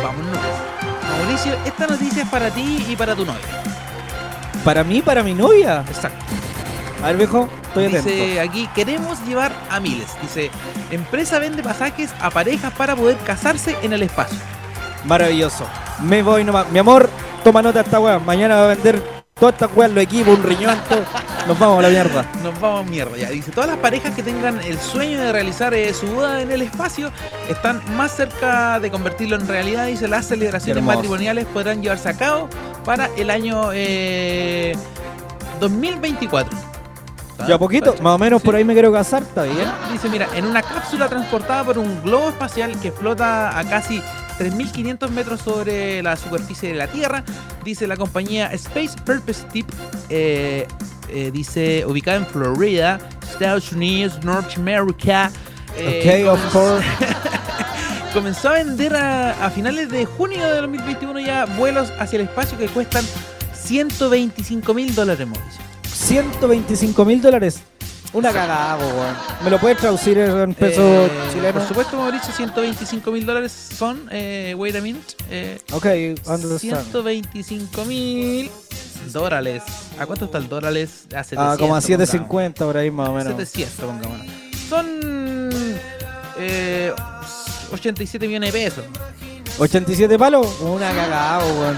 Vámonos. 0.03 0.38
Mauricio, 1.20 1.53
esta 1.65 1.88
noticia 1.88 2.24
es 2.24 2.30
para 2.30 2.49
ti 2.49 2.86
y 2.89 2.95
para 2.95 3.15
tu 3.15 3.26
novia. 3.26 3.41
Para 4.63 4.84
mí, 4.84 5.01
para 5.01 5.24
mi 5.24 5.34
novia. 5.34 5.84
Exacto. 5.88 6.26
A 7.03 7.07
ver, 7.07 7.18
viejo, 7.18 7.49
estoy 7.63 7.86
atento. 7.86 8.09
Dice 8.09 8.39
aquí, 8.39 8.68
queremos 8.74 9.20
llevar 9.26 9.51
a 9.70 9.80
miles. 9.80 10.07
Dice, 10.22 10.49
empresa 10.89 11.38
vende 11.39 11.61
pasajes 11.63 12.11
a 12.22 12.30
parejas 12.30 12.74
para 12.74 12.95
poder 12.95 13.18
casarse 13.18 13.76
en 13.82 13.93
el 13.93 14.03
espacio. 14.03 14.38
Maravilloso. 15.05 15.65
Me 16.03 16.24
voy 16.24 16.43
nomás. 16.43 16.70
Mi 16.72 16.80
amor, 16.80 17.09
toma 17.43 17.61
nota 17.61 17.80
de 17.80 17.86
esta 17.86 17.99
weá. 17.99 18.20
Mañana 18.20 18.55
va 18.55 18.63
a 18.63 18.68
vender 18.68 19.16
todas 19.39 19.53
estas 19.53 19.69
weas, 19.75 19.91
los 19.91 20.03
equipos, 20.03 20.38
un 20.38 20.43
riñón, 20.43 20.77
todo. 20.89 21.03
Nos 21.47 21.57
vamos 21.59 21.79
a 21.79 21.81
la 21.83 21.89
mierda. 21.89 22.25
Nos 22.43 22.59
vamos 22.59 22.85
a 22.85 22.89
mierda 22.89 23.17
ya. 23.17 23.29
Dice, 23.29 23.51
todas 23.51 23.69
las 23.69 23.77
parejas 23.79 24.13
que 24.15 24.23
tengan 24.23 24.59
el 24.61 24.77
sueño 24.79 25.19
de 25.21 25.31
realizar 25.31 25.73
eh, 25.73 25.93
su 25.93 26.07
boda 26.07 26.41
en 26.41 26.51
el 26.51 26.61
espacio 26.61 27.11
están 27.49 27.81
más 27.95 28.11
cerca 28.15 28.79
de 28.79 28.91
convertirlo 28.91 29.35
en 29.38 29.47
realidad. 29.47 29.88
Dice, 29.88 30.07
las 30.07 30.27
celebraciones 30.27 30.77
Hermoso. 30.77 30.95
matrimoniales 30.97 31.45
podrán 31.45 31.81
llevarse 31.81 32.09
a 32.09 32.13
cabo 32.17 32.49
para 32.83 33.09
el 33.17 33.29
año 33.29 33.69
eh, 33.73 34.75
2024. 35.59 36.57
¿Está? 37.31 37.47
Ya 37.47 37.57
poquito, 37.59 37.95
más 38.01 38.15
o 38.15 38.17
menos 38.17 38.41
Sí. 38.41 38.45
por 38.45 38.55
ahí 38.55 38.63
me 38.63 38.73
quiero 38.73 38.91
casar, 38.91 39.21
está 39.23 39.43
bien. 39.43 39.67
Dice, 39.91 40.09
mira, 40.09 40.27
en 40.35 40.45
una 40.45 40.61
cápsula 40.63 41.07
transportada 41.07 41.63
por 41.63 41.77
un 41.77 42.01
globo 42.01 42.29
espacial 42.29 42.79
que 42.79 42.91
flota 42.91 43.57
a 43.57 43.63
casi 43.63 44.01
3.500 44.38 45.09
metros 45.09 45.41
sobre 45.41 46.01
la 46.03 46.15
superficie 46.15 46.69
de 46.69 46.75
la 46.75 46.88
Tierra, 46.88 47.23
dice 47.63 47.88
la 47.88 47.97
compañía 47.97 48.47
Space 48.53 48.95
Purpose 49.05 49.43
Tip, 49.51 49.69
eh, 50.09 50.67
eh, 51.09 51.31
dice, 51.31 51.85
ubicada 51.85 52.17
en 52.17 52.25
Florida, 52.25 52.99
Estados 53.29 53.71
Unidos, 53.71 54.23
Norteamérica. 54.23 55.31
eh, 55.77 56.25
ok, 56.25 56.33
of 56.33 56.53
course. 56.53 56.85
Comenzó 58.13 58.49
a 58.49 58.53
vender 58.53 58.95
a, 58.95 59.45
a 59.45 59.49
finales 59.49 59.89
de 59.89 60.05
junio 60.05 60.43
de 60.45 60.61
2021 60.61 61.19
ya 61.19 61.45
vuelos 61.45 61.91
hacia 61.99 62.17
el 62.17 62.23
espacio 62.23 62.57
que 62.57 62.67
cuestan 62.67 63.05
125 63.53 64.73
mil 64.73 64.95
dólares, 64.95 65.27
Mauricio. 65.27 65.61
125 65.83 67.05
mil 67.05 67.21
dólares. 67.21 67.61
Una 68.14 68.32
cagada, 68.32 68.78
weón. 68.78 69.16
¿Me 69.43 69.49
lo 69.49 69.60
puedes 69.60 69.78
traducir 69.78 70.18
en 70.18 70.53
pesos 70.53 70.80
Eh, 70.84 71.12
chilenos? 71.34 71.53
Por 71.53 71.68
supuesto, 71.68 71.97
Mauricio, 71.97 72.34
125 72.34 73.12
mil 73.12 73.26
dólares 73.26 73.51
son, 73.51 74.08
eh, 74.12 74.55
wait 74.58 74.76
a 74.76 74.82
minute, 74.82 75.14
eh, 75.30 75.60
Ok, 75.74 75.86
understand. 76.30 76.60
125 76.84 77.86
mil 77.86 78.49
dólares. 79.12 79.62
¿A 79.99 80.05
cuánto 80.05 80.26
está 80.26 80.38
el 80.38 80.47
dólares? 80.47 81.03
A 81.16 81.24
700, 81.24 81.38
Ah, 81.38 81.58
como 81.58 81.76
a 81.76 81.82
pongamos. 81.82 81.84
750 81.84 82.66
por 82.66 82.78
ahí 82.78 82.89
más 82.91 83.10
o 83.10 83.14
menos. 83.14 83.34
700, 83.36 83.86
pongamos. 83.86 84.18
Son 84.70 84.86
eh, 86.39 86.93
87 87.74 88.28
millones 88.28 88.53
de 88.53 88.60
pesos. 88.60 88.86
87 89.60 90.18
palos, 90.18 90.47
una 90.62 90.89
cagada, 90.91 91.39
weón. 91.45 91.78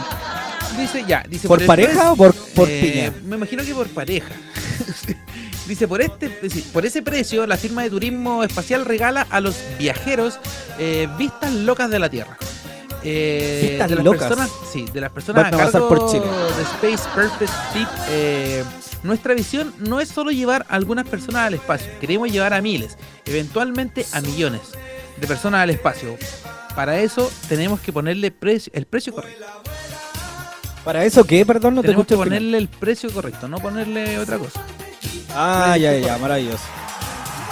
Dice, 0.77 1.03
ya, 1.07 1.23
dice 1.27 1.47
¿Por 1.47 1.59
el 1.61 1.67
pareja 1.67 2.11
o 2.13 2.15
por, 2.15 2.33
por 2.33 2.69
Eh, 2.69 2.81
piña? 3.11 3.13
Me 3.25 3.35
imagino 3.35 3.63
que 3.63 3.73
por 3.73 3.87
pareja. 3.89 4.29
Dice, 5.69 5.87
por 5.87 6.01
este 6.01 6.29
por 6.73 6.83
ese 6.83 7.03
precio, 7.03 7.45
la 7.45 7.55
firma 7.55 7.83
de 7.83 7.91
turismo 7.91 8.43
espacial 8.43 8.85
regala 8.85 9.27
a 9.29 9.39
los 9.39 9.55
viajeros 9.77 10.39
eh, 10.79 11.07
vistas 11.19 11.53
locas 11.53 11.91
de 11.91 11.99
la 11.99 12.09
Tierra. 12.09 12.37
Eh, 13.03 13.67
Vistas 13.69 13.89
de 13.89 13.95
las 13.97 14.03
locas. 14.03 14.27
personas, 14.27 14.49
sí, 14.73 14.85
de 14.91 14.99
las 14.99 15.11
personas 15.11 15.43
Van 15.43 15.53
a 15.53 15.57
a 15.57 15.65
pasar 15.67 15.81
cargo 15.81 15.87
por 15.89 16.11
Chile. 16.11 16.25
de 16.25 16.63
Space 16.63 17.09
Purpose 17.13 17.53
Tip, 17.71 17.87
eh, 18.09 18.63
nuestra 19.03 19.35
visión 19.35 19.71
no 19.77 20.01
es 20.01 20.09
solo 20.09 20.31
llevar 20.31 20.65
a 20.69 20.75
algunas 20.75 21.07
personas 21.07 21.43
al 21.45 21.53
espacio, 21.53 21.87
queremos 22.01 22.31
llevar 22.31 22.53
a 22.55 22.61
miles, 22.61 22.97
eventualmente 23.25 24.05
a 24.11 24.21
millones 24.21 24.61
de 25.17 25.27
personas 25.27 25.61
al 25.61 25.69
espacio. 25.69 26.17
Para 26.75 26.99
eso 26.99 27.31
tenemos 27.47 27.79
que 27.79 27.93
ponerle 27.93 28.31
precio, 28.31 28.71
el 28.75 28.85
precio 28.87 29.13
correcto. 29.13 29.45
¿Para 30.83 31.05
eso 31.05 31.23
qué? 31.25 31.45
Perdón, 31.45 31.75
no 31.75 31.81
te 31.81 31.87
tenemos 31.89 32.07
que 32.07 32.13
escucho. 32.15 32.23
final. 32.23 32.39
ponerle 32.39 32.57
el 32.57 32.67
precio 32.69 33.11
correcto, 33.13 33.47
no 33.47 33.59
ponerle 33.59 34.17
otra 34.17 34.37
cosa. 34.39 34.61
Ah, 35.35 35.77
ya, 35.77 35.93
ya, 35.97 36.17
maravilloso. 36.17 36.63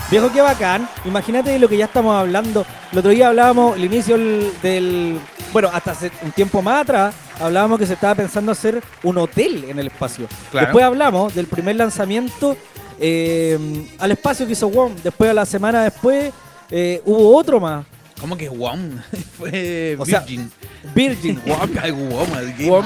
Viejo, 0.10 0.32
qué 0.32 0.42
bacán. 0.42 0.88
Imagínate 1.06 1.52
de 1.52 1.60
lo 1.60 1.68
que 1.68 1.78
ya 1.78 1.86
estamos 1.86 2.16
hablando. 2.16 2.66
El 2.92 2.98
otro 3.00 3.12
día 3.12 3.28
hablábamos, 3.28 3.76
el 3.76 3.86
inicio 3.86 4.18
del, 4.18 4.52
del- 4.62 5.20
Bueno, 5.52 5.70
hasta 5.74 5.92
hace 5.92 6.12
un 6.24 6.32
tiempo 6.32 6.62
más 6.62 6.82
atrás, 6.84 7.14
hablábamos 7.40 7.78
que 7.80 7.86
se 7.86 7.94
estaba 7.94 8.16
pensando 8.16 8.52
hacer 8.52 8.82
un 9.04 9.18
hotel 9.18 9.66
en 9.68 9.80
el 9.80 9.88
espacio. 9.88 10.28
Claro. 10.52 10.68
Después 10.68 10.86
hablamos 10.86 11.36
del 11.36 11.48
primer 11.48 11.76
lanzamiento 11.76 12.56
eh, 13.00 13.86
al 14.00 14.12
espacio 14.12 14.46
que 14.46 14.54
hizo 14.54 14.68
WOM. 14.70 14.94
Después, 15.04 15.30
a 15.30 15.34
la 15.34 15.46
semana 15.46 15.84
después, 15.84 16.32
eh, 16.72 17.02
hubo 17.06 17.36
otro 17.36 17.60
más. 17.60 17.86
¿Cómo 18.20 18.36
que 18.36 18.50
WOM? 18.50 19.00
Fue 19.38 19.96
O 20.00 20.06
sea, 20.06 20.22
Virgin. 20.22 20.52
Virgin. 20.96 21.42
WOM, 21.46 22.86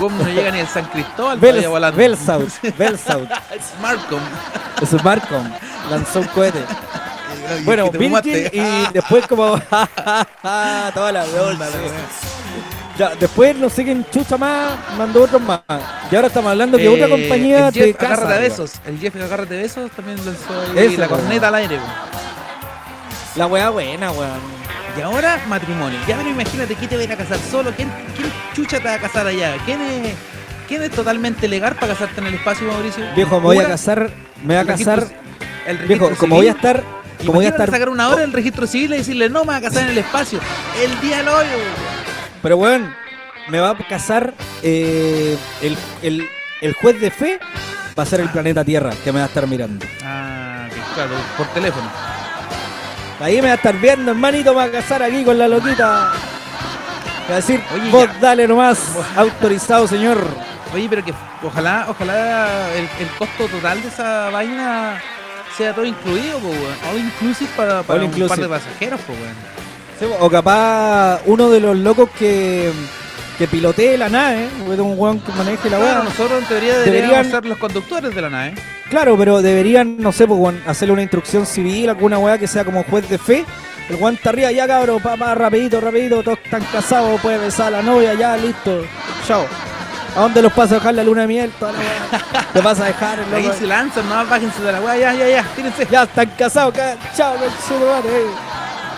WOM, 0.00 0.18
no 0.18 0.28
llega 0.28 0.50
ni 0.50 0.60
al 0.60 0.68
San 0.68 0.84
Cristóbal, 0.86 1.38
Bell, 1.38 1.66
volando. 1.68 1.96
Bellsouth. 1.96 2.60
Bellsouth. 2.78 3.28
Smartcom. 3.78 4.20
Es 4.82 5.04
Marcom. 5.04 5.48
Lanzó 5.90 6.20
un 6.20 6.26
cohete. 6.26 6.58
Bueno, 7.64 7.88
Virgin 7.92 8.48
y 8.52 8.92
después 8.92 9.26
como... 9.28 9.56
Toda 9.60 11.12
la 11.12 11.24
bolsa. 11.24 11.68
Ya, 12.98 13.14
después 13.14 13.56
no 13.56 13.70
sé 13.70 13.84
quién 13.84 14.04
chucha 14.12 14.36
más, 14.36 14.72
mandó 14.98 15.22
otros 15.22 15.40
más. 15.40 15.60
Y 16.10 16.16
ahora 16.16 16.26
estamos 16.28 16.50
hablando 16.50 16.76
que 16.78 16.88
otra 16.88 17.06
Eh, 17.06 17.10
compañía 17.10 17.68
el 17.68 17.74
Jeff, 17.74 17.96
casa. 17.96 18.14
agárrate 18.14 18.34
a 18.34 18.38
besos. 18.40 18.72
El 18.84 18.98
Jeff 18.98 19.14
agárrate 19.16 19.56
besos 19.56 19.90
también 19.92 20.18
lanzó 20.26 20.60
ahí 20.76 20.86
Ese, 20.86 20.98
la 20.98 21.08
corneta 21.08 21.48
al 21.48 21.54
aire. 21.54 21.78
La 23.36 23.46
weá 23.46 23.70
buena, 23.70 24.10
weón. 24.12 24.40
y 24.96 25.00
ahora 25.00 25.40
matrimonio. 25.48 25.98
Ya 26.06 26.16
pero 26.16 26.28
imagínate, 26.28 26.74
¿qué 26.74 26.86
te 26.86 26.96
va 26.96 27.00
a 27.00 27.04
ir 27.04 27.12
a 27.12 27.16
casar 27.16 27.38
solo? 27.50 27.72
¿Quién, 27.74 27.90
quién 28.16 28.30
chucha 28.54 28.78
te 28.78 28.84
va 28.88 28.94
a 28.94 28.98
casar 28.98 29.26
allá? 29.26 29.56
¿Quién 29.64 29.80
es, 29.80 30.14
quién 30.68 30.82
es 30.82 30.90
totalmente 30.90 31.48
legal 31.48 31.74
para 31.76 31.94
casarte 31.94 32.20
en 32.20 32.26
el 32.26 32.34
espacio, 32.34 32.66
Mauricio? 32.68 33.04
Viejo, 33.16 33.40
me 33.40 33.46
voy 33.46 33.58
a 33.58 33.68
casar, 33.68 34.10
me 34.42 34.54
voy 34.54 34.56
a 34.62 34.66
casar, 34.66 35.06
el 35.66 35.78
registro 35.78 36.08
viejo, 36.08 36.18
como 36.20 36.36
voy 36.36 36.48
a 36.48 36.52
civil. 36.52 36.56
estar, 36.66 36.84
como 37.20 37.32
voy 37.34 37.46
a 37.46 37.48
estar, 37.48 37.70
sacar 37.70 37.88
una 37.88 38.08
hora 38.08 38.20
del 38.20 38.32
registro 38.32 38.66
civil 38.66 38.92
y 38.94 38.98
decirle, 38.98 39.30
no, 39.30 39.40
me 39.44 39.52
va 39.52 39.56
a 39.56 39.60
casar 39.62 39.84
en 39.84 39.90
el 39.90 39.98
espacio. 39.98 40.38
El 40.82 41.00
día 41.00 41.18
del 41.18 41.28
hoyo. 41.28 41.58
pero 42.42 42.56
weón, 42.58 42.94
me 43.48 43.60
va 43.60 43.70
a 43.70 43.78
casar 43.88 44.34
eh, 44.62 45.38
el, 45.62 45.78
el, 46.02 46.28
el 46.60 46.72
juez 46.74 47.00
de 47.00 47.10
fe 47.10 47.40
va 47.98 48.02
a 48.02 48.06
ser 48.06 48.20
el 48.20 48.28
planeta 48.28 48.62
Tierra 48.64 48.90
que 49.02 49.10
me 49.10 49.20
va 49.20 49.24
a 49.24 49.28
estar 49.28 49.46
mirando. 49.46 49.86
Ah, 50.04 50.68
claro, 50.94 51.12
por 51.38 51.46
teléfono. 51.48 51.90
Ahí 53.22 53.36
me 53.40 53.48
va 53.48 53.52
a 53.52 53.56
estar 53.56 53.76
viendo, 53.78 54.10
hermanito, 54.10 54.54
va 54.54 54.64
a 54.64 54.70
casar 54.70 55.02
aquí 55.02 55.22
con 55.24 55.38
la 55.38 55.46
loquita. 55.48 56.12
Va 57.30 57.32
a 57.32 57.36
decir, 57.36 57.62
Oye, 57.72 57.90
vos 57.90 58.06
ya. 58.06 58.18
dale 58.20 58.48
nomás, 58.48 58.78
autorizado, 59.16 59.86
señor. 59.86 60.18
Oye, 60.74 60.88
pero 60.90 61.04
que 61.04 61.14
ojalá, 61.42 61.86
ojalá 61.88 62.48
el, 62.74 62.88
el 62.98 63.08
costo 63.18 63.46
total 63.46 63.80
de 63.80 63.88
esa 63.88 64.30
vaina 64.30 65.00
sea 65.56 65.72
todo 65.74 65.84
incluido, 65.84 66.38
weón. 66.38 66.76
All 66.90 66.98
inclusive 66.98 67.50
para, 67.56 67.82
para 67.82 68.00
All 68.02 68.12
un 68.12 68.28
par 68.28 68.38
de 68.38 68.48
pasajeros, 68.48 69.00
po, 69.02 69.12
weón. 69.12 69.34
Sí, 70.00 70.06
O 70.18 70.28
capaz 70.30 71.20
uno 71.26 71.48
de 71.50 71.60
los 71.60 71.76
locos 71.76 72.08
que, 72.18 72.72
que 73.38 73.46
pilotee 73.48 73.96
la 73.98 74.08
nave, 74.08 74.48
un 74.66 74.94
weón 74.98 75.20
que 75.20 75.32
maneje 75.32 75.68
la 75.70 75.78
Claro, 75.78 76.04
nosotros 76.04 76.42
en 76.42 76.44
teoría 76.48 76.78
deberíamos 76.78 77.10
Deberían- 77.16 77.30
ser 77.30 77.44
los 77.46 77.58
conductores 77.58 78.14
de 78.14 78.20
la 78.22 78.30
nave. 78.30 78.54
Claro, 78.90 79.16
pero 79.16 79.40
deberían, 79.42 79.96
no 79.98 80.12
sé, 80.12 80.26
pues, 80.26 80.38
weón, 80.38 80.62
hacerle 80.66 80.92
una 80.92 81.02
instrucción 81.02 81.46
civil, 81.46 81.88
alguna 81.88 82.18
weá 82.18 82.38
que 82.38 82.46
sea 82.46 82.64
como 82.64 82.82
juez 82.84 83.08
de 83.08 83.18
fe. 83.18 83.44
El 83.88 83.96
weón 83.96 84.14
está 84.14 84.30
arriba, 84.30 84.52
ya 84.52 84.66
cabrón, 84.66 85.00
papá, 85.02 85.34
rapidito, 85.34 85.80
rapidito, 85.80 86.22
todos 86.22 86.38
están 86.44 86.62
casados, 86.72 87.20
puede 87.20 87.38
besar 87.38 87.68
a 87.68 87.78
la 87.78 87.82
novia, 87.82 88.14
ya, 88.14 88.36
listo. 88.36 88.84
Chao. 89.26 89.44
¿A 90.14 90.20
dónde 90.20 90.42
los 90.42 90.52
pasa 90.52 90.74
a 90.74 90.78
dejar 90.78 90.94
la 90.94 91.02
luna 91.04 91.22
de 91.22 91.26
miel? 91.26 91.50
Toda 91.58 91.72
la 91.72 91.78
weá. 91.78 92.46
Te 92.52 92.60
vas 92.60 92.78
a 92.80 92.84
dejar 92.84 93.18
el 93.18 93.34
Ahí 93.34 93.50
se 93.58 93.66
lanzan, 93.66 94.06
no, 94.10 94.26
bájense 94.26 94.62
de 94.62 94.72
la 94.72 94.80
weá, 94.80 94.96
ya, 94.98 95.14
ya, 95.14 95.26
ya, 95.28 95.42
tírense. 95.56 95.88
Ya 95.90 96.02
están 96.02 96.30
casados, 96.38 96.74
ca- 96.74 96.96
chao, 97.16 97.34
su 97.66 97.74
madre. 97.74 98.10
eh. 98.20 98.26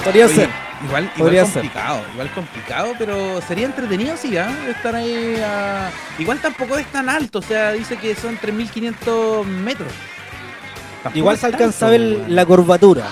Podría 0.04 0.28
ser. 0.28 0.63
Igual, 0.82 1.10
Podría 1.16 1.40
igual 1.40 1.52
ser. 1.52 1.62
complicado, 1.62 2.02
igual 2.12 2.30
complicado, 2.32 2.92
pero 2.98 3.40
sería 3.42 3.66
entretenido, 3.66 4.16
sí, 4.16 4.36
¿ah? 4.36 4.50
Estar 4.68 4.94
ahí 4.94 5.36
a... 5.42 5.90
Igual 6.18 6.40
tampoco 6.40 6.76
es 6.76 6.86
tan 6.88 7.08
alto, 7.08 7.38
o 7.38 7.42
sea, 7.42 7.72
dice 7.72 7.96
que 7.96 8.14
son 8.14 8.38
3.500 8.38 9.44
metros. 9.44 9.92
Tampoco 11.02 11.18
Igual 11.18 11.38
se 11.38 11.46
alcanza 11.46 11.86
a 11.86 11.90
ver 11.90 12.00
la 12.28 12.44
curvatura. 12.44 13.04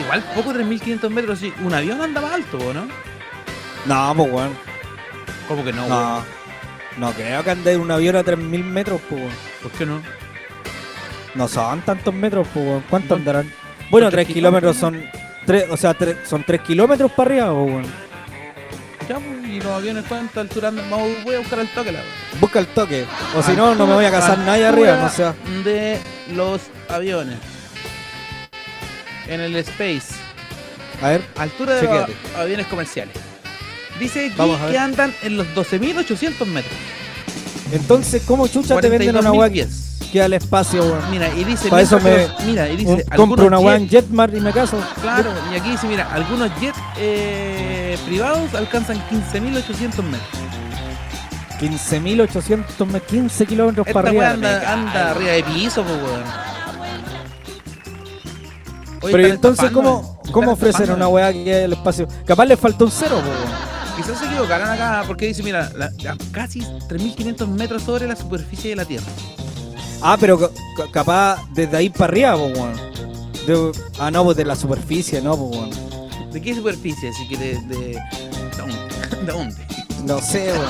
Igual 0.00 0.22
poco 0.34 0.52
3.500 0.52 1.10
metros, 1.10 1.38
sí. 1.38 1.52
Un 1.62 1.74
avión 1.74 2.00
anda 2.00 2.20
más 2.20 2.32
alto, 2.32 2.58
¿o 2.58 2.72
¿no? 2.72 2.86
No, 3.86 4.14
pues 4.16 4.32
weón. 4.32 4.56
¿Cómo 5.48 5.64
que 5.64 5.72
no, 5.72 5.86
No. 5.88 5.96
weón? 6.14 6.24
No 6.98 7.12
creo 7.12 7.42
que 7.44 7.50
ande 7.50 7.76
un 7.76 7.90
avión 7.90 8.16
a 8.16 8.22
3.000 8.24 8.64
metros, 8.64 9.00
pues 9.08 9.20
weón. 9.20 9.34
¿Por 9.62 9.70
qué 9.72 9.86
no? 9.86 10.00
No 11.34 11.46
son 11.48 11.80
tantos 11.82 12.12
metros, 12.14 12.46
pues 12.52 12.66
weón. 12.66 12.84
¿Cuánto 12.90 13.14
No. 13.14 13.18
andarán? 13.20 13.52
Bueno, 13.90 14.06
Son 14.06 14.12
tres 14.12 14.26
3 14.26 14.34
kilómetros 14.34 14.76
son. 14.76 15.04
Tres, 15.46 15.66
o 15.70 15.76
sea, 15.76 15.94
tres, 15.94 16.16
son 16.28 16.44
3 16.44 16.60
kilómetros 16.60 17.10
para 17.12 17.30
arriba, 17.30 17.52
o 17.52 17.64
bueno. 17.64 17.88
Ya, 19.08 19.18
y 19.18 19.60
los 19.60 19.72
aviones 19.72 20.04
pueden 20.04 20.26
estar 20.26 20.42
alturando. 20.42 20.82
Voy 21.24 21.34
a 21.34 21.38
buscar 21.38 21.58
el 21.58 21.68
toque, 21.68 21.92
la 21.92 22.00
Busca 22.40 22.60
el 22.60 22.66
toque. 22.68 23.04
O 23.36 23.42
si 23.42 23.52
ah, 23.52 23.54
no, 23.54 23.74
no 23.74 23.86
me 23.86 23.94
voy 23.94 24.04
a 24.04 24.10
casar 24.10 24.38
nadie 24.38 24.66
arriba, 24.66 24.96
no 24.96 25.08
sea. 25.08 25.34
De 25.64 25.98
los 26.34 26.60
aviones. 26.88 27.38
En 29.26 29.40
el 29.40 29.56
space. 29.56 30.14
A 31.02 31.08
ver. 31.10 31.22
Altura 31.36 31.74
de 31.74 32.06
aviones 32.36 32.66
comerciales. 32.68 33.14
Dice 33.98 34.32
que 34.70 34.78
andan 34.78 35.14
en 35.22 35.36
los 35.36 35.46
12.800 35.48 36.46
metros. 36.46 36.74
Entonces, 37.72 38.22
¿cómo 38.26 38.46
chucha 38.48 38.80
te 38.80 38.88
venden 38.88 39.16
una 39.16 39.30
guagua? 39.30 39.48
10 39.48 39.91
energía 40.12 40.24
al 40.26 40.32
espacio, 40.34 40.82
weón. 40.82 41.10
Mira, 41.10 41.28
y 41.34 41.44
dice, 41.44 41.68
Para 41.68 41.82
eso 41.82 41.98
me 42.00 42.28
mira, 42.44 42.68
y 42.68 42.76
dice, 42.76 42.92
un, 43.16 44.36
y 44.36 44.40
me 44.40 44.52
caso. 44.52 44.78
Claro, 45.00 45.30
y 45.52 45.56
aquí 45.56 45.70
dice, 45.70 45.86
mira, 45.86 46.12
algunos 46.12 46.50
jets 46.60 46.78
eh, 46.98 47.96
privados 48.04 48.54
alcanzan 48.54 48.98
15.800 49.08 50.02
metros. 50.02 50.22
15.800 51.60 52.86
metros, 52.86 53.02
15 53.08 53.46
kilómetros 53.46 53.86
para 53.92 54.08
arriba. 54.08 54.30
Anda, 54.30 54.72
anda 54.72 55.10
arriba 55.12 55.32
de 55.32 55.44
piso, 55.44 55.82
weón. 55.82 56.22
Pero 59.00 59.26
entonces, 59.26 59.70
¿cómo, 59.70 60.20
cómo 60.30 60.52
ofrecer 60.52 60.86
tapando, 60.86 60.94
una 60.94 61.08
weá 61.08 61.32
que 61.32 61.50
es 61.50 61.64
el 61.64 61.72
espacio? 61.72 62.06
Capaz 62.24 62.44
les 62.44 62.58
faltó 62.58 62.84
un 62.84 62.90
cero, 62.90 63.20
po, 63.20 63.96
Quizás 63.96 64.18
se 64.18 64.26
equivocaran 64.26 64.70
acá 64.70 65.04
porque 65.06 65.26
dice, 65.26 65.42
mira, 65.42 65.70
la, 65.76 65.90
la, 66.02 66.16
casi 66.30 66.60
3.500 66.60 67.48
metros 67.48 67.82
sobre 67.82 68.06
la 68.06 68.16
superficie 68.16 68.70
de 68.70 68.76
la 68.76 68.84
Tierra. 68.84 69.06
Ah, 70.02 70.16
pero 70.18 70.38
ca- 70.38 70.50
ca- 70.76 70.90
capaz 70.90 71.44
desde 71.52 71.76
ahí 71.76 71.88
para 71.90 72.04
arriba, 72.12 72.34
po, 72.36 72.46
weón. 72.46 72.76
De- 73.46 73.72
ah, 73.98 74.10
no, 74.10 74.24
pues 74.24 74.36
de 74.36 74.44
la 74.44 74.56
superficie, 74.56 75.20
no, 75.22 75.36
pues, 75.36 75.50
weón. 75.58 75.70
¿De 76.32 76.40
qué 76.40 76.54
superficie? 76.54 77.10
Así 77.10 77.28
que 77.28 77.36
de... 77.36 77.54
de, 77.62 77.76
¿de 77.76 78.56
dónde? 78.56 78.76
¿De 79.26 79.32
dónde? 79.32 79.66
No 80.04 80.18
sé, 80.20 80.52
weón. 80.52 80.66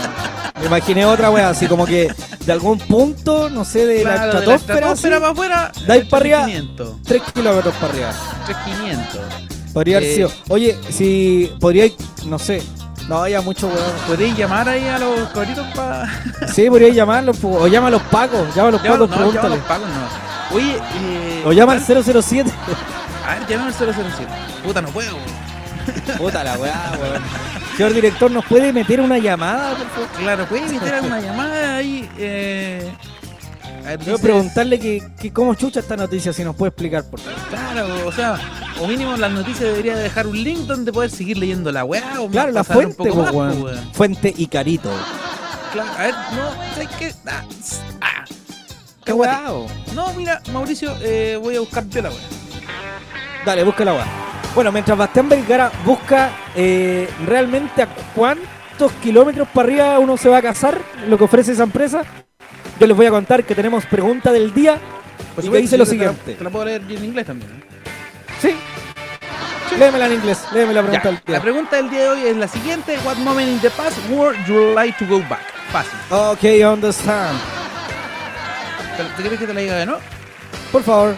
Me 0.61 0.67
imaginé 0.67 1.05
otra 1.07 1.31
weá, 1.31 1.49
así 1.51 1.67
como 1.67 1.87
que 1.87 2.13
de 2.45 2.53
algún 2.53 2.79
punto, 2.79 3.49
no 3.49 3.65
sé, 3.65 3.87
de 3.87 4.05
la 4.05 4.15
Claro, 4.15 4.41
de 4.41 4.47
la 4.47 4.55
estratosfera, 4.55 5.19
para 5.21 5.33
afuera, 5.33 5.73
De 5.87 5.93
ahí 5.93 6.05
para 6.05 6.21
arriba. 6.21 6.47
3.500. 6.47 6.95
3 7.05 7.23
kilómetros 7.35 7.75
para 7.77 7.93
arriba. 7.93 8.13
3.500. 8.47 9.73
Podría 9.73 9.97
haber 9.97 10.09
Eh, 10.11 10.15
sido. 10.15 10.31
Oye, 10.51 10.77
si 10.91 11.51
podría, 11.59 11.87
no 12.27 12.39
sé. 12.39 12.63
No, 13.09 13.27
ya 13.29 13.41
mucho 13.41 13.67
weón. 13.69 13.93
¿Podéis 14.07 14.37
llamar 14.37 14.69
ahí 14.69 14.87
a 14.89 14.99
los 14.99 15.29
cabritos 15.31 15.67
para...? 15.75 16.07
Sí, 16.53 16.69
podría 16.71 16.89
llamarlo, 16.91 17.35
po, 17.35 17.49
o 17.63 17.67
llama 17.67 17.89
a 17.89 17.91
los 17.91 18.03
pacos, 18.03 18.55
llama 18.55 18.69
a 18.69 18.71
los 18.73 18.81
pacos, 18.81 18.99
no, 18.99 19.07
llama 19.07 19.15
a 19.15 19.17
pregúntale. 19.19 19.57
los 19.57 19.65
pagos, 19.67 19.89
no. 19.89 20.57
Oye, 20.57 20.77
eh, 20.77 21.43
O 21.47 21.53
llama 21.53 21.73
al 21.73 21.83
¿cuál- 21.83 22.05
007. 22.05 22.51
A 23.27 23.35
ver, 23.35 23.47
llama 23.49 23.67
al 23.67 23.75
007. 23.75 24.27
Puta, 24.65 24.83
no 24.83 24.89
puedo. 24.89 25.17
Puta 26.19 26.45
la 26.45 26.57
weá, 26.59 26.93
weón. 27.01 27.23
Señor 27.77 27.93
director, 27.95 28.31
¿nos 28.31 28.45
puede 28.45 28.73
meter 28.73 29.01
una 29.01 29.19
llamada, 29.19 29.71
por 29.75 29.87
favor? 29.89 30.09
Claro, 30.19 30.47
puede 30.47 30.67
meter 30.69 30.95
alguna 30.95 31.21
llamada 31.21 31.77
ahí. 31.77 32.09
Eh... 32.19 32.93
ver, 33.83 33.99
Quiero 34.01 34.19
preguntarle 34.19 34.79
que, 34.79 35.03
que 35.21 35.33
cómo 35.33 35.55
chucha 35.55 35.81
esta 35.81 35.97
noticia, 35.97 36.33
si 36.33 36.45
nos 36.45 36.57
puede 36.57 36.71
explicar, 36.71 37.05
por 37.11 37.21
favor. 37.21 37.41
Claro, 37.49 38.07
o 38.07 38.13
sea, 38.13 38.39
o 38.81 38.87
mínimo 38.87 39.17
las 39.17 39.33
noticias 39.33 39.71
debería 39.71 39.97
dejar 39.97 40.27
un 40.27 40.43
link 40.43 40.61
donde 40.61 40.93
poder 40.93 41.11
seguir 41.11 41.39
leyendo 41.39 41.71
la 41.73 41.85
weá. 41.85 42.21
O 42.21 42.29
Claro, 42.29 42.53
la 42.53 42.65
saber 42.65 42.87
un 42.87 42.95
fuente, 42.95 43.15
poco 43.17 43.33
po, 43.33 43.39
más. 43.39 43.57
Fuente 43.93 44.35
y 44.37 44.47
carito. 44.47 44.91
Claro, 45.73 45.91
a 45.93 46.03
ver, 46.03 46.15
no, 46.15 46.75
¿sabes 46.75 46.89
qué? 46.99 47.13
Ah, 47.27 47.45
ah. 48.01 48.25
¿Qué 49.05 49.13
o? 49.13 49.67
No, 49.95 50.13
mira, 50.15 50.41
Mauricio, 50.53 50.95
eh, 51.01 51.39
voy 51.43 51.57
a 51.57 51.61
buscar 51.61 51.89
yo 51.89 52.03
la 52.03 52.11
weá. 52.11 52.21
Dale, 53.45 53.65
busca 53.65 53.85
la 53.85 53.95
weá. 53.95 54.07
Bueno, 54.55 54.71
mientras 54.71 54.99
Bastián 54.99 55.29
Vergara 55.29 55.73
busca 55.85 56.31
eh, 56.55 57.09
realmente 57.25 57.83
a 57.83 57.89
cuántos 58.15 58.93
kilómetros 59.03 59.49
para 59.49 59.69
arriba 59.69 59.99
uno 59.99 60.17
se 60.17 60.29
va 60.29 60.39
a 60.39 60.43
casar, 60.43 60.79
lo 61.09 61.17
que 61.17 61.25
ofrece 61.25 61.53
esa 61.53 61.63
empresa, 61.63 62.03
yo 62.83 62.89
les 62.89 62.97
voy 62.97 63.07
a 63.07 63.11
contar 63.11 63.45
que 63.45 63.55
tenemos 63.55 63.87
pregunta 63.87 64.33
del 64.33 64.53
día 64.53 64.77
y 65.41 65.49
que 65.49 65.59
dice 65.59 65.79
lo 65.79 65.85
sí, 65.85 65.93
siguiente. 65.93 66.35
Te 66.35 66.43
la 66.43 66.51
puedo 66.51 66.65
leer 66.65 66.83
en 66.83 67.05
inglés 67.05 67.27
también. 67.27 67.49
¿eh? 67.53 67.65
Sí. 68.41 68.57
Léemela 69.79 70.07
en 70.07 70.15
inglés, 70.15 70.41
léeme 70.53 70.75
la 70.75 70.83
pregunta 70.83 71.05
Ya, 71.05 71.11
del 71.13 71.21
día. 71.25 71.37
la 71.37 71.43
pregunta 71.43 71.77
del 71.77 71.91
día 71.91 72.01
de 72.01 72.09
hoy 72.09 72.23
es 72.27 72.37
la 72.37 72.49
siguiente. 72.49 72.99
What 73.05 73.19
moment 73.19 73.49
in 73.49 73.61
the 73.61 73.71
past 73.71 73.97
would 74.11 74.35
you 74.49 74.75
like 74.75 74.99
to 74.99 75.07
go 75.07 75.21
back? 75.29 75.45
Fácil. 75.71 75.97
Ok, 76.11 76.73
understand. 76.73 77.39
¿Te, 78.97 79.05
te 79.05 79.23
quieres 79.23 79.39
que 79.39 79.47
te 79.47 79.55
la 79.55 79.61
diga 79.61 79.77
de 79.77 79.87
no? 79.87 79.99
Por 80.73 80.83
favor. 80.83 81.15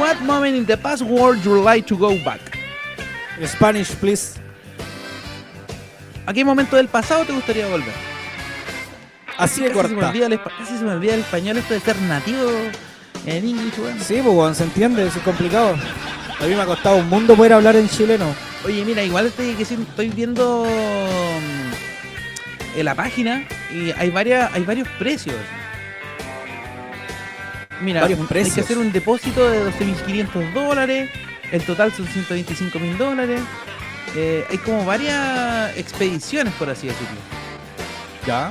What 0.00 0.16
moment 0.22 0.56
in 0.56 0.66
the 0.66 0.76
past 0.76 1.02
would 1.02 1.38
you 1.44 1.62
like 1.62 1.86
to 1.86 1.96
go 1.96 2.10
back? 2.24 2.40
Spanish, 3.46 3.94
please. 3.94 4.32
¿A 6.26 6.32
qué 6.32 6.44
momento 6.44 6.74
del 6.74 6.88
pasado 6.88 7.24
te 7.24 7.32
gustaría 7.32 7.68
volver? 7.68 8.15
Así 9.38 9.60
de 9.62 9.68
se, 9.68 9.74
me 9.74 9.80
corta. 9.82 10.08
olvida 10.08 10.26
el, 10.26 10.32
espa- 10.34 10.52
casi 10.58 10.78
se 10.78 10.84
me 10.84 10.92
olvida 10.92 11.14
el 11.14 11.20
español 11.20 11.56
esto 11.58 11.74
de 11.74 11.80
ser 11.80 11.96
nativo 12.02 12.50
en 13.26 13.48
inglés, 13.48 13.74
weón. 13.78 13.98
Sí, 14.00 14.14
pues, 14.22 14.34
weón, 14.34 14.54
se 14.54 14.64
entiende, 14.64 15.06
es 15.06 15.14
complicado. 15.18 15.76
A 16.40 16.44
mí 16.46 16.54
me 16.54 16.62
ha 16.62 16.66
costado 16.66 16.96
un 16.96 17.08
mundo 17.08 17.34
poder 17.36 17.52
hablar 17.54 17.76
en 17.76 17.88
chileno. 17.88 18.26
Oye, 18.64 18.84
mira, 18.84 19.02
igual 19.02 19.26
estoy, 19.26 19.54
que 19.54 19.62
estoy 19.62 20.08
viendo 20.10 20.64
mm, 20.66 22.78
en 22.78 22.84
la 22.84 22.94
página 22.94 23.46
y 23.72 23.90
hay 23.92 24.10
varias, 24.10 24.52
hay 24.54 24.62
varios 24.64 24.88
precios. 24.98 25.36
Mira, 27.82 28.00
Varios 28.02 28.20
hay 28.30 28.50
que 28.50 28.60
hacer 28.62 28.78
un 28.78 28.90
depósito 28.90 29.50
de 29.50 29.66
12.500 29.70 30.52
dólares, 30.54 31.10
el 31.52 31.62
total 31.62 31.92
son 31.92 32.06
125.000 32.06 32.96
dólares. 32.96 33.40
Eh, 34.14 34.46
hay 34.48 34.56
como 34.58 34.84
varias 34.86 35.76
expediciones, 35.76 36.54
por 36.54 36.70
así 36.70 36.86
decirlo. 36.86 37.18
Ya. 38.26 38.50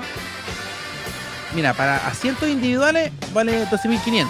Mira, 1.56 1.74
para 1.74 1.95
asientos 2.06 2.49
individuales 2.49 3.12
vale 3.34 3.66
12.500. 3.68 4.28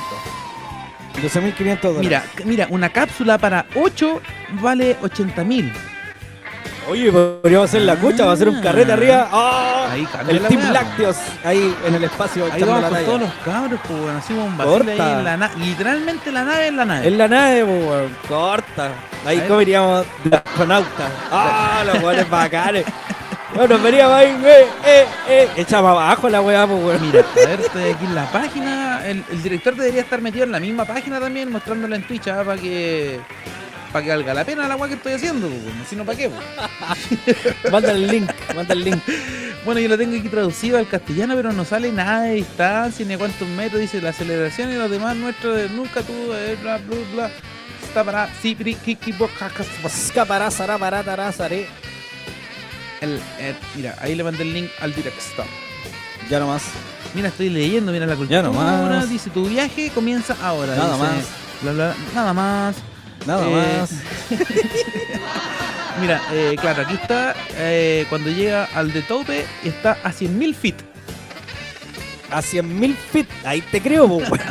12.500 1.23 1.81
dólares. 1.81 2.01
Mira, 2.01 2.23
mira, 2.45 2.67
una 2.69 2.89
cápsula 2.89 3.37
para 3.37 3.65
8 3.75 4.21
vale 4.61 4.97
80 5.01 5.43
mil. 5.43 5.73
Oye, 6.87 7.11
podríamos 7.11 7.67
hacer 7.67 7.81
la 7.81 7.95
cucha, 7.95 8.25
va 8.25 8.33
a 8.33 8.37
ser 8.37 8.47
un 8.47 8.61
carrete 8.61 8.91
arriba. 8.91 9.27
¡Ah! 9.31 9.87
Ahí 9.91 10.07
El 10.27 10.39
Team 10.41 10.61
weá, 10.61 10.71
Lácteos, 10.71 11.17
ahí 11.43 11.75
en 11.85 11.95
el 11.95 12.03
espacio 12.03 12.45
Ahí 12.51 12.61
vamos 12.61 12.81
la 12.81 12.89
con 12.89 13.05
todos 13.05 13.21
los 13.21 13.33
cabros, 13.43 13.79
pues 13.87 14.01
bueno, 14.01 14.17
hacemos 14.19 14.45
un 14.45 14.57
vacile 14.57 14.91
ahí 14.91 15.11
en 15.13 15.23
la 15.23 15.37
nave. 15.37 15.53
Literalmente 15.57 16.31
la 16.31 16.43
nave 16.43 16.67
en 16.67 16.77
la 16.77 16.85
nave. 16.85 17.07
En 17.07 17.17
la 17.17 17.27
nave, 17.27 17.65
pues, 17.65 18.11
corta. 18.27 18.91
Ahí 19.25 19.39
comeríamos 19.47 20.05
de 20.23 20.35
astronauta. 20.37 21.09
¡Ah! 21.31 21.83
los 21.87 22.03
weones 22.03 22.29
bacanes. 22.29 22.85
Bueno, 23.55 23.79
veríamos 23.79 24.13
ahí, 24.13 24.35
eh, 24.43 24.67
eh, 24.85 25.05
eh. 25.29 25.47
Echamos 25.55 25.91
abajo 25.91 26.27
la 26.29 26.41
weá, 26.41 26.67
pues, 26.67 26.83
weón. 26.83 27.01
Mira, 27.01 27.21
a 27.21 27.47
ver, 27.47 27.61
estoy 27.61 27.83
aquí 27.83 28.03
en 28.03 28.13
la 28.13 28.29
página. 28.29 29.07
El, 29.07 29.23
el 29.31 29.43
director 29.43 29.73
debería 29.75 30.01
estar 30.01 30.21
metido 30.21 30.43
en 30.43 30.51
la 30.51 30.59
misma 30.59 30.83
página 30.83 31.21
también, 31.21 31.49
mostrándola 31.49 31.95
en 31.95 32.05
Twitch, 32.05 32.25
para 32.25 32.57
que 32.57 33.21
para 33.93 34.03
que 34.03 34.09
valga 34.09 34.33
la 34.33 34.43
pena 34.43 34.67
la 34.67 34.75
weá 34.75 34.89
que 34.89 34.95
estoy 34.95 35.13
haciendo, 35.13 35.47
pues, 35.47 35.87
si 35.87 35.95
no, 35.95 36.03
¿para 36.03 36.17
qué? 36.17 36.29
pues? 36.29 36.43
Manda 37.71 37.93
el 37.93 38.07
link, 38.07 38.29
manda 38.53 38.73
el 38.73 38.83
link. 38.83 39.01
Bueno, 39.63 39.79
yo 39.79 39.87
lo 39.87 39.97
tengo 39.97 40.17
aquí 40.17 40.27
traducido 40.27 40.77
al 40.77 40.89
castellano, 40.89 41.33
pero 41.35 41.53
no 41.53 41.63
sale 41.63 41.93
nada 41.93 42.23
de 42.23 42.33
distancia 42.35 43.05
ni 43.05 43.13
a 43.13 43.17
cuántos 43.17 43.47
metros. 43.47 43.79
Dice 43.79 44.01
la 44.01 44.09
aceleración 44.09 44.69
y 44.73 44.75
los 44.75 44.91
demás 44.91 45.15
nuestros 45.15 45.55
de 45.55 45.69
nunca 45.69 46.01
tuvo, 46.01 46.35
eh, 46.35 46.57
bla, 46.61 46.77
bla, 46.79 46.97
bla. 47.13 47.31
Está 47.87 48.03
para. 48.03 48.29
Sí, 48.41 48.53
pri, 48.53 48.75
ki, 48.75 48.97
ki, 48.97 49.13
bo, 49.13 49.29
ca, 49.39 49.49
ca, 49.49 49.63
El, 53.01 53.19
eh, 53.39 53.55
mira, 53.75 53.95
ahí 54.01 54.15
le 54.15 54.23
mandé 54.23 54.43
el 54.43 54.53
link 54.53 54.69
al 54.81 54.93
direct 54.93 55.19
stop. 55.19 55.45
Ya 56.29 56.39
nomás. 56.39 56.63
Mira, 57.13 57.27
estoy 57.29 57.49
leyendo, 57.49 57.91
mira 57.91 58.05
la 58.05 58.15
cultura. 58.15 58.41
Ya 58.41 58.47
nomás. 58.47 59.09
Dice, 59.09 59.29
tu 59.29 59.47
viaje 59.47 59.91
comienza 59.93 60.35
ahora. 60.41 60.75
Nada 60.75 60.93
dice, 60.95 61.03
más. 61.07 61.25
bla, 61.61 61.71
bla, 61.73 61.95
nada 62.13 62.33
más. 62.33 62.75
Nada 63.25 63.47
Eh, 63.47 63.77
más. 63.79 63.89
Mira, 66.01 66.21
eh, 66.33 66.55
claro, 66.59 66.81
aquí 66.81 66.95
está, 66.95 67.33
eh, 67.55 68.05
cuando 68.09 68.29
llega 68.29 68.65
al 68.75 68.91
de 68.91 69.01
tope, 69.03 69.45
está 69.63 69.97
a 70.03 70.11
100.000 70.11 70.53
feet. 70.53 70.75
A 72.29 72.41
100.000 72.41 72.95
feet. 73.13 73.27
Ahí 73.45 73.61
te 73.61 73.79
creo, 73.81 74.07
pues. 74.07 74.41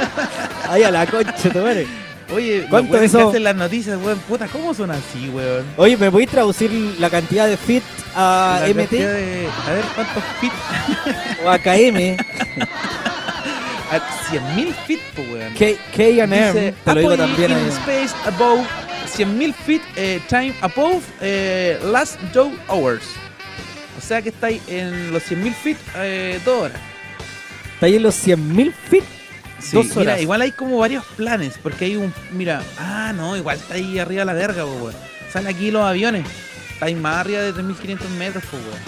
Ahí 0.68 0.84
a 0.84 0.90
la 0.92 1.04
concha, 1.06 1.50
tu 1.50 1.58
madre. 1.58 1.86
Oye, 2.34 2.66
¿Cuánto 2.68 2.98
eso? 3.00 3.18
que 3.18 3.24
hacen 3.24 3.44
las 3.44 3.54
noticias, 3.56 3.98
weón, 4.02 4.18
puta, 4.20 4.46
¿cómo 4.48 4.74
son 4.74 4.90
así, 4.90 5.28
weón? 5.28 5.64
Oye, 5.76 5.96
¿me 5.96 6.10
podéis 6.10 6.30
traducir 6.30 6.70
la 6.98 7.08
cantidad 7.10 7.46
de 7.46 7.56
feet 7.56 7.82
a 8.14 8.58
La 8.62 8.68
MT 8.68 8.90
de- 8.90 9.48
a 9.66 9.72
ver, 9.72 9.84
¿cuántos 9.94 10.22
feet? 10.40 10.52
o 11.44 11.50
a 11.50 11.58
KM? 11.58 12.16
A 13.90 14.00
100.000 14.30 14.74
feet, 14.86 15.00
pues, 15.14 15.28
weón. 15.30 15.52
K, 15.54 15.64
Dice, 15.96 16.74
te 16.84 16.94
lo 16.94 17.00
digo 17.00 17.12
"Apogee 17.12 17.16
también 17.16 17.50
in 17.52 17.56
ahí. 17.58 17.68
space 17.68 18.14
above 18.26 18.64
100.000 19.16 19.54
feet 19.54 19.82
eh, 19.96 20.20
time 20.28 20.54
above 20.62 21.02
eh, 21.20 21.78
last 21.84 22.18
two 22.32 22.52
hours. 22.68 23.04
O 23.96 24.00
sea 24.00 24.20
que 24.22 24.30
está 24.30 24.48
ahí 24.48 24.60
en 24.66 25.12
los 25.12 25.22
100.000 25.30 25.54
feet 25.54 25.76
eh, 25.96 26.40
dos 26.44 26.62
horas. 26.64 26.78
Está 27.74 27.86
ahí 27.86 27.96
en 27.96 28.02
los 28.02 28.16
100.000 28.26 28.72
feet. 28.90 29.04
Sí, 29.64 29.76
Dos 29.76 29.96
mira, 29.96 30.20
igual 30.20 30.42
hay 30.42 30.52
como 30.52 30.78
varios 30.78 31.04
planes, 31.16 31.58
porque 31.62 31.86
hay 31.86 31.96
un, 31.96 32.12
mira, 32.32 32.62
ah, 32.78 33.12
no, 33.16 33.34
igual 33.36 33.56
está 33.56 33.74
ahí 33.74 33.98
arriba 33.98 34.24
la 34.24 34.34
verga, 34.34 34.66
weón. 34.66 34.94
Salen 35.32 35.48
aquí 35.54 35.70
los 35.70 35.82
aviones. 35.82 36.26
Está 36.74 36.86
ahí 36.86 36.94
más 36.94 37.16
arriba 37.16 37.40
de 37.40 37.54
3.500 37.54 38.08
metros, 38.18 38.44
pues, 38.50 38.62
weón. 38.62 38.78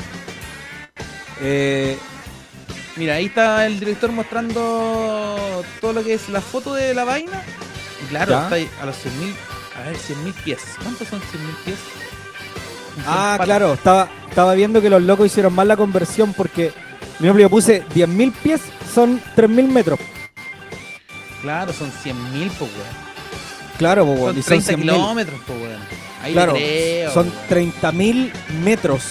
Eh, 1.41 1.99
Mira, 2.97 3.15
ahí 3.17 3.27
está 3.27 3.67
el 3.67 3.79
director 3.79 4.11
mostrando 4.11 5.63
todo 5.83 5.93
lo 5.93 6.03
que 6.03 6.15
es 6.15 6.31
la 6.31 6.41
foto 6.41 6.73
de 6.73 6.95
la 6.95 7.05
vaina. 7.05 7.43
Y 8.03 8.07
claro, 8.09 8.33
Ya. 8.33 8.43
está 8.45 8.55
ahí 8.55 8.69
a 8.81 8.87
los 8.87 8.97
100.000, 8.97 9.35
a 9.79 9.83
ver, 9.87 9.97
100.000 9.97 10.33
pies. 10.45 10.61
¿Cuántos 10.83 11.07
son 11.09 11.21
100.000 11.21 11.65
pies? 11.65 11.77
ah, 13.07 13.39
claro, 13.45 13.75
estaba, 13.75 14.09
estaba 14.29 14.55
viendo 14.55 14.81
que 14.81 14.89
los 14.89 15.03
locos 15.03 15.27
hicieron 15.27 15.55
mal 15.55 15.69
la 15.69 15.77
conversión 15.77 16.33
porque 16.33 16.73
mi 17.19 17.27
nombre 17.27 17.43
yo 17.43 17.51
puse 17.51 17.85
10.000 17.95 18.33
pies, 18.33 18.63
son 18.95 19.21
3.000 19.37 19.69
metros. 19.69 20.01
Claro, 21.47 21.73
son 21.73 21.93
100.000, 21.93 22.51
pues, 22.59 22.61
weón. 22.61 23.07
Claro, 23.79 24.05
pues, 24.05 24.19
weón, 24.19 24.31
Son 24.35 24.39
y 24.39 24.43
son 24.43 24.65
30 24.65 24.73
100.000. 24.73 24.81
kilómetros, 24.83 25.41
pues, 25.47 25.61
weón. 25.63 25.81
Ahí 26.25 26.33
Claro, 26.33 26.53
creo, 26.55 27.13
son 27.15 27.27
weón. 27.29 27.73
30.000 27.73 28.33
metros. 28.65 29.03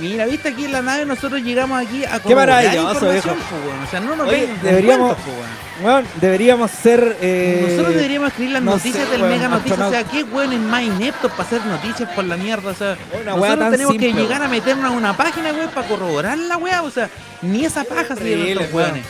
Mira, 0.00 0.26
viste 0.26 0.48
aquí 0.48 0.64
en 0.64 0.72
la 0.72 0.82
nave 0.82 1.06
nosotros 1.06 1.40
llegamos 1.42 1.80
aquí 1.86 2.04
a 2.04 2.18
Qué 2.18 2.34
maravilloso, 2.34 3.08
viejo. 3.12 3.28
weón. 3.64 3.80
O 3.86 3.86
sea, 3.88 4.00
no 4.00 4.16
nos 4.16 4.26
Oye, 4.28 4.46
con 4.46 4.60
deberíamos- 4.62 5.14
cuentos, 5.14 5.34
weón. 5.38 5.64
Weón, 5.94 6.06
deberíamos 6.20 6.70
ser. 6.72 7.16
Eh, 7.20 7.66
Nosotros 7.70 7.94
deberíamos 7.94 8.28
escribir 8.30 8.52
las 8.54 8.62
no 8.64 8.70
noticias 8.72 9.04
sé, 9.04 9.10
del 9.12 9.22
weón, 9.22 9.34
Mega 9.34 9.48
Noticias. 9.48 9.78
O 9.80 9.90
sea, 9.90 10.02
qué 10.04 10.24
weones 10.24 10.58
más 10.58 10.82
ineptos 10.82 11.30
para 11.30 11.44
hacer 11.44 11.64
noticias 11.66 12.10
por 12.10 12.24
la 12.24 12.36
mierda. 12.36 12.70
O 12.72 12.74
sea, 12.74 12.96
Una 13.20 13.36
nosotros 13.36 13.70
tenemos 13.70 13.96
que 13.96 14.12
llegar 14.12 14.42
a 14.42 14.48
meternos 14.48 14.86
a 14.86 14.90
una 14.90 15.16
página, 15.16 15.52
weón, 15.52 15.70
para 15.70 15.86
corroborar 15.86 16.38
la 16.38 16.56
weá. 16.56 16.82
O 16.82 16.90
sea, 16.90 17.08
ni 17.42 17.64
esa 17.64 17.84
paja 17.84 18.16
se 18.16 18.24
dieron 18.24 18.64
weón. 18.72 18.74
weones. 18.74 19.04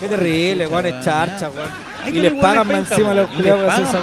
Qué 0.00 0.08
terrible, 0.08 0.66
weón, 0.68 0.86
es 0.86 0.92
weón, 0.92 1.04
charcha, 1.04 1.50
weón. 1.50 1.89
Ay, 2.04 2.16
Y 2.16 2.20
les 2.20 2.32
pagan 2.34 2.70
encima 2.70 3.14
los 3.14 3.28
culiados 3.30 3.60
weón. 3.60 3.84
pagan, 3.84 4.02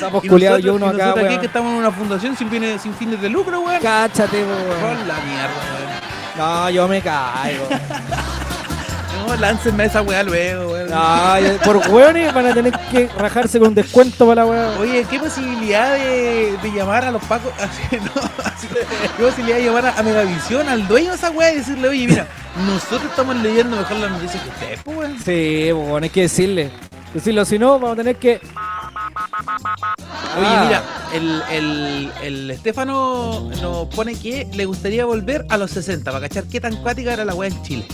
Sapos 0.00 0.24
Y 0.24 0.28
culiados 0.28 0.60
y 0.60 0.62
nosotros- 0.64 0.88
uno 0.88 0.92
y 0.92 0.94
acá, 0.96 1.04
nosotros 1.06 1.24
aquí 1.24 1.28
weón. 1.28 1.40
que 1.40 1.46
estamos 1.46 1.72
en 1.72 1.78
una 1.78 1.90
fundación 1.92 2.36
sin 2.36 2.50
fines, 2.50 2.82
sin 2.82 2.94
fines 2.94 3.20
de 3.20 3.28
lucro, 3.28 3.60
weón. 3.60 3.80
Cáchate, 3.82 4.36
weón. 4.44 5.08
la 5.08 5.14
mierda, 5.20 5.60
weón. 5.74 5.98
No, 6.38 6.70
yo 6.70 6.86
me 6.88 7.00
caigo. 7.02 7.68
No, 9.28 9.36
láncenme 9.36 9.84
esa 9.84 10.02
weá 10.02 10.22
luego, 10.22 10.72
weón. 10.72 10.90
No, 10.90 11.60
por 11.64 11.76
weones 11.90 12.32
van 12.32 12.46
a 12.46 12.54
tener 12.54 12.72
que 12.90 13.08
rajarse 13.18 13.58
con 13.58 13.68
un 13.68 13.74
descuento 13.74 14.26
para 14.26 14.44
la 14.44 14.50
weá. 14.50 14.78
Oye, 14.80 15.04
¿qué 15.08 15.18
posibilidad 15.18 15.94
de, 15.94 16.56
de 16.62 16.72
llamar 16.72 17.04
a 17.04 17.10
los 17.10 17.22
pacos? 17.24 17.52
Así, 17.60 17.96
no, 17.96 18.22
así, 18.44 18.66
¿Qué 19.16 19.22
posibilidad 19.22 19.58
de 19.58 19.64
llamar 19.64 19.86
a, 19.86 19.98
a 19.98 20.02
Megavisión, 20.02 20.68
al 20.68 20.86
dueño 20.88 21.10
de 21.10 21.16
esa 21.16 21.30
weá 21.30 21.52
y 21.52 21.56
decirle, 21.56 21.88
oye, 21.88 22.06
mira, 22.08 22.26
nosotros 22.66 23.04
estamos 23.10 23.36
leyendo 23.36 23.76
mejor 23.76 23.96
las 23.98 24.10
noticias 24.10 24.42
que 24.42 24.48
ustedes, 24.48 24.80
pues, 24.84 24.96
weón? 24.96 25.18
Sí, 25.24 25.72
weón, 25.72 26.02
hay 26.04 26.10
que 26.10 26.22
decirle. 26.22 26.70
Decirlo, 27.14 27.44
si 27.44 27.58
no, 27.58 27.72
vamos 27.78 27.92
a 27.92 27.96
tener 27.96 28.16
que. 28.16 28.40
Oye, 30.36 30.46
Ah. 30.46 30.64
mira, 30.66 30.82
el, 31.14 31.42
el, 31.50 32.12
el 32.22 32.50
Estefano 32.50 33.50
nos 33.62 33.88
pone 33.88 34.14
que 34.14 34.46
le 34.54 34.64
gustaría 34.66 35.04
volver 35.06 35.44
a 35.48 35.56
los 35.56 35.70
60 35.70 36.10
para 36.12 36.28
cachar 36.28 36.44
qué 36.44 36.60
tan 36.60 36.76
cuática 36.76 37.12
era 37.14 37.24
la 37.24 37.34
weá 37.34 37.48
en 37.50 37.62
Chile. 37.62 37.86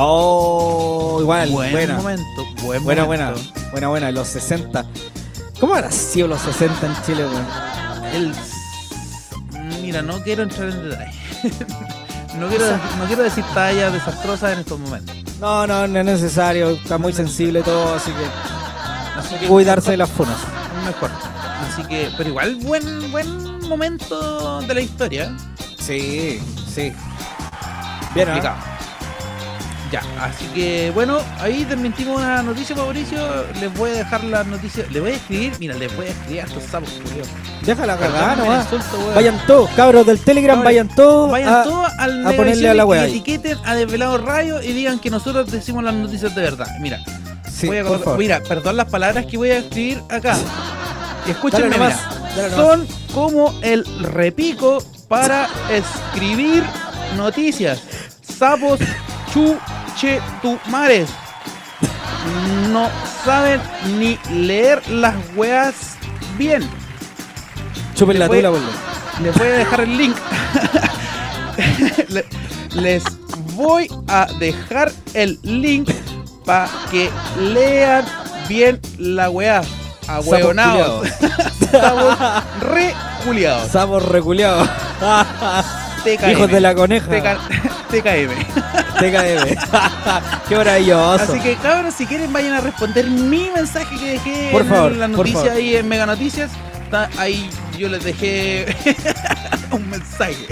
Oh, 0.00 1.18
igual, 1.20 1.50
buen 1.50 1.72
buena. 1.72 1.94
momento, 1.96 2.44
buen 2.62 2.84
Buena, 2.84 3.04
buena, 3.04 3.30
momento. 3.30 3.52
buena, 3.72 3.88
buena, 3.88 4.12
los 4.12 4.28
60. 4.28 4.84
¿Cómo 5.58 5.74
habrá 5.74 5.90
sido 5.90 6.28
los 6.28 6.40
60 6.42 6.86
en 6.86 7.02
Chile, 7.04 7.26
weón? 7.26 7.46
El... 8.14 8.32
Mira, 9.82 10.00
no 10.02 10.22
quiero 10.22 10.44
entrar 10.44 10.68
en 10.68 10.88
detalle. 10.88 11.12
no, 12.38 12.48
quiero, 12.48 12.66
no 12.98 13.04
quiero 13.06 13.22
decir 13.24 13.44
tallas 13.54 13.92
desastrosas 13.92 14.52
en 14.52 14.58
estos 14.60 14.78
momentos. 14.78 15.16
No, 15.40 15.66
no, 15.66 15.88
no 15.88 15.98
es 15.98 16.04
necesario, 16.04 16.70
está 16.70 16.96
muy 16.96 17.12
sensible 17.12 17.62
todo, 17.62 17.94
así 17.94 18.12
que 18.12 19.18
Así 19.18 19.34
que 19.36 19.46
cuidarse 19.48 19.90
de 19.92 19.96
las 19.96 20.10
funas. 20.10 20.36
mejor. 20.86 21.10
Así 21.68 21.82
que, 21.84 22.08
pero 22.16 22.28
igual 22.30 22.54
buen 22.56 23.10
buen 23.10 23.58
momento 23.68 24.60
de 24.60 24.74
la 24.74 24.80
historia. 24.80 25.36
Sí, 25.80 26.40
sí. 26.72 26.92
Bien, 28.14 28.28
¿ah? 28.28 28.32
Complicado. 28.32 28.56
Ya, 29.90 30.02
así 30.20 30.44
que 30.54 30.90
bueno, 30.92 31.18
ahí 31.40 31.64
desmentimos 31.64 32.18
una 32.18 32.42
noticia, 32.42 32.76
Mauricio. 32.76 33.18
Les 33.58 33.72
voy 33.72 33.90
a 33.90 33.94
dejar 33.94 34.22
la 34.24 34.44
noticia. 34.44 34.84
Les 34.90 35.00
voy 35.00 35.12
a 35.12 35.14
escribir, 35.14 35.52
mira, 35.58 35.74
les 35.76 35.96
voy 35.96 36.06
a 36.06 36.10
escribir 36.10 36.40
a 36.42 36.44
estos 36.44 36.62
sapos, 36.64 36.90
culiao. 37.02 37.26
Déjala 37.62 37.96
cagada 37.96 38.42
weón. 38.44 39.14
Vayan 39.14 39.40
todos, 39.46 39.70
cabros 39.70 40.04
del 40.06 40.18
Telegram, 40.20 40.62
vayan 40.62 40.88
todos. 40.88 41.30
Vayan 41.30 41.54
a- 41.54 41.62
todos 41.62 41.88
al 41.98 42.26
a 42.26 42.32
ponerle 42.32 42.68
a 42.68 42.74
la 42.74 42.82
ahí. 42.82 43.10
etiqueten 43.12 43.56
a 43.64 43.74
Desvelado 43.74 44.18
Radio 44.18 44.60
y 44.62 44.74
digan 44.74 44.98
que 44.98 45.08
nosotros 45.08 45.50
decimos 45.50 45.82
las 45.82 45.94
noticias 45.94 46.34
de 46.34 46.42
verdad. 46.42 46.66
Mira, 46.80 46.98
Sí, 47.50 47.66
voy 47.66 47.78
a 47.78 47.84
por 47.84 47.98
favor. 48.04 48.18
mira, 48.18 48.40
perdón 48.46 48.76
las 48.76 48.90
palabras 48.90 49.24
que 49.24 49.38
voy 49.38 49.50
a 49.52 49.58
escribir 49.58 50.02
acá. 50.10 50.36
Escúchenme, 51.26 51.70
Dale 51.70 51.78
nomás, 51.78 51.94
mira. 52.20 52.36
dale 52.36 52.56
nomás. 52.56 52.66
Son 52.66 52.86
como 53.14 53.58
el 53.62 53.84
repico 54.02 54.82
para 55.08 55.48
escribir 55.70 56.62
noticias. 57.16 57.80
Sapos 58.38 58.78
chuchetumares. 59.98 61.08
No 62.70 62.88
saben 63.24 63.60
ni 63.98 64.18
leer 64.30 64.86
las 64.90 65.14
weas 65.36 65.74
bien. 66.36 66.68
Chupen 67.94 68.18
la 68.18 68.28
tula, 68.28 68.50
boludo. 68.50 68.70
Les 69.22 69.34
voy 69.36 69.46
a 69.48 69.50
dejar 69.52 69.80
el 69.80 69.96
link. 69.96 70.16
Le- 72.08 72.26
Les 72.74 73.02
voy 73.54 73.88
a 74.08 74.26
dejar 74.38 74.92
el 75.14 75.38
link 75.42 75.90
para 76.44 76.68
que 76.90 77.10
lean 77.40 78.04
bien 78.48 78.80
la 78.98 79.30
weá. 79.30 79.58
A 79.60 80.22
Sapos 80.22 80.26
hueonados. 80.28 81.08
Estamos 81.60 82.16
re 82.60 82.94
culiados. 83.24 83.70
Sapos 83.70 84.02
reculeados. 84.06 84.68
Hijos 86.30 86.50
de 86.50 86.60
la 86.60 86.74
coneja. 86.74 87.06
TK 87.10 87.38
TKM. 87.90 88.87
TKM. 88.98 89.56
Qué 90.48 90.56
maravilloso. 90.56 91.24
Así 91.24 91.40
que 91.40 91.56
cabros, 91.56 91.94
si 91.94 92.06
quieren 92.06 92.32
vayan 92.32 92.54
a 92.54 92.60
responder 92.60 93.06
mi 93.08 93.50
mensaje 93.54 93.96
que 93.98 94.12
dejé 94.12 94.48
Por 94.52 94.62
en 94.62 94.68
favor, 94.68 94.92
la 94.92 95.06
por 95.08 95.16
noticia 95.18 95.40
favor. 95.40 95.56
ahí 95.56 95.76
en 95.76 95.88
Mega 95.88 96.06
Noticias. 96.06 96.50
ahí 97.16 97.48
yo 97.78 97.88
les 97.88 98.02
dejé 98.04 98.74
un 99.70 99.88
mensaje. 99.88 100.46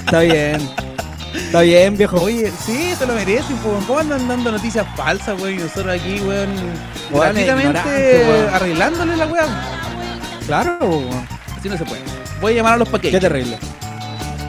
Está 0.00 0.20
bien. 0.20 0.70
Está 1.34 1.60
bien, 1.60 1.96
viejo. 1.96 2.16
Oye, 2.20 2.50
sí, 2.64 2.94
se 2.98 3.06
lo 3.06 3.14
merecen. 3.14 3.56
¿cómo 3.86 3.98
andan 3.98 4.26
dando 4.26 4.50
noticias 4.50 4.86
falsas, 4.96 5.40
weón? 5.40 5.54
Y 5.54 5.58
nosotros 5.58 5.94
aquí, 6.00 6.20
weón, 6.20 6.48
weón. 7.12 7.36
arreglándole 8.52 9.16
la 9.16 9.26
weón. 9.26 9.50
Claro. 10.46 10.78
Así 11.58 11.68
no 11.68 11.76
se 11.76 11.84
puede. 11.84 12.02
Voy 12.40 12.52
a 12.52 12.56
llamar 12.56 12.74
a 12.74 12.76
los 12.78 12.88
paquetes. 12.88 13.20
Qué 13.20 13.28
terrible. 13.28 13.58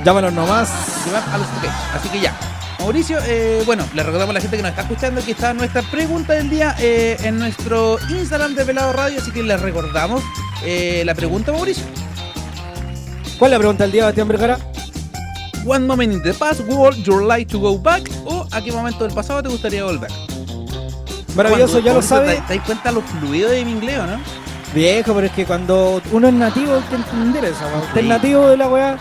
Llámanos 0.05 0.31
nomás. 0.33 0.69
Llevar 1.05 1.23
a 1.33 1.37
los 1.37 1.47
paquetes. 1.47 1.75
Así 1.95 2.09
que 2.09 2.19
ya. 2.21 2.33
Mauricio, 2.79 3.19
eh, 3.27 3.61
bueno, 3.65 3.83
le 3.93 4.01
recordamos 4.03 4.31
a 4.31 4.33
la 4.33 4.41
gente 4.41 4.55
que 4.55 4.63
nos 4.63 4.69
está 4.71 4.83
escuchando 4.83 5.23
que 5.23 5.31
está 5.31 5.53
nuestra 5.53 5.81
pregunta 5.83 6.33
del 6.33 6.49
día 6.49 6.75
eh, 6.79 7.17
en 7.23 7.37
nuestro 7.37 7.97
Instagram 8.09 8.55
de 8.55 8.65
Pelado 8.65 8.93
Radio, 8.93 9.19
así 9.21 9.31
que 9.31 9.43
les 9.43 9.59
recordamos 9.61 10.23
eh, 10.63 11.03
la 11.05 11.13
pregunta, 11.13 11.51
Mauricio. 11.51 11.83
¿Cuál 13.37 13.51
es 13.51 13.55
la 13.55 13.59
pregunta 13.59 13.83
del 13.83 13.91
día, 13.91 14.05
Bastián 14.05 14.27
Vergara? 14.29 14.57
One 15.65 15.85
moment 15.85 16.13
in 16.13 16.23
the 16.23 16.33
past, 16.33 16.61
would 16.67 16.95
you 17.03 17.19
like 17.27 17.51
to 17.51 17.59
go 17.59 17.77
back? 17.77 18.09
¿O 18.25 18.47
a 18.49 18.61
qué 18.61 18.71
momento 18.71 19.03
del 19.03 19.13
pasado 19.13 19.43
te 19.43 19.49
gustaría 19.49 19.83
volver? 19.83 20.09
Maravilloso, 21.35 21.73
Cuando- 21.73 21.85
ya 21.85 21.93
lo 21.93 22.01
Mauricio, 22.01 22.15
sabe. 22.17 22.35
¿Te, 22.35 22.41
te 22.47 22.55
das 22.57 22.65
cuenta 22.65 22.91
lo 22.93 23.01
fluido 23.01 23.49
de 23.49 23.65
mi 23.65 23.71
inglés, 23.71 23.97
no? 23.97 24.19
Viejo, 24.73 25.13
pero 25.13 25.27
es 25.27 25.33
que 25.33 25.45
cuando 25.45 26.01
uno 26.11 26.27
es 26.29 26.33
nativo 26.33 26.75
hay 26.75 26.81
que 26.83 26.95
entender. 26.95 27.51
Cuando 27.53 27.79
usted 27.87 28.01
es 28.01 28.07
nativo 28.07 28.47
de 28.47 28.57
la 28.57 28.67
weá, 28.69 28.97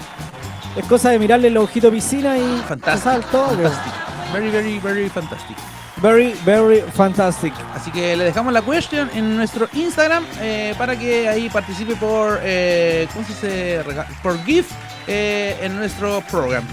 es 0.77 0.85
cosa 0.87 1.11
de 1.11 1.19
mirarle 1.19 1.49
el 1.49 1.57
ojito 1.57 1.91
piscina 1.91 2.37
y 2.39 2.63
Fantástico. 2.69 3.11
pasar 3.11 3.31
todo. 3.31 3.49
Fantástico. 3.49 3.97
Very, 4.33 4.51
very, 4.51 4.79
very 4.79 5.09
fantastic. 5.09 5.57
Very, 6.01 6.33
very 6.45 6.81
fantastic. 6.95 7.53
Así 7.75 7.91
que 7.91 8.17
le 8.17 8.25
dejamos 8.25 8.53
la 8.53 8.63
question 8.63 9.11
en 9.15 9.37
nuestro 9.37 9.69
Instagram 9.73 10.25
eh, 10.41 10.75
para 10.79 10.97
que 10.97 11.29
ahí 11.29 11.49
participe 11.51 11.97
por, 11.97 12.39
eh, 12.43 13.09
¿cómo 13.13 13.25
se 13.27 13.33
dice? 13.33 13.85
Por 14.23 14.39
GIF 14.45 14.71
eh, 15.09 15.59
en 15.61 15.77
nuestro 15.77 16.21
programa. 16.31 16.69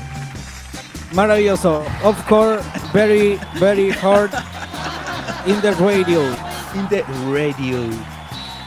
Maravilloso. 1.14 1.84
Of 2.04 2.18
course, 2.28 2.64
very, 2.93 3.39
very 3.60 3.91
hard 3.91 4.32
in 5.48 5.60
the 5.62 5.72
radio. 5.72 6.22
In 6.76 6.88
the 6.89 7.04
radio. 7.32 7.80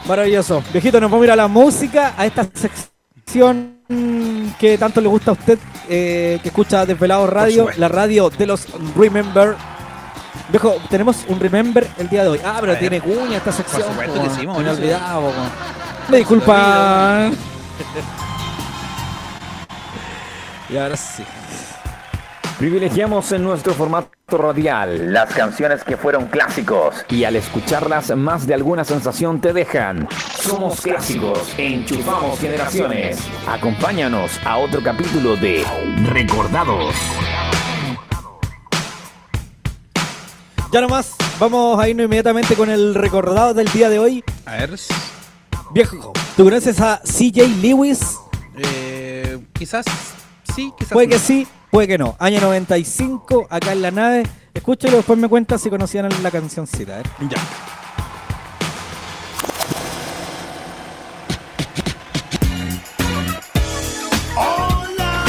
Maravilloso. 0.05 0.61
Viejito, 0.73 0.99
nos 0.99 1.09
vamos 1.09 1.23
a 1.23 1.25
ir 1.27 1.31
a 1.31 1.35
la 1.37 1.47
música, 1.47 2.13
a 2.17 2.25
esta 2.25 2.43
sección 2.43 2.98
que 4.59 4.77
tanto 4.77 5.01
le 5.01 5.07
gusta 5.07 5.31
a 5.31 5.33
usted, 5.33 5.59
eh, 5.87 6.39
que 6.41 6.49
escucha 6.49 6.85
Desvelado 6.85 7.27
Radio, 7.27 7.69
la 7.77 7.87
radio 7.87 8.29
de 8.29 8.45
los 8.45 8.67
Remember. 8.95 9.55
Viejo, 10.49 10.77
tenemos 10.89 11.25
un 11.27 11.39
Remember 11.39 11.87
el 11.97 12.09
día 12.09 12.23
de 12.23 12.29
hoy. 12.29 12.39
Ah, 12.43 12.57
pero 12.59 12.73
ver. 12.73 12.79
tiene 12.79 13.01
cuña 13.01 13.37
esta 13.37 13.51
sección. 13.51 13.83
supuesto 13.83 14.15
po, 14.15 14.23
que 14.23 14.29
sí, 14.31 14.47
me 14.47 14.53
po. 14.53 14.61
Me 16.09 16.17
disculpan. 16.17 17.33
Y 20.71 20.77
ahora 20.77 20.95
sí. 20.95 21.23
Privilegiamos 22.59 23.31
en 23.31 23.41
nuestro 23.45 23.73
formato 23.73 24.11
radial 24.37 25.13
las 25.13 25.33
canciones 25.33 25.81
que 25.85 25.95
fueron 25.95 26.25
clásicos 26.25 27.05
y 27.09 27.23
al 27.23 27.37
escucharlas 27.37 28.13
más 28.17 28.45
de 28.45 28.53
alguna 28.53 28.83
sensación 28.83 29.39
te 29.39 29.53
dejan. 29.53 30.09
Somos 30.37 30.81
clásicos, 30.81 31.53
enchufamos 31.57 32.37
generaciones. 32.37 33.17
Acompáñanos 33.47 34.41
a 34.43 34.57
otro 34.57 34.83
capítulo 34.83 35.37
de 35.37 35.63
Recordados. 36.03 36.93
Ya 40.73 40.81
nomás, 40.81 41.15
vamos 41.39 41.79
a 41.79 41.87
irnos 41.87 42.07
inmediatamente 42.07 42.55
con 42.55 42.69
el 42.69 42.93
recordado 42.93 43.53
del 43.53 43.71
día 43.71 43.89
de 43.89 43.99
hoy. 43.99 44.21
A 44.45 44.57
ver. 44.57 44.77
Viejo, 45.71 46.11
¿tú 46.35 46.43
conoces 46.43 46.81
a 46.81 46.99
CJ 47.05 47.47
Lewis? 47.61 48.17
eh, 48.57 49.39
quizás 49.53 49.85
sí, 50.53 50.73
quizás 50.77 50.91
Puede 50.91 51.07
que 51.07 51.19
sí, 51.19 51.47
puede 51.71 51.87
que 51.87 51.97
no. 51.97 52.15
Año 52.19 52.41
95, 52.41 53.47
acá 53.49 53.71
en 53.73 53.81
la 53.81 53.91
nave. 53.91 54.23
Escúchalo, 54.53 54.97
después 54.97 55.17
me 55.19 55.27
cuentas 55.27 55.61
si 55.61 55.69
conocían 55.69 56.09
la 56.23 56.31
cancioncita. 56.31 56.99
¿eh? 56.99 57.03
Ya. 57.29 57.37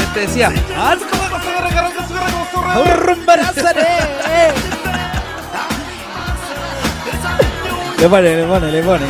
Este 0.07 0.19
decía. 0.21 0.51
"Ah, 0.77 0.95
Le 7.99 8.09
pone, 8.09 8.35
le 8.35 8.43
pone, 8.45 8.71
le 8.71 8.81
pone. 8.83 9.05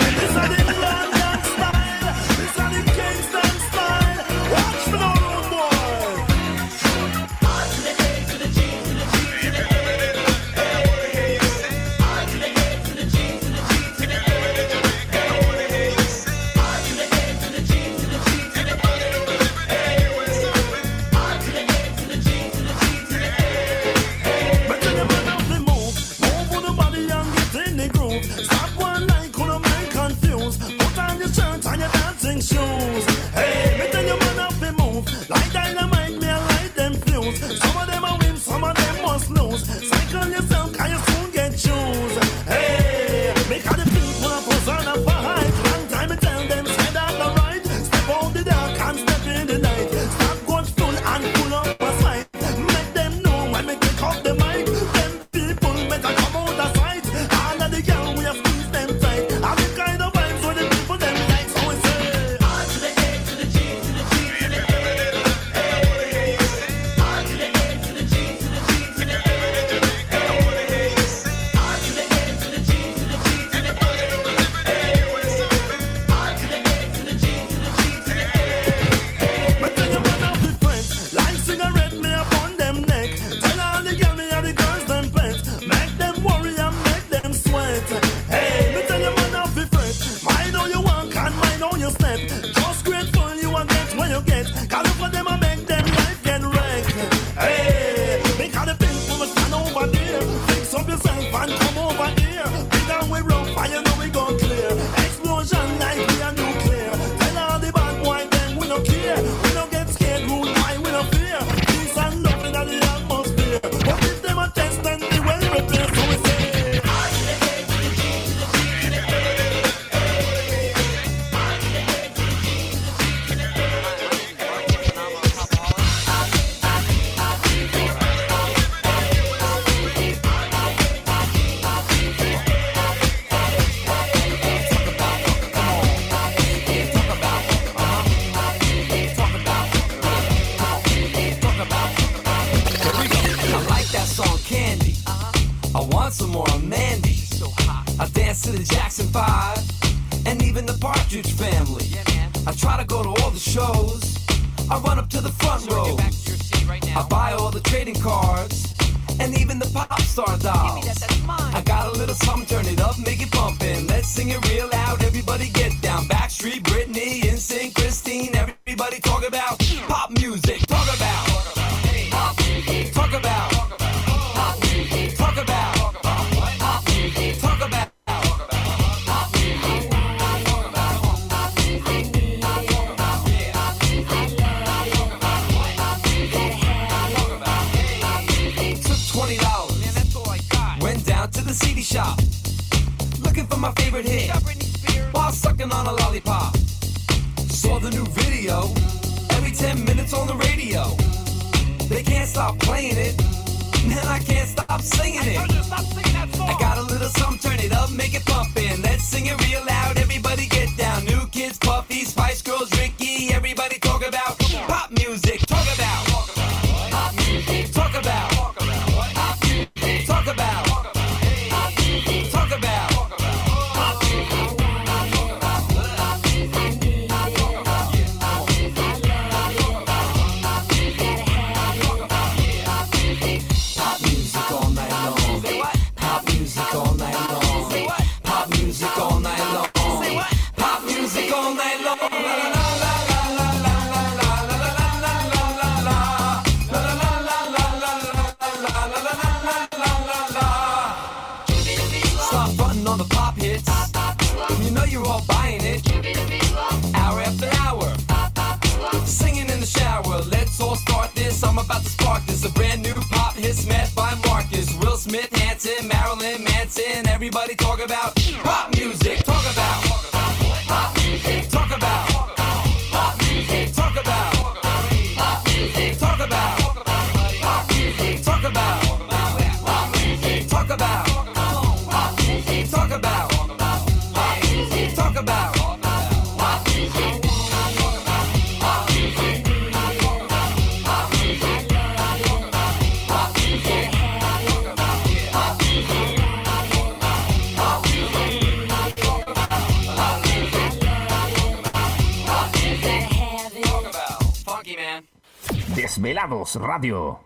Radio. 306.56 307.20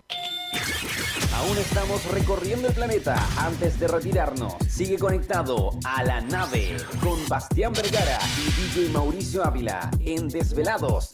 Aún 1.34 1.58
estamos 1.58 2.04
recorriendo 2.12 2.68
el 2.68 2.74
planeta. 2.74 3.16
Antes 3.38 3.80
de 3.80 3.88
retirarnos, 3.88 4.54
sigue 4.70 4.98
conectado 4.98 5.72
a 5.84 6.04
la 6.04 6.22
nave 6.22 6.78
con 7.02 7.18
Bastián 7.28 7.74
Vergara 7.74 8.20
y 8.38 8.52
DJ 8.52 8.90
Mauricio 8.92 9.44
Ávila 9.44 9.90
en 10.00 10.28
Desvelados 10.28 11.12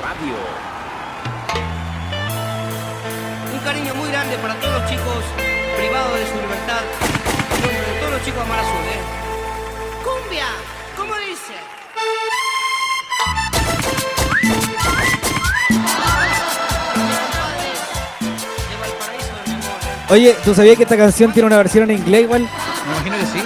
Radio. 0.00 0.34
Un 3.52 3.60
cariño 3.60 3.94
muy 3.94 4.08
grande 4.08 4.36
para 4.38 4.58
todos 4.58 4.80
los 4.80 4.90
chicos 4.90 5.24
privados 5.76 6.18
de 6.18 6.26
su 6.26 6.34
libertad. 6.34 6.82
De 7.62 8.00
todos 8.00 8.12
los 8.12 8.24
chicos 8.24 8.42
de 8.42 8.48
Mar 8.48 8.58
Azul, 8.60 8.84
¿eh? 8.86 9.02
¡Cumbia! 10.04 10.71
Oye, 20.12 20.36
¿tú 20.44 20.54
sabías 20.54 20.76
que 20.76 20.82
esta 20.82 20.98
canción 20.98 21.32
tiene 21.32 21.46
una 21.46 21.56
versión 21.56 21.90
en 21.90 21.96
inglés 21.96 22.24
igual? 22.24 22.42
Me 22.42 22.92
imagino 22.92 23.16
que 23.16 23.24
sí. 23.32 23.42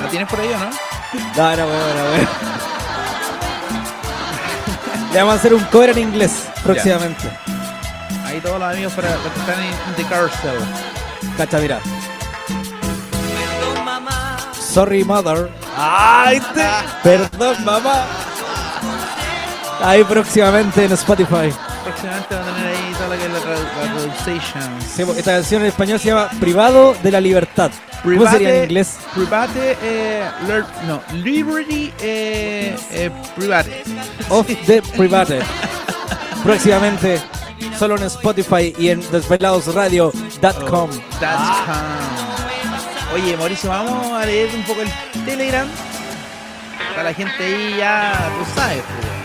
¿La 0.00 0.08
tienes 0.08 0.28
por 0.28 0.38
ahí 0.38 0.52
o 0.54 0.56
no? 0.56 0.66
No, 0.66 1.56
no, 1.56 1.66
bueno, 1.66 1.84
bueno, 1.84 2.10
bueno. 2.10 2.28
Le 5.12 5.18
vamos 5.18 5.34
a 5.34 5.36
hacer 5.36 5.54
un 5.54 5.64
cover 5.64 5.90
en 5.90 5.98
inglés 5.98 6.44
próximamente. 6.62 7.28
Ahí 8.24 8.38
todos 8.40 8.60
los 8.60 8.72
amigos 8.72 8.92
para 8.92 9.08
que 9.08 9.40
están 9.40 9.60
en 9.60 9.94
The 9.96 10.04
Carousel. 10.04 10.58
Cacha, 11.36 11.58
mira. 11.58 11.80
Sorry, 14.52 15.02
mother. 15.02 15.50
¡Ay, 15.76 16.40
te... 16.54 16.68
Perdón, 17.02 17.64
mamá. 17.64 18.04
Ahí 19.82 20.04
próximamente 20.04 20.84
en 20.84 20.92
Spotify. 20.92 21.52
Próximamente 21.88 22.34
van 22.34 22.48
a 22.48 22.54
tener 22.54 22.76
ahí 22.76 22.92
toda 22.92 23.08
la 23.08 23.16
la. 23.16 24.84
Sí, 24.94 25.04
porque 25.04 25.20
esta 25.20 25.32
canción 25.32 25.62
en 25.62 25.68
español 25.68 25.98
se 25.98 26.08
llama 26.08 26.28
Privado 26.38 26.94
de 27.02 27.10
la 27.10 27.20
Libertad. 27.20 27.70
¿Cómo 28.02 28.30
sería 28.30 28.56
en 28.56 28.64
inglés? 28.64 28.98
Private, 29.14 29.78
eh, 29.82 30.24
no, 30.86 31.00
Liberty, 31.14 31.90
eh, 32.00 32.76
eh, 32.90 33.10
Private. 33.34 33.84
Of 34.28 34.46
the 34.66 34.82
Private. 34.82 35.40
Próximamente, 36.44 37.20
solo 37.78 37.96
en 37.96 38.02
Spotify 38.04 38.74
y 38.78 38.90
en 38.90 39.00
desveladosradio.com. 39.10 40.20
That's 40.40 40.58
com. 40.68 40.90
Oye, 43.14 43.34
Mauricio, 43.38 43.70
vamos 43.70 44.12
a 44.12 44.26
leer 44.26 44.50
un 44.54 44.62
poco 44.64 44.82
el 44.82 45.24
Telegram. 45.24 45.66
Para 46.90 47.04
la 47.04 47.14
gente 47.14 47.42
ahí 47.42 47.76
ya, 47.78 48.30
tú 48.38 48.44
sabes, 48.54 48.82
pues. 48.82 49.17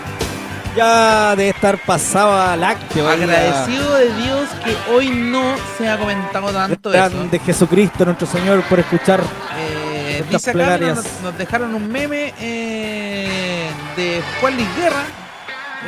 Ya 0.76 1.36
de 1.36 1.50
estar 1.50 1.78
pasado 1.78 2.34
a 2.34 2.56
lácteo. 2.56 3.08
Agradecido 3.08 3.96
de 3.96 4.14
Dios 4.16 4.50
que 4.66 4.76
hoy 4.92 5.10
no 5.10 5.56
se 5.78 5.88
ha 5.88 5.98
comentado 6.00 6.52
tanto. 6.52 6.90
Grande 6.90 7.38
Jesucristo, 7.40 8.06
nuestro 8.06 8.26
Señor, 8.26 8.64
por 8.64 8.80
escuchar 8.80 9.22
Eh, 9.58 10.18
estas 10.22 10.30
dice 10.32 10.50
acá, 10.50 10.58
plegarias. 10.58 10.96
nos, 10.96 11.22
nos 11.22 11.38
dejaron 11.38 11.76
un 11.76 11.92
meme 11.92 12.34
eh, 12.40 13.70
de 13.96 14.22
Juan 14.42 14.56
Luis 14.56 14.68
Guerra. 14.76 15.04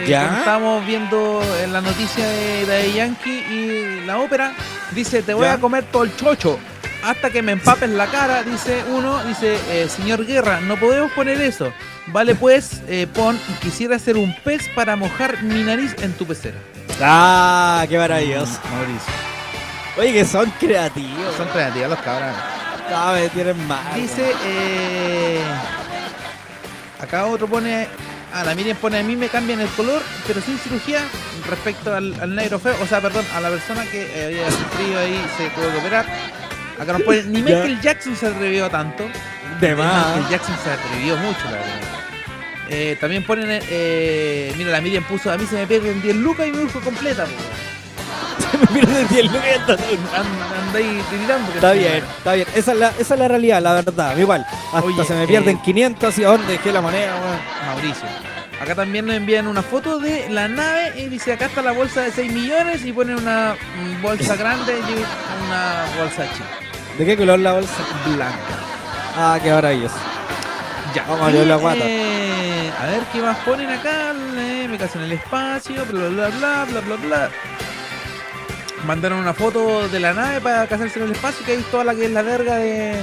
eh, 0.02 0.06
¿Ya? 0.08 0.30
que 0.30 0.38
Estábamos 0.40 0.86
viendo 0.86 1.42
en 1.64 1.74
la 1.74 1.82
noticia 1.82 2.28
de 2.28 2.92
Yankee 2.94 3.44
y 3.50 4.06
la 4.06 4.20
ópera. 4.20 4.54
Dice, 4.92 5.24
te 5.24 5.34
voy 5.34 5.46
¿Ya? 5.46 5.54
a 5.54 5.58
comer 5.58 5.86
todo 5.92 6.04
el 6.04 6.16
chocho. 6.16 6.60
Hasta 7.04 7.30
que 7.32 7.42
me 7.42 7.54
empapes 7.54 7.90
la 7.90 8.06
cara, 8.08 8.44
dice 8.44 8.84
uno, 8.92 9.24
dice, 9.24 9.58
eh, 9.70 9.88
señor 9.90 10.26
Guerra, 10.26 10.60
no 10.62 10.76
podemos 10.78 11.12
poner 11.12 11.40
eso. 11.42 11.72
Vale 12.08 12.36
pues, 12.36 12.82
eh, 12.88 13.08
pon, 13.14 13.40
quisiera 13.62 13.98
ser 13.98 14.18
un 14.18 14.36
pez 14.44 14.70
para 14.76 14.96
mojar 14.96 15.42
mi 15.44 15.64
nariz 15.64 15.96
en 16.02 16.14
tu 16.14 16.26
pecera. 16.26 16.58
Ah, 17.02 17.86
qué 17.90 17.98
maravilloso. 17.98 18.60
Mauricio. 18.72 19.14
Oye, 19.98 20.14
que 20.14 20.26
son 20.26 20.52
creativos. 20.60 21.36
Son 21.36 21.48
creativos 21.48 21.90
los 21.90 22.00
cabrones. 22.00 22.36
No, 22.92 23.14
me 23.14 23.30
tienen 23.30 23.68
mal. 23.68 23.96
Dice, 23.96 24.32
eh, 24.46 25.42
acá 27.02 27.26
otro 27.26 27.48
pone, 27.48 27.88
a 28.34 28.44
la 28.44 28.54
Miriam 28.54 28.78
pone, 28.78 29.00
a 29.00 29.04
mí 29.04 29.16
me 29.16 29.28
cambian 29.28 29.60
el 29.60 29.70
color, 29.70 30.02
pero 30.28 30.42
sin 30.42 30.60
cirugía, 30.60 31.00
respecto 31.50 31.94
al, 31.96 32.14
al 32.22 32.36
negro 32.36 32.60
feo, 32.60 32.76
o 32.82 32.86
sea, 32.86 33.02
perdón, 33.02 33.26
a 33.34 33.42
la 33.42 33.50
persona 33.50 33.84
que 33.86 34.04
eh, 34.04 34.26
había 34.26 34.52
sufrido 34.52 35.00
ahí, 35.00 35.26
se 35.38 35.50
tuvo 35.50 35.72
que 35.72 35.78
operar. 35.80 36.06
Acá 36.80 36.94
nos 36.94 37.02
pone, 37.02 37.24
ni. 37.24 37.42
Michael 37.42 37.82
Jackson 37.82 38.16
se 38.16 38.28
atrevió 38.28 38.70
tanto. 38.70 39.06
De 39.60 39.76
más. 39.76 40.08
Michael 40.08 40.30
Jackson 40.30 40.56
se 40.64 40.72
atrevió 40.72 41.18
mucho, 41.18 41.46
la 41.46 41.52
verdad. 41.52 41.95
Eh, 42.70 42.98
también 43.00 43.24
ponen, 43.24 43.50
eh, 43.52 43.62
eh, 43.70 44.54
mira, 44.58 44.72
la 44.72 44.82
Miriam 44.82 45.04
puso, 45.04 45.32
a 45.32 45.38
mí 45.38 45.46
se 45.46 45.56
me 45.56 45.68
pierden 45.68 46.02
10 46.02 46.16
lucas 46.18 46.48
y 46.48 46.52
me 46.52 46.64
busco 46.64 46.80
completa. 46.82 47.26
po. 47.26 47.32
Me 48.60 48.68
pierden 48.68 49.08
10 49.10 49.26
lucas, 49.26 49.46
entonces. 49.56 49.86
And- 50.16 50.68
Anda 50.68 50.80
ahí 50.80 51.04
tiritando. 51.10 51.52
Está 51.54 51.72
bien, 51.74 52.04
está 52.18 52.34
bien. 52.34 52.48
Esa 52.56 52.72
es 52.72 52.78
la, 52.78 52.94
esa 52.98 53.14
es 53.16 53.20
la 53.20 53.28
realidad, 53.28 53.62
la 53.62 53.74
verdad. 53.74 54.18
Igual, 54.18 54.46
hasta 54.74 54.82
Oye, 54.88 55.04
se 55.06 55.14
me 55.14 55.28
pierden 55.28 55.58
eh, 55.58 55.62
500 55.64 56.18
y 56.20 56.24
a 56.24 56.28
dónde 56.30 56.54
dejé 56.54 56.72
la 56.72 56.82
moneda. 56.82 57.14
Mauricio. 57.68 58.08
Acá 58.62 58.74
también 58.76 59.06
nos 59.06 59.16
envían 59.18 59.48
una 59.48 59.62
foto 59.62 60.00
de 60.00 60.30
la 60.30 60.48
nave 60.48 60.94
y 61.02 61.08
dice 61.08 61.34
acá 61.34 61.48
está 61.48 61.62
la 61.62 61.74
bolsa 61.74 62.02
de 62.04 62.12
6 62.12 62.32
millones 62.32 62.86
y 62.86 62.94
ponen 62.94 63.18
una 63.18 63.56
mm, 63.56 64.02
bolsa 64.02 64.36
grande 64.38 64.74
y 64.80 65.46
una 65.48 65.86
bolsa 65.98 66.24
chica. 66.34 66.46
¿De 66.98 67.06
qué 67.06 67.18
color 67.18 67.40
la 67.40 67.54
bolsa? 67.54 67.74
Blanca. 68.06 68.38
Ah, 69.18 69.38
qué 69.44 69.52
maravilloso. 69.52 69.96
Ya. 70.96 71.04
Vamos 71.10 71.28
a 71.28 71.30
Y, 71.32 71.34
leer 71.34 71.48
la 71.48 71.56
guata. 71.58 71.80
eh, 71.84 72.55
a 72.70 72.86
ver 72.88 73.04
qué 73.12 73.22
más 73.22 73.38
ponen 73.40 73.70
acá. 73.70 74.14
Eh, 74.38 74.68
me 74.70 74.78
caso 74.78 74.98
en 75.00 75.06
el 75.06 75.12
espacio, 75.14 75.86
bla 75.86 76.08
bla 76.10 76.30
bla 76.30 76.66
bla 76.66 76.82
bla 76.82 76.96
bla. 76.96 77.30
Mandaron 78.86 79.20
una 79.20 79.34
foto 79.34 79.88
de 79.88 80.00
la 80.00 80.14
nave 80.14 80.42
para 80.42 80.68
casarse 80.68 81.00
en 81.00 81.06
el 81.06 81.12
espacio, 81.12 81.46
que 81.46 81.54
ahí 81.54 81.66
toda 81.72 81.84
la 81.84 81.96
que 81.96 82.06
es 82.06 82.12
la 82.12 82.22
verga 82.22 82.58
de 82.58 83.02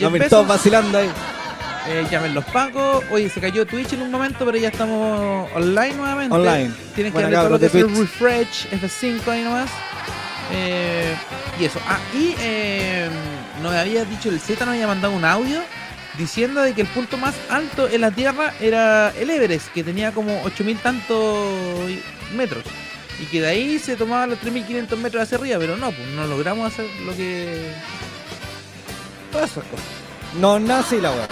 No 0.00 0.10
todos 0.28 0.46
vacilando 0.46 0.98
ahí. 0.98 1.10
Eh, 1.88 2.06
llamen 2.10 2.34
los 2.34 2.44
pacos. 2.44 3.04
Oye, 3.10 3.28
se 3.30 3.40
cayó 3.40 3.66
Twitch 3.66 3.94
en 3.94 4.02
un 4.02 4.10
momento, 4.10 4.44
pero 4.44 4.58
ya 4.58 4.68
estamos 4.68 5.48
online 5.54 5.94
nuevamente. 5.94 6.34
Online. 6.34 6.70
Tienen 6.94 7.12
que 7.12 7.22
darle 7.22 7.36
todo 7.36 7.48
lo 7.48 7.58
que 7.58 7.66
es 7.66 7.74
el 7.74 7.96
refresh 7.96 8.68
F5 8.70 9.28
ahí 9.28 9.42
nomás. 9.42 9.70
Eh, 10.52 11.14
y 11.58 11.64
eso. 11.64 11.78
Ah, 11.88 11.98
y 12.14 12.34
eh, 12.40 13.08
nos 13.62 13.72
había 13.74 14.04
dicho 14.04 14.28
el 14.28 14.40
Z, 14.40 14.64
nos 14.64 14.74
había 14.74 14.86
mandado 14.86 15.14
un 15.14 15.24
audio 15.24 15.60
diciendo 16.18 16.60
de 16.60 16.74
que 16.74 16.82
el 16.82 16.88
punto 16.88 17.16
más 17.16 17.34
alto 17.48 17.88
en 17.88 18.00
la 18.00 18.10
Tierra 18.10 18.52
era 18.60 19.10
el 19.18 19.30
Everest, 19.30 19.68
que 19.72 19.84
tenía 19.84 20.12
como 20.12 20.42
8000 20.42 20.78
tantos 20.78 21.48
metros. 22.34 22.64
Y 23.20 23.26
que 23.26 23.40
de 23.40 23.48
ahí 23.48 23.78
se 23.78 23.96
tomaba 23.96 24.26
los 24.26 24.38
3500 24.38 24.98
metros 24.98 25.22
hacia 25.22 25.38
arriba, 25.38 25.58
pero 25.58 25.76
no, 25.76 25.90
pues 25.90 26.06
no 26.08 26.26
logramos 26.26 26.72
hacer 26.72 26.86
lo 27.04 27.16
que. 27.16 27.72
Todas 29.32 29.50
esas 29.50 29.64
cosas. 29.64 29.86
No 30.40 30.58
nace 30.58 31.00
la 31.00 31.10
weá. 31.10 31.28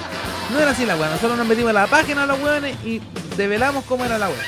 No 0.53 0.61
era 0.61 0.71
así 0.71 0.87
la 0.87 0.97
weá, 0.97 1.11
nosotros 1.11 1.37
nos 1.37 1.47
metimos 1.47 1.71
a 1.71 1.75
la 1.75 1.87
página 1.87 2.23
de 2.23 2.27
los 2.29 2.41
weones 2.41 2.77
y 2.85 3.01
develamos 3.37 3.85
cómo 3.85 4.05
era 4.05 4.19
la 4.19 4.29
weá. 4.29 4.45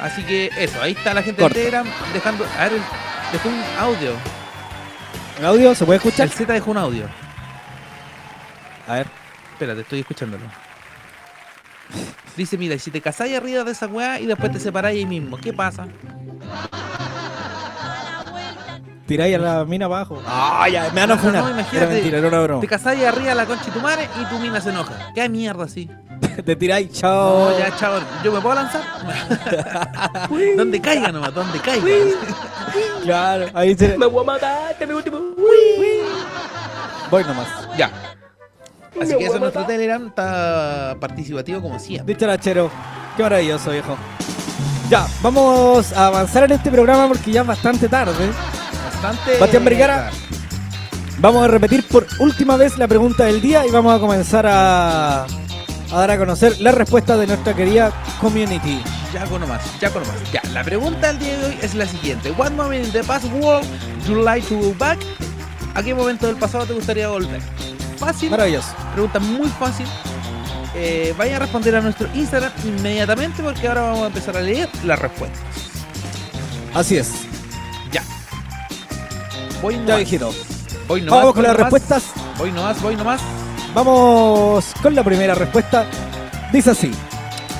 Así 0.00 0.22
que 0.22 0.50
eso, 0.56 0.80
ahí 0.80 0.92
está 0.92 1.12
la 1.12 1.22
gente 1.22 1.42
Corta. 1.42 1.58
de 1.58 1.64
Telegram 1.64 1.86
dejando. 2.12 2.46
A 2.58 2.68
ver, 2.68 2.80
dejó 3.32 3.48
un 3.48 3.62
audio. 3.78 4.12
¿El 5.38 5.44
audio 5.44 5.74
se 5.74 5.84
puede 5.84 5.96
escuchar? 5.96 6.26
El 6.26 6.32
Z 6.32 6.52
dejó 6.52 6.70
un 6.70 6.78
audio. 6.78 7.08
A 8.88 8.94
ver. 8.94 9.06
Espérate, 9.52 9.80
estoy 9.82 10.00
escuchándolo. 10.00 10.44
Dice, 12.36 12.56
mira, 12.56 12.74
y 12.74 12.78
si 12.78 12.90
te 12.90 13.00
casáis 13.00 13.36
arriba 13.36 13.64
de 13.64 13.72
esa 13.72 13.86
weá 13.86 14.20
y 14.20 14.26
después 14.26 14.52
te 14.52 14.60
separáis 14.60 14.98
ahí 14.98 15.06
mismo, 15.06 15.36
¿qué 15.38 15.52
pasa? 15.52 15.88
Tiráis 19.06 19.34
a 19.36 19.38
la 19.38 19.64
mina 19.64 19.86
abajo. 19.86 20.22
Ah, 20.26 20.68
ya, 20.70 20.90
me 20.92 21.00
van 21.00 21.10
a 21.10 21.14
No, 21.16 21.18
funar. 21.20 21.42
no, 21.42 21.48
era 21.48 21.60
imagínate, 21.60 21.94
mentira, 21.94 22.18
era 22.18 22.28
una 22.28 22.40
broma. 22.40 22.60
Te 22.60 22.68
casáis 22.68 23.02
arriba 23.04 23.30
de 23.30 23.34
la 23.34 23.46
concha 23.46 23.64
de 23.64 23.72
tu 23.72 23.80
madre 23.80 24.08
y 24.20 24.24
tu 24.26 24.38
mina 24.38 24.60
se 24.60 24.70
enoja. 24.70 25.12
¿Qué 25.14 25.28
mierda 25.28 25.64
así? 25.64 25.90
Te 26.44 26.54
tiráis, 26.54 26.92
chao. 26.92 27.50
No, 27.50 27.58
ya, 27.58 27.74
chao. 27.76 28.00
¿Yo 28.22 28.32
me 28.32 28.40
puedo 28.40 28.54
lanzar? 28.54 28.82
donde 30.56 30.80
caiga 30.80 31.10
nomás, 31.10 31.34
donde 31.34 31.58
caiga. 31.58 31.86
Claro, 33.02 33.46
ahí 33.54 33.74
se... 33.74 33.96
Me 33.98 34.06
voy 34.06 34.22
a 34.22 34.26
matar, 34.26 34.74
te 34.78 34.86
me 34.86 34.94
último. 34.94 35.18
Voy 37.10 37.24
nomás. 37.24 37.48
Ya. 37.76 37.90
Así 39.00 39.16
que 39.16 39.24
eso 39.24 39.34
es 39.34 39.40
nuestro 39.40 39.64
Telegram, 39.64 40.06
está 40.06 40.96
participativo 41.00 41.62
como 41.62 41.78
siempre. 41.78 42.14
Dicharachero. 42.14 42.70
Qué 43.16 43.22
maravilloso, 43.22 43.70
viejo. 43.70 43.96
Ya, 44.88 45.06
vamos 45.22 45.92
a 45.92 46.06
avanzar 46.06 46.44
en 46.44 46.52
este 46.52 46.70
programa 46.70 47.08
porque 47.08 47.30
ya 47.30 47.42
es 47.42 47.46
bastante 47.46 47.88
tarde. 47.88 48.30
Bastante. 48.84 49.38
Bastián 49.38 49.64
Vergara. 49.64 50.10
Vamos 51.18 51.44
a 51.44 51.48
repetir 51.48 51.86
por 51.88 52.06
última 52.20 52.56
vez 52.56 52.78
la 52.78 52.86
pregunta 52.86 53.24
del 53.24 53.40
día 53.40 53.66
y 53.66 53.70
vamos 53.70 53.94
a 53.94 53.98
comenzar 53.98 54.46
a, 54.46 55.24
a 55.24 55.26
dar 55.90 56.10
a 56.12 56.18
conocer 56.18 56.60
la 56.60 56.70
respuesta 56.70 57.16
de 57.16 57.26
nuestra 57.26 57.54
querida 57.54 57.92
community. 58.20 58.80
Ya 59.12 59.24
con 59.26 59.40
nomás, 59.40 59.62
ya 59.80 59.90
con 59.90 60.02
nomás. 60.02 60.16
Ya, 60.32 60.42
la 60.52 60.62
pregunta 60.62 61.08
del 61.08 61.18
día 61.18 61.38
de 61.38 61.46
hoy 61.46 61.58
es 61.60 61.74
la 61.74 61.86
siguiente. 61.86 62.30
What 62.30 62.52
moment 62.52 62.86
in 62.86 62.92
the 62.92 63.02
past 63.02 63.24
world 63.32 63.66
you 64.06 64.22
like 64.22 64.46
to 64.48 64.56
go 64.56 64.74
back? 64.78 64.98
¿A 65.74 65.82
qué 65.82 65.94
momento 65.94 66.26
del 66.26 66.36
pasado 66.36 66.66
te 66.66 66.72
gustaría 66.72 67.08
volver? 67.08 67.40
Fácil. 67.98 68.30
Maravilloso. 68.30 68.68
Pregunta 68.92 69.18
muy 69.18 69.48
fácil. 69.48 69.86
Eh, 70.74 71.14
vayan 71.18 71.36
a 71.36 71.38
responder 71.40 71.74
a 71.76 71.80
nuestro 71.80 72.08
Instagram 72.14 72.52
inmediatamente 72.64 73.42
porque 73.42 73.66
ahora 73.66 73.82
vamos 73.82 74.02
a 74.02 74.06
empezar 74.06 74.36
a 74.36 74.40
leer 74.40 74.68
las 74.84 74.98
respuestas. 74.98 75.40
Así 76.74 76.96
es. 76.96 77.10
Ya. 77.90 78.02
Voy 79.62 79.74
Ya, 79.74 79.80
nomás. 79.80 79.96
viejito. 79.96 80.30
Voy 80.86 81.00
nomás, 81.02 81.18
Vamos 81.20 81.34
con 81.34 81.42
voy 81.42 81.48
las 81.48 81.58
nomás. 81.58 81.72
respuestas. 81.72 82.02
Voy 82.38 82.52
nomás, 82.52 82.82
voy 82.82 82.96
nomás. 82.96 83.20
Vamos 83.74 84.64
con 84.82 84.94
la 84.94 85.02
primera 85.02 85.34
respuesta. 85.34 85.86
Dice 86.52 86.70
así: 86.70 86.92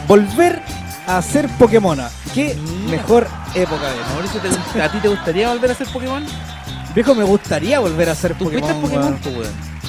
Volver 0.07 0.63
a 1.07 1.21
ser 1.23 1.49
Pokémona. 1.59 2.11
¿Qué 2.35 2.55
mejor 2.89 3.27
época 3.55 3.83
es? 3.91 4.13
Mauricio, 4.15 4.41
¿te- 4.73 4.83
¿a 4.83 4.93
ti 4.93 4.99
te 4.99 5.09
gustaría 5.09 5.49
volver 5.49 5.71
a 5.73 5.75
ser 5.75 5.87
Pokémon? 5.89 6.25
Viejo, 6.95 7.15
me 7.15 7.25
gustaría 7.25 7.81
volver 7.81 8.11
a 8.11 8.15
ser 8.15 8.35
¿Tú 8.35 8.45
Pokémon. 8.45 8.81
fuiste 8.81 8.97
Pokémon? 8.97 9.19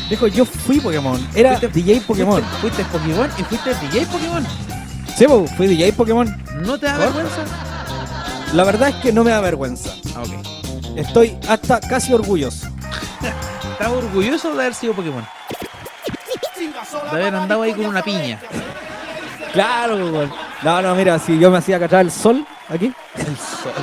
Viejo, 0.10 0.28
yo 0.28 0.44
fui 0.46 0.80
Pokémon. 0.80 1.20
Era 1.36 1.58
Fuiste- 1.60 1.68
DJ 1.70 2.02
Pokémon. 2.02 2.42
Fuiste, 2.62 2.84
fuiste 2.84 2.86
Pokémon 2.86 3.30
y 3.38 3.44
fuiste 3.44 3.74
DJ 3.76 4.06
Pokémon. 4.08 4.46
Sí, 5.16 5.26
po, 5.28 5.46
fui 5.56 5.68
DJ 5.68 5.94
Pokémon. 5.94 6.44
¿No 6.66 6.78
te 6.80 6.88
da 6.88 6.94
¿Por? 6.96 7.06
vergüenza? 7.14 7.42
La 8.54 8.64
verdad 8.64 8.90
es 8.90 8.96
que 8.96 9.14
no 9.14 9.24
me 9.24 9.32
da 9.32 9.40
vergüenza. 9.42 9.92
Ah, 10.16 10.22
ok. 10.24 10.98
Estoy 10.98 11.38
hasta 11.48 11.80
casi 11.80 12.14
orgulloso. 12.14 12.68
Estaba 13.72 13.96
orgulloso 13.98 14.54
de 14.56 14.62
haber 14.62 14.74
sido 14.74 14.94
Pokémon. 14.94 15.26
De 16.58 17.10
haber 17.22 17.36
andado 17.36 17.62
ahí 17.62 17.74
con 17.74 17.86
una 17.86 18.02
piña. 18.02 18.40
Claro, 19.54 19.96
weón. 19.96 20.32
No, 20.62 20.80
no, 20.80 20.94
mira, 20.94 21.18
si 21.18 21.40
yo 21.40 21.50
me 21.50 21.58
hacía 21.58 21.80
cachar 21.80 22.02
el 22.02 22.12
sol 22.12 22.46
aquí, 22.70 22.94
El 23.16 23.36
sol. 23.36 23.74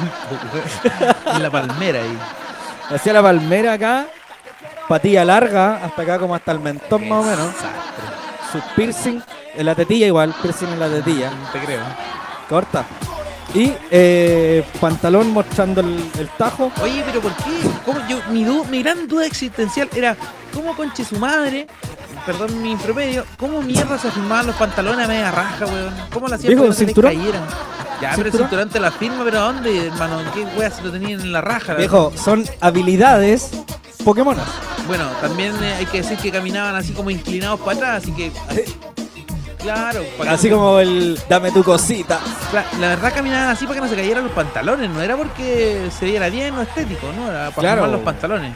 En 1.35 1.43
la 1.43 1.51
palmera 1.51 2.03
ahí. 2.03 2.16
me 2.89 2.95
hacía 2.97 3.12
la 3.14 3.20
palmera 3.22 3.72
acá, 3.72 4.07
patilla 4.89 5.24
larga, 5.24 5.84
hasta 5.84 6.03
acá 6.03 6.18
como 6.18 6.34
hasta 6.34 6.53
el 6.53 6.61
mentón 6.61 7.09
más 7.09 7.24
o 7.24 7.28
menos. 7.28 7.49
Su 8.53 8.61
piercing 8.74 9.20
en 9.57 9.66
la 9.66 9.74
tetilla 9.74 10.07
igual, 10.07 10.34
piercing 10.43 10.68
en 10.68 10.80
la 10.80 10.89
tetilla, 10.89 11.30
Te 11.53 11.59
creo. 11.61 11.82
corta. 12.49 12.84
Y 13.54 13.72
eh, 13.91 14.64
pantalón 14.80 15.30
mostrando 15.33 15.80
el, 15.80 16.11
el 16.18 16.29
tajo. 16.30 16.71
Oye, 16.83 17.03
pero 17.07 17.21
¿por 17.21 17.33
qué? 17.37 17.50
¿Cómo? 17.84 18.00
Yo, 18.08 18.18
mi, 18.30 18.45
du- 18.45 18.64
mi 18.67 18.83
gran 18.83 19.07
duda 19.08 19.25
existencial 19.26 19.88
era, 19.95 20.17
¿cómo 20.53 20.75
conche 20.76 21.04
su 21.04 21.17
madre? 21.18 21.67
Perdón 22.26 22.61
mi 22.61 22.74
promedio, 22.76 23.24
¿cómo 23.38 23.62
mierda 23.62 23.96
se 23.98 24.11
firmaban 24.11 24.48
los 24.48 24.57
pantalones 24.57 25.04
a 25.04 25.08
media 25.08 25.30
raja, 25.30 25.64
weón? 25.66 25.94
¿Cómo 26.12 26.26
lo 26.26 26.34
hacían 26.34 26.50
Digo, 26.50 26.62
para 26.62 26.64
que 26.64 26.68
no 26.70 26.74
se 26.74 26.84
les 26.84 26.94
cinturón. 26.94 27.14
cayeran? 27.16 27.42
Ya, 28.00 28.11
pero 28.11 28.11
el 28.11 28.14
¿Cinturón? 28.32 28.48
cinturón 28.48 28.68
te 28.70 28.80
la 28.80 28.90
firma, 28.90 29.24
pero 29.24 29.38
¿a 29.38 29.42
dónde, 29.42 29.86
hermano? 29.86 30.18
¿Qué 30.34 30.44
weas 30.58 30.74
se 30.74 30.82
lo 30.82 30.90
tenían 30.92 31.20
en 31.20 31.32
la 31.32 31.40
raja? 31.40 31.72
la 31.74 31.78
Viejo, 31.78 32.12
son 32.16 32.44
habilidades 32.61 33.50
Pokémonas. 34.04 34.44
Bueno, 34.88 35.04
también 35.20 35.54
eh, 35.62 35.74
hay 35.78 35.86
que 35.86 35.98
decir 36.03 36.18
que 36.18 36.30
caminaban 36.32 36.74
así 36.74 36.92
como 36.92 37.11
inclinados 37.11 37.61
para 37.61 37.76
atrás, 37.76 38.03
así 38.03 38.12
que. 38.12 38.32
Claro, 39.62 40.00
para 40.18 40.30
que- 40.30 40.34
Así 40.36 40.50
como 40.50 40.78
el 40.78 41.18
dame 41.28 41.50
tu 41.50 41.62
cosita. 41.64 42.20
La 42.80 42.88
verdad 42.88 43.12
caminaban 43.14 43.48
así 43.48 43.64
para 43.66 43.76
que 43.76 43.80
no 43.82 43.88
se 43.88 43.96
cayeran 43.96 44.24
los 44.24 44.32
pantalones, 44.32 44.88
no 44.90 45.00
era 45.00 45.16
porque 45.16 45.88
se 45.96 46.04
viera 46.07 46.28
bien 46.28 46.54
o 46.57 46.62
estético, 46.62 47.08
no, 47.16 47.28
era 47.30 47.50
para 47.50 47.62
Claro. 47.62 47.80
formar 47.82 47.96
los 47.96 48.04
pantalones. 48.04 48.53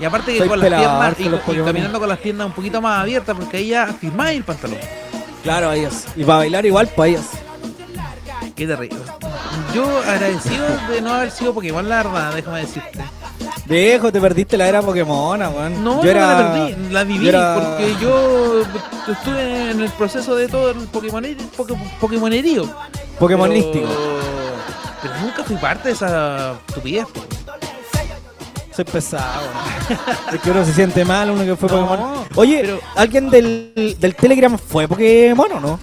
Y 0.00 0.04
aparte 0.04 0.32
que 0.32 0.38
Soy 0.38 0.48
con 0.48 0.60
las 0.60 0.68
piernas 0.68 1.14
y, 1.18 1.28
Pokémon. 1.28 1.66
caminando 1.66 1.98
con 1.98 2.08
las 2.08 2.18
piernas 2.18 2.46
un 2.46 2.52
poquito 2.52 2.80
más 2.80 3.02
abiertas 3.02 3.36
porque 3.36 3.56
ahí 3.58 3.68
ya 3.68 3.86
firmáis 3.86 4.36
el 4.38 4.44
pantalón. 4.44 4.78
Claro, 5.42 5.72
ellos. 5.72 6.04
Y 6.16 6.24
para 6.24 6.38
bailar 6.38 6.66
igual, 6.66 6.88
para 6.88 7.08
ellos. 7.08 7.24
Qué 8.54 8.66
terrible. 8.66 8.98
Yo 9.74 9.84
agradecido 10.06 10.64
de 10.90 11.00
no 11.00 11.14
haber 11.14 11.30
sido 11.30 11.54
Pokémon, 11.54 11.88
la 11.88 11.96
verdad, 12.02 12.34
déjame 12.34 12.60
decirte. 12.60 12.98
Viejo, 13.66 14.10
te 14.10 14.20
perdiste 14.20 14.56
la 14.56 14.66
era 14.68 14.82
Pokémona, 14.82 15.50
weón. 15.50 15.84
No, 15.84 15.98
yo 15.98 16.04
yo 16.04 16.10
era... 16.10 16.20
no 16.20 16.32
la 16.38 16.52
perdí, 16.66 16.92
la 16.92 17.04
viví 17.04 17.24
yo 17.24 17.28
era- 17.28 17.54
porque 17.54 17.94
yo 18.00 18.62
estuve 19.12 19.70
en 19.70 19.80
el 19.80 19.90
proceso 19.90 20.34
de 20.34 20.48
todo 20.48 20.70
el 20.70 20.78
Pokémoner, 20.88 21.36
poke- 21.56 21.76
Pokémonerío. 22.00 22.68
Pokémonístico. 23.18 23.86
Pero, 23.86 25.02
pero 25.02 25.14
nunca 25.20 25.44
fui 25.44 25.56
parte 25.56 25.88
de 25.88 25.94
esa 25.94 26.54
estupidez. 26.68 27.06
po. 27.06 27.20
Soy 28.78 28.84
pesado. 28.84 29.42
es 30.32 30.40
que 30.40 30.50
uno 30.52 30.64
se 30.64 30.72
siente 30.72 31.04
mal, 31.04 31.32
uno 31.32 31.44
que 31.44 31.56
fue 31.56 31.68
no, 31.68 31.84
Pokémon. 31.84 32.28
Oye, 32.36 32.60
pero... 32.60 32.80
¿alguien 32.94 33.28
del, 33.28 33.96
del 33.98 34.14
Telegram 34.14 34.56
fue 34.56 34.86
Pokémon 34.86 35.50
o 35.50 35.58
no? 35.58 35.80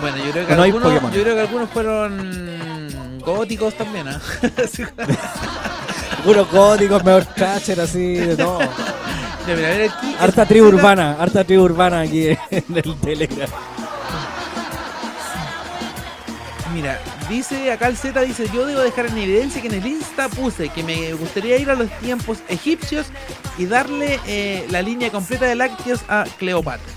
Bueno, 0.00 0.16
yo 0.16 0.30
creo 0.32 0.46
que, 0.46 0.52
algunos, 0.54 1.68
fueron 1.68 3.20
góticos 3.22 3.74
también, 3.74 4.08
¿ah? 4.08 4.18
¿eh? 4.42 6.40
Góticos, 6.50 7.04
mejor 7.04 7.26
catcher, 7.26 7.78
así, 7.78 8.14
de 8.14 8.34
todo. 8.38 8.60
Harta 10.18 10.46
tribu 10.46 10.68
urbana, 10.68 11.18
harta 11.20 11.44
tribu 11.44 11.64
urbana 11.64 12.00
aquí 12.00 12.28
en 12.28 12.64
el 12.74 12.96
Telegram. 13.00 13.50
Mira, 16.72 16.98
dice 17.30 17.72
acá 17.72 17.86
el 17.88 17.96
Z, 17.96 18.20
dice, 18.22 18.46
yo 18.52 18.66
debo 18.66 18.80
dejar 18.80 19.06
en 19.06 19.16
evidencia 19.16 19.62
que 19.62 19.68
en 19.68 19.74
el 19.74 19.86
Insta 19.86 20.28
puse 20.28 20.68
que 20.68 20.82
me 20.82 21.14
gustaría 21.14 21.56
ir 21.56 21.70
a 21.70 21.74
los 21.74 21.88
tiempos 22.00 22.38
egipcios 22.48 23.06
y 23.56 23.64
darle 23.66 24.18
eh, 24.26 24.66
la 24.70 24.82
línea 24.82 25.10
completa 25.10 25.46
de 25.46 25.54
lácteos 25.54 26.00
a 26.08 26.24
Cleopatra. 26.38 26.92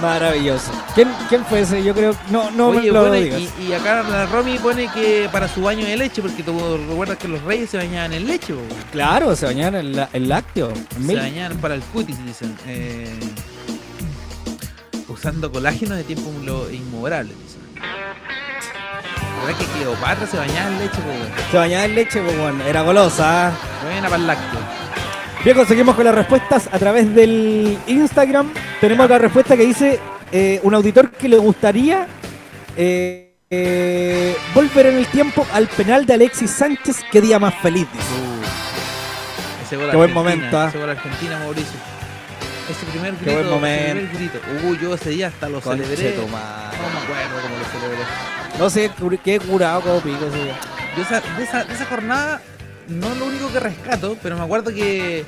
Maravilloso. 0.00 0.70
¿Quién, 0.94 1.08
quién 1.28 1.44
fue 1.44 1.60
ese? 1.60 1.82
Yo 1.84 1.94
creo. 1.94 2.16
No, 2.30 2.50
no 2.50 2.68
Oye, 2.68 2.90
lo 2.90 3.04
pone- 3.04 3.20
digas. 3.22 3.42
y, 3.60 3.66
y 3.68 3.72
acá 3.74 4.02
la 4.02 4.26
Romy 4.26 4.58
pone 4.58 4.88
que 4.92 5.28
para 5.30 5.46
su 5.48 5.62
baño 5.62 5.84
de 5.86 5.96
leche, 5.96 6.20
porque 6.22 6.42
tú 6.42 6.52
recuerdas 6.88 7.18
que 7.18 7.28
los 7.28 7.42
reyes 7.42 7.70
se 7.70 7.76
bañaban 7.76 8.12
en 8.12 8.26
leche, 8.26 8.52
weón. 8.54 8.66
Claro, 8.92 9.34
se 9.36 9.46
bañaban 9.46 9.74
en, 9.76 9.96
la- 9.96 10.08
en 10.12 10.28
lácteo. 10.28 10.72
en 10.96 11.06
se 11.06 11.14
bañaban 11.16 11.58
para 11.58 11.74
el 11.74 11.82
cutis, 11.82 12.16
dicen. 12.24 12.56
Eh, 12.66 13.08
usando 15.08 15.50
colágeno 15.52 15.94
de 15.94 16.04
tiempo 16.04 16.30
lo 16.44 16.70
inmobrable, 16.70 17.32
dicen. 17.44 17.60
La 19.38 19.44
verdad 19.44 19.58
que 19.58 19.66
Cleopatra 19.66 20.26
se 20.26 20.36
bañaba 20.36 20.68
en 20.68 20.78
leche, 20.78 20.98
weón. 21.06 21.28
Se 21.50 21.56
bañaba 21.56 21.84
en 21.84 21.94
leche, 21.94 22.22
pues 22.22 22.38
bueno, 22.38 22.64
era 22.64 22.82
golosa. 22.82 23.48
¿ah? 23.48 23.52
Buena 23.82 24.08
para 24.08 24.16
el 24.16 24.26
lácteo. 24.26 24.60
Viejo, 25.44 25.64
seguimos 25.66 25.94
con 25.94 26.04
las 26.06 26.14
respuestas 26.14 26.68
a 26.72 26.78
través 26.78 27.14
del 27.14 27.78
Instagram. 27.86 28.50
Tenemos 28.80 29.04
otra 29.04 29.18
respuesta 29.18 29.56
que 29.56 29.66
dice 29.66 30.00
eh, 30.32 30.58
un 30.62 30.74
auditor 30.74 31.10
que 31.10 31.28
le 31.28 31.36
gustaría 31.36 32.06
eh, 32.76 33.36
eh, 33.50 34.36
volver 34.54 34.86
en 34.86 34.96
el 34.96 35.06
tiempo 35.06 35.46
al 35.52 35.68
penal 35.68 36.06
de 36.06 36.14
Alexis 36.14 36.50
Sánchez. 36.50 37.04
Qué 37.12 37.20
día 37.20 37.38
más 37.38 37.54
feliz, 37.56 37.86
dice. 37.92 38.04
Ese 39.64 39.76
gol 39.76 39.90
Qué 39.90 39.96
buen 39.96 40.12
momento, 40.14 40.58
¿ah? 40.58 40.68
Ese 40.68 40.78
gol 40.78 40.88
Argentina, 40.90 41.38
Mauricio. 41.38 41.78
Ese 42.70 42.86
primer 42.86 43.12
grito. 43.12 43.24
Qué 43.26 43.32
buen 43.32 43.46
ese 43.46 43.54
momento. 43.54 43.92
primer 43.92 44.16
grito. 44.16 44.38
Uy, 44.66 44.78
yo 44.80 44.94
ese 44.94 45.10
día 45.10 45.28
hasta 45.28 45.48
lo 45.50 45.60
Conche 45.60 45.84
celebré. 45.84 46.16
No 46.16 46.26
me 46.26 46.36
acuerdo 46.38 47.42
cómo 47.42 47.58
lo 47.58 47.64
celebré. 47.66 48.43
No 48.58 48.70
sé 48.70 48.90
qué 49.24 49.40
curado 49.40 49.80
como 49.80 50.00
pico 50.00 50.24
ese 50.26 50.44
día. 50.44 50.56
Yo 50.96 51.02
esa, 51.02 51.20
de, 51.36 51.42
esa, 51.44 51.64
de 51.64 51.74
esa 51.74 51.86
jornada, 51.86 52.40
no 52.88 53.14
lo 53.16 53.26
único 53.26 53.50
que 53.52 53.58
rescato, 53.60 54.16
pero 54.22 54.36
me 54.36 54.44
acuerdo 54.44 54.72
que 54.72 55.24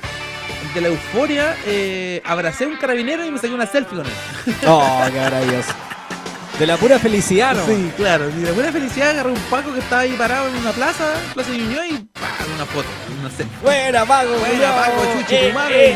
de 0.73 0.81
la 0.81 0.87
euforia 0.87 1.55
eh, 1.65 2.21
abracé 2.25 2.63
a 2.63 2.67
un 2.67 2.77
carabinero 2.77 3.25
y 3.25 3.31
me 3.31 3.37
saqué 3.37 3.53
una 3.53 3.65
selfie 3.67 3.97
con 3.97 4.05
él. 4.07 4.13
Oh, 4.67 5.01
qué 5.11 5.19
maravilloso. 5.19 5.71
De 6.57 6.65
la 6.65 6.77
pura 6.77 6.97
felicidad, 6.97 7.53
¿no? 7.55 7.65
Sí, 7.67 7.91
claro. 7.97 8.27
De 8.29 8.51
buena 8.53 8.71
felicidad 8.71 9.09
agarré 9.11 9.29
un 9.31 9.39
Paco 9.41 9.71
que 9.73 9.79
estaba 9.79 10.01
ahí 10.03 10.13
parado 10.17 10.47
en 10.47 10.55
una 10.55 10.71
plaza, 10.71 11.13
Plaza 11.35 11.51
Ñuñoa, 11.51 11.85
y 11.87 11.97
¡pah! 12.13 12.21
una 12.55 12.65
foto, 12.65 12.87
una 13.19 13.29
selfie. 13.29 13.57
Buena, 13.61 14.05
Paco. 14.05 14.29
Buena. 14.39 14.75
Paco, 14.75 15.01
chuchi, 15.13 15.35
Eh, 15.35 15.49
tu 15.49 15.53
madre. 15.55 15.95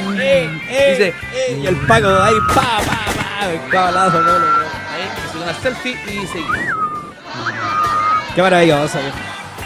eh, 0.69 0.91
Dice, 0.91 1.13
y 1.61 1.65
el 1.65 1.75
Paco 1.87 2.09
ahí, 2.09 2.35
pa, 2.49 2.55
pa, 2.55 2.81
pa, 2.85 3.69
cabalazo, 3.71 4.19
todo 4.19 4.37
lo 4.39 4.45
que- 4.45 4.61
Ahí, 4.91 5.09
me 5.15 5.27
saqué 5.27 5.37
una 5.43 5.53
selfie 5.61 5.91
y 6.13 6.27
seguí. 6.27 6.45
Qué 8.35 8.41
maravilloso, 8.41 8.99
viejo. 8.99 9.17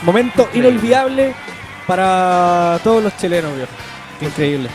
Momento 0.04 0.50
inolvidable 0.54 1.34
para 1.88 2.80
todos 2.84 3.04
los 3.04 3.16
chilenos, 3.18 3.56
viejo. 3.56 3.72
Qué 4.20 4.26
increíble. 4.26 4.70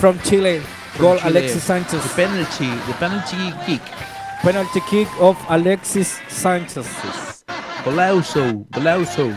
From 0.00 0.18
Chile, 0.22 0.62
gol 0.98 1.18
Chile. 1.18 1.28
Alexis 1.28 1.62
Sánchez. 1.62 2.00
The 2.02 2.22
penalty, 2.22 2.70
the 2.86 2.92
penalty 2.98 3.54
kick. 3.66 3.82
Penalty 4.42 4.80
kick 4.88 5.08
of 5.20 5.36
Alexis 5.48 6.18
Sánchez. 6.28 6.86
Golauso, 7.84 8.64
golauso. 8.70 9.30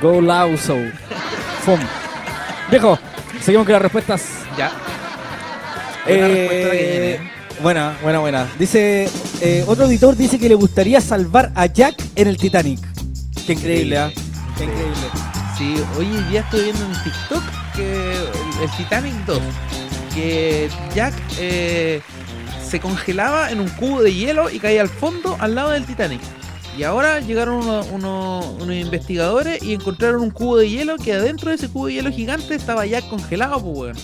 Golazo. 0.00 0.76
Fum. 1.64 1.78
Viejo, 2.70 2.98
seguimos 3.40 3.66
con 3.66 3.72
las 3.74 3.82
respuestas. 3.82 4.22
Ya. 4.56 4.72
Buena 6.06 6.28
respuesta 6.28 6.68
la 6.68 6.72
que 6.74 6.80
Eh, 6.80 7.18
viene. 7.18 7.32
Buena, 7.62 7.96
buena, 8.02 8.18
buena. 8.20 8.52
Dice, 8.58 9.08
eh, 9.40 9.64
otro 9.66 9.84
auditor 9.84 10.16
dice 10.16 10.38
que 10.38 10.48
le 10.48 10.54
gustaría 10.54 11.00
salvar 11.00 11.52
a 11.54 11.66
Jack 11.66 11.94
en 12.16 12.28
el 12.28 12.36
Titanic. 12.36 12.80
Qué 13.46 13.52
increíble, 13.54 13.98
¿ah? 13.98 14.10
Qué 14.56 14.64
increíble. 14.64 14.96
Sí, 15.58 15.74
hoy 15.98 16.06
día 16.30 16.40
estoy 16.40 16.64
viendo 16.64 16.84
en 16.84 16.92
TikTok 17.02 17.42
que 17.76 18.12
el, 18.12 18.62
el 18.62 18.70
Titanic 18.76 19.14
2, 19.26 19.38
que 20.14 20.68
Jack 20.94 21.14
eh, 21.38 22.00
se 22.68 22.80
congelaba 22.80 23.50
en 23.50 23.60
un 23.60 23.68
cubo 23.68 24.02
de 24.02 24.14
hielo 24.14 24.50
y 24.50 24.58
caía 24.58 24.80
al 24.82 24.88
fondo 24.88 25.36
al 25.38 25.54
lado 25.54 25.70
del 25.70 25.84
Titanic. 25.84 26.20
Y 26.76 26.84
ahora 26.84 27.20
llegaron 27.20 27.56
uno- 27.56 27.84
uno- 27.92 28.56
unos 28.60 28.74
investigadores 28.76 29.62
y 29.62 29.74
encontraron 29.74 30.22
un 30.22 30.30
cubo 30.30 30.56
de 30.56 30.70
hielo 30.70 30.96
que 30.96 31.12
adentro 31.12 31.50
de 31.50 31.56
ese 31.56 31.68
cubo 31.68 31.86
de 31.86 31.94
hielo 31.94 32.10
gigante 32.10 32.54
estaba 32.54 32.86
Jack 32.86 33.08
congelado, 33.08 33.60
pues 33.62 33.76
weón. 33.76 33.96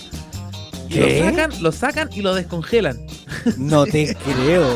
Y 0.87 0.93
¿Qué? 0.93 1.19
lo 1.19 1.25
sacan, 1.29 1.63
lo 1.63 1.71
sacan 1.71 2.09
y 2.13 2.21
lo 2.21 2.35
descongelan. 2.35 2.97
No 3.57 3.85
te 3.85 4.15
creo. 4.15 4.67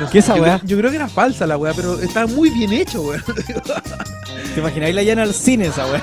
No 0.00 0.08
¿Qué 0.10 0.20
esa 0.20 0.36
yo, 0.36 0.42
weá? 0.42 0.60
yo 0.64 0.78
creo 0.78 0.90
que 0.90 0.96
era 0.96 1.08
falsa 1.08 1.46
la 1.46 1.56
weá, 1.58 1.74
pero 1.74 2.00
estaba 2.00 2.26
muy 2.26 2.48
bien 2.50 2.72
hecho, 2.72 3.02
weón. 3.02 3.22
¿Te 4.54 4.60
imagináis 4.60 4.94
la 4.94 5.02
llena 5.02 5.22
al 5.22 5.34
cine 5.34 5.66
esa 5.66 5.86
weá? 5.86 6.00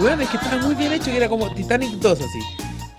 Weón, 0.00 0.20
es 0.20 0.28
que 0.28 0.36
estaba 0.36 0.58
muy 0.62 0.74
bien 0.74 0.92
hecho, 0.92 1.06
que 1.06 1.16
era 1.16 1.28
como 1.28 1.52
Titanic 1.54 1.90
2 2.00 2.18
así. 2.20 2.38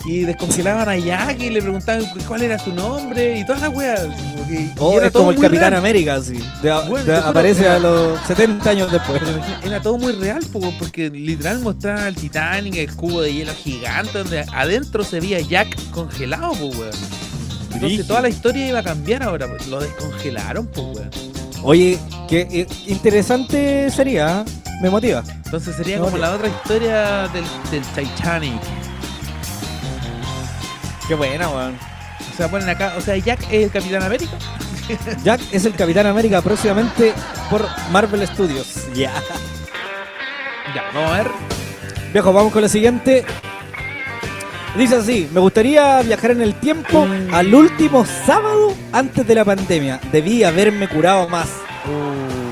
Y 0.05 0.19
descongelaban 0.21 0.88
a 0.88 0.95
Jack 0.95 1.41
y 1.41 1.49
le 1.49 1.61
preguntaban 1.61 2.05
cu- 2.05 2.19
cuál 2.26 2.41
era 2.43 2.57
su 2.57 2.73
nombre 2.73 3.38
y 3.39 3.45
todas 3.45 3.61
las 3.63 3.76
weas. 3.76 4.07
y 4.49 4.71
Oh, 4.80 4.93
era 4.97 5.07
es 5.07 5.11
todo 5.11 5.23
como 5.23 5.31
el 5.31 5.38
Capitán 5.41 5.71
real. 5.71 5.76
América, 5.76 6.15
así. 6.15 6.39
De- 6.63 6.71
Bueno, 6.88 7.03
de- 7.05 7.11
te 7.11 7.17
juro, 7.17 7.27
aparece 7.30 7.61
era- 7.65 7.76
a 7.76 7.80
los 7.80 8.19
70 8.26 8.69
años 8.69 8.91
después. 8.93 9.21
Era 9.61 9.81
todo 9.81 9.97
muy 9.97 10.13
real, 10.13 10.39
po, 10.53 10.61
porque 10.80 11.09
literal 11.09 11.59
mostraban 11.59 12.07
el 12.07 12.15
Titanic, 12.15 12.76
el 12.77 12.95
cubo 12.95 13.21
de 13.21 13.34
hielo 13.34 13.53
gigante, 13.53 14.19
donde 14.19 14.45
adentro 14.53 15.03
se 15.03 15.19
veía 15.19 15.41
Jack 15.41 15.76
congelado, 15.91 16.53
pues 16.53 16.77
weón. 16.77 16.91
Entonces 17.73 18.07
toda 18.07 18.21
la 18.21 18.29
historia 18.29 18.67
iba 18.67 18.79
a 18.79 18.83
cambiar 18.83 19.23
ahora, 19.23 19.47
pues, 19.47 19.67
lo 19.67 19.79
descongelaron, 19.79 20.67
pues 20.67 20.97
weón. 20.97 21.09
Oye, 21.63 21.99
qué 22.27 22.47
eh, 22.51 22.67
interesante 22.87 23.89
sería, 23.91 24.41
¿eh? 24.41 24.51
me 24.81 24.89
motiva. 24.89 25.23
Entonces 25.45 25.75
sería 25.75 25.99
como 25.99 26.17
la 26.17 26.31
otra 26.33 26.47
historia 26.47 27.27
del, 27.29 27.43
del 27.71 27.83
Titanic. 27.93 28.61
Qué 31.07 31.15
buena, 31.15 31.49
weón. 31.49 31.75
O 32.33 32.37
sea, 32.37 32.49
ponen 32.49 32.69
acá, 32.69 32.93
o 32.97 33.01
sea, 33.01 33.17
Jack 33.17 33.41
es 33.51 33.65
el 33.65 33.71
Capitán 33.71 34.03
América. 34.03 34.31
Jack 35.23 35.41
es 35.51 35.65
el 35.65 35.73
Capitán 35.73 36.05
América 36.07 36.41
próximamente 36.41 37.13
por 37.49 37.65
Marvel 37.91 38.25
Studios. 38.27 38.87
Ya. 38.93 39.11
Ya, 40.75 40.83
vamos 40.93 41.11
a 41.11 41.17
ver. 41.23 41.31
Viejo, 42.13 42.31
vamos 42.31 42.53
con 42.53 42.61
la 42.61 42.69
siguiente. 42.69 43.25
Dice 44.77 44.95
así, 44.95 45.29
me 45.33 45.39
gustaría 45.39 46.01
viajar 46.03 46.31
en 46.31 46.41
el 46.41 46.53
tiempo 46.55 47.05
al 47.33 47.53
último 47.53 48.05
sábado 48.05 48.73
antes 48.93 49.27
de 49.27 49.35
la 49.35 49.43
pandemia. 49.43 49.99
Debí 50.11 50.43
haberme 50.43 50.87
curado 50.87 51.27
más. 51.27 51.49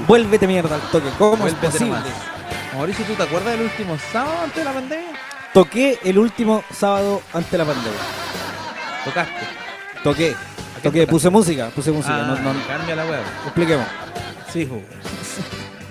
Vuélvete 0.07 0.47
mierda 0.47 0.75
al 0.75 0.81
toque. 0.91 1.09
¿Cómo 1.17 1.33
es 1.47 1.53
Vuélvete 1.53 1.67
posible? 1.67 1.91
nomás. 1.93 2.05
Mauricio, 2.75 3.05
¿tú 3.05 3.13
te 3.13 3.23
acuerdas 3.23 3.51
del 3.57 3.61
último 3.61 3.97
sábado 4.11 4.35
antes 4.43 4.57
de 4.57 4.63
la 4.65 4.71
pandemia? 4.73 5.07
Toqué 5.53 5.99
el 6.03 6.17
último 6.17 6.63
sábado 6.73 7.21
antes 7.33 7.51
de 7.51 7.57
la 7.59 7.65
pandemia. 7.65 7.99
Tocaste. 9.05 9.33
Toqué. 10.03 10.27
qué 10.29 10.35
Toqué, 10.35 10.81
tocaste? 10.83 11.07
puse 11.07 11.29
música, 11.29 11.69
puse 11.69 11.91
música. 11.91 12.15
Ah, 12.15 12.37
no, 12.43 12.53
no, 12.53 12.67
cambia 12.67 12.95
la 12.95 13.05
web. 13.05 13.21
expliquemos. 13.45 13.85
Sí, 14.51 14.65
jo. 14.69 14.81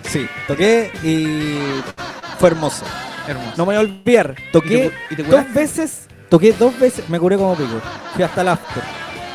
Sí, 0.09 0.27
toqué 0.47 0.91
y 1.03 1.59
fue 2.39 2.51
hermoso. 2.51 2.85
Hermoso. 3.27 3.53
No 3.57 3.65
me 3.65 3.65
voy 3.65 3.77
a 3.77 3.81
olvidar. 3.81 4.35
Toqué 4.53 4.93
¿Y 5.11 5.17
te 5.17 5.23
cu- 5.23 5.23
y 5.31 5.31
te 5.31 5.37
dos 5.37 5.53
veces, 5.53 6.06
toqué 6.29 6.53
dos 6.53 6.79
veces, 6.79 7.09
me 7.09 7.19
curé 7.19 7.37
como 7.37 7.55
pico. 7.55 7.81
Fui 8.15 8.25
hasta 8.25 8.41
el 8.43 8.49
after. 8.49 8.83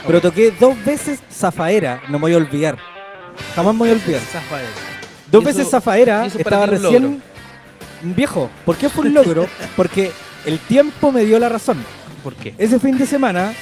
Pero 0.05 0.21
toqué 0.21 0.51
dos 0.59 0.83
veces 0.83 1.19
Zafaera, 1.31 2.01
no 2.07 2.13
me 2.17 2.21
voy 2.23 2.33
a 2.33 2.37
olvidar. 2.37 2.77
Jamás 3.55 3.73
me 3.73 3.79
voy 3.79 3.89
a 3.89 3.93
olvidar. 3.93 4.21
Zafaera. 4.21 4.67
Dos 5.31 5.43
veces 5.43 5.61
eso- 5.61 5.71
Zafaera, 5.71 6.25
eso 6.25 6.37
estaba 6.37 6.63
un 6.65 6.69
recién 6.69 7.03
logro. 7.03 7.17
viejo. 8.01 8.49
¿Por 8.65 8.77
qué 8.77 8.89
fue 8.89 9.05
un 9.07 9.13
logro? 9.13 9.47
Porque 9.75 10.11
el 10.45 10.59
tiempo 10.59 11.11
me 11.11 11.23
dio 11.23 11.37
la 11.39 11.49
razón. 11.49 11.83
¿Por 12.23 12.33
qué? 12.35 12.53
Ese 12.57 12.79
fin 12.79 12.97
de 12.97 13.05
semana 13.05 13.53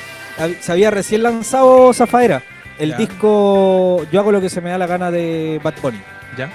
se 0.61 0.72
había 0.72 0.89
recién 0.91 1.23
lanzado 1.23 1.93
Zafaera, 1.93 2.41
el 2.77 2.91
Ya. 2.91 2.97
disco 2.97 4.06
Yo 4.11 4.19
hago 4.22 4.31
lo 4.31 4.39
que 4.41 4.49
se 4.49 4.61
me 4.61 4.69
da 4.69 4.77
la 4.77 4.88
gana 4.88 5.11
de 5.11 5.60
Bad 5.64 5.76
Bunny, 5.81 6.01
¿Ya? 6.38 6.49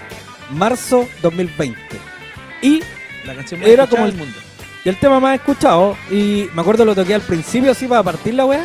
marzo 0.51 1.07
2020. 1.23 1.79
Y 2.63 2.83
La 3.27 3.35
canción 3.35 3.61
más 3.61 3.69
Era 3.69 3.87
como 3.87 4.05
el- 4.07 4.15
mundo. 4.15 4.37
Y 4.85 4.89
el 4.91 4.99
tema 4.99 5.19
más 5.19 5.37
escuchado, 5.37 5.97
y 6.11 6.49
me 6.55 6.61
acuerdo 6.61 6.85
lo 6.85 6.95
toqué 6.95 7.15
al 7.15 7.23
principio 7.23 7.73
así 7.73 7.87
para 7.87 8.03
partir 8.03 8.35
la 8.35 8.45
weá, 8.45 8.65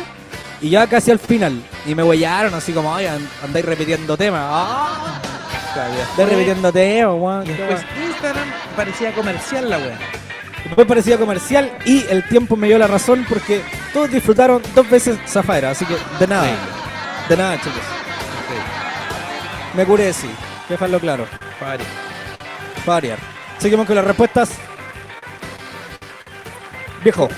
y 0.60 0.68
ya 0.70 0.86
casi 0.86 1.10
al 1.10 1.18
final. 1.18 1.62
Y 1.86 1.94
me 1.94 2.02
huellaron 2.02 2.52
así 2.54 2.72
como, 2.72 2.94
ay, 2.94 3.06
and- 3.06 3.26
andáis 3.42 3.64
repitiendo 3.64 4.16
temas. 4.16 4.42
¡Ah! 4.44 5.20
Andáis 6.10 6.28
repitiendo 6.28 6.70
temas, 6.72 7.14
weón. 7.18 7.44
Después 7.46 7.80
weá. 7.80 8.06
Instagram 8.06 8.48
parecía 8.76 9.14
comercial 9.14 9.70
la 9.70 9.78
wea. 9.78 9.98
Después 10.64 10.86
parecía 10.86 11.16
comercial 11.16 11.72
y 11.86 12.04
el 12.10 12.22
tiempo 12.28 12.54
me 12.54 12.66
dio 12.66 12.78
la 12.78 12.86
razón 12.86 13.24
porque 13.28 13.62
todos 13.94 14.10
disfrutaron 14.10 14.60
dos 14.74 14.88
veces 14.90 15.18
Zafaera, 15.26 15.70
así 15.70 15.86
que 15.86 15.96
de 16.18 16.26
nada. 16.26 16.48
De 17.30 17.36
nada, 17.36 17.56
chicos. 17.56 17.80
Me 19.74 19.86
curé, 19.86 20.12
sí. 20.12 20.30
Déjalo 20.68 21.00
claro. 21.00 21.26
Para 21.58 21.82
variar. 22.84 23.18
Seguimos 23.58 23.86
con 23.86 23.96
las 23.96 24.04
respuestas. 24.04 24.50
Viejo. 27.02 27.28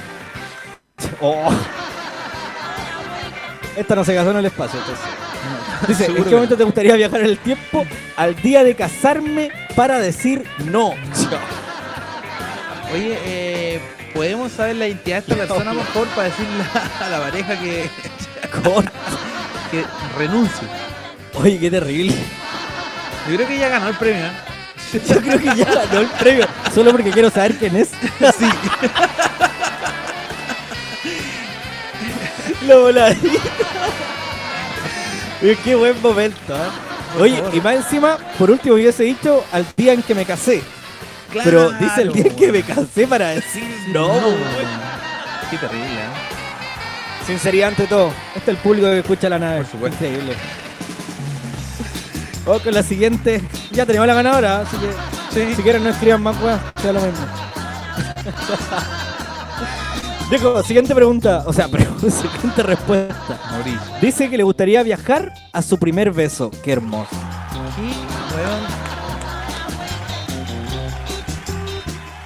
Oh. 1.21 1.53
Esta 3.77 3.95
no 3.95 4.05
se 4.05 4.15
casó 4.15 4.31
en 4.33 4.37
el 4.39 4.47
espacio, 4.47 4.79
entonces. 4.81 5.05
Dice, 5.89 6.07
¿en 6.07 6.25
qué 6.25 6.35
momento 6.35 6.57
te 6.57 6.65
gustaría 6.65 6.95
viajar 6.95 7.21
en 7.21 7.27
el 7.27 7.39
tiempo? 7.39 7.85
Al 8.17 8.37
día 8.37 8.63
de 8.63 8.75
casarme 8.75 9.51
para 9.75 9.99
decir 9.99 10.45
no. 10.71 10.95
Oye, 12.93 13.19
eh, 13.25 13.81
¿podemos 14.15 14.53
saber 14.53 14.77
la 14.77 14.87
identidad 14.87 15.25
de 15.25 15.33
esta 15.33 15.47
persona 15.47 15.73
mejor 15.73 16.07
para 16.09 16.29
decirle 16.29 16.65
a 17.01 17.09
la 17.09 17.19
pareja 17.21 17.59
que, 17.59 17.89
que 19.71 19.85
renuncie? 20.19 20.69
Oye, 21.35 21.59
qué 21.59 21.71
terrible. 21.71 22.15
Yo 23.29 23.37
creo 23.37 23.49
que 23.49 23.59
ya 23.59 23.69
ganó 23.69 23.89
el 23.89 23.95
premio. 23.95 24.27
¿eh? 24.27 24.31
Yo 25.09 25.21
creo 25.21 25.39
que 25.39 25.57
ya 25.57 25.65
ganó 25.65 26.01
el 26.01 26.09
premio. 26.09 26.47
Solo 26.75 26.91
porque 26.93 27.11
quiero 27.11 27.31
saber 27.31 27.57
quién 27.57 27.77
es. 27.77 27.91
Sí. 28.39 28.49
Lo 32.67 32.83
voladito. 32.83 33.29
Y 35.43 35.57
Qué 35.57 35.75
buen 35.75 36.01
momento, 36.01 36.55
¿eh? 36.55 37.19
Oye, 37.21 37.43
y 37.53 37.61
más 37.61 37.75
encima, 37.75 38.17
por 38.39 38.49
último 38.49 38.77
hubiese 38.77 39.03
dicho 39.03 39.45
al 39.51 39.67
día 39.77 39.93
en 39.93 40.01
que 40.03 40.15
me 40.15 40.25
casé. 40.25 40.63
Pero 41.43 41.73
dice 41.73 42.03
el 42.03 42.13
día 42.13 42.27
en 42.29 42.37
que 42.37 42.53
me 42.53 42.63
casé 42.63 43.09
para 43.09 43.31
decir 43.31 43.65
no. 43.89 44.09
Qué 45.51 45.59
terrible, 45.59 45.85
¿eh? 45.87 47.25
Sinceridad 47.27 47.71
ante 47.71 47.89
todo. 47.89 48.13
Este 48.37 48.53
es 48.53 48.57
el 48.57 48.63
público 48.63 48.87
que 48.87 49.01
escucha 49.01 49.29
la 49.29 49.41
nave. 49.41 49.63
Por 49.63 49.71
supuesto. 49.73 50.05
Increíble. 50.05 50.37
Vamos 52.47 52.63
con 52.63 52.75
la 52.75 52.83
siguiente. 52.85 53.43
Ya 53.73 53.85
tenemos 53.85 54.07
la 54.07 54.15
ganadora, 54.15 54.61
así 54.61 54.77
que 54.77 54.93
Sí. 55.35 55.55
si 55.57 55.63
quieren 55.63 55.83
no 55.83 55.91
escriban 55.91 56.23
más 56.23 56.41
weas, 56.41 56.61
sea 56.81 56.93
lo 56.93 57.01
mismo. 57.01 57.27
Dijo, 60.33 60.63
siguiente 60.63 60.95
pregunta. 60.95 61.43
O 61.45 61.53
sea, 61.53 61.67
siguiente 62.01 62.63
respuesta. 62.63 63.39
Mauricio. 63.51 63.81
Dice 64.01 64.31
que 64.31 64.39
le 64.39 64.43
gustaría 64.43 64.83
viajar 64.83 65.35
a 65.53 65.61
su 65.61 65.77
primer 65.77 66.11
beso. 66.11 66.51
Qué 66.65 66.73
hermoso. 66.73 67.11
Qué 67.77 67.83
weón. 68.35 68.63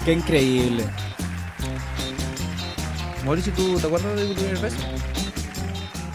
Qué 0.05 0.13
increíble. 0.13 0.85
Mauricio, 3.25 3.53
¿tú 3.55 3.77
te 3.81 3.89
acuerdas 3.89 4.15
de 4.15 4.27
tu 4.27 4.35
primer 4.35 4.59
beso? 4.59 4.77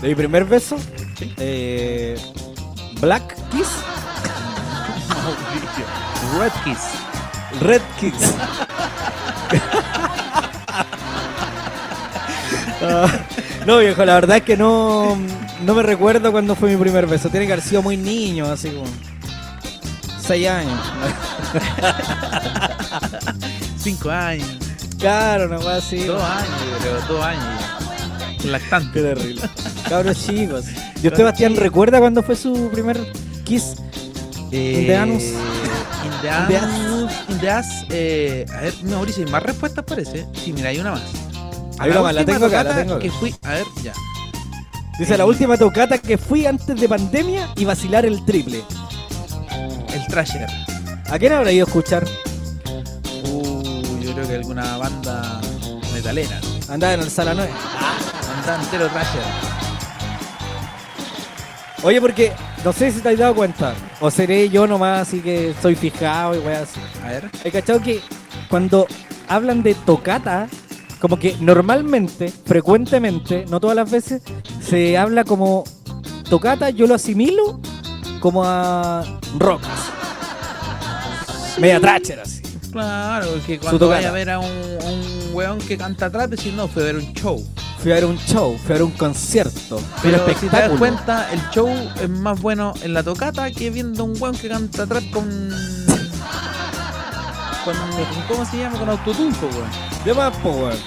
¿De 0.01 0.07
mi 0.07 0.15
primer 0.15 0.45
beso? 0.45 0.77
Sí. 1.17 1.33
Eh, 1.39 2.17
Black 3.01 3.35
Kiss. 3.51 3.67
Mauricio. 5.09 5.85
Red 6.39 6.53
Kiss. 6.63 6.79
Red 7.59 7.81
Kiss. 7.99 8.33
No, 13.65 13.77
viejo, 13.77 14.03
la 14.05 14.15
verdad 14.15 14.37
es 14.37 14.43
que 14.43 14.57
no, 14.57 15.15
no 15.63 15.75
me 15.75 15.83
recuerdo 15.83 16.31
cuándo 16.31 16.55
fue 16.55 16.71
mi 16.71 16.77
primer 16.77 17.05
beso. 17.05 17.29
Tiene 17.29 17.45
que 17.45 17.53
haber 17.53 17.63
sido 17.63 17.83
muy 17.83 17.95
niño, 17.95 18.45
así 18.45 18.69
como. 18.69 18.87
Seis 20.19 20.47
años. 20.47 20.79
Cinco 23.77 24.09
años. 24.09 24.47
Claro, 24.97 25.57
cosa 25.57 25.75
así. 25.75 26.05
Dos 26.05 26.23
años, 26.23 26.49
creo. 26.79 27.01
Dos 27.07 27.23
años. 27.23 28.45
Lactante. 28.45 28.93
Qué 28.93 29.01
terrible. 29.01 29.41
Cabros 29.87 30.25
chicos. 30.25 30.65
¿Y 31.03 31.07
usted, 31.07 31.23
Bastián, 31.23 31.55
recuerda 31.55 31.99
cuándo 31.99 32.23
fue 32.23 32.35
su 32.35 32.69
primer 32.71 32.97
kiss? 33.43 33.75
Eh, 34.51 34.85
the 34.87 34.95
anus. 34.95 35.23
In 35.23 36.11
the 36.21 36.27
In 36.27 36.47
the 36.47 36.57
anus. 36.57 37.11
In 37.29 37.39
the 37.39 37.49
ass, 37.49 37.85
eh, 37.89 38.45
a 38.53 38.61
ver, 38.61 38.73
Mauricio, 38.83 39.25
¿hay 39.25 39.31
más 39.31 39.43
respuestas 39.43 39.83
parece? 39.85 40.25
Sí, 40.33 40.53
mira, 40.53 40.69
hay 40.69 40.79
una 40.79 40.91
más. 40.91 41.01
A 41.81 41.85
Hay 41.85 41.89
una 41.89 42.01
más, 42.03 42.13
la 42.13 42.21
última 42.21 42.37
tengo 42.37 42.45
acá, 42.45 42.57
la 42.57 42.63
tocata 42.63 42.81
tengo 42.83 42.93
acá. 42.93 43.01
Que 43.01 43.09
fui, 43.09 43.35
a 43.41 43.49
ver, 43.49 43.65
ya. 43.81 43.93
Dice 44.99 45.17
la 45.17 45.25
última 45.25 45.57
tocata 45.57 45.97
que 45.97 46.15
fui 46.15 46.45
antes 46.45 46.79
de 46.79 46.87
pandemia 46.87 47.49
y 47.55 47.65
vacilar 47.65 48.05
el 48.05 48.23
triple. 48.23 48.63
El 49.91 50.05
Trasher. 50.05 50.45
¿A 51.09 51.17
quién 51.17 51.33
habrá 51.33 51.51
ido 51.51 51.65
a 51.65 51.67
escuchar? 51.67 52.05
Uh, 53.23 53.99
yo 53.99 54.13
creo 54.13 54.27
que 54.27 54.35
alguna 54.35 54.77
banda 54.77 55.41
metalera. 55.91 56.39
Andaba 56.69 56.93
en 56.93 56.99
el 56.99 57.09
sala 57.09 57.33
9. 57.33 57.49
Banda 58.27 58.63
entero 58.63 58.87
Trasher. 58.89 59.23
Oye, 61.81 61.99
porque 61.99 62.31
no 62.63 62.73
sé 62.73 62.91
si 62.91 62.99
te 62.99 63.09
has 63.09 63.17
dado 63.17 63.33
cuenta. 63.33 63.73
O 64.01 64.11
seré 64.11 64.49
yo 64.49 64.67
nomás, 64.67 65.07
así 65.07 65.19
que 65.21 65.55
soy 65.59 65.73
fijado 65.73 66.35
y 66.35 66.39
voy 66.41 66.53
así. 66.53 66.79
A 67.03 67.07
ver. 67.07 67.31
He 67.43 67.49
cachado 67.49 67.81
que 67.81 68.01
cuando 68.49 68.85
hablan 69.27 69.63
de 69.63 69.73
tocata, 69.73 70.47
como 71.01 71.17
que 71.17 71.35
normalmente, 71.41 72.31
frecuentemente, 72.45 73.45
no 73.49 73.59
todas 73.59 73.75
las 73.75 73.89
veces, 73.89 74.21
se 74.61 74.97
habla 74.97 75.23
como 75.23 75.63
tocata, 76.29 76.69
yo 76.69 76.85
lo 76.85 76.93
asimilo 76.93 77.59
como 78.19 78.43
a 78.45 79.03
rocas. 79.37 79.89
Media 81.59 81.79
tracher 81.79 82.19
así. 82.19 82.41
Claro, 82.71 83.27
Su 83.45 83.59
cuando 83.59 83.89
vaya 83.89 84.09
a 84.09 84.11
ver 84.11 84.29
a 84.29 84.39
un, 84.39 84.45
un 84.45 85.33
weón 85.33 85.57
que 85.57 85.75
canta 85.75 86.05
atrás, 86.05 86.29
decir 86.29 86.53
no, 86.53 86.67
fue 86.67 86.83
a 86.83 86.85
ver 86.85 86.95
un 86.95 87.13
show. 87.13 87.43
Fui 87.79 87.91
a 87.91 87.95
ver 87.95 88.05
un 88.05 88.17
show, 88.19 88.55
fui 88.59 88.69
a 88.69 88.73
ver 88.73 88.83
un 88.83 88.91
concierto, 88.91 89.81
Pero 90.03 90.23
un 90.23 90.35
si 90.35 90.47
te 90.47 90.55
das 90.55 90.77
cuenta, 90.77 91.31
el 91.33 91.41
show 91.49 91.67
es 91.99 92.09
más 92.09 92.39
bueno 92.39 92.75
en 92.83 92.93
la 92.93 93.01
tocata 93.01 93.49
que 93.49 93.71
viendo 93.71 94.03
un 94.03 94.13
weón 94.21 94.37
que 94.37 94.49
canta 94.49 94.83
atrás 94.83 95.03
con. 95.11 95.27
Con. 97.63 97.75
¿Cómo 98.27 98.45
se 98.45 98.57
llama? 98.57 98.79
Con 98.79 98.89
autotune, 98.89 99.35
po, 99.35 99.47
weón. 99.47 99.69
De 100.05 100.13
más, 100.13 100.35
po, 100.37 100.49
weón. 100.49 100.77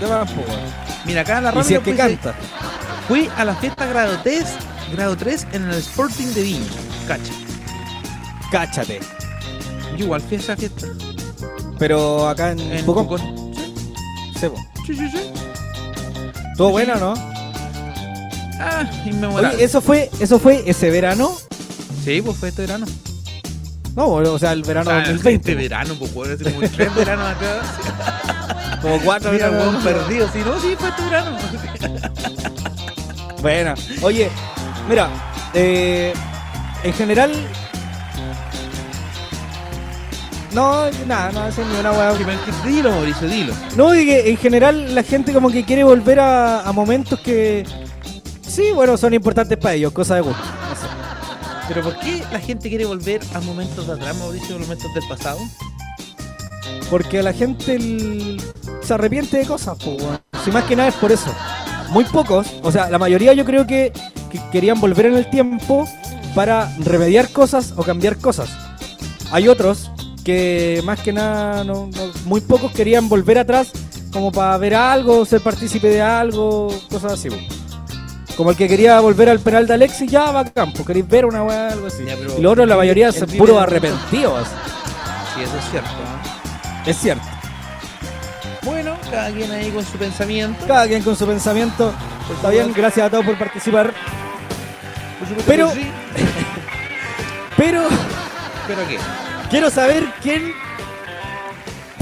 De 0.00 0.06
más, 0.06 0.30
po, 0.30 0.40
weón. 0.40 0.60
Mira, 1.04 1.20
acá 1.22 1.38
en 1.38 1.44
la 1.44 1.50
radio 1.50 1.64
si 1.64 1.74
es 1.74 1.80
que 1.80 1.94
canta. 1.94 2.34
Fui 3.08 3.28
a 3.36 3.44
la 3.44 3.54
fiesta 3.54 3.86
grado 3.86 4.18
3, 4.22 4.44
grado 4.92 5.16
3 5.16 5.46
en 5.52 5.64
el 5.64 5.74
Sporting 5.74 6.26
de 6.28 6.42
Viña. 6.42 6.66
Cacha. 7.06 7.32
Cáchate. 8.50 9.00
Yo 9.96 10.04
igual 10.04 10.20
fui 10.22 10.36
a 10.36 10.40
esa 10.40 10.56
fiesta. 10.56 10.86
Pero 11.78 12.28
acá 12.28 12.52
en, 12.52 12.60
En 12.60 12.84
Pucón. 12.84 13.06
Pucón. 13.06 13.54
Sí, 14.40 14.48
po. 14.48 14.56
Sí, 14.86 14.94
sí, 14.96 15.10
sí. 15.10 15.30
Estuvo 16.52 16.70
bueno, 16.70 16.96
¿no? 16.96 17.14
Ah, 18.60 18.84
inmemorable. 19.04 19.56
Oye, 19.56 19.64
¿eso 19.64 19.80
fue, 19.80 20.08
¿eso 20.20 20.38
fue 20.38 20.62
ese 20.66 20.90
verano? 20.90 21.32
Sí, 22.04 22.22
pues 22.22 22.36
fue 22.36 22.50
este 22.50 22.62
verano. 22.62 22.86
No, 23.94 24.06
o 24.08 24.38
sea, 24.38 24.52
el 24.52 24.62
verano 24.62 24.90
Ah, 24.90 25.04
2020. 25.06 25.34
Este 25.34 25.54
verano, 25.54 25.94
pues 25.98 26.10
weón, 26.14 26.32
hace 26.34 26.44
como 26.52 26.68
tres 26.68 26.94
veranos 26.94 27.28
acá. 27.28 28.78
Como 28.82 28.98
cuatro 29.00 29.30
veranos. 29.30 29.60
weón, 29.62 29.82
perdido. 29.84 30.28
Sí, 30.32 30.38
no, 30.44 30.60
sí, 30.60 30.74
fue 30.78 30.88
este 30.88 31.02
verano. 31.04 31.36
Buena. 33.40 33.74
Oye, 34.02 34.30
mira, 34.88 35.08
eh, 35.54 36.12
en 36.82 36.92
general. 36.94 37.32
No, 40.52 40.88
nada, 41.06 41.32
no 41.32 41.40
hacen 41.42 41.68
ni 41.72 41.78
una 41.80 41.90
que- 41.92 42.68
Dilo, 42.68 42.90
Mauricio, 42.92 43.28
dilo. 43.28 43.54
No, 43.76 43.92
y 43.94 44.06
que 44.06 44.30
en 44.30 44.36
general 44.36 44.94
la 44.94 45.02
gente 45.02 45.32
como 45.32 45.50
que 45.50 45.64
quiere 45.64 45.82
volver 45.84 46.20
a, 46.20 46.60
a 46.60 46.72
momentos 46.72 47.18
que. 47.20 47.64
Sí, 48.46 48.70
bueno, 48.72 48.96
son 48.96 49.14
importantes 49.14 49.58
para 49.58 49.74
ellos, 49.74 49.92
cosa 49.92 50.14
de 50.14 50.20
gusto. 50.20 50.42
Pero 51.68 51.82
¿por 51.82 51.98
qué 52.00 52.22
la 52.30 52.40
gente 52.40 52.68
quiere 52.68 52.84
volver 52.84 53.20
a 53.34 53.40
momentos 53.40 53.86
de 53.86 53.94
atrás, 53.94 54.16
Mauricio, 54.16 54.58
momentos 54.58 54.92
del 54.94 55.04
pasado? 55.08 55.38
Porque 56.90 57.22
la 57.22 57.32
gente 57.32 58.36
se 58.82 58.94
arrepiente 58.94 59.38
de 59.38 59.46
cosas, 59.46 59.76
pues. 59.82 59.96
Si 60.44 60.50
más 60.50 60.64
que 60.64 60.76
nada 60.76 60.90
es 60.90 60.94
por 60.96 61.10
eso. 61.10 61.32
Muy 61.90 62.04
pocos, 62.04 62.46
o 62.62 62.70
sea, 62.72 62.90
la 62.90 62.98
mayoría 62.98 63.32
yo 63.34 63.44
creo 63.44 63.66
que, 63.66 63.92
que 64.30 64.40
querían 64.52 64.80
volver 64.80 65.06
en 65.06 65.14
el 65.14 65.28
tiempo 65.30 65.88
para 66.34 66.74
remediar 66.80 67.30
cosas 67.30 67.72
o 67.76 67.82
cambiar 67.82 68.18
cosas. 68.18 68.50
Hay 69.30 69.48
otros 69.48 69.90
que 70.24 70.82
más 70.84 71.00
que 71.00 71.12
nada, 71.12 71.64
no- 71.64 71.88
muy 72.26 72.40
pocos 72.40 72.72
querían 72.72 73.08
volver 73.08 73.38
atrás 73.38 73.68
como 74.12 74.32
para 74.32 74.56
ver 74.58 74.74
algo, 74.74 75.24
ser 75.24 75.40
partícipe 75.40 75.88
de 75.88 76.02
algo, 76.02 76.68
cosas 76.90 77.12
así. 77.12 77.28
pues. 77.30 77.42
Como 78.36 78.50
el 78.50 78.56
que 78.56 78.66
quería 78.68 78.98
volver 79.00 79.28
al 79.28 79.38
penal 79.40 79.66
de 79.66 79.74
Alexis, 79.74 80.10
ya 80.10 80.30
va 80.32 80.40
a 80.40 80.44
campo, 80.44 80.84
queréis 80.84 81.06
ver 81.08 81.24
una 81.24 81.42
weá, 81.44 81.68
algo 81.68 81.86
así. 81.86 82.04
Ya, 82.04 82.14
y 82.14 82.22
los 82.42 82.52
otros, 82.52 82.66
la 82.68 82.76
mayoría, 82.76 83.12
son 83.12 83.28
puros 83.28 83.56
en- 83.56 83.62
arrepentidos. 83.62 84.48
Sí, 85.36 85.42
eso 85.42 85.56
es 85.58 85.70
cierto. 85.70 85.90
¿no? 85.90 86.90
Es 86.90 86.96
cierto. 86.98 87.24
Bueno, 88.62 88.96
cada 89.10 89.30
quien 89.30 89.50
ahí 89.52 89.70
con 89.70 89.84
su 89.84 89.96
pensamiento. 89.98 90.66
Cada 90.66 90.86
quien 90.86 91.02
con 91.02 91.14
su 91.14 91.26
pensamiento. 91.26 91.92
Está 92.34 92.50
bien, 92.50 92.72
gracias 92.74 93.06
a 93.06 93.10
todos 93.10 93.24
por 93.24 93.38
participar. 93.38 93.92
Por 95.18 95.44
Pero- 95.46 95.70
sí. 95.70 95.86
Pero 97.56 97.82
¿Pero 98.66 98.88
qué? 98.88 98.98
quiero 99.50 99.70
saber 99.70 100.04
quién 100.22 100.52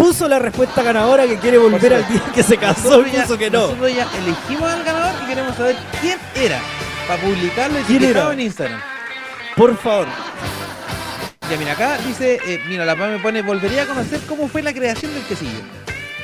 puso 0.02 0.26
la 0.28 0.40
respuesta 0.40 0.82
ganadora 0.82 1.26
que 1.28 1.38
quiere 1.38 1.58
volver 1.58 1.94
al 1.94 2.08
día 2.08 2.20
que 2.34 2.42
se 2.42 2.56
casó 2.56 3.06
ya- 3.06 3.22
puso 3.22 3.38
que 3.38 3.48
no. 3.50 3.60
Nosotros 3.68 3.94
ya 3.94 4.08
elegimos 4.18 4.68
al 4.72 4.82
ganador 4.82 5.14
y 5.22 5.26
queremos 5.28 5.56
saber 5.56 5.76
quién 6.00 6.18
era. 6.34 6.60
Para 7.06 7.22
publicarlo 7.22 7.78
y 7.78 7.82
¿Quién 7.84 7.98
etiquetado 7.98 8.32
era? 8.32 8.34
en 8.34 8.40
Instagram. 8.46 8.80
Por 9.56 9.76
favor. 9.78 10.06
Ya, 11.48 11.56
mira, 11.56 11.72
acá 11.72 11.98
dice, 12.06 12.40
eh, 12.44 12.60
mira, 12.66 12.84
la 12.84 12.96
PA 12.96 13.08
me 13.08 13.18
pone, 13.20 13.42
volvería 13.42 13.82
a 13.82 13.86
conocer 13.86 14.18
cómo 14.28 14.48
fue 14.48 14.62
la 14.62 14.72
creación 14.72 15.14
del 15.14 15.22
quesillo. 15.22 15.60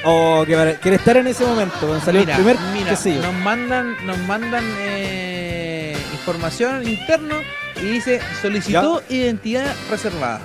Oh, 0.05 0.44
que 0.46 0.56
para- 0.56 0.74
quiere 0.74 0.96
estar 0.96 1.16
en 1.16 1.28
ese 1.28 1.44
momento, 1.44 1.76
cuando 1.80 2.00
salió 2.05 2.20
mira, 2.22 2.34
el 2.36 2.42
primer 2.42 2.59
mira, 2.72 2.90
quesillo. 2.90 3.22
nos 3.22 3.34
mandan, 3.34 3.96
nos 4.06 4.18
mandan 4.18 4.64
eh, 4.80 5.96
información 6.12 6.86
interna 6.88 7.36
Y 7.76 7.84
dice, 7.84 8.20
solicitó 8.42 9.02
identidad 9.09 9.72
reservada. 9.88 10.40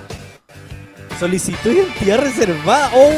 Solicitó 1.24 1.72
identidad 1.72 2.18
reservada. 2.18 2.90
¡Oh! 2.92 3.10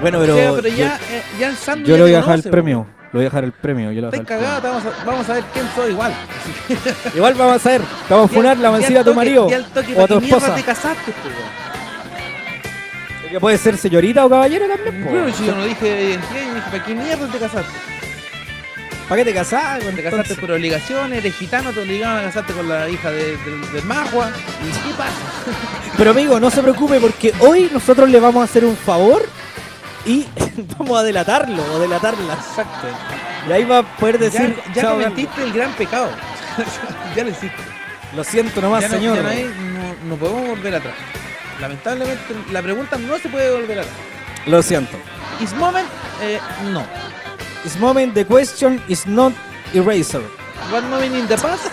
Bueno, 0.00 0.18
pero. 0.18 0.32
O 0.32 0.36
sea, 0.38 0.52
pero 0.54 0.68
yo- 0.68 0.76
ya, 0.76 0.98
eh, 1.10 1.22
ya 1.38 1.48
el 1.50 1.56
Sandro 1.58 1.86
yo, 1.88 1.92
ya 1.92 1.96
le 1.98 2.02
voy 2.04 2.14
a 2.14 2.16
dejar 2.16 2.34
el 2.36 2.42
premio. 2.44 2.86
Le 3.02 3.10
voy 3.12 3.20
a 3.20 3.24
dejar 3.24 3.44
el 3.44 3.52
premio. 3.52 3.92
Yo 3.92 4.08
voy 4.10 4.18
a 4.18 4.24
cagado, 4.24 4.62
vamos 4.62 4.84
a, 4.86 5.04
vamos 5.04 5.28
a 5.28 5.32
ver 5.34 5.44
quién 5.52 5.66
soy 5.76 5.90
igual. 5.90 6.14
Igual 7.14 7.34
vamos 7.34 7.66
a 7.66 7.68
ver. 7.68 7.82
Te 7.82 8.14
vamos 8.14 8.30
a 8.30 8.34
funar 8.34 8.56
la 8.56 8.70
mancita 8.70 9.00
a 9.00 9.04
tu 9.04 9.14
marido 9.14 9.46
toque, 9.74 9.94
o 9.94 10.02
a 10.04 10.06
tu 10.06 10.14
¿para 10.14 10.20
qué 10.20 10.20
mierda 10.20 10.36
esposa. 10.38 10.54
te 10.54 10.62
casaste, 10.62 11.12
puede 13.38 13.58
ser 13.58 13.76
señorita 13.76 14.24
o 14.24 14.30
caballero 14.30 14.64
también. 14.68 15.04
Bueno, 15.04 15.34
si 15.34 15.44
yo 15.44 15.54
no 15.54 15.64
dije 15.66 15.86
identidad, 15.86 16.40
yo 16.46 16.54
dije, 16.54 16.70
¿para 16.70 16.82
qué 16.84 16.94
mierda 16.94 17.26
te 17.30 17.38
casaste? 17.38 17.99
¿Para 19.10 19.22
qué 19.24 19.24
te 19.30 19.34
casás? 19.34 19.80
Te 19.80 19.84
casaste 19.86 20.06
entonces? 20.08 20.38
por 20.38 20.52
obligación, 20.52 21.12
eres 21.12 21.34
gitano, 21.34 21.72
te 21.72 21.80
obligaban 21.80 22.18
a 22.20 22.22
casarte 22.28 22.52
con 22.52 22.68
la 22.68 22.88
hija 22.88 23.10
de, 23.10 23.36
del- 23.38 23.84
Magua. 23.84 24.30
¿Y 24.30 24.88
qué 24.88 24.94
pasa? 24.96 25.10
Pero 25.98 26.12
amigo, 26.12 26.38
no 26.38 26.48
se 26.50 26.62
preocupe 26.62 27.00
porque 27.00 27.34
hoy 27.40 27.68
nosotros 27.72 28.08
le 28.08 28.20
vamos 28.20 28.40
a 28.40 28.44
hacer 28.44 28.64
un 28.64 28.76
favor 28.76 29.26
y 30.06 30.26
vamos 30.78 30.98
a 30.98 31.02
delatarlo 31.02 31.60
o 31.74 31.78
delatarla. 31.80 32.34
Exacto. 32.34 32.86
Y 33.48 33.52
ahí 33.52 33.64
va 33.64 33.78
a 33.78 33.82
poder 33.82 34.18
decir, 34.20 34.56
ya 34.68 34.72
ya 34.74 34.82
"Chao, 34.82 34.92
cometiste 34.92 35.42
el 35.42 35.52
gran 35.52 35.72
pecado. 35.72 36.08
ya 37.16 37.24
lo 37.24 37.30
hiciste. 37.30 37.56
lo 38.14 38.22
siento 38.22 38.60
nomás, 38.60 38.82
ya 38.82 38.88
no, 38.90 38.94
señor. 38.94 39.16
ya 39.16 39.22
no, 39.24 39.28
hay- 39.28 39.44
no- 39.44 40.08
no 40.08 40.16
podemos 40.16 40.48
volver 40.50 40.74
atrás. 40.76 40.94
Lamentablemente, 41.60 42.22
la 42.52 42.62
pregunta 42.62 42.96
no 42.96 43.18
se 43.18 43.28
puede 43.28 43.50
volver 43.50 43.80
atrás. 43.80 43.94
Lo 44.46 44.62
siento. 44.62 44.96
Is 45.42 45.52
moment, 45.54 45.88
eh, 46.22 46.38
no. 46.70 46.86
This 47.62 47.78
moment 47.78 48.14
the 48.14 48.24
question 48.24 48.80
is 48.88 49.06
not 49.06 49.32
eraser. 49.74 50.22
One 50.72 50.88
moment 50.90 51.14
in 51.14 51.26
the 51.26 51.36
past, 51.36 51.70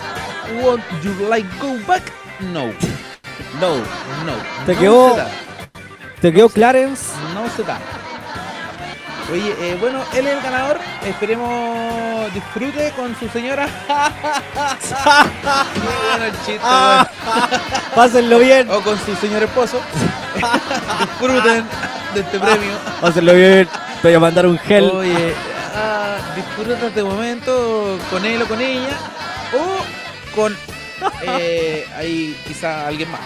would 0.64 0.82
you 1.04 1.14
like 1.30 1.46
go 1.60 1.78
back? 1.88 2.04
No. 2.42 2.74
No. 3.62 3.78
No. 4.26 4.36
Te 4.66 4.74
no 4.74 4.80
quedó- 4.80 5.10
se 5.12 5.18
da. 5.18 5.28
¿Te 6.22 6.34
quedó 6.34 6.50
Clarence? 6.50 7.14
No 7.34 7.48
se 7.56 7.64
da. 7.64 7.80
Oye, 9.32 9.54
eh, 9.60 9.78
bueno, 9.80 10.00
él 10.16 10.26
es 10.28 10.34
el 10.36 10.42
ganador. 10.42 10.80
Esperemos 11.06 12.34
disfrute 12.34 12.92
con 12.96 13.16
su 13.20 13.28
señora. 13.30 13.68
Bueno 16.10 16.26
el 16.26 16.32
chiste, 16.46 16.60
Ah. 16.64 17.08
Pásenlo 17.96 18.40
bien. 18.40 18.70
O 18.72 18.82
con 18.82 18.98
su 19.00 19.16
señor 19.16 19.44
esposo. 19.44 19.80
Disfruten 21.00 21.66
de 22.14 22.20
este 22.22 22.40
premio. 22.40 22.72
Pásenlo 23.02 23.34
bien. 23.34 23.68
Te 24.02 24.08
voy 24.08 24.16
a 24.16 24.20
mandar 24.20 24.46
un 24.48 24.58
gel. 24.60 24.84
Oye, 24.86 25.34
ah, 26.38 26.46
disfruta 26.58 26.88
este 26.88 27.04
momento 27.04 27.98
con 28.10 28.26
él 28.26 28.42
o 28.42 28.48
con 28.48 28.62
ella. 28.62 28.98
O 29.54 30.36
con 30.36 30.56
eh, 31.24 31.86
ahí 31.96 32.36
quizá 32.48 32.88
alguien 32.88 33.10
más. 33.12 33.22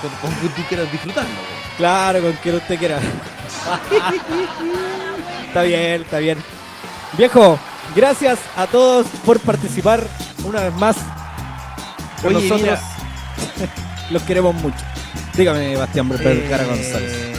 Con, 0.00 0.10
con, 0.10 0.18
con 0.30 0.40
que 0.40 0.48
tú 0.54 0.62
quieras 0.68 0.90
disfrutarlo. 0.92 1.30
pues. 1.30 1.76
Claro, 1.78 2.20
con 2.22 2.32
quien 2.34 2.54
usted 2.56 2.78
quiera. 2.78 2.98
está 5.48 5.62
bien, 5.62 6.02
está 6.02 6.18
bien. 6.18 6.38
Viejo, 7.16 7.58
gracias 7.94 8.38
a 8.56 8.66
todos 8.66 9.06
por 9.24 9.40
participar 9.40 10.02
una 10.44 10.60
vez 10.62 10.74
más. 10.74 10.96
Con 12.22 12.34
Oye, 12.34 12.48
nosotros 12.48 12.78
los 14.10 14.22
queremos 14.24 14.54
mucho. 14.56 14.76
Dígame, 15.34 15.76
Bastián 15.76 16.08
Vergara 16.08 16.64
Eh, 16.64 16.66
González. 16.66 17.38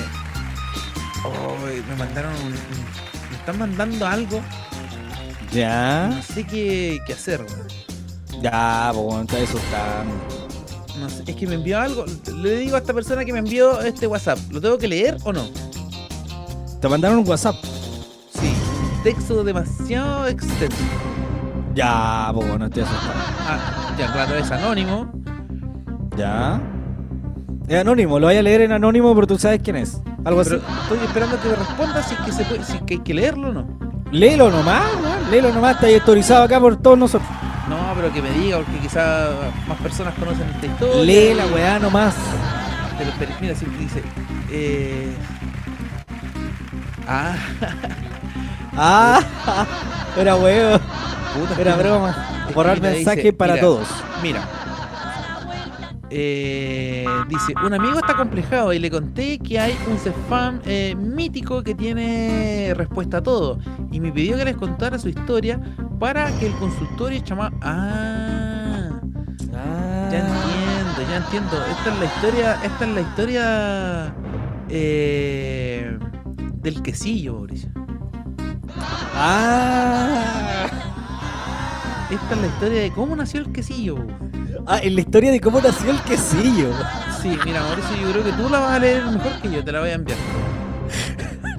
ay, 1.26 1.84
me 1.90 1.96
mandaron 1.96 2.34
un- 2.36 2.52
me 2.52 3.36
están 3.38 3.60
mandando 3.60 4.08
algo. 4.08 4.42
Ya, 5.54 6.08
No 6.16 6.22
sé 6.22 6.46
qué, 6.46 7.00
qué 7.06 7.14
hacer, 7.14 7.42
weón. 7.42 8.42
ya, 8.42 8.92
pues 8.94 9.04
bueno, 9.06 9.22
está 9.22 9.38
asustando. 9.38 10.14
No 11.00 11.10
sé, 11.10 11.24
es 11.26 11.36
que 11.36 11.48
me 11.48 11.56
envió 11.56 11.80
algo. 11.80 12.06
Le 12.36 12.58
digo 12.58 12.76
a 12.76 12.80
esta 12.80 12.94
persona 12.94 13.24
que 13.26 13.34
me 13.34 13.40
envió 13.40 13.82
este 13.82 14.06
WhatsApp. 14.06 14.38
¿Lo 14.52 14.62
tengo 14.62 14.78
que 14.78 14.88
leer 14.88 15.18
o 15.24 15.34
no? 15.34 15.44
Te 16.82 16.88
mandaron 16.90 17.20
un 17.20 17.28
WhatsApp. 17.28 17.56
Sí. 18.34 18.54
Texto 19.04 19.44
demasiado 19.44 20.28
extenso. 20.28 20.78
Ya, 21.74 22.32
pues 22.34 22.48
bueno, 22.50 22.66
estoy 22.66 22.84
asustado. 22.84 23.14
Ah, 23.16 23.96
ya, 23.98 24.12
claro, 24.12 24.36
es 24.36 24.52
anónimo. 24.52 25.12
Ya. 26.18 26.62
Es 27.68 27.80
anónimo, 27.80 28.20
lo 28.20 28.28
voy 28.28 28.36
a 28.36 28.42
leer 28.44 28.62
en 28.62 28.72
anónimo, 28.74 29.14
pero 29.16 29.28
tú 29.28 29.38
sabes 29.40 29.62
quién 29.64 29.78
es. 29.78 30.02
Algo 30.26 30.42
así. 30.42 30.50
Pero 30.52 30.64
estoy 30.84 30.98
esperando 31.08 31.40
que 31.42 31.48
me 31.48 31.56
responda 31.56 32.04
si 32.04 32.14
es 32.16 32.20
que, 32.22 32.32
se 32.34 32.44
puede, 32.46 32.64
si 32.66 32.74
es 32.78 32.82
que 32.84 32.94
hay 32.96 33.00
que 33.00 33.14
leerlo 33.14 33.50
o 33.50 33.54
no. 33.54 33.89
Léelo 34.12 34.50
nomás, 34.50 34.84
weón, 35.04 35.32
léelo 35.32 35.54
nomás, 35.54 35.76
está 35.76 35.88
ahí 35.88 35.96
autorizado 35.96 36.44
acá 36.44 36.60
por 36.60 36.76
todos 36.78 36.98
nosotros. 36.98 37.30
No, 37.70 37.78
pero 37.96 38.12
que 38.12 38.22
me 38.22 38.32
diga, 38.32 38.58
porque 38.58 38.80
quizá 38.80 39.30
más 39.68 39.78
personas 39.80 40.14
conocen 40.16 40.50
esta 40.50 40.66
historia. 40.66 41.04
Lee 41.04 41.34
la 41.36 41.46
weá 41.48 41.78
nomás. 41.80 42.16
Pero, 42.98 43.12
pero 43.20 43.32
mira, 43.40 43.56
si 43.56 43.66
dice. 43.66 44.04
Eh... 44.52 45.14
Ah, 47.08 47.36
Ah, 48.82 49.20
era 50.18 50.36
huevo, 50.38 50.80
puta. 51.34 51.60
era 51.62 51.76
broma. 51.76 52.16
Borrar 52.54 52.80
mensaje 52.80 53.18
dice, 53.18 53.34
para 53.34 53.54
mira, 53.56 53.66
todos. 53.66 53.88
Mira. 54.24 54.42
Eh, 56.12 57.06
dice, 57.28 57.54
un 57.64 57.74
amigo 57.74 58.00
está 58.00 58.16
complejado 58.16 58.74
y 58.74 58.80
le 58.80 58.90
conté 58.90 59.38
que 59.40 59.60
hay 59.60 59.78
un 59.88 59.98
spam 59.98 60.60
eh, 60.66 60.96
mítico 60.96 61.64
que 61.64 61.76
tiene 61.76 62.74
respuesta 62.76 63.18
a 63.18 63.24
todo. 63.24 63.60
Y 63.92 64.00
me 64.00 64.12
pidió 64.12 64.38
que 64.38 64.46
les 64.46 64.58
contara 64.58 64.98
su 64.98 65.10
historia 65.10 65.60
para 66.00 66.32
que 66.40 66.48
el 66.48 66.54
consultorio 66.54 67.20
chama... 67.22 67.52
Ah, 67.62 68.90
ya 70.12 70.20
entiendo, 70.20 71.10
ya 71.10 71.18
entiendo. 71.18 71.66
Esta 71.66 71.94
es 71.94 72.00
la 72.00 72.06
historia, 72.06 72.64
esta 72.64 72.86
es 72.86 72.96
la 72.96 73.02
historia 73.02 74.16
eh, 74.70 76.00
del 76.62 76.82
quesillo, 76.82 77.34
Mauricio. 77.34 77.70
Ah, 79.16 80.68
Esta 82.10 82.34
es 82.36 82.42
la 82.42 82.48
historia 82.48 82.82
de 82.82 82.92
cómo 82.92 83.16
nació 83.16 83.40
el 83.42 83.52
quesillo. 83.52 83.98
ah, 84.66 84.80
en 84.82 84.96
la 84.96 85.02
historia 85.02 85.32
de 85.32 85.40
cómo 85.40 85.62
nació 85.62 85.92
el 85.92 86.02
quesillo. 86.02 86.72
Sí, 87.22 87.38
mira, 87.46 87.62
Mauricio, 87.62 87.98
yo 88.02 88.12
creo 88.12 88.24
que 88.24 88.32
tú 88.34 88.50
la 88.50 88.60
vas 88.60 88.72
a 88.72 88.80
leer 88.80 89.06
mejor 89.06 89.32
que 89.42 89.52
yo, 89.52 89.64
te 89.64 89.72
la 89.72 89.80
voy 89.82 89.90
a 89.90 89.94
enviar. 89.94 90.18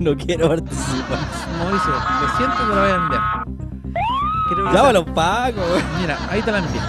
No 0.01 0.17
quiero 0.17 0.49
participar. 0.49 1.19
Mauricio, 1.59 1.91
lo 1.91 2.37
siento, 2.39 2.57
te 2.57 2.75
la 2.75 2.81
voy 2.81 2.91
a 2.91 2.95
enviar. 2.95 3.23
Creo 4.49 4.73
Llámalo, 4.73 5.01
esa- 5.03 5.15
Paco. 5.15 5.61
Mira, 6.01 6.19
ahí 6.31 6.41
te 6.43 6.53
la 6.53 6.59
envié. 6.59 6.81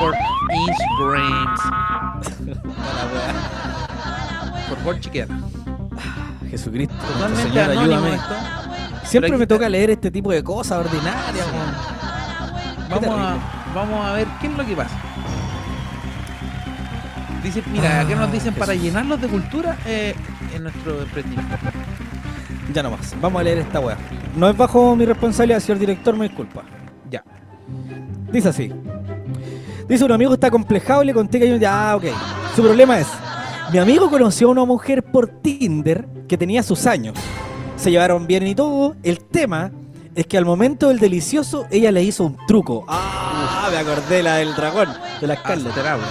Por 0.00 0.14
Instagrams. 0.66 1.60
Por 4.68 4.78
favor, 4.78 5.00
chequear. 5.00 5.28
Jesucristo, 6.50 6.94
Totalmente 7.12 7.42
Señor, 7.48 7.70
anónimo 7.70 7.94
ayúdame. 7.94 8.14
esto. 8.16 8.34
Siempre 9.04 9.36
me 9.38 9.46
toca 9.46 9.68
leer 9.68 9.90
este 9.90 10.10
tipo 10.10 10.32
de 10.32 10.42
cosas 10.42 10.78
ordinarias, 10.84 11.46
Sí. 11.46 11.52
Vamos 12.88 13.18
a, 13.18 13.36
vamos 13.74 14.06
a 14.06 14.12
ver 14.12 14.26
qué 14.40 14.46
es 14.46 14.56
lo 14.56 14.66
que 14.66 14.74
pasa. 14.74 14.96
Dice, 17.42 17.62
mira, 17.70 18.00
acá 18.00 18.14
nos 18.16 18.32
dicen 18.32 18.54
para 18.54 18.74
llenarlos 18.74 19.20
de 19.20 19.28
cultura 19.28 19.76
eh, 19.86 20.14
en 20.54 20.62
nuestro 20.64 21.02
emprendimiento. 21.02 21.56
Ya 22.72 22.82
nomás, 22.82 23.14
vamos 23.20 23.40
a 23.40 23.44
leer 23.44 23.58
esta 23.58 23.80
weá. 23.80 23.96
No 24.36 24.48
es 24.48 24.56
bajo 24.56 24.94
mi 24.96 25.06
responsabilidad, 25.06 25.60
señor 25.60 25.78
director, 25.78 26.16
me 26.16 26.28
disculpa. 26.28 26.64
Ya. 27.10 27.22
Dice 28.30 28.48
así. 28.48 28.72
Dice 29.88 30.04
un 30.04 30.12
amigo 30.12 30.34
está 30.34 30.50
complejado 30.50 31.02
y 31.02 31.06
le 31.06 31.14
conté 31.14 31.38
que 31.38 31.46
hay 31.46 31.52
un... 31.52 31.60
Ya, 31.60 31.96
ok. 31.96 32.04
Su 32.54 32.62
problema 32.62 32.98
es, 32.98 33.06
mi 33.72 33.78
amigo 33.78 34.10
conoció 34.10 34.48
a 34.48 34.50
una 34.50 34.64
mujer 34.64 35.02
por 35.02 35.28
Tinder 35.28 36.06
que 36.26 36.36
tenía 36.36 36.62
sus 36.62 36.86
años. 36.86 37.16
Se 37.76 37.90
llevaron 37.90 38.26
bien 38.26 38.46
y 38.46 38.54
todo. 38.54 38.96
El 39.02 39.20
tema 39.20 39.70
es 40.18 40.26
que 40.26 40.36
al 40.36 40.44
momento 40.44 40.88
del 40.88 40.98
delicioso 40.98 41.68
ella 41.70 41.92
le 41.92 42.02
hizo 42.02 42.24
un 42.24 42.36
truco. 42.48 42.84
Ah, 42.88 43.68
me 43.70 43.78
acordé 43.78 44.20
la 44.20 44.38
del 44.38 44.52
dragón, 44.52 44.88
de 45.20 45.26
la 45.28 45.36
Scarlett. 45.36 45.68
Asteragua. 45.68 46.06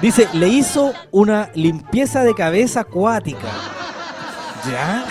Dice, 0.00 0.28
le 0.32 0.46
hizo 0.46 0.92
una 1.10 1.50
limpieza 1.54 2.22
de 2.22 2.36
cabeza 2.36 2.82
acuática. 2.82 3.48
¿Ya? 4.70 5.04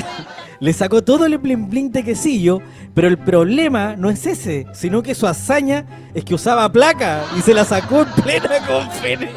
Le 0.61 0.71
sacó 0.71 1.01
todo 1.01 1.25
el 1.25 1.37
bling 1.39 1.69
bling 1.69 1.91
de 1.91 2.05
quesillo, 2.05 2.59
pero 2.93 3.09
el 3.09 3.17
problema 3.17 3.97
no 3.97 4.09
es 4.09 4.25
ese, 4.25 4.65
sino 4.73 5.03
que 5.03 5.13
su 5.13 5.27
hazaña 5.27 5.85
es 6.13 6.23
que 6.23 6.33
usaba 6.33 6.71
placa 6.71 7.25
y 7.37 7.41
se 7.41 7.53
la 7.53 7.65
sacó 7.65 8.03
en 8.03 8.23
plena 8.23 8.65
conferencia. 8.65 9.29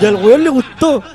Y 0.00 0.06
al 0.06 0.16
weón 0.16 0.44
le 0.44 0.50
gustó. 0.50 1.02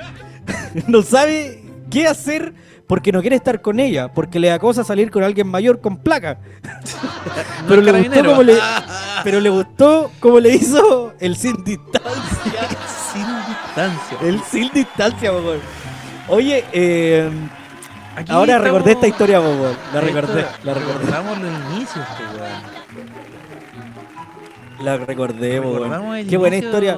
No 0.87 1.01
sabe 1.01 1.63
qué 1.89 2.05
hacer 2.05 2.53
porque 2.87 3.11
no 3.11 3.21
quiere 3.21 3.35
estar 3.35 3.61
con 3.61 3.79
ella, 3.79 4.07
porque 4.13 4.39
le 4.39 4.47
da 4.47 4.59
cosa 4.59 4.83
salir 4.83 5.11
con 5.11 5.23
alguien 5.23 5.47
mayor 5.47 5.81
con 5.81 5.97
placa. 5.97 6.39
pero, 7.67 7.81
le 7.81 7.91
gustó 7.91 8.25
como 8.25 8.43
le, 8.43 8.57
pero 9.23 9.39
le 9.39 9.49
gustó 9.49 10.11
como 10.19 10.39
le 10.39 10.55
hizo 10.55 11.13
el 11.19 11.35
sin 11.35 11.63
distancia. 11.63 12.11
Sin 13.13 13.25
distancia. 13.25 14.17
El 14.21 14.41
sin 14.43 14.71
distancia, 14.73 15.31
weón. 15.31 15.59
Oye, 16.27 16.63
eh, 16.71 17.29
Aquí 18.15 18.31
ahora 18.31 18.53
estamos- 18.57 18.65
recordé 18.73 18.91
esta 18.91 19.07
historia, 19.07 19.39
weón. 19.39 19.59
La 19.93 19.99
Esto- 19.99 20.01
recordé, 20.01 20.45
la 20.63 20.73
recordé. 20.73 20.97
Recordamos 20.99 21.37
los 21.39 21.51
inicios, 21.73 22.05
weón. 22.37 22.77
La 24.85 24.97
recordé, 24.97 25.57
el 25.57 26.27
Qué 26.27 26.37
buena 26.37 26.57
historia. 26.57 26.95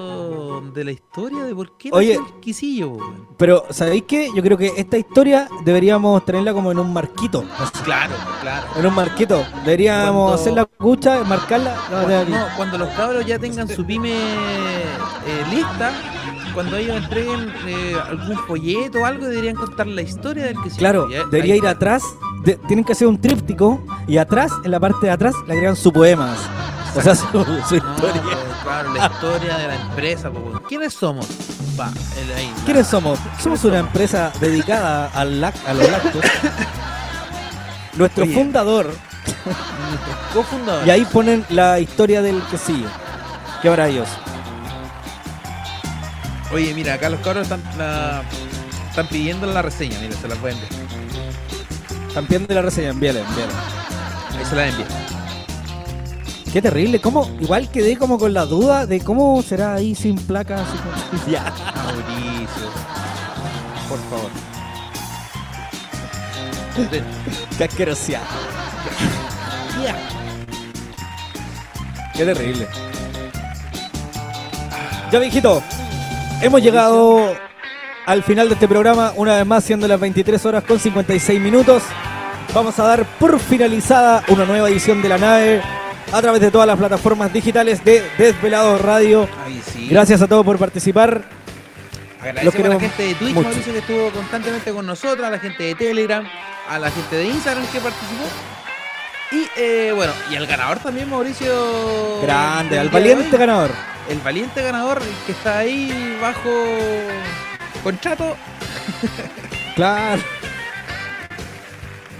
De 0.60 0.84
la 0.84 0.92
historia 0.92 1.44
de 1.46 1.56
por 1.56 1.78
qué 1.78 1.90
Oye. 1.94 2.16
el 2.16 2.40
quisillo, 2.42 2.90
weón. 2.90 3.28
Pero, 3.38 3.66
¿sabéis 3.70 4.04
qué? 4.08 4.30
Yo 4.36 4.44
creo 4.44 4.58
que 4.58 4.74
esta 4.78 4.98
historia 4.98 5.48
deberíamos 5.64 6.24
tenerla 6.26 6.54
como 6.54 6.72
en 6.72 6.80
un 6.80 6.92
marquito. 6.94 7.46
así, 7.58 7.72
Claro, 7.84 8.14
claro. 8.42 8.68
En 8.78 8.86
un 8.86 8.94
marquito. 8.94 9.44
Deberíamos 9.66 10.14
Cuando- 10.14 10.34
hacer 10.34 10.54
la 10.54 10.66
cucha, 10.66 11.24
marcarla. 11.24 11.76
No, 12.30 12.38
cuando 12.58 12.78
los 12.78 12.90
cabros 12.90 13.26
ya 13.26 13.40
tengan 13.40 13.68
su 13.70 13.86
pyme 13.86 14.12
eh, 14.12 15.44
lista, 15.50 15.92
cuando 16.54 16.76
ellos 16.78 16.98
entreguen 16.98 17.52
eh, 17.66 17.96
algún 18.10 18.38
folleto 18.46 19.00
o 19.02 19.06
algo, 19.06 19.26
deberían 19.28 19.56
contar 19.56 19.88
la 19.88 20.02
historia 20.02 20.46
del 20.46 20.56
quisillo. 20.58 20.78
Claro, 20.80 21.10
Ya- 21.10 21.24
debería 21.26 21.56
ir 21.56 21.68
atrás. 21.68 22.04
de- 22.44 22.56
tienen 22.68 22.86
que 22.86 22.94
hacer 22.94 23.08
un 23.08 23.20
tríptico 23.20 23.82
y 24.08 24.18
atrás, 24.18 24.52
en 24.64 24.72
la 24.72 24.80
parte 24.80 25.08
de 25.08 25.12
atrás, 25.12 25.34
le 25.48 25.54
agregan 25.54 25.76
su 25.76 25.92
poema. 25.92 26.36
O 26.96 27.02
sea, 27.02 27.16
su, 27.16 27.26
historia. 27.28 27.92
pues, 28.00 28.14
claro, 28.64 28.94
la 28.94 29.06
historia 29.08 29.58
de 29.58 29.68
la 29.68 29.76
empresa. 29.76 30.30
pues. 30.32 30.44
¿Quiénes 30.68 30.94
somos? 30.94 31.28
Va, 31.80 31.92
el- 32.18 32.34
ahí, 32.34 32.54
la- 32.58 32.64
¿Quiénes 32.66 32.88
somos? 32.88 33.20
Somos 33.42 33.64
una 33.64 33.78
empresa 33.80 34.32
dedicada 34.40 35.08
al 35.14 35.40
lac- 35.42 35.66
a 35.68 35.74
los 35.74 35.90
lácteos. 35.90 36.26
Nuestro 37.94 38.24
Oye. 38.24 38.34
fundador, 38.34 38.86
nuestros 39.46 40.16
cofundadores. 40.34 40.88
y 40.88 40.92
ahí 40.92 41.06
ponen 41.06 41.46
la 41.50 41.80
historia 41.80 42.22
del 42.22 42.42
quesillo. 42.44 42.88
Qué 43.62 43.70
maravilloso. 43.70 44.12
Oye, 46.52 46.74
mira, 46.74 46.96
acá 46.96 47.10
los 47.10 47.20
cabros 47.22 47.44
están, 47.44 47.62
la- 47.78 48.24
están 48.90 49.08
pidiendo 49.08 49.46
la 49.48 49.62
reseña. 49.62 50.00
Mira, 50.00 50.16
se 50.20 50.28
la 50.28 50.36
pueden 50.36 50.60
ver. 50.60 50.70
Campeón 52.14 52.48
de 52.48 52.56
la 52.56 52.62
reseña, 52.64 52.90
envíale, 52.90 53.22
envíale. 53.22 53.52
Ahí 54.38 54.46
se 54.46 54.56
la 54.56 54.68
envían. 54.68 54.88
Qué 56.52 56.62
terrible, 56.64 57.00
cómo, 57.00 57.30
igual 57.40 57.70
quedé 57.70 57.96
como 57.96 58.18
con 58.18 58.34
la 58.34 58.46
duda 58.46 58.88
de 58.88 59.00
cómo 59.02 59.42
será 59.44 59.76
ahí 59.76 59.94
sin 59.94 60.16
placa. 60.16 60.56
así 60.62 60.78
como- 60.78 61.26
ya. 61.32 61.44
Mauricio. 61.76 62.70
Por 63.88 64.00
favor. 64.10 64.30
Qué 67.58 67.64
asquerosidad. 67.64 68.22
Ya. 69.84 69.96
Qué 72.16 72.26
terrible. 72.26 72.68
Ya, 75.12 75.20
viejito. 75.20 75.62
Hemos 76.42 76.62
llegado 76.62 77.34
al 78.06 78.24
final 78.24 78.48
de 78.48 78.54
este 78.56 78.68
programa, 78.68 79.14
una 79.16 79.36
vez 79.38 79.46
más, 79.46 79.64
siendo 79.64 79.88
las 79.88 80.00
23 80.00 80.44
horas 80.46 80.64
con 80.64 80.80
56 80.80 81.40
minutos. 81.40 81.84
Vamos 82.54 82.80
a 82.80 82.84
dar 82.84 83.06
por 83.20 83.40
finalizada 83.40 84.24
una 84.30 84.46
nueva 84.46 84.70
edición 84.70 85.02
de 85.02 85.10
la 85.10 85.18
nave 85.18 85.62
a 86.12 86.22
través 86.22 86.42
de 86.42 86.52
todas 86.52 86.68
las 86.68 86.78
plataformas 86.78 87.32
digitales 87.32 87.84
de 87.84 88.04
Desvelado 88.18 88.78
Radio. 88.78 89.28
Ahí 89.46 89.62
sí. 89.66 89.88
Gracias 89.90 90.22
a 90.22 90.28
todos 90.28 90.46
por 90.46 90.58
participar. 90.58 91.24
Agradecemos 92.22 92.66
a 92.66 92.74
la 92.74 92.80
gente 92.80 93.04
de 93.04 93.16
Twitch, 93.16 93.34
mucho. 93.34 93.50
Mauricio, 93.50 93.74
que 93.74 93.80
estuvo 93.80 94.12
constantemente 94.12 94.72
con 94.72 94.86
nosotros, 94.86 95.26
a 95.26 95.30
la 95.30 95.40
gente 95.40 95.64
de 95.64 95.76
Telegram, 95.76 96.28
a 96.70 96.80
la 96.80 96.92
gente 96.92 97.16
de 97.16 97.26
Instagram 97.28 97.66
que 97.68 97.80
participó. 97.80 98.26
Y 99.32 99.48
eh, 99.56 99.94
bueno, 99.96 100.12
y 100.30 100.36
al 100.36 100.48
ganador 100.48 100.80
también, 100.80 101.10
Mauricio. 101.10 102.22
Grande, 102.22 102.80
al 102.80 102.90
valiente 102.90 103.38
ganador. 103.38 103.72
El 104.10 104.20
valiente 104.20 104.62
ganador 104.62 105.02
que 105.26 105.32
está 105.32 105.60
ahí 105.60 106.18
bajo 106.22 106.50
contrato. 107.84 108.36
Claro. 109.76 110.22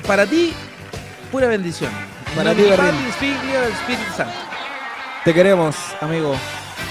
Para 0.08 0.26
ti, 0.26 0.54
pura 1.32 1.48
bendición. 1.48 1.92
Para 2.36 2.54
ti, 2.54 2.62
Berlín. 2.62 2.96
Espíritu 3.08 4.04
Santo. 4.16 4.34
Te 5.26 5.34
queremos, 5.34 5.76
amigo. 6.02 6.36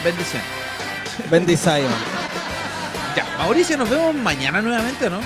Bendición. 0.05 0.43
Bendición. 1.31 1.87
Ya, 3.17 3.25
Mauricio, 3.39 3.77
nos 3.77 3.91
vemos 3.91 4.15
mañana 4.15 4.61
nuevamente, 4.63 5.07
¿o 5.07 5.11
¿no? 5.11 5.21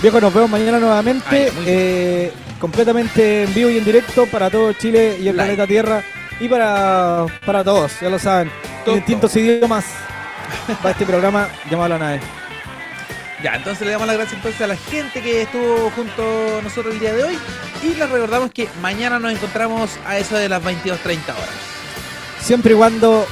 Viejo, 0.00 0.20
nos 0.20 0.32
vemos 0.32 0.50
mañana 0.50 0.78
nuevamente. 0.78 1.50
Eh, 1.66 2.32
completamente 2.60 3.42
en 3.42 3.54
vivo 3.54 3.70
y 3.70 3.78
en 3.78 3.84
directo 3.84 4.26
para 4.26 4.50
todo 4.50 4.72
Chile 4.74 5.16
y 5.18 5.26
el 5.26 5.34
Live. 5.34 5.34
planeta 5.34 5.66
Tierra. 5.66 6.02
Y 6.38 6.48
para, 6.48 7.26
para 7.44 7.64
todos, 7.64 7.98
ya 8.00 8.08
lo 8.08 8.20
saben. 8.20 8.52
Todo. 8.84 8.94
En 8.94 9.00
distintos 9.00 9.34
idiomas 9.34 9.84
va 10.84 10.90
este 10.92 11.04
programa 11.06 11.48
llamado 11.68 11.88
La 11.88 11.98
Nave. 11.98 12.20
Ya, 13.42 13.54
entonces 13.54 13.86
le 13.86 13.92
damos 13.92 14.06
las 14.08 14.16
gracias 14.16 14.36
entonces 14.38 14.60
a 14.62 14.66
la 14.66 14.76
gente 14.76 15.22
que 15.22 15.42
estuvo 15.42 15.90
junto 15.90 16.58
a 16.58 16.62
nosotros 16.62 16.94
el 16.94 17.00
día 17.00 17.12
de 17.12 17.22
hoy. 17.24 17.38
Y 17.82 17.94
les 17.94 18.10
recordamos 18.10 18.50
que 18.50 18.68
mañana 18.82 19.18
nos 19.20 19.32
encontramos 19.32 19.90
a 20.06 20.18
eso 20.18 20.36
de 20.36 20.48
las 20.48 20.62
22.30 20.62 20.94
horas. 20.96 21.48
Siempre 22.40 22.74
y 22.74 22.76
cuando 22.76 23.26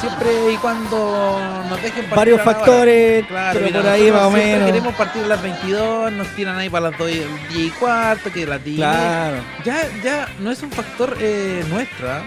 Siempre 0.00 0.52
y 0.52 0.56
cuando 0.58 1.40
nos 1.68 1.82
dejen 1.82 2.04
partir 2.04 2.16
varios 2.16 2.42
factores, 2.42 3.26
Claro, 3.26 3.52
pero 3.54 3.66
mira, 3.66 3.80
por 3.80 3.90
ahí 3.90 4.12
más 4.12 4.22
o 4.22 4.30
menos. 4.30 4.66
queremos 4.66 4.94
partir 4.94 5.24
a 5.24 5.26
las 5.26 5.42
22, 5.42 6.12
nos 6.12 6.28
tiran 6.36 6.56
ahí 6.56 6.70
para 6.70 6.90
las 6.90 6.98
2 6.98 7.10
y 7.10 7.14
10 7.14 7.26
y 7.50 7.70
cuarto, 7.70 8.30
que 8.32 8.46
las 8.46 8.62
10 8.64 8.76
y 8.76 8.80
media. 8.80 8.92
Claro. 8.92 9.36
Ya, 9.64 9.88
ya 10.04 10.28
no 10.38 10.52
es 10.52 10.62
un 10.62 10.70
factor 10.70 11.16
eh, 11.20 11.64
nuestro, 11.68 12.10
¿ah? 12.12 12.22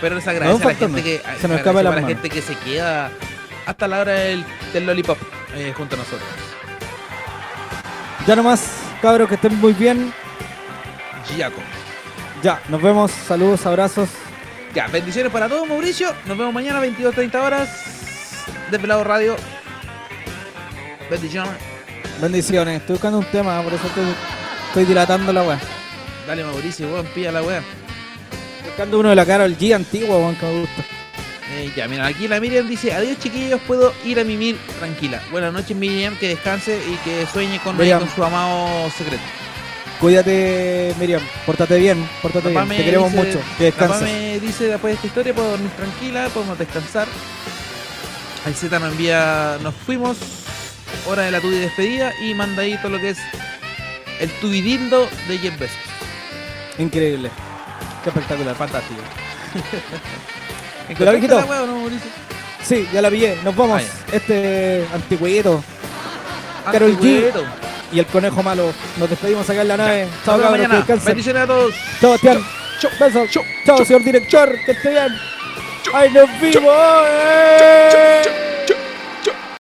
Pero 0.00 0.14
les 0.14 0.24
No 0.24 0.30
es 0.32 0.36
agradece 0.36 0.56
un 0.56 0.62
a 0.62 0.66
la 0.66 0.74
gente 0.74 0.96
no. 0.98 1.04
que 1.04 1.22
Se 1.40 1.48
nos 1.48 1.60
a 1.66 1.72
la 1.82 1.90
manos. 1.90 2.08
gente 2.08 2.30
que 2.30 2.42
se 2.42 2.54
queda 2.56 3.10
hasta 3.66 3.88
la 3.88 4.00
hora 4.00 4.12
del, 4.12 4.44
del 4.72 4.86
lollipop 4.86 5.18
eh, 5.54 5.72
junto 5.76 5.94
a 5.94 5.98
nosotros. 5.98 6.28
Ya 8.26 8.36
nomás, 8.36 8.70
cabros, 9.02 9.28
que 9.28 9.34
estén 9.34 9.54
muy 9.60 9.72
bien. 9.72 10.12
Giaco. 11.28 11.60
Ya, 12.42 12.60
nos 12.68 12.80
vemos. 12.80 13.10
Saludos, 13.10 13.64
abrazos. 13.66 14.08
Ya, 14.74 14.86
bendiciones 14.88 15.30
para 15.30 15.48
todos, 15.48 15.68
Mauricio. 15.68 16.08
Nos 16.26 16.36
vemos 16.36 16.52
mañana 16.52 16.80
22.30 16.80 17.34
horas. 17.42 17.68
Desvelado 18.70 19.04
Radio. 19.04 19.36
Bendiciones. 21.10 21.52
Bendiciones. 22.20 22.80
Estoy 22.80 22.94
buscando 22.94 23.18
un 23.18 23.24
tema, 23.26 23.62
por 23.62 23.72
eso 23.72 23.86
estoy, 23.86 24.04
estoy 24.68 24.84
dilatando 24.84 25.32
la 25.32 25.42
weá. 25.42 25.58
Dale, 26.26 26.44
Mauricio, 26.44 26.92
weón, 26.92 27.06
pilla 27.14 27.30
la 27.30 27.42
weá. 27.42 27.62
Buscando 28.64 29.00
uno 29.00 29.10
de 29.10 29.16
la 29.16 29.26
cara 29.26 29.44
al 29.44 29.56
G 29.58 29.74
antiguo, 29.74 30.18
weón, 30.18 30.36
que 30.36 30.46
me 30.46 30.60
gusta. 30.60 30.84
Eh, 31.52 31.70
ya, 31.76 31.86
mira, 31.88 32.06
aquí 32.06 32.26
la 32.26 32.40
Miriam 32.40 32.66
dice, 32.66 32.92
adiós 32.94 33.18
chiquillos, 33.18 33.60
puedo 33.66 33.92
ir 34.04 34.18
a 34.18 34.24
mimir 34.24 34.56
tranquila. 34.78 35.20
Buenas 35.30 35.52
noches 35.52 35.76
Miriam, 35.76 36.16
que 36.16 36.28
descanse 36.28 36.78
y 36.88 36.96
que 37.04 37.26
sueñe 37.30 37.58
con, 37.60 37.76
Miriam. 37.76 38.00
con 38.00 38.08
su 38.10 38.24
amado 38.24 38.90
secreto. 38.96 39.22
Cuídate, 40.00 40.94
Miriam. 40.98 41.22
Pórtate 41.46 41.78
bien, 41.78 42.08
pórtate 42.22 42.48
Papá 42.50 42.64
bien. 42.64 42.78
Te 42.78 42.84
queremos 42.84 43.12
dice- 43.12 43.24
mucho. 43.24 43.38
Que 43.58 43.72
Papá 43.72 43.98
descanses. 43.98 44.02
me 44.02 44.40
dice 44.40 44.64
después 44.68 44.92
de 44.92 44.94
esta 44.96 45.06
historia, 45.06 45.34
puedo 45.34 45.50
dormir 45.50 45.70
tranquila, 45.72 46.28
podemos 46.32 46.58
descansar. 46.58 47.08
El 48.46 48.54
Z 48.54 48.78
nos 48.78 48.92
envía, 48.92 49.58
nos 49.62 49.74
fuimos, 49.74 50.16
hora 51.06 51.22
de 51.22 51.30
la 51.30 51.40
tuya 51.40 51.58
despedida 51.60 52.12
y 52.22 52.34
manda 52.34 52.62
ahí 52.62 52.76
todo 52.78 52.90
lo 52.90 52.98
que 52.98 53.10
es 53.10 53.18
el 54.20 54.30
tubidindo 54.40 55.08
de 55.28 55.38
Jeff 55.38 55.58
Bezos. 55.58 55.76
Increíble. 56.78 57.30
Qué 58.02 58.08
espectacular, 58.10 58.54
fantástico. 58.56 59.00
¿Encontraste 60.88 61.20
viejito? 61.20 61.40
la 61.40 61.44
weá 61.46 61.62
o 61.62 61.66
no, 61.66 61.76
Mauricio? 61.80 62.10
Sí, 62.62 62.88
ya 62.92 63.02
la 63.02 63.10
pillé. 63.10 63.36
Nos 63.44 63.54
vamos. 63.56 63.82
Ah, 63.82 64.06
Este 64.12 64.86
antigüito. 64.94 65.62
Carol 66.70 66.92
G. 66.92 66.94
Antigüero. 66.94 67.44
Y 67.92 67.98
el 67.98 68.06
conejo 68.06 68.42
malo. 68.42 68.72
Nos 68.96 69.10
despedimos 69.10 69.48
acá 69.48 69.62
en 69.62 69.68
la 69.68 69.76
nave. 69.76 70.06
Nos 70.06 70.24
Chao, 70.24 70.40
cabros, 70.40 70.68
que 70.68 70.76
descansen. 70.76 71.06
Bendiciones 71.06 71.42
a 71.42 71.46
todos. 71.46 71.74
Chao, 72.00 72.10
Bastián. 72.10 72.38
Besos. 72.98 73.30
Chao, 73.64 73.84
señor 73.84 74.02
director. 74.02 74.58
Que 74.64 74.72
esté 74.72 74.90
bien. 74.90 75.08
¡Ay, 75.92 76.10
nos 76.10 76.40
vimos! 76.40 76.72
¡Eh! 77.06 78.22